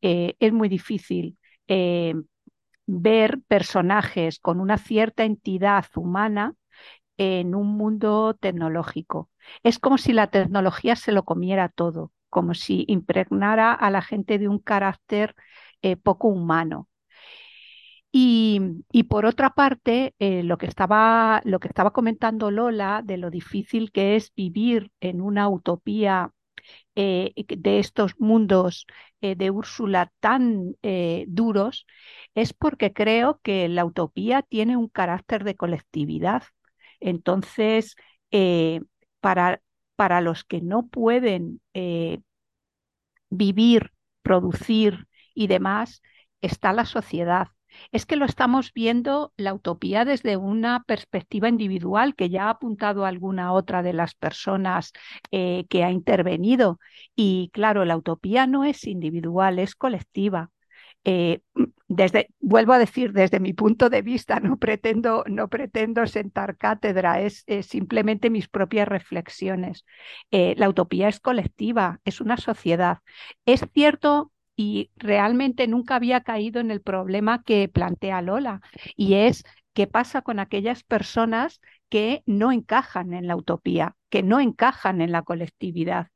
Es 0.00 0.52
muy 0.52 0.68
difícil 0.68 1.38
ver 2.86 3.40
personajes 3.48 4.38
con 4.38 4.60
una 4.60 4.78
cierta 4.78 5.24
entidad 5.24 5.86
humana 5.96 6.54
en 7.18 7.54
un 7.54 7.76
mundo 7.76 8.34
tecnológico. 8.40 9.30
Es 9.62 9.78
como 9.78 9.98
si 9.98 10.12
la 10.12 10.28
tecnología 10.28 10.96
se 10.96 11.12
lo 11.12 11.24
comiera 11.24 11.68
todo, 11.68 12.12
como 12.30 12.54
si 12.54 12.84
impregnara 12.88 13.72
a 13.72 13.90
la 13.90 14.02
gente 14.02 14.38
de 14.38 14.48
un 14.48 14.58
carácter 14.58 15.34
poco 16.02 16.28
humano. 16.28 16.88
Y, 18.16 19.02
por 19.08 19.26
otra 19.26 19.50
parte, 19.54 20.14
eh, 20.20 20.44
lo 20.44 20.56
que 20.56 20.66
estaba, 20.66 21.40
lo 21.44 21.58
que 21.58 21.66
estaba 21.66 21.92
comentando 21.92 22.52
Lola 22.52 23.02
de 23.04 23.16
lo 23.16 23.28
difícil 23.28 23.90
que 23.90 24.14
es 24.14 24.32
vivir 24.36 24.92
en 25.00 25.20
una 25.20 25.48
utopía 25.48 26.30
eh, 26.94 27.32
de 27.36 27.80
estos 27.80 28.14
mundos 28.20 28.86
eh, 29.20 29.34
de 29.34 29.50
Úrsula 29.50 30.12
tan 30.20 30.76
duros, 31.26 31.86
es 32.36 32.52
porque 32.52 32.92
creo 32.92 33.40
que 33.42 33.68
la 33.68 33.84
utopía 33.84 34.42
tiene 34.42 34.76
un 34.76 34.88
carácter 34.88 35.42
de 35.42 35.56
colectividad. 35.56 36.44
Entonces, 37.00 37.96
para, 39.18 39.60
para 39.96 40.20
los 40.20 40.44
que 40.44 40.60
no 40.60 40.86
pueden 40.86 41.60
vivir, 43.30 43.92
producir 44.22 45.08
y 45.34 45.48
demás, 45.48 46.00
está 46.40 46.72
la 46.72 46.84
sociedad. 46.84 47.48
Es 47.92 48.06
que 48.06 48.16
lo 48.16 48.24
estamos 48.26 48.72
viendo 48.72 49.32
la 49.36 49.54
utopía 49.54 50.04
desde 50.04 50.36
una 50.36 50.82
perspectiva 50.84 51.48
individual 51.48 52.14
que 52.14 52.30
ya 52.30 52.46
ha 52.46 52.50
apuntado 52.50 53.04
alguna 53.06 53.52
otra 53.52 53.82
de 53.82 53.92
las 53.92 54.14
personas 54.14 54.92
eh, 55.30 55.66
que 55.68 55.84
ha 55.84 55.90
intervenido. 55.90 56.78
Y 57.16 57.50
claro, 57.52 57.84
la 57.84 57.96
utopía 57.96 58.46
no 58.46 58.64
es 58.64 58.86
individual, 58.86 59.58
es 59.58 59.74
colectiva. 59.74 60.50
eh, 61.04 61.40
desde, 61.88 62.28
vuelvo 62.40 62.72
a 62.72 62.78
decir, 62.78 63.12
desde 63.12 63.40
mi 63.40 63.52
punto 63.52 63.90
de 63.90 64.02
vista, 64.02 64.40
no 64.40 64.58
pretendo, 64.58 65.24
no 65.28 65.48
pretendo 65.48 66.06
sentar 66.06 66.56
cátedra, 66.56 67.20
es, 67.20 67.44
simplemente 67.62 68.30
mis 68.30 68.48
propias 68.48 68.88
reflexiones. 68.88 69.84
Eh, 70.30 70.54
la 70.56 70.68
utopía 70.68 71.08
es 71.08 71.20
colectiva, 71.20 72.00
es 72.04 72.20
una 72.20 72.36
sociedad. 72.36 72.98
Es 73.46 73.64
cierto 73.74 74.32
y 74.56 74.90
realmente 74.96 75.66
nunca 75.66 75.96
había 75.96 76.22
caído 76.22 76.60
en 76.60 76.70
el 76.70 76.80
problema 76.80 77.42
que 77.42 77.68
plantea 77.68 78.22
Lola, 78.22 78.60
y 78.96 79.14
es 79.14 79.44
qué 79.72 79.86
pasa 79.86 80.22
con 80.22 80.38
aquellas 80.38 80.84
personas 80.84 81.60
que 81.88 82.22
no 82.26 82.52
encajan 82.52 83.12
en 83.12 83.26
la 83.26 83.36
utopía, 83.36 83.96
que 84.10 84.22
no 84.22 84.40
encajan 84.40 85.00
en 85.00 85.12
la 85.12 85.22
colectividad. 85.22 86.08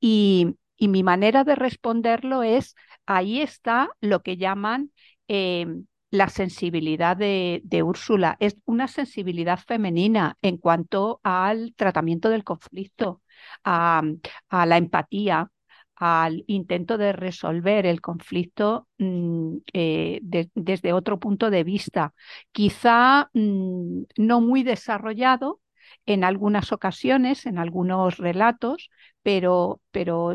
Y, 0.00 0.56
y 0.76 0.88
mi 0.88 1.02
manera 1.02 1.44
de 1.44 1.54
responderlo 1.54 2.42
es, 2.42 2.74
ahí 3.06 3.40
está 3.40 3.90
lo 4.00 4.22
que 4.22 4.36
llaman 4.36 4.92
em, 5.28 5.86
la 6.10 6.28
sensibilidad 6.28 7.16
de, 7.16 7.82
Úrsula. 7.84 8.36
Es 8.40 8.56
una 8.64 8.88
sensibilidad 8.88 9.58
femenina 9.58 10.36
en 10.42 10.58
cuanto 10.58 11.20
al 11.24 11.74
tratamiento 11.76 12.28
del 12.30 12.44
conflicto, 12.44 13.22
a, 13.64 14.02
la 14.50 14.76
empatía, 14.76 15.50
al 15.96 16.44
intento 16.46 16.98
de 16.98 17.12
resolver 17.12 17.86
el 17.86 18.00
conflicto 18.00 18.88
mm, 18.98 19.56
eh, 19.72 20.20
desde 20.54 20.92
otro 20.92 21.18
punto 21.18 21.50
de 21.50 21.64
vista, 21.64 22.14
quizá 22.52 23.30
mm, 23.32 24.02
no 24.16 24.40
muy 24.40 24.62
desarrollado 24.62 25.60
en 26.06 26.24
algunas 26.24 26.72
ocasiones, 26.72 27.46
en 27.46 27.58
algunos 27.58 28.18
relatos, 28.18 28.90
pero, 29.22 29.80
pero 29.90 30.34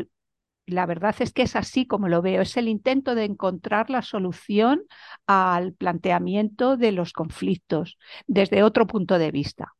la 0.66 0.86
verdad 0.86 1.16
es 1.20 1.34
que 1.34 1.44
es 1.44 1.56
así 1.56 1.86
como 1.88 2.08
lo 2.08 2.22
veo, 2.22 2.42
es 2.42 2.56
el 2.58 2.68
intento 2.68 3.16
de 3.16 3.26
encontrar 3.26 3.90
la 3.90 4.02
solución 4.02 4.84
al 5.28 5.74
planteamiento 5.74 6.78
de 6.78 6.92
los 6.92 7.14
conflictos 7.14 7.98
desde 8.28 8.64
otro 8.64 8.88
punto 8.88 9.18
de 9.20 9.32
vista. 9.32 9.74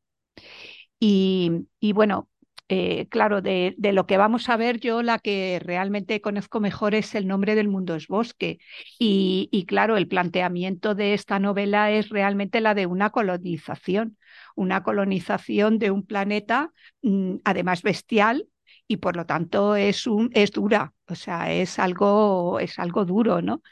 Y, 0.98 1.92
bueno, 1.94 2.28
eh, 2.72 3.08
claro, 3.08 3.42
de, 3.42 3.74
lo 3.78 4.06
que 4.06 4.16
vamos 4.16 4.48
a 4.48 4.56
ver, 4.56 4.78
yo 4.78 5.02
la 5.02 5.18
que 5.18 5.60
realmente 5.60 6.20
conozco 6.20 6.60
mejor 6.60 6.94
es 6.94 7.16
el 7.16 7.26
nombre 7.26 7.56
del 7.56 7.68
mundo 7.68 7.96
es 7.96 8.06
bosque. 8.06 8.60
Y, 8.96 9.64
claro, 9.66 9.96
el 9.96 10.06
planteamiento 10.06 10.94
de 10.94 11.14
esta 11.14 11.40
novela 11.40 11.90
es 11.90 12.10
realmente 12.10 12.60
la 12.60 12.74
de 12.74 12.86
una 12.86 13.10
colonización, 13.10 14.16
una 14.54 14.84
colonización 14.84 15.80
de 15.80 15.90
un 15.90 16.06
planeta, 16.06 16.72
mm, 17.02 17.38
además 17.44 17.82
bestial, 17.82 18.46
y 18.86 18.98
por 18.98 19.16
lo 19.16 19.26
tanto 19.26 19.74
es, 19.74 20.06
un, 20.06 20.30
es 20.32 20.52
dura, 20.52 20.94
o 21.08 21.16
sea, 21.16 21.52
es 21.52 21.80
algo, 21.80 22.60
es 22.60 22.78
algo 22.78 23.04
duro, 23.04 23.42
¿no? 23.42 23.62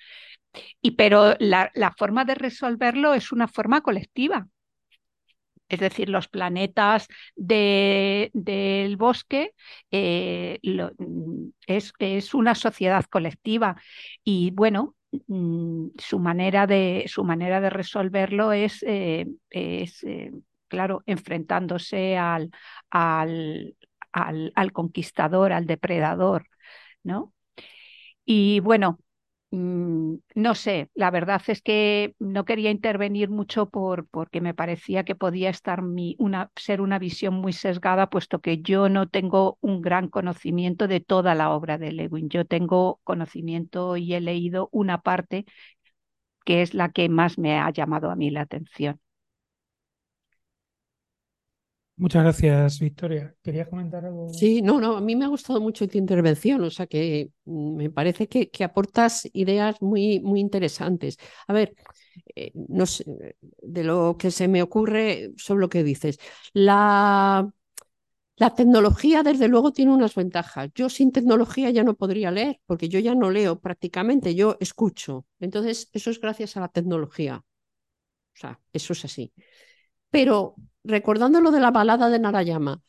Y, 0.82 0.92
pero 0.92 1.36
la, 1.38 1.70
forma 1.96 2.24
de 2.24 2.34
resolverlo 2.34 3.14
es 3.14 3.30
una 3.32 3.46
forma 3.48 3.80
colectiva. 3.82 4.48
Es 5.68 5.80
decir, 5.80 6.08
los 6.08 6.28
planetas 6.28 7.08
del 7.36 8.96
bosque 8.96 9.54
eh, 9.90 10.58
es, 11.66 11.92
es, 11.98 12.34
una 12.34 12.54
sociedad 12.54 13.04
colectiva. 13.04 13.76
Y 14.24 14.50
bueno, 14.52 14.96
mm, 15.26 15.88
su, 15.98 16.18
manera 16.18 16.66
de, 16.66 17.04
su 17.08 17.24
manera 17.24 17.60
de 17.60 17.70
resolverlo 17.70 18.52
es, 18.52 18.82
eh, 18.86 19.26
es 19.50 20.02
eh, 20.04 20.32
claro, 20.68 21.02
enfrentándose 21.06 22.16
al, 22.16 22.50
al, 22.90 23.76
al, 24.12 24.72
conquistador, 24.72 25.52
al 25.52 25.66
depredador, 25.66 26.46
¿no? 27.02 27.32
Y 28.24 28.60
bueno, 28.60 28.98
mm, 28.98 29.07
no 29.50 30.54
sé, 30.54 30.90
la 30.94 31.10
verdad 31.10 31.40
es 31.46 31.62
que 31.62 32.14
no 32.18 32.44
quería 32.44 32.70
intervenir 32.70 33.30
mucho 33.30 33.70
por, 33.70 34.06
porque 34.08 34.40
me 34.42 34.52
parecía 34.54 35.04
que 35.04 35.14
podía 35.14 35.48
estar 35.50 35.80
mi, 35.82 36.16
una, 36.18 36.50
ser 36.56 36.80
una 36.82 36.98
visión 36.98 37.34
muy 37.34 37.52
sesgada, 37.54 38.10
puesto 38.10 38.40
que 38.40 38.60
yo 38.60 38.88
no 38.90 39.08
tengo 39.08 39.56
un 39.62 39.80
gran 39.80 40.08
conocimiento 40.08 40.86
de 40.88 41.00
toda 41.00 41.34
la 41.34 41.50
obra 41.50 41.78
de 41.78 41.92
Lewin. 41.92 42.28
Yo 42.28 42.44
tengo 42.44 43.00
conocimiento 43.04 43.96
y 43.96 44.12
he 44.14 44.20
leído 44.20 44.68
una 44.72 45.00
parte 45.00 45.46
que 46.44 46.62
es 46.62 46.74
la 46.74 46.90
que 46.90 47.08
más 47.08 47.38
me 47.38 47.58
ha 47.60 47.70
llamado 47.70 48.10
a 48.10 48.16
mí 48.16 48.30
la 48.30 48.40
atención. 48.42 49.00
Muchas 51.98 52.22
gracias, 52.22 52.78
Victoria. 52.78 53.34
¿Querías 53.42 53.68
comentar 53.68 54.04
algo? 54.04 54.28
Sí, 54.32 54.62
no, 54.62 54.80
no, 54.80 54.96
a 54.96 55.00
mí 55.00 55.16
me 55.16 55.24
ha 55.24 55.28
gustado 55.28 55.60
mucho 55.60 55.88
tu 55.88 55.98
intervención, 55.98 56.62
o 56.62 56.70
sea 56.70 56.86
que 56.86 57.30
mm, 57.44 57.76
me 57.76 57.90
parece 57.90 58.28
que, 58.28 58.50
aportas 58.62 59.28
ideas 59.32 59.82
muy, 59.82 60.20
muy 60.20 60.38
interesantes. 60.38 61.18
A 61.48 61.52
ver, 61.52 61.74
eh, 62.36 62.52
no 62.54 62.86
sé, 62.86 63.04
de 63.40 63.84
lo 63.84 64.16
que 64.16 64.30
se 64.30 64.46
me 64.46 64.62
ocurre 64.62 65.32
sobre 65.36 65.60
lo 65.60 65.68
que 65.68 65.82
dices. 65.82 66.18
La, 66.52 67.50
la 68.36 68.54
tecnología, 68.54 69.24
desde 69.24 69.48
luego, 69.48 69.72
tiene 69.72 69.92
unas 69.92 70.14
ventajas. 70.14 70.70
Yo 70.76 70.88
sin 70.88 71.10
tecnología 71.10 71.70
ya 71.70 71.82
no 71.82 71.94
podría 71.94 72.30
leer, 72.30 72.60
porque 72.66 72.88
yo 72.88 73.00
ya 73.00 73.16
no 73.16 73.30
leo 73.30 73.58
prácticamente, 73.58 74.36
yo 74.36 74.56
escucho. 74.60 75.26
Entonces, 75.40 75.90
eso 75.92 76.10
es 76.10 76.20
gracias 76.20 76.56
a 76.56 76.60
la 76.60 76.68
tecnología. 76.68 77.38
O 77.38 78.40
sea, 78.40 78.60
eso 78.72 78.92
es 78.92 79.04
así. 79.04 79.32
Pero 80.10 80.54
recordando 80.88 81.40
lo 81.40 81.50
de 81.52 81.60
la 81.60 81.70
balada 81.70 82.10
de 82.10 82.18
Narayama, 82.18 82.80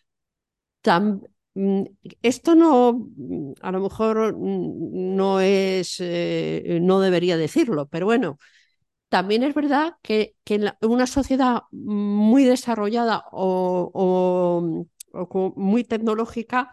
mm, 1.55 1.84
esto 2.21 2.55
no, 2.55 2.93
mm, 2.93 3.53
a 3.61 3.71
lo 3.71 3.80
mejor 3.81 4.35
mm, 4.35 5.15
no 5.15 5.39
es, 5.41 5.97
eh, 5.99 6.80
no 6.81 6.99
debería 7.01 7.38
decirlo, 7.38 7.88
pero 7.88 8.05
bueno, 8.05 8.38
también 9.09 9.43
es 9.43 9.53
verdad 9.55 9.95
que, 10.03 10.35
en 10.45 10.71
una 10.81 11.07
sociedad 11.07 11.63
muy 11.71 12.43
desarrollada 12.45 13.26
o, 13.31 14.85
muy 15.55 15.84
tecnológica, 15.84 16.71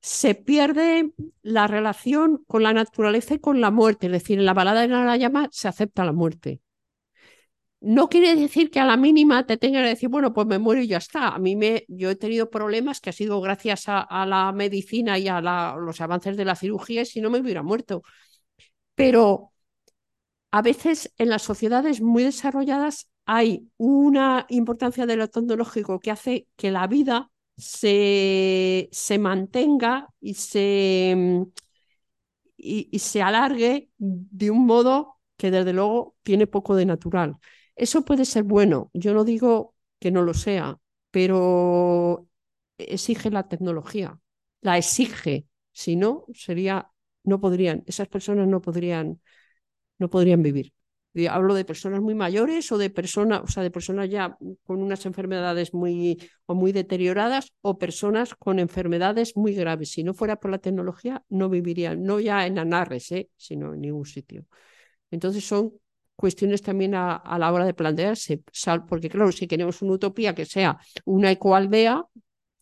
se 0.00 0.34
pierde 0.36 1.12
la 1.42 1.66
relación 1.66 2.44
con 2.46 2.62
la 2.62 2.72
naturaleza 2.72 3.34
y 3.34 3.40
con 3.40 3.60
la 3.60 3.72
muerte. 3.72 4.06
Es 4.06 4.12
decir, 4.12 4.38
en 4.38 4.46
la 4.46 4.54
balada 4.54 4.82
de 4.82 4.88
Narayama 4.88 5.48
se 5.52 5.68
acepta 5.68 6.04
la 6.04 6.12
muerte. 6.12 6.60
No 7.86 8.08
quiere 8.08 8.34
decir 8.34 8.70
que 8.72 8.80
a 8.80 8.84
la 8.84 8.96
mínima 8.96 9.46
te 9.46 9.56
tenga 9.56 9.80
que 9.80 9.90
decir, 9.90 10.08
bueno, 10.08 10.32
pues 10.32 10.44
me 10.48 10.58
muero 10.58 10.82
y 10.82 10.88
ya 10.88 10.96
está. 10.98 11.28
A 11.28 11.38
mí 11.38 11.54
me, 11.54 11.84
yo 11.86 12.10
he 12.10 12.16
tenido 12.16 12.50
problemas 12.50 13.00
que 13.00 13.10
ha 13.10 13.12
sido 13.12 13.40
gracias 13.40 13.84
a, 13.86 14.26
la 14.26 14.50
medicina 14.52 15.18
y 15.20 15.28
a 15.28 15.40
los 15.40 16.00
avances 16.00 16.36
de 16.36 16.44
la 16.44 16.56
cirugía 16.56 17.04
si 17.04 17.20
no 17.20 17.30
me 17.30 17.38
hubiera 17.38 17.62
muerto. 17.62 18.02
Pero 18.96 19.52
a 20.50 20.62
veces 20.62 21.12
en 21.18 21.28
las 21.28 21.42
sociedades 21.42 22.00
muy 22.00 22.24
desarrolladas 22.24 23.08
hay 23.24 23.68
una 23.76 24.46
importancia 24.48 25.06
de 25.06 25.16
lo 25.16 25.28
tecnológico 25.28 26.00
que 26.00 26.10
hace 26.10 26.48
que 26.56 26.72
la 26.72 26.88
vida 26.88 27.30
se, 27.56 28.88
se 28.90 29.18
mantenga 29.18 30.08
y 30.20 30.34
se, 30.34 31.46
y 32.56 32.98
se 32.98 33.22
alargue 33.22 33.90
de 33.98 34.50
un 34.50 34.66
modo 34.66 35.20
que 35.36 35.52
desde 35.52 35.72
luego 35.72 36.16
tiene 36.24 36.48
poco 36.48 36.74
de 36.74 36.86
natural. 36.86 37.38
Eso 37.76 38.04
puede 38.04 38.24
ser 38.24 38.44
bueno, 38.44 38.90
yo 38.94 39.12
no 39.14 39.24
digo 39.24 39.74
que 39.98 40.10
no 40.10 40.22
lo 40.22 40.34
sea, 40.34 40.78
pero 41.10 42.28
exige 42.78 43.30
la 43.30 43.48
tecnología, 43.48 44.18
la 44.62 44.78
exige, 44.78 45.46
si 45.72 45.96
no, 45.96 46.24
sería, 46.34 46.90
no 47.24 47.40
podrían, 47.40 47.82
esas 47.86 48.08
personas 48.08 48.48
no 48.48 48.60
podrían, 48.62 49.20
no 49.98 50.10
podrían 50.10 50.42
vivir. 50.42 50.72
hablo 51.30 51.54
de 51.54 51.64
personas 51.64 52.00
muy 52.02 52.14
mayores 52.14 52.70
o 52.72 52.78
de 52.78 52.90
personas, 52.90 53.42
o 53.42 53.48
sea, 53.48 53.62
de 53.62 53.70
personas 53.70 54.10
ya 54.10 54.36
con 54.64 54.82
unas 54.82 55.06
enfermedades 55.06 55.74
muy, 55.74 56.18
o 56.46 56.54
muy 56.54 56.72
deterioradas 56.72 57.52
o 57.62 57.78
personas 57.78 58.34
con 58.34 58.58
enfermedades 58.58 59.36
muy 59.36 59.54
graves. 59.54 59.92
Si 59.92 60.04
no 60.04 60.14
fuera 60.14 60.36
por 60.40 60.50
la 60.50 60.58
tecnología, 60.58 61.24
no 61.30 61.48
vivirían, 61.48 62.04
no 62.04 62.20
ya 62.20 62.46
en 62.46 62.58
Anarres, 62.58 63.12
¿eh? 63.12 63.30
sino 63.36 63.74
en 63.74 63.80
ningún 63.82 64.06
sitio. 64.06 64.46
Entonces 65.10 65.44
son 65.46 65.72
cuestiones 66.16 66.62
también 66.62 66.94
a, 66.94 67.22
la 67.38 67.52
hora 67.52 67.64
de 67.66 67.74
plantearse, 67.74 68.42
porque 68.88 69.08
claro, 69.08 69.30
si 69.32 69.46
queremos 69.46 69.82
una 69.82 69.92
utopía 69.92 70.34
que 70.34 70.46
sea 70.46 70.78
una 71.04 71.30
ecoaldea, 71.30 72.04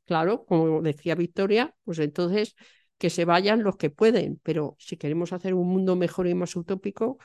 claro, 0.05 0.45
como 0.45 0.83
decía 0.83 1.15
Victoria, 1.15 1.75
pues 1.85 1.99
entonces 2.01 2.57
que 2.99 3.11
se 3.11 3.25
vayan 3.25 3.63
los 3.63 3.77
que 3.77 3.91
pueden, 3.91 4.41
pero 4.43 4.77
si 4.79 4.97
queremos 4.97 5.33
hacer 5.33 5.55
un 5.55 5.69
mundo 5.69 5.97
mejor 5.97 6.27
y 6.27 6.35
más 6.35 6.57
utópico, 6.57 7.19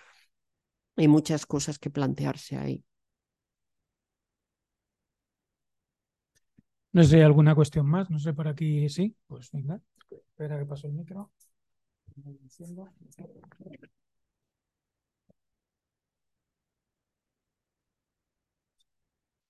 hay 0.96 1.08
muchas 1.08 1.46
cosas 1.46 1.80
que 1.80 1.90
plantearse 1.90 2.58
ahí. 2.58 2.84
No 6.92 7.04
sé, 7.04 7.24
¿alguna 7.24 7.56
cuestión 7.56 7.86
más? 7.86 8.10
No 8.10 8.20
sé, 8.20 8.34
por 8.34 8.48
aquí 8.48 8.90
sí. 8.90 9.16
Pues 9.28 9.52
venga, 9.52 9.80
espera 10.12 10.58
que 10.58 10.66
paso 10.66 10.88
el 10.88 10.94
micro. 10.94 11.32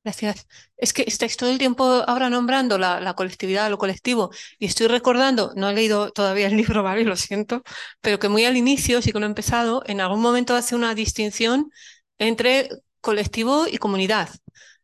Gracias. 0.03 0.47
Es 0.77 0.93
que 0.93 1.03
estáis 1.07 1.35
todo 1.35 1.49
el 1.51 1.57
tiempo 1.57 1.83
ahora 2.07 2.29
nombrando 2.29 2.77
la, 2.77 3.13
colectividad, 3.15 3.69
lo 3.69 3.77
colectivo, 3.77 4.31
y 4.57 4.65
estoy 4.65 4.87
recordando, 4.87 5.51
no 5.55 5.69
he 5.69 5.73
leído 5.73 6.11
todavía 6.11 6.47
el 6.47 6.55
libro, 6.57 6.83
¿vale? 6.83 7.03
Lo 7.03 7.15
siento, 7.17 7.63
pero 8.01 8.17
que 8.17 8.29
muy 8.29 8.45
al 8.45 8.55
inicio, 8.57 9.01
sí 9.01 9.11
que 9.11 9.19
lo 9.19 9.25
he 9.25 9.29
empezado, 9.29 9.83
en 9.85 9.99
algún 10.01 10.21
momento 10.21 10.55
hace 10.55 10.75
una 10.75 10.95
distinción 10.95 11.69
entre 12.17 12.69
colectivo 13.01 13.67
y 13.67 13.77
comunidad 13.77 14.29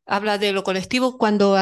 habla 0.05 0.37
de 0.37 0.51
lo 0.51 0.63
colectivo 0.63 1.17
cuando 1.17 1.55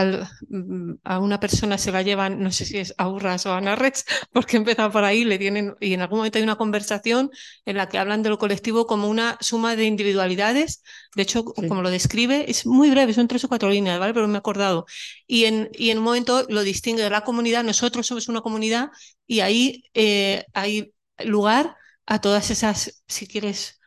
mm, 0.50 0.94
a 1.04 1.20
una 1.20 1.40
persona 1.40 1.78
se 1.78 1.92
la 1.92 2.02
llevan, 2.02 2.42
no 2.42 2.52
sé 2.52 2.66
si 2.66 2.78
es 2.78 2.94
a 2.98 3.08
Urras 3.10 3.46
o 3.46 3.54
a 3.54 3.62
Narrets, 3.62 4.06
porque 4.32 4.58
empieza 4.58 4.92
por 4.92 5.04
ahí, 5.04 5.24
le 5.26 5.38
tienen, 5.40 5.76
y 5.80 5.94
en 5.94 6.02
algún 6.02 6.20
momento 6.20 6.38
hay 6.38 6.44
una 6.44 6.58
conversación 6.58 7.32
en 7.66 7.78
la 7.78 7.90
que 7.90 7.98
hablan 7.98 8.24
de 8.24 8.30
lo 8.30 8.38
colectivo 8.38 8.86
como 8.88 9.10
una 9.10 9.38
suma 9.42 9.76
de 9.76 9.86
individualidades. 9.86 10.84
De 11.16 11.24
hecho, 11.24 11.46
como 11.46 11.82
lo 11.82 11.90
describe, 11.90 12.50
es 12.50 12.66
muy 12.66 12.90
breve, 12.90 13.14
son 13.14 13.28
tres 13.28 13.44
o 13.44 13.48
cuatro 13.50 13.70
líneas, 13.70 14.00
¿vale? 14.00 14.14
Pero 14.14 14.28
me 14.28 14.36
he 14.36 14.38
acordado. 14.38 14.86
Y 15.28 15.46
en, 15.46 15.70
y 15.74 15.90
en 15.92 16.00
un 16.00 16.04
momento 16.04 16.46
lo 16.50 16.64
distingue 16.64 17.04
de 17.04 17.10
la 17.10 17.22
comunidad, 17.24 17.64
nosotros 17.64 18.08
somos 18.08 18.28
una 18.28 18.42
comunidad 18.42 18.90
y 19.28 19.40
ahí 19.42 19.84
eh, 19.94 20.46
hay 20.54 20.94
lugar 21.20 21.76
a 22.06 22.20
todas 22.22 22.50
esas, 22.52 23.04
si 23.08 23.28
quieres, 23.28 23.80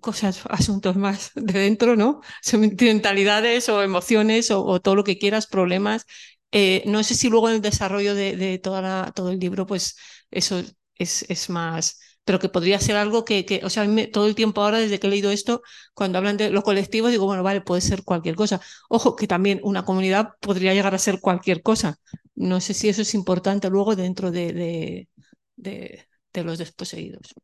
cosas, 0.00 0.42
asuntos 0.50 0.96
más 0.96 1.32
de 1.34 1.58
dentro, 1.58 1.96
¿no? 1.96 2.20
Sentimentalidades 2.42 3.68
o 3.68 3.82
emociones 3.82 4.50
o, 4.50 4.80
todo 4.80 4.94
lo 4.94 5.04
que 5.04 5.18
quieras, 5.18 5.46
problemas. 5.46 6.06
Eh, 6.52 6.82
no 6.86 7.02
sé 7.02 7.14
si 7.14 7.28
luego 7.28 7.48
en 7.48 7.56
el 7.56 7.62
desarrollo 7.62 8.14
de, 8.14 8.58
toda 8.62 9.12
todo 9.12 9.30
el 9.30 9.38
libro, 9.40 9.66
pues 9.66 9.96
eso 10.30 10.62
es, 10.96 11.24
es, 11.28 11.50
más, 11.50 11.98
pero 12.24 12.38
que 12.38 12.48
podría 12.48 12.78
ser 12.80 12.96
algo 12.96 13.24
que, 13.24 13.44
que 13.44 13.60
o 13.64 13.70
sea, 13.70 13.86
todo 14.12 14.26
el 14.26 14.34
tiempo 14.34 14.62
ahora, 14.62 14.78
desde 14.78 15.00
que 15.00 15.08
he 15.08 15.10
leído 15.10 15.30
esto, 15.30 15.62
cuando 15.94 16.18
hablan 16.18 16.36
de 16.36 16.50
lo 16.50 16.62
colectivo, 16.62 17.08
digo, 17.08 17.26
bueno, 17.26 17.42
vale, 17.42 17.60
puede 17.60 17.80
ser 17.80 18.04
cualquier 18.04 18.36
cosa. 18.36 18.60
Ojo, 18.88 19.16
que 19.16 19.26
también 19.26 19.60
una 19.64 19.84
comunidad 19.84 20.30
podría 20.40 20.74
llegar 20.74 20.94
a 20.94 20.98
ser 20.98 21.20
cualquier 21.20 21.62
cosa. 21.62 21.96
No 22.34 22.60
sé 22.60 22.74
si 22.74 22.88
eso 22.88 23.02
es 23.02 23.14
importante 23.14 23.68
luego 23.70 23.96
dentro 23.96 24.30
de, 24.30 24.52
de, 24.52 25.08
de, 25.56 26.06
de 26.32 26.44
los 26.44 26.58
desposeídos. 26.58 27.34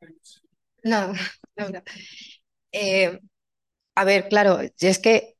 No, 0.84 1.12
no, 1.56 1.82
eh, 2.72 3.20
a 3.96 4.04
ver, 4.04 4.28
claro, 4.28 4.60
es 4.80 4.98
que 5.00 5.36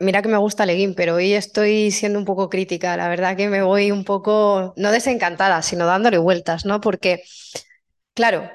mira 0.00 0.22
que 0.22 0.28
me 0.28 0.38
gusta 0.38 0.66
Leguín, 0.66 0.94
pero 0.96 1.16
hoy 1.16 1.34
estoy 1.34 1.90
siendo 1.92 2.18
un 2.20 2.24
poco 2.26 2.50
crítica. 2.50 2.96
La 2.98 3.08
verdad 3.08 3.36
que 3.36 3.48
me 3.48 3.62
voy 3.62 3.92
un 3.92 4.04
poco, 4.04 4.74
no 4.76 4.92
desencantada, 4.92 5.62
sino 5.62 5.86
dándole 5.86 6.18
vueltas, 6.18 6.66
¿no? 6.66 6.80
Porque, 6.82 7.22
claro, 8.14 8.50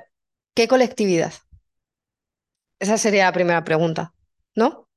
¿qué 0.55 0.67
colectividad? 0.69 1.33
Esa 2.79 2.97
sería 2.99 3.25
la 3.25 3.31
primera 3.33 3.63
pregunta, 3.63 4.13
¿no? 4.55 4.87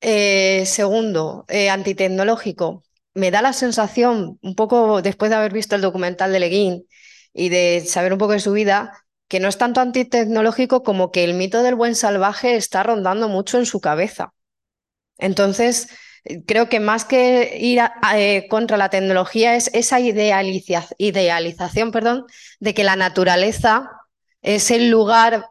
Eh, 0.00 0.64
segundo, 0.66 1.44
eh, 1.48 1.68
antitecnológico. 1.70 2.82
Me 3.14 3.30
da 3.30 3.42
la 3.42 3.52
sensación, 3.52 4.38
un 4.42 4.54
poco 4.54 5.02
después 5.02 5.30
de 5.30 5.36
haber 5.36 5.52
visto 5.52 5.74
el 5.76 5.82
documental 5.82 6.32
de 6.32 6.40
Leguín 6.40 6.86
y 7.34 7.48
de 7.50 7.84
saber 7.86 8.12
un 8.12 8.18
poco 8.18 8.32
de 8.32 8.40
su 8.40 8.52
vida, 8.52 8.92
que 9.30 9.38
no 9.40 9.48
es 9.48 9.58
tanto 9.58 9.80
antitecnológico 9.80 10.82
como 10.82 11.12
que 11.12 11.22
el 11.22 11.34
mito 11.34 11.62
del 11.62 11.76
buen 11.76 11.94
salvaje 11.94 12.56
está 12.56 12.82
rondando 12.82 13.28
mucho 13.28 13.58
en 13.58 13.66
su 13.66 13.80
cabeza. 13.80 14.34
Entonces, 15.18 15.88
creo 16.46 16.68
que 16.68 16.80
más 16.80 17.04
que 17.04 17.56
ir 17.60 17.80
eh, 18.14 18.48
contra 18.50 18.76
la 18.76 18.90
tecnología 18.90 19.54
es 19.54 19.70
esa 19.72 20.00
idealización 20.00 21.92
perdón, 21.92 22.26
de 22.58 22.74
que 22.74 22.82
la 22.82 22.96
naturaleza 22.96 23.92
es 24.42 24.72
el 24.72 24.90
lugar 24.90 25.46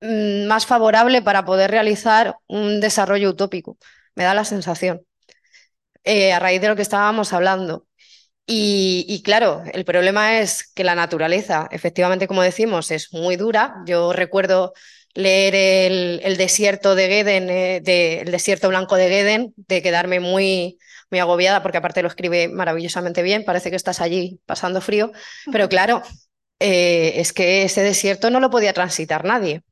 mm, 0.00 0.46
más 0.46 0.66
favorable 0.66 1.22
para 1.22 1.44
poder 1.44 1.70
realizar 1.70 2.38
un 2.48 2.80
desarrollo 2.80 3.30
utópico. 3.30 3.78
Me 4.16 4.24
da 4.24 4.34
la 4.34 4.44
sensación. 4.44 5.02
Eh, 6.04 6.32
a 6.32 6.40
raíz 6.40 6.60
de 6.60 6.68
lo 6.68 6.76
que 6.76 6.82
estábamos 6.82 7.32
hablando. 7.32 7.86
Y, 8.48 9.22
claro, 9.24 9.64
el 9.72 9.84
problema 9.84 10.38
es 10.38 10.70
que 10.72 10.84
la 10.84 10.94
naturaleza, 10.94 11.68
efectivamente, 11.72 12.28
como 12.28 12.42
decimos, 12.42 12.92
es 12.92 13.12
muy 13.12 13.34
dura. 13.34 13.82
Yo 13.86 14.12
recuerdo 14.12 14.72
leer 15.14 15.54
el, 16.22 16.36
desierto 16.36 16.94
de 16.94 17.08
Geden, 17.08 17.50
eh, 17.50 18.20
el 18.20 18.30
desierto 18.30 18.68
blanco 18.68 18.94
de 18.94 19.08
Geden, 19.08 19.54
de 19.56 19.82
quedarme 19.82 20.20
muy, 20.20 20.78
muy 21.10 21.18
agobiada, 21.18 21.62
porque 21.62 21.78
aparte 21.78 22.02
lo 22.02 22.08
escribe 22.08 22.46
maravillosamente 22.48 23.22
bien, 23.22 23.44
parece 23.44 23.70
que 23.70 23.76
estás 23.76 24.00
allí 24.00 24.40
pasando 24.46 24.80
frío, 24.80 25.10
pero 25.50 25.68
claro, 25.68 26.02
eh, 26.60 27.14
es 27.16 27.32
que 27.32 27.64
ese 27.64 27.82
desierto 27.82 28.30
no 28.30 28.38
lo 28.38 28.50
podía 28.50 28.72
transitar 28.72 29.24
nadie. 29.24 29.62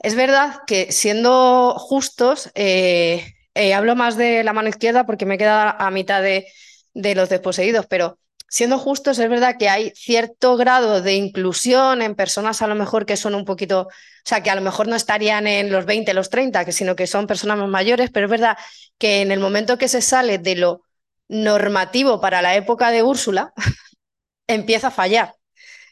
Es 0.00 0.16
verdad 0.16 0.60
que 0.66 0.90
siendo 0.90 1.74
justos, 1.78 2.50
eh, 2.54 3.34
hablo 3.74 3.94
más 3.94 4.16
de 4.16 4.42
la 4.42 4.52
mano 4.52 4.68
izquierda 4.68 5.04
porque 5.06 5.26
me 5.26 5.38
queda 5.38 5.70
a 5.70 5.90
mitad 5.90 6.22
de 6.22 6.46
de 6.94 7.14
los 7.14 7.28
desposeídos, 7.28 7.86
pero 7.86 8.18
siendo 8.48 8.78
justos, 8.78 9.18
es 9.18 9.28
verdad 9.30 9.56
que 9.58 9.68
hay 9.68 9.92
cierto 9.94 10.56
grado 10.56 11.00
de 11.02 11.14
inclusión 11.14 12.02
en 12.02 12.16
personas 12.16 12.62
a 12.62 12.66
lo 12.66 12.74
mejor 12.74 13.06
que 13.06 13.16
son 13.16 13.34
un 13.34 13.44
poquito, 13.44 13.82
o 13.82 13.88
sea, 14.24 14.42
que 14.42 14.50
a 14.50 14.56
lo 14.56 14.60
mejor 14.60 14.88
no 14.88 14.96
estarían 14.96 15.46
en 15.46 15.70
los 15.70 15.86
20, 15.86 16.12
los 16.14 16.30
30, 16.30 16.64
que 16.64 16.72
sino 16.72 16.96
que 16.96 17.06
son 17.06 17.28
personas 17.28 17.58
más 17.58 17.68
mayores, 17.68 18.10
pero 18.10 18.26
es 18.26 18.30
verdad 18.30 18.58
que 18.98 19.22
en 19.22 19.30
el 19.30 19.38
momento 19.40 19.78
que 19.78 19.88
se 19.88 20.02
sale 20.02 20.38
de 20.38 20.56
lo 20.56 20.82
normativo 21.28 22.20
para 22.20 22.42
la 22.42 22.56
época 22.56 22.90
de 22.90 23.04
Úrsula, 23.04 23.52
empieza 24.48 24.88
a 24.88 24.90
fallar. 24.90 25.34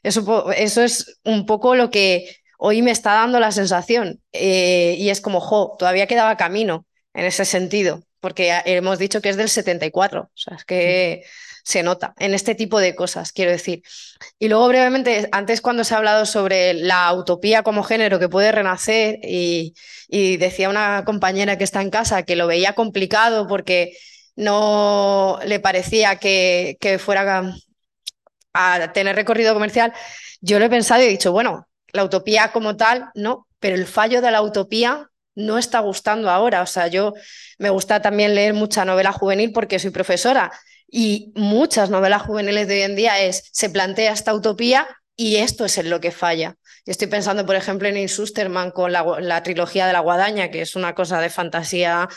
Eso, 0.02 0.52
eso 0.52 0.82
es 0.82 1.20
un 1.24 1.46
poco 1.46 1.74
lo 1.76 1.90
que 1.90 2.36
hoy 2.58 2.82
me 2.82 2.90
está 2.90 3.14
dando 3.14 3.40
la 3.40 3.52
sensación. 3.52 4.20
Eh, 4.32 4.96
y 4.98 5.10
es 5.10 5.20
como, 5.20 5.40
jo, 5.40 5.76
todavía 5.78 6.06
quedaba 6.08 6.36
camino 6.36 6.86
en 7.14 7.24
ese 7.26 7.44
sentido 7.44 8.02
porque 8.20 8.60
hemos 8.64 8.98
dicho 8.98 9.20
que 9.20 9.28
es 9.28 9.36
del 9.36 9.48
74, 9.48 10.22
o 10.22 10.30
sea, 10.34 10.56
es 10.56 10.64
que 10.64 11.24
se 11.68 11.82
nota 11.82 12.14
en 12.18 12.32
este 12.32 12.54
tipo 12.54 12.80
de 12.80 12.94
cosas, 12.94 13.32
quiero 13.32 13.50
decir. 13.50 13.82
Y 14.38 14.48
luego 14.48 14.68
brevemente, 14.68 15.28
antes 15.32 15.60
cuando 15.60 15.84
se 15.84 15.94
ha 15.94 15.98
hablado 15.98 16.24
sobre 16.24 16.72
la 16.74 17.12
utopía 17.12 17.62
como 17.62 17.82
género 17.82 18.18
que 18.18 18.28
puede 18.30 18.52
renacer 18.52 19.18
y, 19.22 19.74
decía 20.38 20.70
una 20.70 21.04
compañera 21.04 21.58
que 21.58 21.64
está 21.64 21.82
en 21.82 21.90
casa 21.90 22.22
que 22.22 22.36
lo 22.36 22.46
veía 22.46 22.72
complicado 22.74 23.46
porque 23.46 23.92
no 24.36 25.38
le 25.44 25.60
parecía 25.60 26.16
que, 26.16 26.78
que 26.80 26.98
fuera 26.98 27.52
a 28.54 28.92
tener 28.92 29.16
recorrido 29.16 29.54
comercial, 29.54 29.92
yo 30.40 30.58
lo 30.58 30.64
he 30.64 30.70
pensado 30.70 31.02
y 31.02 31.06
he 31.06 31.08
dicho, 31.10 31.32
bueno, 31.32 31.68
la 31.92 32.04
utopía 32.04 32.50
como 32.52 32.76
tal, 32.76 33.10
no, 33.14 33.46
pero 33.60 33.76
el 33.76 33.86
fallo 33.86 34.20
de 34.22 34.30
la 34.30 34.42
utopía 34.42 35.10
no 35.39 35.56
está 35.56 35.78
gustando 35.78 36.28
ahora. 36.31 36.62
O 36.62 36.66
sea, 36.66 36.89
yo 36.89 37.15
me 37.59 37.70
gusta 37.70 38.02
también 38.02 38.35
leer 38.35 38.55
mucha 38.55 38.85
novela 38.85 39.12
juvenil 39.12 39.52
porque 39.52 39.78
soy 39.78 39.90
profesora 39.90 40.51
y 40.90 41.32
muchas 41.36 41.90
novelas 41.90 42.23
juveniles 42.23 42.66
de 42.66 42.74
hoy 42.74 42.82
en 42.82 42.97
día 42.97 43.20
es, 43.20 43.48
se 43.52 43.70
plantea 43.70 44.12
esta 44.12 44.35
utopía 44.35 44.89
y 45.16 45.36
esto 45.36 45.65
es 45.65 45.78
en 45.78 45.90
lo 45.90 46.01
que 46.01 46.10
falla. 46.10 46.56
Estoy 46.86 47.06
pensando, 47.06 47.47
por 47.47 47.55
ejemplo, 47.55 47.89
en 47.89 47.97
Il 47.97 48.09
Susterman 48.09 48.73
con 48.73 48.93
la, 48.93 49.43
trilogía 49.43 49.86
de 49.86 49.93
la 49.93 50.01
guadaña, 50.01 50.51
que 50.51 50.62
es 50.62 50.74
una 50.74 50.94
cosa 50.94 51.20
de 51.20 51.31
fantasía. 51.31 52.09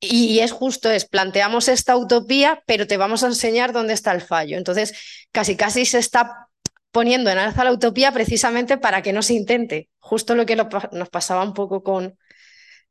Y, 0.00 0.40
es 0.40 0.52
justo, 0.52 0.90
es 0.90 1.06
planteamos 1.06 1.68
esta 1.68 1.96
utopía, 1.96 2.62
pero 2.66 2.86
te 2.86 2.96
vamos 2.96 3.24
a 3.24 3.28
enseñar 3.28 3.72
dónde 3.72 3.94
está 3.94 4.12
el 4.12 4.20
fallo. 4.20 4.56
Entonces, 4.56 4.94
casi 5.32 5.56
casi 5.56 5.84
se 5.84 5.98
está 5.98 6.48
poniendo 6.92 7.30
en 7.30 7.38
alza 7.38 7.64
la 7.64 7.72
utopía 7.72 8.12
precisamente 8.12 8.78
para 8.78 9.02
que 9.02 9.12
no 9.12 9.22
se 9.22 9.34
intente. 9.34 9.88
Justo 9.98 10.34
lo 10.34 10.46
que 10.46 10.56
nos 10.56 11.08
pasaba 11.08 11.42
un 11.42 11.54
poco 11.54 11.82
con, 11.82 12.16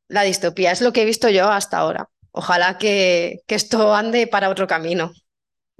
la 0.08 0.22
distopía. 0.22 0.72
Es 0.72 0.80
lo 0.80 0.92
que 0.92 1.02
he 1.02 1.06
visto 1.06 1.28
yo 1.28 1.48
hasta 1.48 1.78
ahora. 1.78 2.08
Ojalá 2.30 2.78
que, 2.78 3.42
que 3.46 3.54
esto 3.54 3.94
ande 3.94 4.26
para 4.26 4.50
otro 4.50 4.66
camino. 4.66 5.12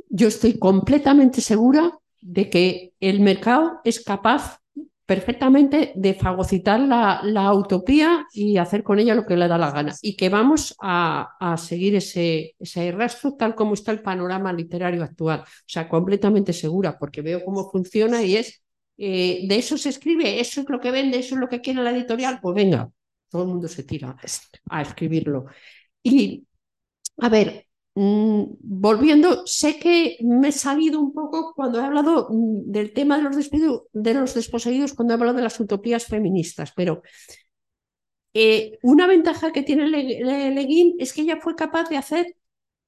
Yo 0.09 0.29
estoy 0.29 0.59
completamente 0.59 1.41
segura 1.41 1.93
de 2.21 2.49
que 2.49 2.93
el 3.01 3.21
mercado 3.21 3.81
es 3.85 4.03
capaz 4.03 4.61
perfectamente 5.07 5.93
de 5.95 6.15
fagocitar 6.15 6.81
la, 6.81 7.21
la, 7.23 7.53
utopía 7.53 8.27
y 8.33 8.57
hacer 8.57 8.83
con 8.83 8.99
ella 8.99 9.15
lo 9.15 9.27
que 9.27 9.37
le 9.37 9.49
da 9.49 9.59
la 9.59 9.71
gana. 9.71 9.95
Y 10.01 10.17
que 10.17 10.31
vamos 10.31 10.75
a, 10.81 11.37
a, 11.39 11.57
seguir 11.59 11.95
ese, 11.97 12.55
ese 12.59 12.91
rastro 12.93 13.35
tal 13.35 13.55
como 13.55 13.75
está 13.75 13.93
el 13.93 14.01
panorama 14.01 14.53
literario 14.53 15.03
actual. 15.05 15.41
O 15.41 15.67
sea, 15.67 15.89
completamente 15.89 16.53
segura, 16.53 16.99
porque 16.99 17.21
veo 17.21 17.45
cómo 17.45 17.71
funciona 17.71 18.23
y 18.23 18.37
es, 18.37 18.63
eh, 18.97 19.45
de 19.47 19.57
eso 19.57 19.77
se 19.77 19.91
escribe, 19.91 20.41
eso 20.41 20.63
es 20.63 20.71
lo 20.71 20.81
que 20.81 20.91
vende, 20.91 21.19
eso 21.19 21.35
es 21.35 21.41
lo 21.41 21.49
que 21.49 21.61
quiere 21.61 21.83
la 21.83 21.91
editorial, 21.91 22.39
pues 22.41 22.55
venga, 22.55 22.91
todo 23.35 23.43
el 23.43 23.49
mundo 23.49 23.67
se 23.67 23.83
tira 23.83 24.17
a 24.71 24.83
escribirlo. 24.83 25.47
Y, 26.05 26.47
a 27.19 27.29
ver, 27.29 27.67
mm, 27.97 28.45
volviendo, 28.61 29.45
sé 29.45 29.81
que 29.81 30.19
me 30.21 30.51
he 30.51 30.53
salido 30.53 31.01
un 31.01 31.13
poco 31.13 31.53
cuando 31.53 31.81
he 31.81 31.85
hablado 31.85 32.29
mm, 32.31 32.71
del 32.71 32.93
tema 32.93 33.17
de 33.17 33.25
los, 33.25 33.51
de 33.93 34.15
los 34.15 34.35
desposeídos, 34.35 34.95
cuando 34.95 35.15
he 35.15 35.17
hablado 35.17 35.39
de 35.39 35.43
las 35.43 35.59
utopías 35.59 36.07
feministas, 36.07 36.73
pero 36.77 37.03
eh, 38.35 38.79
una 38.83 39.09
ventaja 39.09 39.51
que 39.53 39.65
tiene 39.65 39.89
Leguín 39.89 40.95
es 41.01 41.13
que 41.13 41.23
ella 41.23 41.41
fue 41.41 41.57
capaz 41.57 41.89
de 41.89 41.97
hacer 41.97 42.37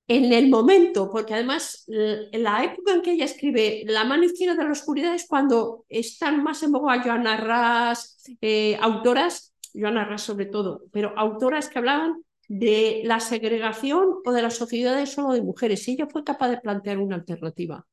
en 0.07 0.33
el 0.33 0.49
momento, 0.49 1.11
porque 1.11 1.35
además 1.35 1.85
la 1.89 2.63
época 2.63 2.93
en 2.93 3.03
que 3.03 3.13
ella 3.15 3.25
escribe 3.25 3.83
La 3.87 4.05
mano 4.05 4.23
izquierda 4.23 4.55
de 4.55 4.65
la 4.65 4.71
oscuridad 4.71 5.13
es 5.13 5.27
cuando 5.27 5.85
están 5.89 6.45
más 6.45 6.63
en 6.63 6.71
boga 6.71 7.03
Joana 7.03 7.37
Ras, 7.37 8.17
eh, 8.41 8.79
autoras 8.81 9.56
Joana 9.79 10.05
Ras 10.05 10.23
sobre 10.23 10.47
todo, 10.47 10.83
pero 10.93 11.13
autoras 11.17 11.69
que 11.69 11.79
hablaban 11.79 12.23
de 12.49 13.03
la 13.05 13.21
segregación 13.21 14.17
o 14.25 14.33
de 14.33 14.43
las 14.43 14.55
sociedades 14.55 15.11
solo 15.13 15.33
de 15.33 15.43
mujeres. 15.43 15.87
Y 15.89 15.93
ella 15.93 16.07
fue 16.07 16.25
capaz 16.25 16.49
de 16.51 16.59
plantear 16.59 16.99
una 16.99 17.17
alternativa. 17.17 17.87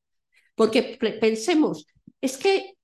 Porque 0.56 0.98
pensemos, 1.20 1.88
es 2.22 2.38
que, 2.38 2.76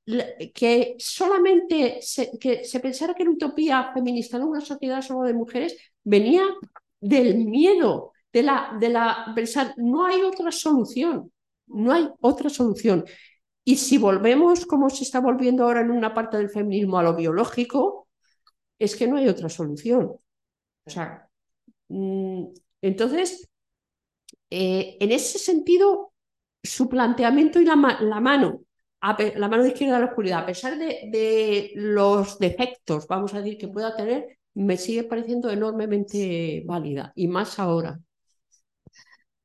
que 0.54 0.96
solamente 0.98 2.00
se, 2.02 2.38
que 2.40 2.64
se 2.66 2.80
pensara 2.80 3.14
que 3.14 3.24
la 3.24 3.32
utopía 3.32 3.92
feminista 3.94 4.38
en 4.38 4.44
una 4.44 4.62
sociedad 4.62 5.02
solo 5.02 5.24
de 5.24 5.34
mujeres 5.34 5.78
venía 6.04 6.44
del 7.00 7.46
miedo, 7.46 8.14
de 8.34 8.44
la, 8.44 8.76
de 8.80 8.90
la 8.90 9.32
pensar, 9.36 9.74
no 9.78 10.06
hay 10.06 10.22
otra 10.24 10.52
solución, 10.52 11.32
no 11.68 11.94
hay 11.94 12.10
otra 12.22 12.50
solución. 12.50 13.06
Y 13.64 13.76
si 13.78 14.00
volvemos, 14.00 14.66
como 14.66 14.90
se 14.90 15.04
está 15.04 15.20
volviendo 15.20 15.64
ahora 15.64 15.82
en 15.82 15.92
una 15.92 16.14
parte 16.14 16.38
del 16.38 16.50
feminismo, 16.50 16.98
a 16.98 17.04
lo 17.04 17.16
biológico, 17.16 18.09
es 18.80 18.96
que 18.96 19.08
no 19.08 19.18
hay 19.18 19.28
otra 19.28 19.50
solución. 19.50 20.16
O 20.86 20.90
sea, 20.90 21.30
mm, 21.90 22.46
entonces, 22.82 23.50
eh, 24.50 24.98
en 25.00 25.12
ese 25.12 25.38
sentido, 25.38 26.14
su 26.64 26.90
planteamiento 26.90 27.62
y 27.62 27.66
la, 27.66 27.76
la 28.02 28.20
mano, 28.20 28.62
la 29.02 29.48
mano 29.48 29.66
izquierda 29.66 29.96
de 29.96 30.02
la 30.02 30.10
oscuridad, 30.10 30.40
a 30.40 30.46
pesar 30.46 30.78
de, 30.78 31.10
de, 31.12 31.72
los 31.76 32.40
defectos, 32.40 33.08
vamos 33.08 33.34
a 33.34 33.42
decir, 33.42 33.58
que 33.58 33.68
pueda 33.68 33.96
tener, 33.96 34.40
me 34.56 34.78
sigue 34.78 35.04
pareciendo 35.04 35.50
enormemente 35.50 36.64
válida, 36.66 37.14
y 37.16 37.28
más 37.28 37.60
ahora. 37.60 38.00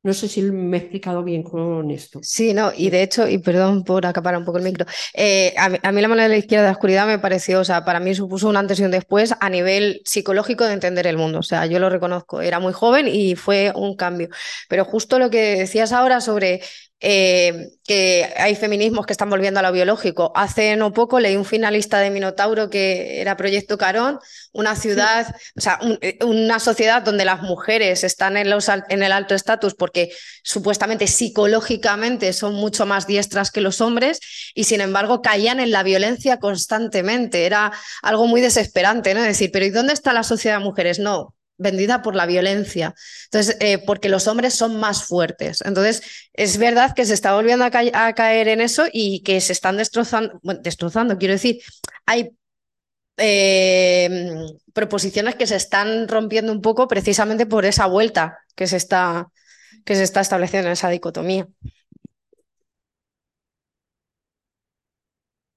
No 0.05 0.12
sé 0.12 0.28
si 0.28 0.43
me 0.43 0.76
he 0.76 0.81
explicado 0.81 1.24
bien 1.24 1.43
con 1.43 1.90
esto. 1.90 2.20
Sí, 2.22 2.52
no, 2.52 2.72
y 2.76 2.90
de 2.90 3.02
hecho, 3.02 3.26
y 3.26 3.39
perdón 3.39 3.85
por 3.85 4.05
acaparar 4.05 4.39
un 4.39 4.44
poco 4.44 4.59
el 4.59 4.64
micro, 4.64 4.85
eh, 5.14 5.55
a, 5.56 5.70
mí, 5.70 5.78
la 6.02 6.09
mano 6.09 6.22
de 6.22 6.28
la 6.28 6.36
izquierda 6.36 6.64
de 6.64 6.68
la 6.68 6.72
oscuridad 6.72 7.06
me 7.06 7.18
pareció, 7.18 7.60
o 7.60 7.64
sea, 7.64 7.86
para 7.86 8.01
mí 8.01 8.14
supuso 8.14 8.51
un 8.51 8.59
antes 8.59 8.78
y 8.78 8.85
un 8.85 8.90
después 8.90 9.35
a 9.40 9.48
nivel 9.48 10.02
psicológico 10.05 10.66
de 10.66 10.74
entender 10.74 11.06
el 11.06 11.16
mundo. 11.16 11.39
O 11.39 11.43
sea, 11.43 11.64
yo 11.64 11.78
lo 11.78 11.89
reconozco, 11.89 12.43
era 12.43 12.60
muy 12.60 12.74
joven 12.74 13.09
y 13.09 13.35
fue 13.35 13.72
un 13.74 13.97
cambio. 13.97 14.28
Pero 14.68 14.85
justo 14.85 15.18
lo 15.18 15.31
que 15.31 15.56
decías 15.56 15.90
ahora 15.93 16.20
sobre 16.20 16.60
eh, 17.06 17.68
que 17.86 18.32
hay 18.39 18.55
feminismos 18.55 19.05
que 19.05 19.12
están 19.12 19.28
volviendo 19.28 19.60
a 19.60 19.62
lo 19.62 19.72
biológico. 19.72 20.32
Hace 20.35 20.74
no 20.74 20.94
poco 20.94 21.20
leí 21.20 21.36
un 21.36 21.44
finalista 21.44 21.98
de 21.98 22.09
Minotauro 22.09 22.70
que 22.70 23.20
era 23.20 23.36
Proyecto 23.36 23.76
Carón, 23.76 24.18
una 24.55 24.74
ciudad, 24.74 25.36
o 25.55 25.60
sea, 25.60 25.78
eh, 26.01 26.16
una 26.24 26.60
sociedad 26.60 27.02
donde 27.02 27.26
las 27.26 27.43
mujeres 27.43 28.05
están 28.05 28.39
en, 28.39 28.48
los, 28.48 28.70
en 28.70 29.02
el 29.02 29.12
alto 29.12 29.35
estatus 29.35 29.74
porque 29.74 30.12
supuestamente 30.43 31.06
psicológicamente 31.06 32.32
son 32.32 32.55
mucho 32.55 32.86
más 32.86 33.06
diestras 33.06 33.51
que 33.51 33.60
los 33.60 33.82
hombres 33.82 34.20
y 34.55 34.64
sin 34.64 34.81
embargo 34.81 35.20
caían 35.20 35.60
en 35.60 35.72
la 35.72 35.82
violencia 35.82 36.39
constantemente. 36.39 37.44
Era 37.44 37.70
algo 38.01 38.26
muy 38.26 38.40
desesperante, 38.40 39.12
¿no? 39.12 39.20
Es 39.20 39.26
decir, 39.26 39.51
pero 39.52 39.66
¿y 39.66 39.70
dónde 39.70 39.93
está 39.93 40.14
la 40.14 40.22
sociedad 40.22 40.56
de 40.56 40.64
mujeres? 40.64 40.98
No, 40.98 41.35
vendida 41.56 42.02
por 42.02 42.14
la 42.16 42.26
violencia. 42.26 42.94
Entonces, 43.24 43.56
eh, 43.60 43.78
porque 43.78 44.09
los 44.09 44.26
hombres 44.26 44.55
son 44.55 44.78
más 44.81 45.05
fuertes. 45.05 45.62
Entonces, 45.64 46.02
es 46.32 46.59
verdad 46.59 46.94
que 46.94 47.05
se 47.05 47.14
está 47.14 47.35
volviendo 47.35 47.64
a, 47.64 47.70
caer 48.14 48.48
en 48.48 48.60
eso 48.60 48.85
y 48.93 49.22
que 49.22 49.40
se 49.40 49.52
están 49.52 49.76
destrozando, 49.76 50.39
bueno, 50.43 50.60
destrozando, 50.62 51.18
quiero 51.18 51.35
decir, 51.35 51.60
hay 52.06 52.31
eh, 53.16 54.47
proposiciones 54.72 55.36
que 55.36 55.47
se 55.47 55.56
están 55.56 56.09
rompiendo 56.09 56.52
un 56.52 56.60
poco 56.60 56.89
precisamente 56.89 57.47
por 57.47 57.64
esa 57.64 57.86
vuelta 57.86 58.39
que 58.56 58.66
se 58.66 58.76
está, 58.76 59.28
que 59.85 59.94
se 59.94 60.02
está 60.02 60.20
estableciendo 60.20 60.68
en 60.68 60.72
esa 60.72 60.89
dicotomía. 60.90 61.47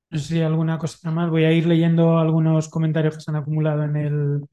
No 0.09 0.19
sé 0.19 0.25
si 0.25 0.41
alguna 0.41 0.77
cosa 0.77 1.11
más. 1.11 1.29
Voy 1.29 1.43
a 1.43 1.51
ir 1.51 1.65
leyendo 1.65 2.17
algunos 2.17 2.69
comentarios 2.69 3.15
que 3.15 3.21
se 3.21 3.31
han 3.31 3.37
acumulado 3.37 3.83
en 3.83 3.95
el, 3.97 4.47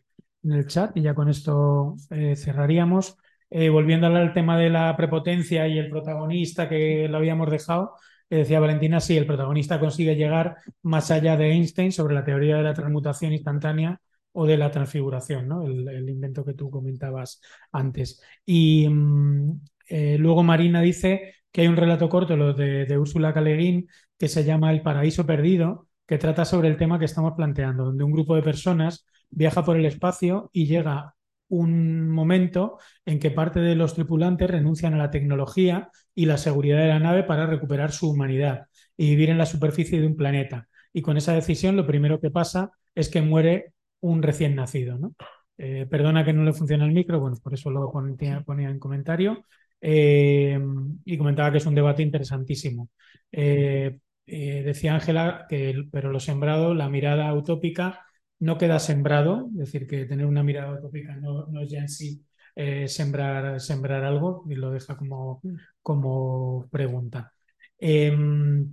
en 0.45 0.53
el 0.53 0.66
chat 0.66 0.97
y 0.97 1.03
ya 1.03 1.15
con 1.15 1.29
esto 1.29 1.97
eh, 2.11 2.37
cerraríamos. 2.37 3.16
Eh, 3.51 3.69
volviendo 3.69 4.09
al 4.09 4.33
tema 4.33 4.59
de 4.59 4.71
la 4.71 4.97
prepotencia 4.97 5.69
y 5.69 5.79
el 5.79 5.91
protagonista 5.91 6.69
que 6.69 7.07
lo 7.09 7.19
habíamos 7.19 7.51
dejado, 7.51 7.95
decía 8.29 8.61
Valentina, 8.61 9.01
sí, 9.01 9.16
el 9.16 9.27
protagonista 9.27 9.79
consigue 9.79 10.16
llegar 10.16 10.57
más 10.83 11.11
allá 11.11 11.37
de 11.37 11.53
Einstein 11.53 11.93
sobre 11.93 12.15
la 12.15 12.25
teoría 12.25 12.57
de 12.57 12.62
la 12.62 12.75
transmutación 12.75 13.33
instantánea 13.33 14.01
o 14.33 14.47
de 14.47 14.57
la 14.57 14.71
transfiguración, 14.71 15.47
¿no? 15.49 15.62
el, 15.62 16.09
invento 16.09 16.45
que 16.45 16.55
tú 16.55 16.71
comentabas 16.71 17.41
antes. 17.71 18.21
Y 18.45 18.89
mm, 18.89 19.61
eh, 19.89 20.16
luego 20.19 20.43
Marina 20.43 20.81
dice 20.81 21.35
que 21.53 21.61
hay 21.62 21.69
un 21.69 21.77
relato 21.77 22.09
corto, 22.09 22.37
lo 22.37 22.53
de, 22.53 22.87
de 22.87 22.99
Úrsula 22.99 23.33
Caleguín, 23.33 23.89
que 24.19 24.29
se 24.29 24.45
llama 24.45 24.73
El 24.73 24.83
paraíso 24.83 25.25
perdido, 25.27 25.89
que 26.07 26.19
trata 26.19 26.45
sobre 26.45 26.69
el 26.69 26.77
tema 26.77 26.99
que 26.99 27.05
estamos 27.05 27.35
planteando, 27.37 27.85
donde 27.85 28.05
un 28.05 28.12
grupo 28.12 28.35
de 28.35 28.43
personas 28.43 29.07
viaja 29.35 29.65
por 29.65 29.77
el 29.77 29.86
espacio 29.86 30.51
y 30.52 30.66
llega 30.66 31.15
un 31.48 32.11
momento 32.11 32.78
en 33.05 33.19
que 33.19 33.31
parte 33.31 33.61
de 33.61 33.77
los 33.77 33.94
tripulantes 33.94 34.51
renuncian 34.51 34.94
a 34.94 34.98
la 34.98 35.11
tecnología 35.11 35.90
y 36.15 36.27
la 36.27 36.39
seguridad 36.39 36.78
de 36.78 36.89
la 36.89 36.98
nave 36.98 37.23
para 37.24 37.47
recuperar 37.47 37.93
su 37.93 38.11
humanidad 38.11 38.66
y 38.97 39.11
vivir 39.11 39.31
en 39.31 39.39
la 39.39 39.47
superficie 39.47 40.01
de 40.01 40.06
un 40.06 40.16
planeta. 40.16 40.69
Y 40.93 41.02
con 41.02 41.16
esa 41.16 41.35
decisión 41.35 41.77
lo 41.77 41.86
primero 41.86 42.20
que 42.20 42.31
pasa 42.31 42.70
es 42.94 43.09
que 43.09 43.23
muere 43.23 43.73
un 44.01 44.23
recién 44.23 44.55
nacido. 44.55 44.98
¿no? 44.98 45.15
Eh, 45.59 45.86
perdona 45.90 46.24
que 46.24 46.32
no 46.32 46.44
le 46.44 46.52
funciona 46.52 46.85
el 46.85 46.93
micro, 46.93 47.20
bueno, 47.20 47.36
por 47.43 47.55
eso 47.55 47.70
lo 47.70 47.90
ponía, 47.90 48.70
en 48.70 48.78
comentario. 48.78 49.44
Eh, 49.81 50.59
y 51.05 51.19
comentaba 51.19 51.52
que 51.52 51.59
es 51.59 51.66
un 51.66 51.74
debate 51.74 52.02
interesantísimo. 52.02 52.90
Eh, 53.31 53.98
decía 54.27 54.94
Ángela 54.94 55.47
que, 55.48 55.85
pero 55.93 56.11
lo 56.11 56.20
sembrado, 56.20 56.74
la 56.74 56.89
mirada 56.89 57.32
utópica 57.35 58.01
no 58.40 58.59
queda 58.59 58.78
sembrado, 58.78 59.48
es 59.52 59.59
decir, 59.59 59.86
que 59.86 60.06
tener 60.06 60.27
una 60.27 60.43
mirada 60.43 60.78
utópica 60.78 61.16
no, 61.16 61.47
es 61.61 61.70
ya 61.70 61.81
en 61.81 61.89
sí 61.89 62.24
eh, 62.56 62.89
sembrar, 62.89 63.61
sembrar 63.61 64.05
algo, 64.05 64.44
y 64.48 64.55
lo 64.55 64.70
deja 64.70 64.97
como, 64.97 65.40
como 65.82 66.69
pregunta. 66.70 67.32
Em, 67.78 68.73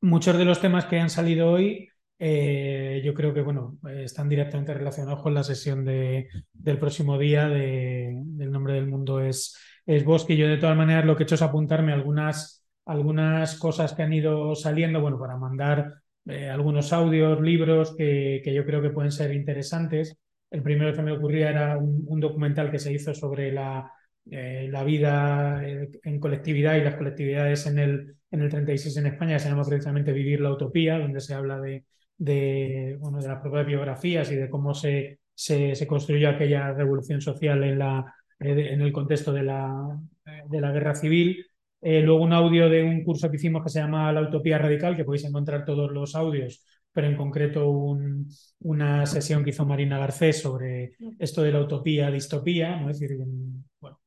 muchos 0.00 0.38
de 0.38 0.44
los 0.44 0.60
temas 0.60 0.86
que 0.86 0.98
han 0.98 1.10
salido 1.10 1.50
hoy, 1.50 1.88
eh, 2.18 3.02
yo 3.04 3.12
creo 3.14 3.34
que 3.34 3.42
bueno, 3.42 3.78
están 3.88 4.28
directamente 4.28 4.72
relacionados 4.74 5.22
con 5.22 5.34
la 5.34 5.42
sesión 5.42 5.84
de, 5.84 6.28
del 6.52 6.78
próximo 6.78 7.18
día 7.18 7.48
de, 7.48 8.12
del 8.24 8.50
nombre 8.50 8.74
del 8.74 8.86
mundo 8.86 9.20
es, 9.20 9.56
es 9.84 10.04
Bosque. 10.04 10.36
Yo 10.36 10.48
de 10.48 10.56
todas 10.58 10.76
maneras 10.76 11.04
lo 11.04 11.16
que 11.16 11.22
he 11.22 11.26
hecho 11.26 11.34
es 11.34 11.42
apuntarme 11.42 11.92
algunas, 11.92 12.64
algunas 12.86 13.58
cosas 13.58 13.92
que 13.94 14.02
han 14.02 14.12
ido 14.12 14.54
saliendo, 14.54 15.00
bueno, 15.00 15.18
para 15.18 15.36
mandar 15.36 16.02
eh, 16.28 16.48
algunos 16.48 16.92
audios, 16.92 17.40
libros 17.40 17.94
que, 17.96 18.40
que, 18.42 18.52
yo 18.52 18.64
creo 18.64 18.82
que 18.82 18.90
pueden 18.90 19.12
ser 19.12 19.32
interesantes. 19.32 20.16
El 20.50 20.62
primero 20.62 20.92
que 20.94 21.02
me 21.02 21.12
ocurría 21.12 21.50
era 21.50 21.78
un, 21.78 22.20
documental 22.20 22.70
que 22.70 22.80
se 22.80 22.92
hizo 22.92 23.14
sobre 23.14 23.52
la, 23.52 23.92
eh, 24.30 24.68
la 24.70 24.82
vida 24.82 25.62
eh, 25.64 25.88
en 26.02 26.18
colectividad 26.18 26.74
y 26.76 26.82
las 26.82 26.96
colectividades 26.96 27.66
en 27.66 27.78
el, 27.78 28.16
en 28.30 28.42
el 28.42 28.50
36 28.50 28.96
en 28.96 29.06
España, 29.06 29.38
se 29.38 29.48
llama 29.48 29.64
precisamente 29.64 30.12
Vivir 30.12 30.40
la 30.40 30.52
Utopía, 30.52 30.98
donde 30.98 31.20
se 31.20 31.34
habla 31.34 31.60
de, 31.60 31.84
de, 32.18 32.96
bueno, 32.98 33.20
de 33.20 33.28
las 33.28 33.40
propias 33.40 33.66
biografías 33.66 34.30
y 34.32 34.36
de 34.36 34.50
cómo 34.50 34.74
se, 34.74 35.20
se, 35.32 35.76
se 35.76 35.86
construyó 35.86 36.28
aquella 36.30 36.72
revolución 36.72 37.20
social 37.20 37.62
en, 37.62 37.78
la, 37.78 38.14
en 38.40 38.80
el 38.80 38.92
contexto 38.92 39.32
de 39.32 39.44
la, 39.44 39.96
de 40.48 40.60
la 40.60 40.72
guerra 40.72 40.94
civil. 40.96 41.45
Eh, 41.80 42.00
luego 42.00 42.22
un 42.22 42.32
audio 42.32 42.68
de 42.68 42.82
un 42.82 43.04
curso 43.04 43.30
que 43.30 43.36
hicimos 43.36 43.62
que 43.62 43.70
se 43.70 43.80
llama 43.80 44.12
La 44.12 44.22
Utopía 44.22 44.58
Radical, 44.58 44.96
que 44.96 45.04
podéis 45.04 45.24
encontrar 45.24 45.64
todos 45.64 45.90
los 45.92 46.14
audios, 46.14 46.64
pero 46.92 47.06
en 47.06 47.16
concreto 47.16 47.68
una 48.60 49.06
sesión 49.06 49.44
que 49.44 49.50
hizo 49.50 49.66
Marina 49.66 49.98
Garcés 49.98 50.40
sobre 50.40 50.92
esto 51.18 51.42
de 51.42 51.52
la 51.52 51.60
utopía, 51.60 52.10
distopía, 52.10 52.76
¿no? 52.76 52.90
es 52.90 52.98
decir, 52.98 53.18
bueno, 53.80 54.00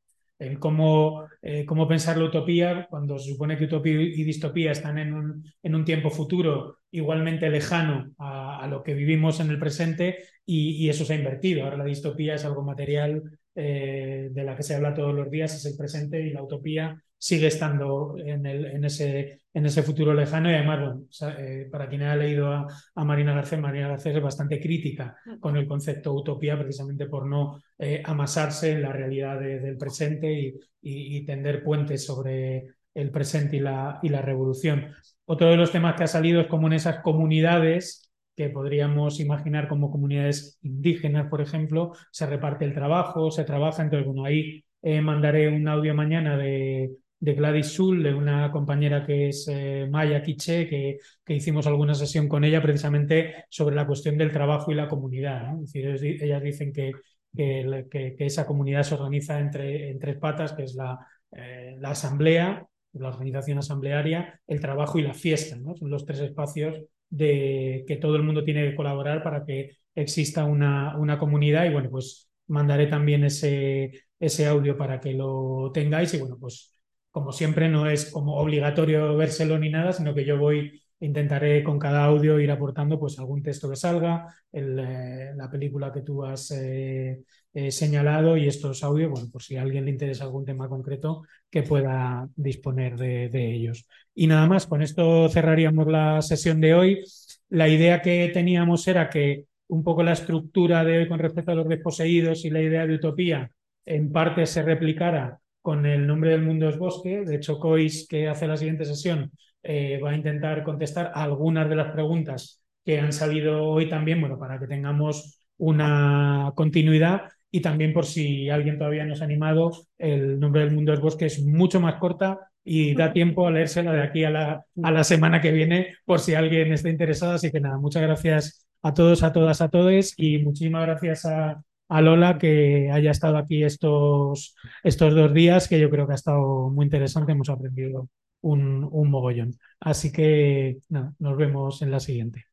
cómo, 0.60 1.28
eh, 1.42 1.66
cómo, 1.66 1.88
pensar 1.88 2.18
la 2.18 2.26
utopía 2.26 2.88
cuando 2.90 3.20
se 3.20 3.32
supone 3.32 3.58
que 3.58 3.66
utopía 3.66 3.94
y 3.94 4.24
distopía 4.24 4.72
están 4.72 4.98
en 4.98 5.14
un, 5.14 5.44
en 5.62 5.76
un 5.76 5.86
tiempo 5.86 6.10
futuro 6.10 6.80
igualmente 6.92 7.50
lejano 7.50 8.12
a, 8.18 8.68
lo 8.68 8.84
que 8.84 8.94
vivimos 8.94 9.40
en 9.40 9.50
el 9.50 9.60
presente 9.60 10.24
y, 10.46 10.90
eso 10.90 11.06
se 11.06 11.14
ha 11.14 11.18
invertido. 11.18 11.64
Ahora 11.64 11.78
la 11.78 11.86
distopía 11.86 12.36
es 12.36 12.46
algo 12.46 12.64
material 12.64 13.39
eh, 13.62 14.30
de 14.32 14.44
la 14.46 14.56
que 14.56 14.64
se 14.64 14.74
habla 14.74 14.94
todos 14.94 15.14
los 15.14 15.30
días, 15.30 15.54
es 15.54 15.66
el 15.66 15.76
presente 15.76 16.22
y 16.22 16.32
la 16.32 16.42
utopía 16.42 17.04
sigue 17.18 17.48
estando 17.48 18.16
en, 18.18 18.46
el, 18.46 18.66
en, 18.68 18.86
ese, 18.86 19.42
en 19.54 19.66
ese 19.66 19.84
futuro 19.84 20.14
lejano 20.14 20.50
y 20.50 20.54
además, 20.54 20.80
bueno, 20.80 21.38
eh, 21.38 21.68
para 21.70 21.90
quien 21.90 22.04
haya 22.04 22.16
leído 22.16 22.54
a, 22.54 23.04
Marina 23.04 23.34
Garcés, 23.34 23.60
Marina 23.60 23.90
Garcés 23.90 24.16
es 24.16 24.24
bastante 24.24 24.62
crítica 24.62 25.18
con 25.42 25.58
el 25.58 25.68
concepto 25.68 26.14
utopía 26.14 26.58
precisamente 26.58 27.08
por 27.08 27.26
no 27.26 27.62
eh, 27.78 28.02
amasarse 28.06 28.72
en 28.72 28.82
la 28.84 28.94
realidad 28.94 29.38
del 29.42 29.78
presente 29.78 30.32
y, 30.32 30.56
y, 30.82 31.26
tender 31.26 31.62
puentes 31.62 32.06
sobre 32.06 32.68
el 32.94 33.12
presente 33.12 33.58
y 33.58 33.60
la, 33.60 34.00
y 34.02 34.08
la 34.08 34.22
revolución. 34.22 34.94
Otro 35.26 35.50
de 35.50 35.58
los 35.58 35.74
temas 35.74 35.96
que 35.96 36.06
ha 36.06 36.08
salido 36.08 36.40
es 36.40 36.48
como 36.48 36.68
en 36.68 36.74
esas 36.74 37.00
comunidades 37.02 38.09
que 38.40 38.50
podríamos 38.50 39.20
imaginar 39.20 39.68
como 39.68 39.92
comunidades 39.92 40.58
indígenas, 40.62 41.28
por 41.28 41.42
ejemplo, 41.42 41.92
se 42.10 42.26
reparte 42.26 42.64
el 42.64 42.74
trabajo, 42.74 43.32
se 43.32 43.44
trabaja, 43.44 43.84
entonces 43.84 44.08
bueno, 44.08 44.24
ahí 44.24 44.64
eh, 44.82 45.02
mandaré 45.02 45.50
un 45.50 45.68
audio 45.68 45.94
mañana 45.94 46.38
de, 46.38 46.90
Gladys 47.20 47.68
Sul, 47.68 48.02
de 48.02 48.14
una 48.14 48.50
compañera 48.50 49.06
que 49.06 49.28
es 49.28 49.46
eh, 49.50 49.90
Maya 49.92 50.24
Quiche, 50.24 50.70
que, 50.70 51.00
que, 51.26 51.34
hicimos 51.34 51.68
alguna 51.68 51.94
sesión 51.94 52.30
con 52.30 52.46
ella 52.46 52.62
precisamente 52.62 53.44
sobre 53.50 53.76
la 53.76 53.86
cuestión 53.86 54.18
del 54.18 54.32
trabajo 54.32 54.72
y 54.72 54.76
la 54.76 54.88
comunidad. 54.88 55.62
Es 55.62 55.74
decir, 55.74 56.24
ellas 56.24 56.42
dicen 56.42 56.72
que, 56.72 56.94
que, 57.36 58.16
esa 58.20 58.46
comunidad 58.46 58.84
se 58.84 58.96
organiza 58.96 59.38
entre, 59.38 59.90
en 59.90 60.00
tres 60.00 60.16
patas, 60.16 60.54
que 60.54 60.64
es 60.64 60.76
la, 60.76 60.98
eh, 61.34 61.76
la 61.78 61.90
asamblea, 61.90 62.66
la 62.94 63.10
organización 63.10 63.58
asamblearia, 63.58 64.40
el 64.48 64.62
trabajo 64.62 64.98
y 64.98 65.02
la 65.02 65.14
fiesta. 65.14 65.58
Son 65.76 65.90
los 65.90 66.06
tres 66.06 66.22
espacios 66.22 66.86
de 67.10 67.84
que 67.88 67.98
todo 67.98 68.16
el 68.16 68.24
mundo 68.24 68.44
tiene 68.44 68.70
que 68.70 68.76
colaborar 68.76 69.24
para 69.24 69.46
que 69.46 69.78
exista 69.96 70.46
una, 70.46 70.98
una 70.98 71.18
comunidad. 71.20 71.66
Y 71.66 71.74
bueno, 71.74 71.90
pues 71.90 72.30
mandaré 72.48 72.88
también 72.88 73.24
ese, 73.24 73.92
ese 74.20 74.48
audio 74.48 74.78
para 74.78 75.00
que 75.00 75.14
lo 75.14 75.72
tengáis. 75.74 76.14
Y 76.14 76.20
bueno, 76.20 76.38
pues 76.40 76.80
como 77.12 77.32
siempre 77.32 77.70
no 77.70 77.90
es 77.90 78.12
como 78.12 78.38
obligatorio 78.38 79.16
vérselo 79.18 79.58
ni 79.58 79.70
nada, 79.70 79.94
sino 79.94 80.14
que 80.14 80.26
yo 80.26 80.38
voy, 80.38 80.82
intentaré 81.00 81.64
con 81.64 81.80
cada 81.80 82.06
audio 82.06 82.40
ir 82.40 82.52
aportando 82.52 83.00
pues 83.00 83.18
algún 83.20 83.42
texto 83.44 83.70
que 83.70 83.76
salga, 83.76 84.28
el, 84.52 84.80
eh, 84.80 85.32
la 85.36 85.50
película 85.50 85.92
que 85.92 86.02
tú 86.02 86.24
has 86.26 86.52
eh, 86.52 87.24
eh, 87.54 87.72
señalado 87.72 88.38
y 88.38 88.48
estos 88.48 88.84
audios, 88.84 89.12
bueno, 89.12 89.28
por 89.32 89.42
si 89.42 89.58
a 89.58 89.62
alguien 89.64 89.86
le 89.86 89.92
interesa 89.92 90.24
algún 90.24 90.46
tema 90.46 90.70
concreto, 90.70 91.24
que 91.50 91.64
pueda 91.64 92.28
disponer 92.36 92.96
de, 92.98 93.54
ellos. 93.54 93.88
Y 94.14 94.28
nada 94.28 94.48
más, 94.48 94.68
con 94.68 94.82
esto 94.82 95.30
cerraríamos 95.30 95.88
la 95.88 96.22
sesión 96.22 96.62
de 96.62 96.74
hoy. 96.76 97.04
La 97.50 97.68
idea 97.68 98.02
que 98.02 98.30
teníamos 98.34 98.88
era 98.88 99.10
que 99.10 99.46
un 99.68 99.84
poco 99.84 100.04
la 100.04 100.14
estructura 100.14 100.84
de 100.84 101.00
hoy 101.00 101.08
con 101.08 101.20
respecto 101.20 101.52
a 101.52 101.56
los 101.56 101.68
desposeídos 101.68 102.46
y 102.46 102.50
la 102.50 102.62
idea 102.62 102.86
de 102.86 102.96
utopía 102.96 103.52
en 103.86 104.12
parte 104.12 104.46
se 104.46 104.62
replicara 104.62 105.40
con 105.62 105.86
el 105.86 106.06
nombre 106.08 106.32
del 106.32 106.44
mundo 106.44 106.70
es 106.70 106.78
bosque. 106.78 107.26
De 107.26 107.36
hecho, 107.36 107.60
Cois, 107.60 108.08
que 108.08 108.28
hace 108.28 108.48
la 108.48 108.58
siguiente 108.58 108.86
sesión, 108.86 109.32
eh, 109.64 110.00
va 110.04 110.12
a 110.12 110.16
intentar 110.16 110.64
contestar 110.64 111.12
algunas 111.14 111.70
de 111.70 111.76
las 111.76 111.92
preguntas 111.92 112.64
que 112.86 113.00
han 113.00 113.14
salido 113.14 113.64
hoy 113.66 113.90
también, 113.90 114.22
bueno, 114.22 114.40
para 114.40 114.60
que 114.60 114.68
tengamos 114.68 115.40
una 115.58 116.54
continuidad 116.56 117.30
y 117.52 117.62
también 117.62 117.94
por 117.94 118.06
si 118.06 118.50
alguien 118.50 118.78
todavía 118.78 119.06
no 119.06 119.16
se 119.16 119.24
ha 119.24 119.26
animado, 119.26 119.72
el 119.98 120.40
nombre 120.40 120.62
del 120.62 120.74
mundo 120.76 120.94
es 120.94 121.00
bosque 121.00 121.26
es 121.26 121.44
mucho 121.44 121.80
más 121.80 121.96
corta 121.96 122.40
y 122.64 122.94
da 122.96 123.12
tiempo 123.14 123.48
a 123.48 123.52
leérsela 123.52 123.92
de 123.94 124.04
aquí 124.04 124.24
a 124.24 124.30
la, 124.30 124.66
a 124.84 124.92
la 124.92 125.04
semana 125.04 125.42
que 125.42 125.52
viene 125.52 125.96
por 126.06 126.20
si 126.20 126.36
alguien 126.36 126.72
está 126.74 126.90
interesado. 126.90 127.34
Así 127.34 127.52
que 127.52 127.60
nada, 127.60 127.78
muchas 127.78 128.04
gracias 128.04 128.68
a 128.84 128.94
todos, 128.94 129.24
a 129.24 129.34
todas, 129.34 129.62
a 129.62 129.70
todos 129.70 130.14
y 130.18 130.40
muchísimas 130.40 130.86
gracias 130.86 131.26
a, 131.26 131.62
a 131.88 132.02
Lola 132.02 132.38
que 132.38 132.90
haya 132.92 133.12
estado 133.12 133.38
aquí 133.38 133.64
estos, 133.64 134.56
estos 134.84 135.16
dos 135.16 135.34
días, 135.34 135.68
que 135.68 135.80
yo 135.80 135.90
creo 135.90 136.06
que 136.06 136.14
ha 136.14 136.16
estado 136.16 136.70
muy 136.70 136.86
interesante, 136.86 137.32
hemos 137.32 137.50
aprendido 137.50 138.10
un, 138.42 138.88
un 138.92 139.10
mogollón. 139.10 139.54
Así 139.80 140.12
que 140.12 140.78
nada, 140.90 141.14
nos 141.20 141.38
vemos 141.38 141.82
en 141.82 141.92
la 141.92 142.00
siguiente. 142.00 142.46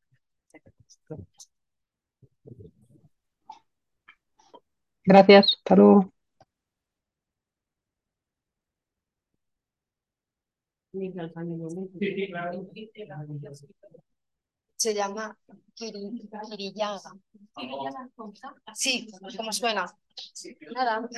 Gracias, 5.06 5.54
hasta 5.56 5.76
luego. 5.76 6.12
Se 14.76 14.94
llama 14.94 15.38
Kiri, 15.74 16.28
Kiriyaga. 16.50 17.12
Sí, 18.74 19.06
como 19.36 19.52
suena. 19.52 19.86
Nada. 20.74 21.08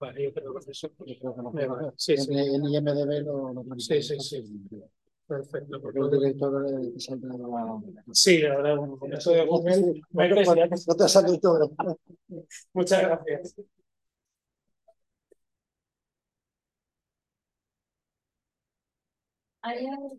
Vale, 0.00 0.24
yo 0.24 0.32
creo 0.32 0.54
que 0.54 0.70
eso. 0.70 0.90
Sí, 1.96 2.16
sí. 2.16 2.32
En 2.32 2.64
IMDB 2.64 3.22
lo, 3.22 3.52
lo 3.52 3.64
Sí, 3.78 4.02
sí, 4.02 4.18
sí. 4.18 4.44
Perfecto. 5.26 5.80
Porque 5.80 5.98
el 6.00 6.10
director 6.10 6.52
salta 6.98 7.28
la... 7.28 7.80
Sí, 8.12 8.38
la 8.38 8.56
verdad, 8.56 8.76
bueno, 8.76 8.96
con 8.98 9.12
eso 9.12 9.30
de 9.30 9.44
Google, 9.46 10.02
me 10.12 10.28
No 10.28 10.34
te- 10.34 10.44
no 10.88 10.96
te 10.96 11.04
ha 11.04 11.08
salido. 11.08 11.70
Muchas 12.72 13.02
gracias. 13.02 13.54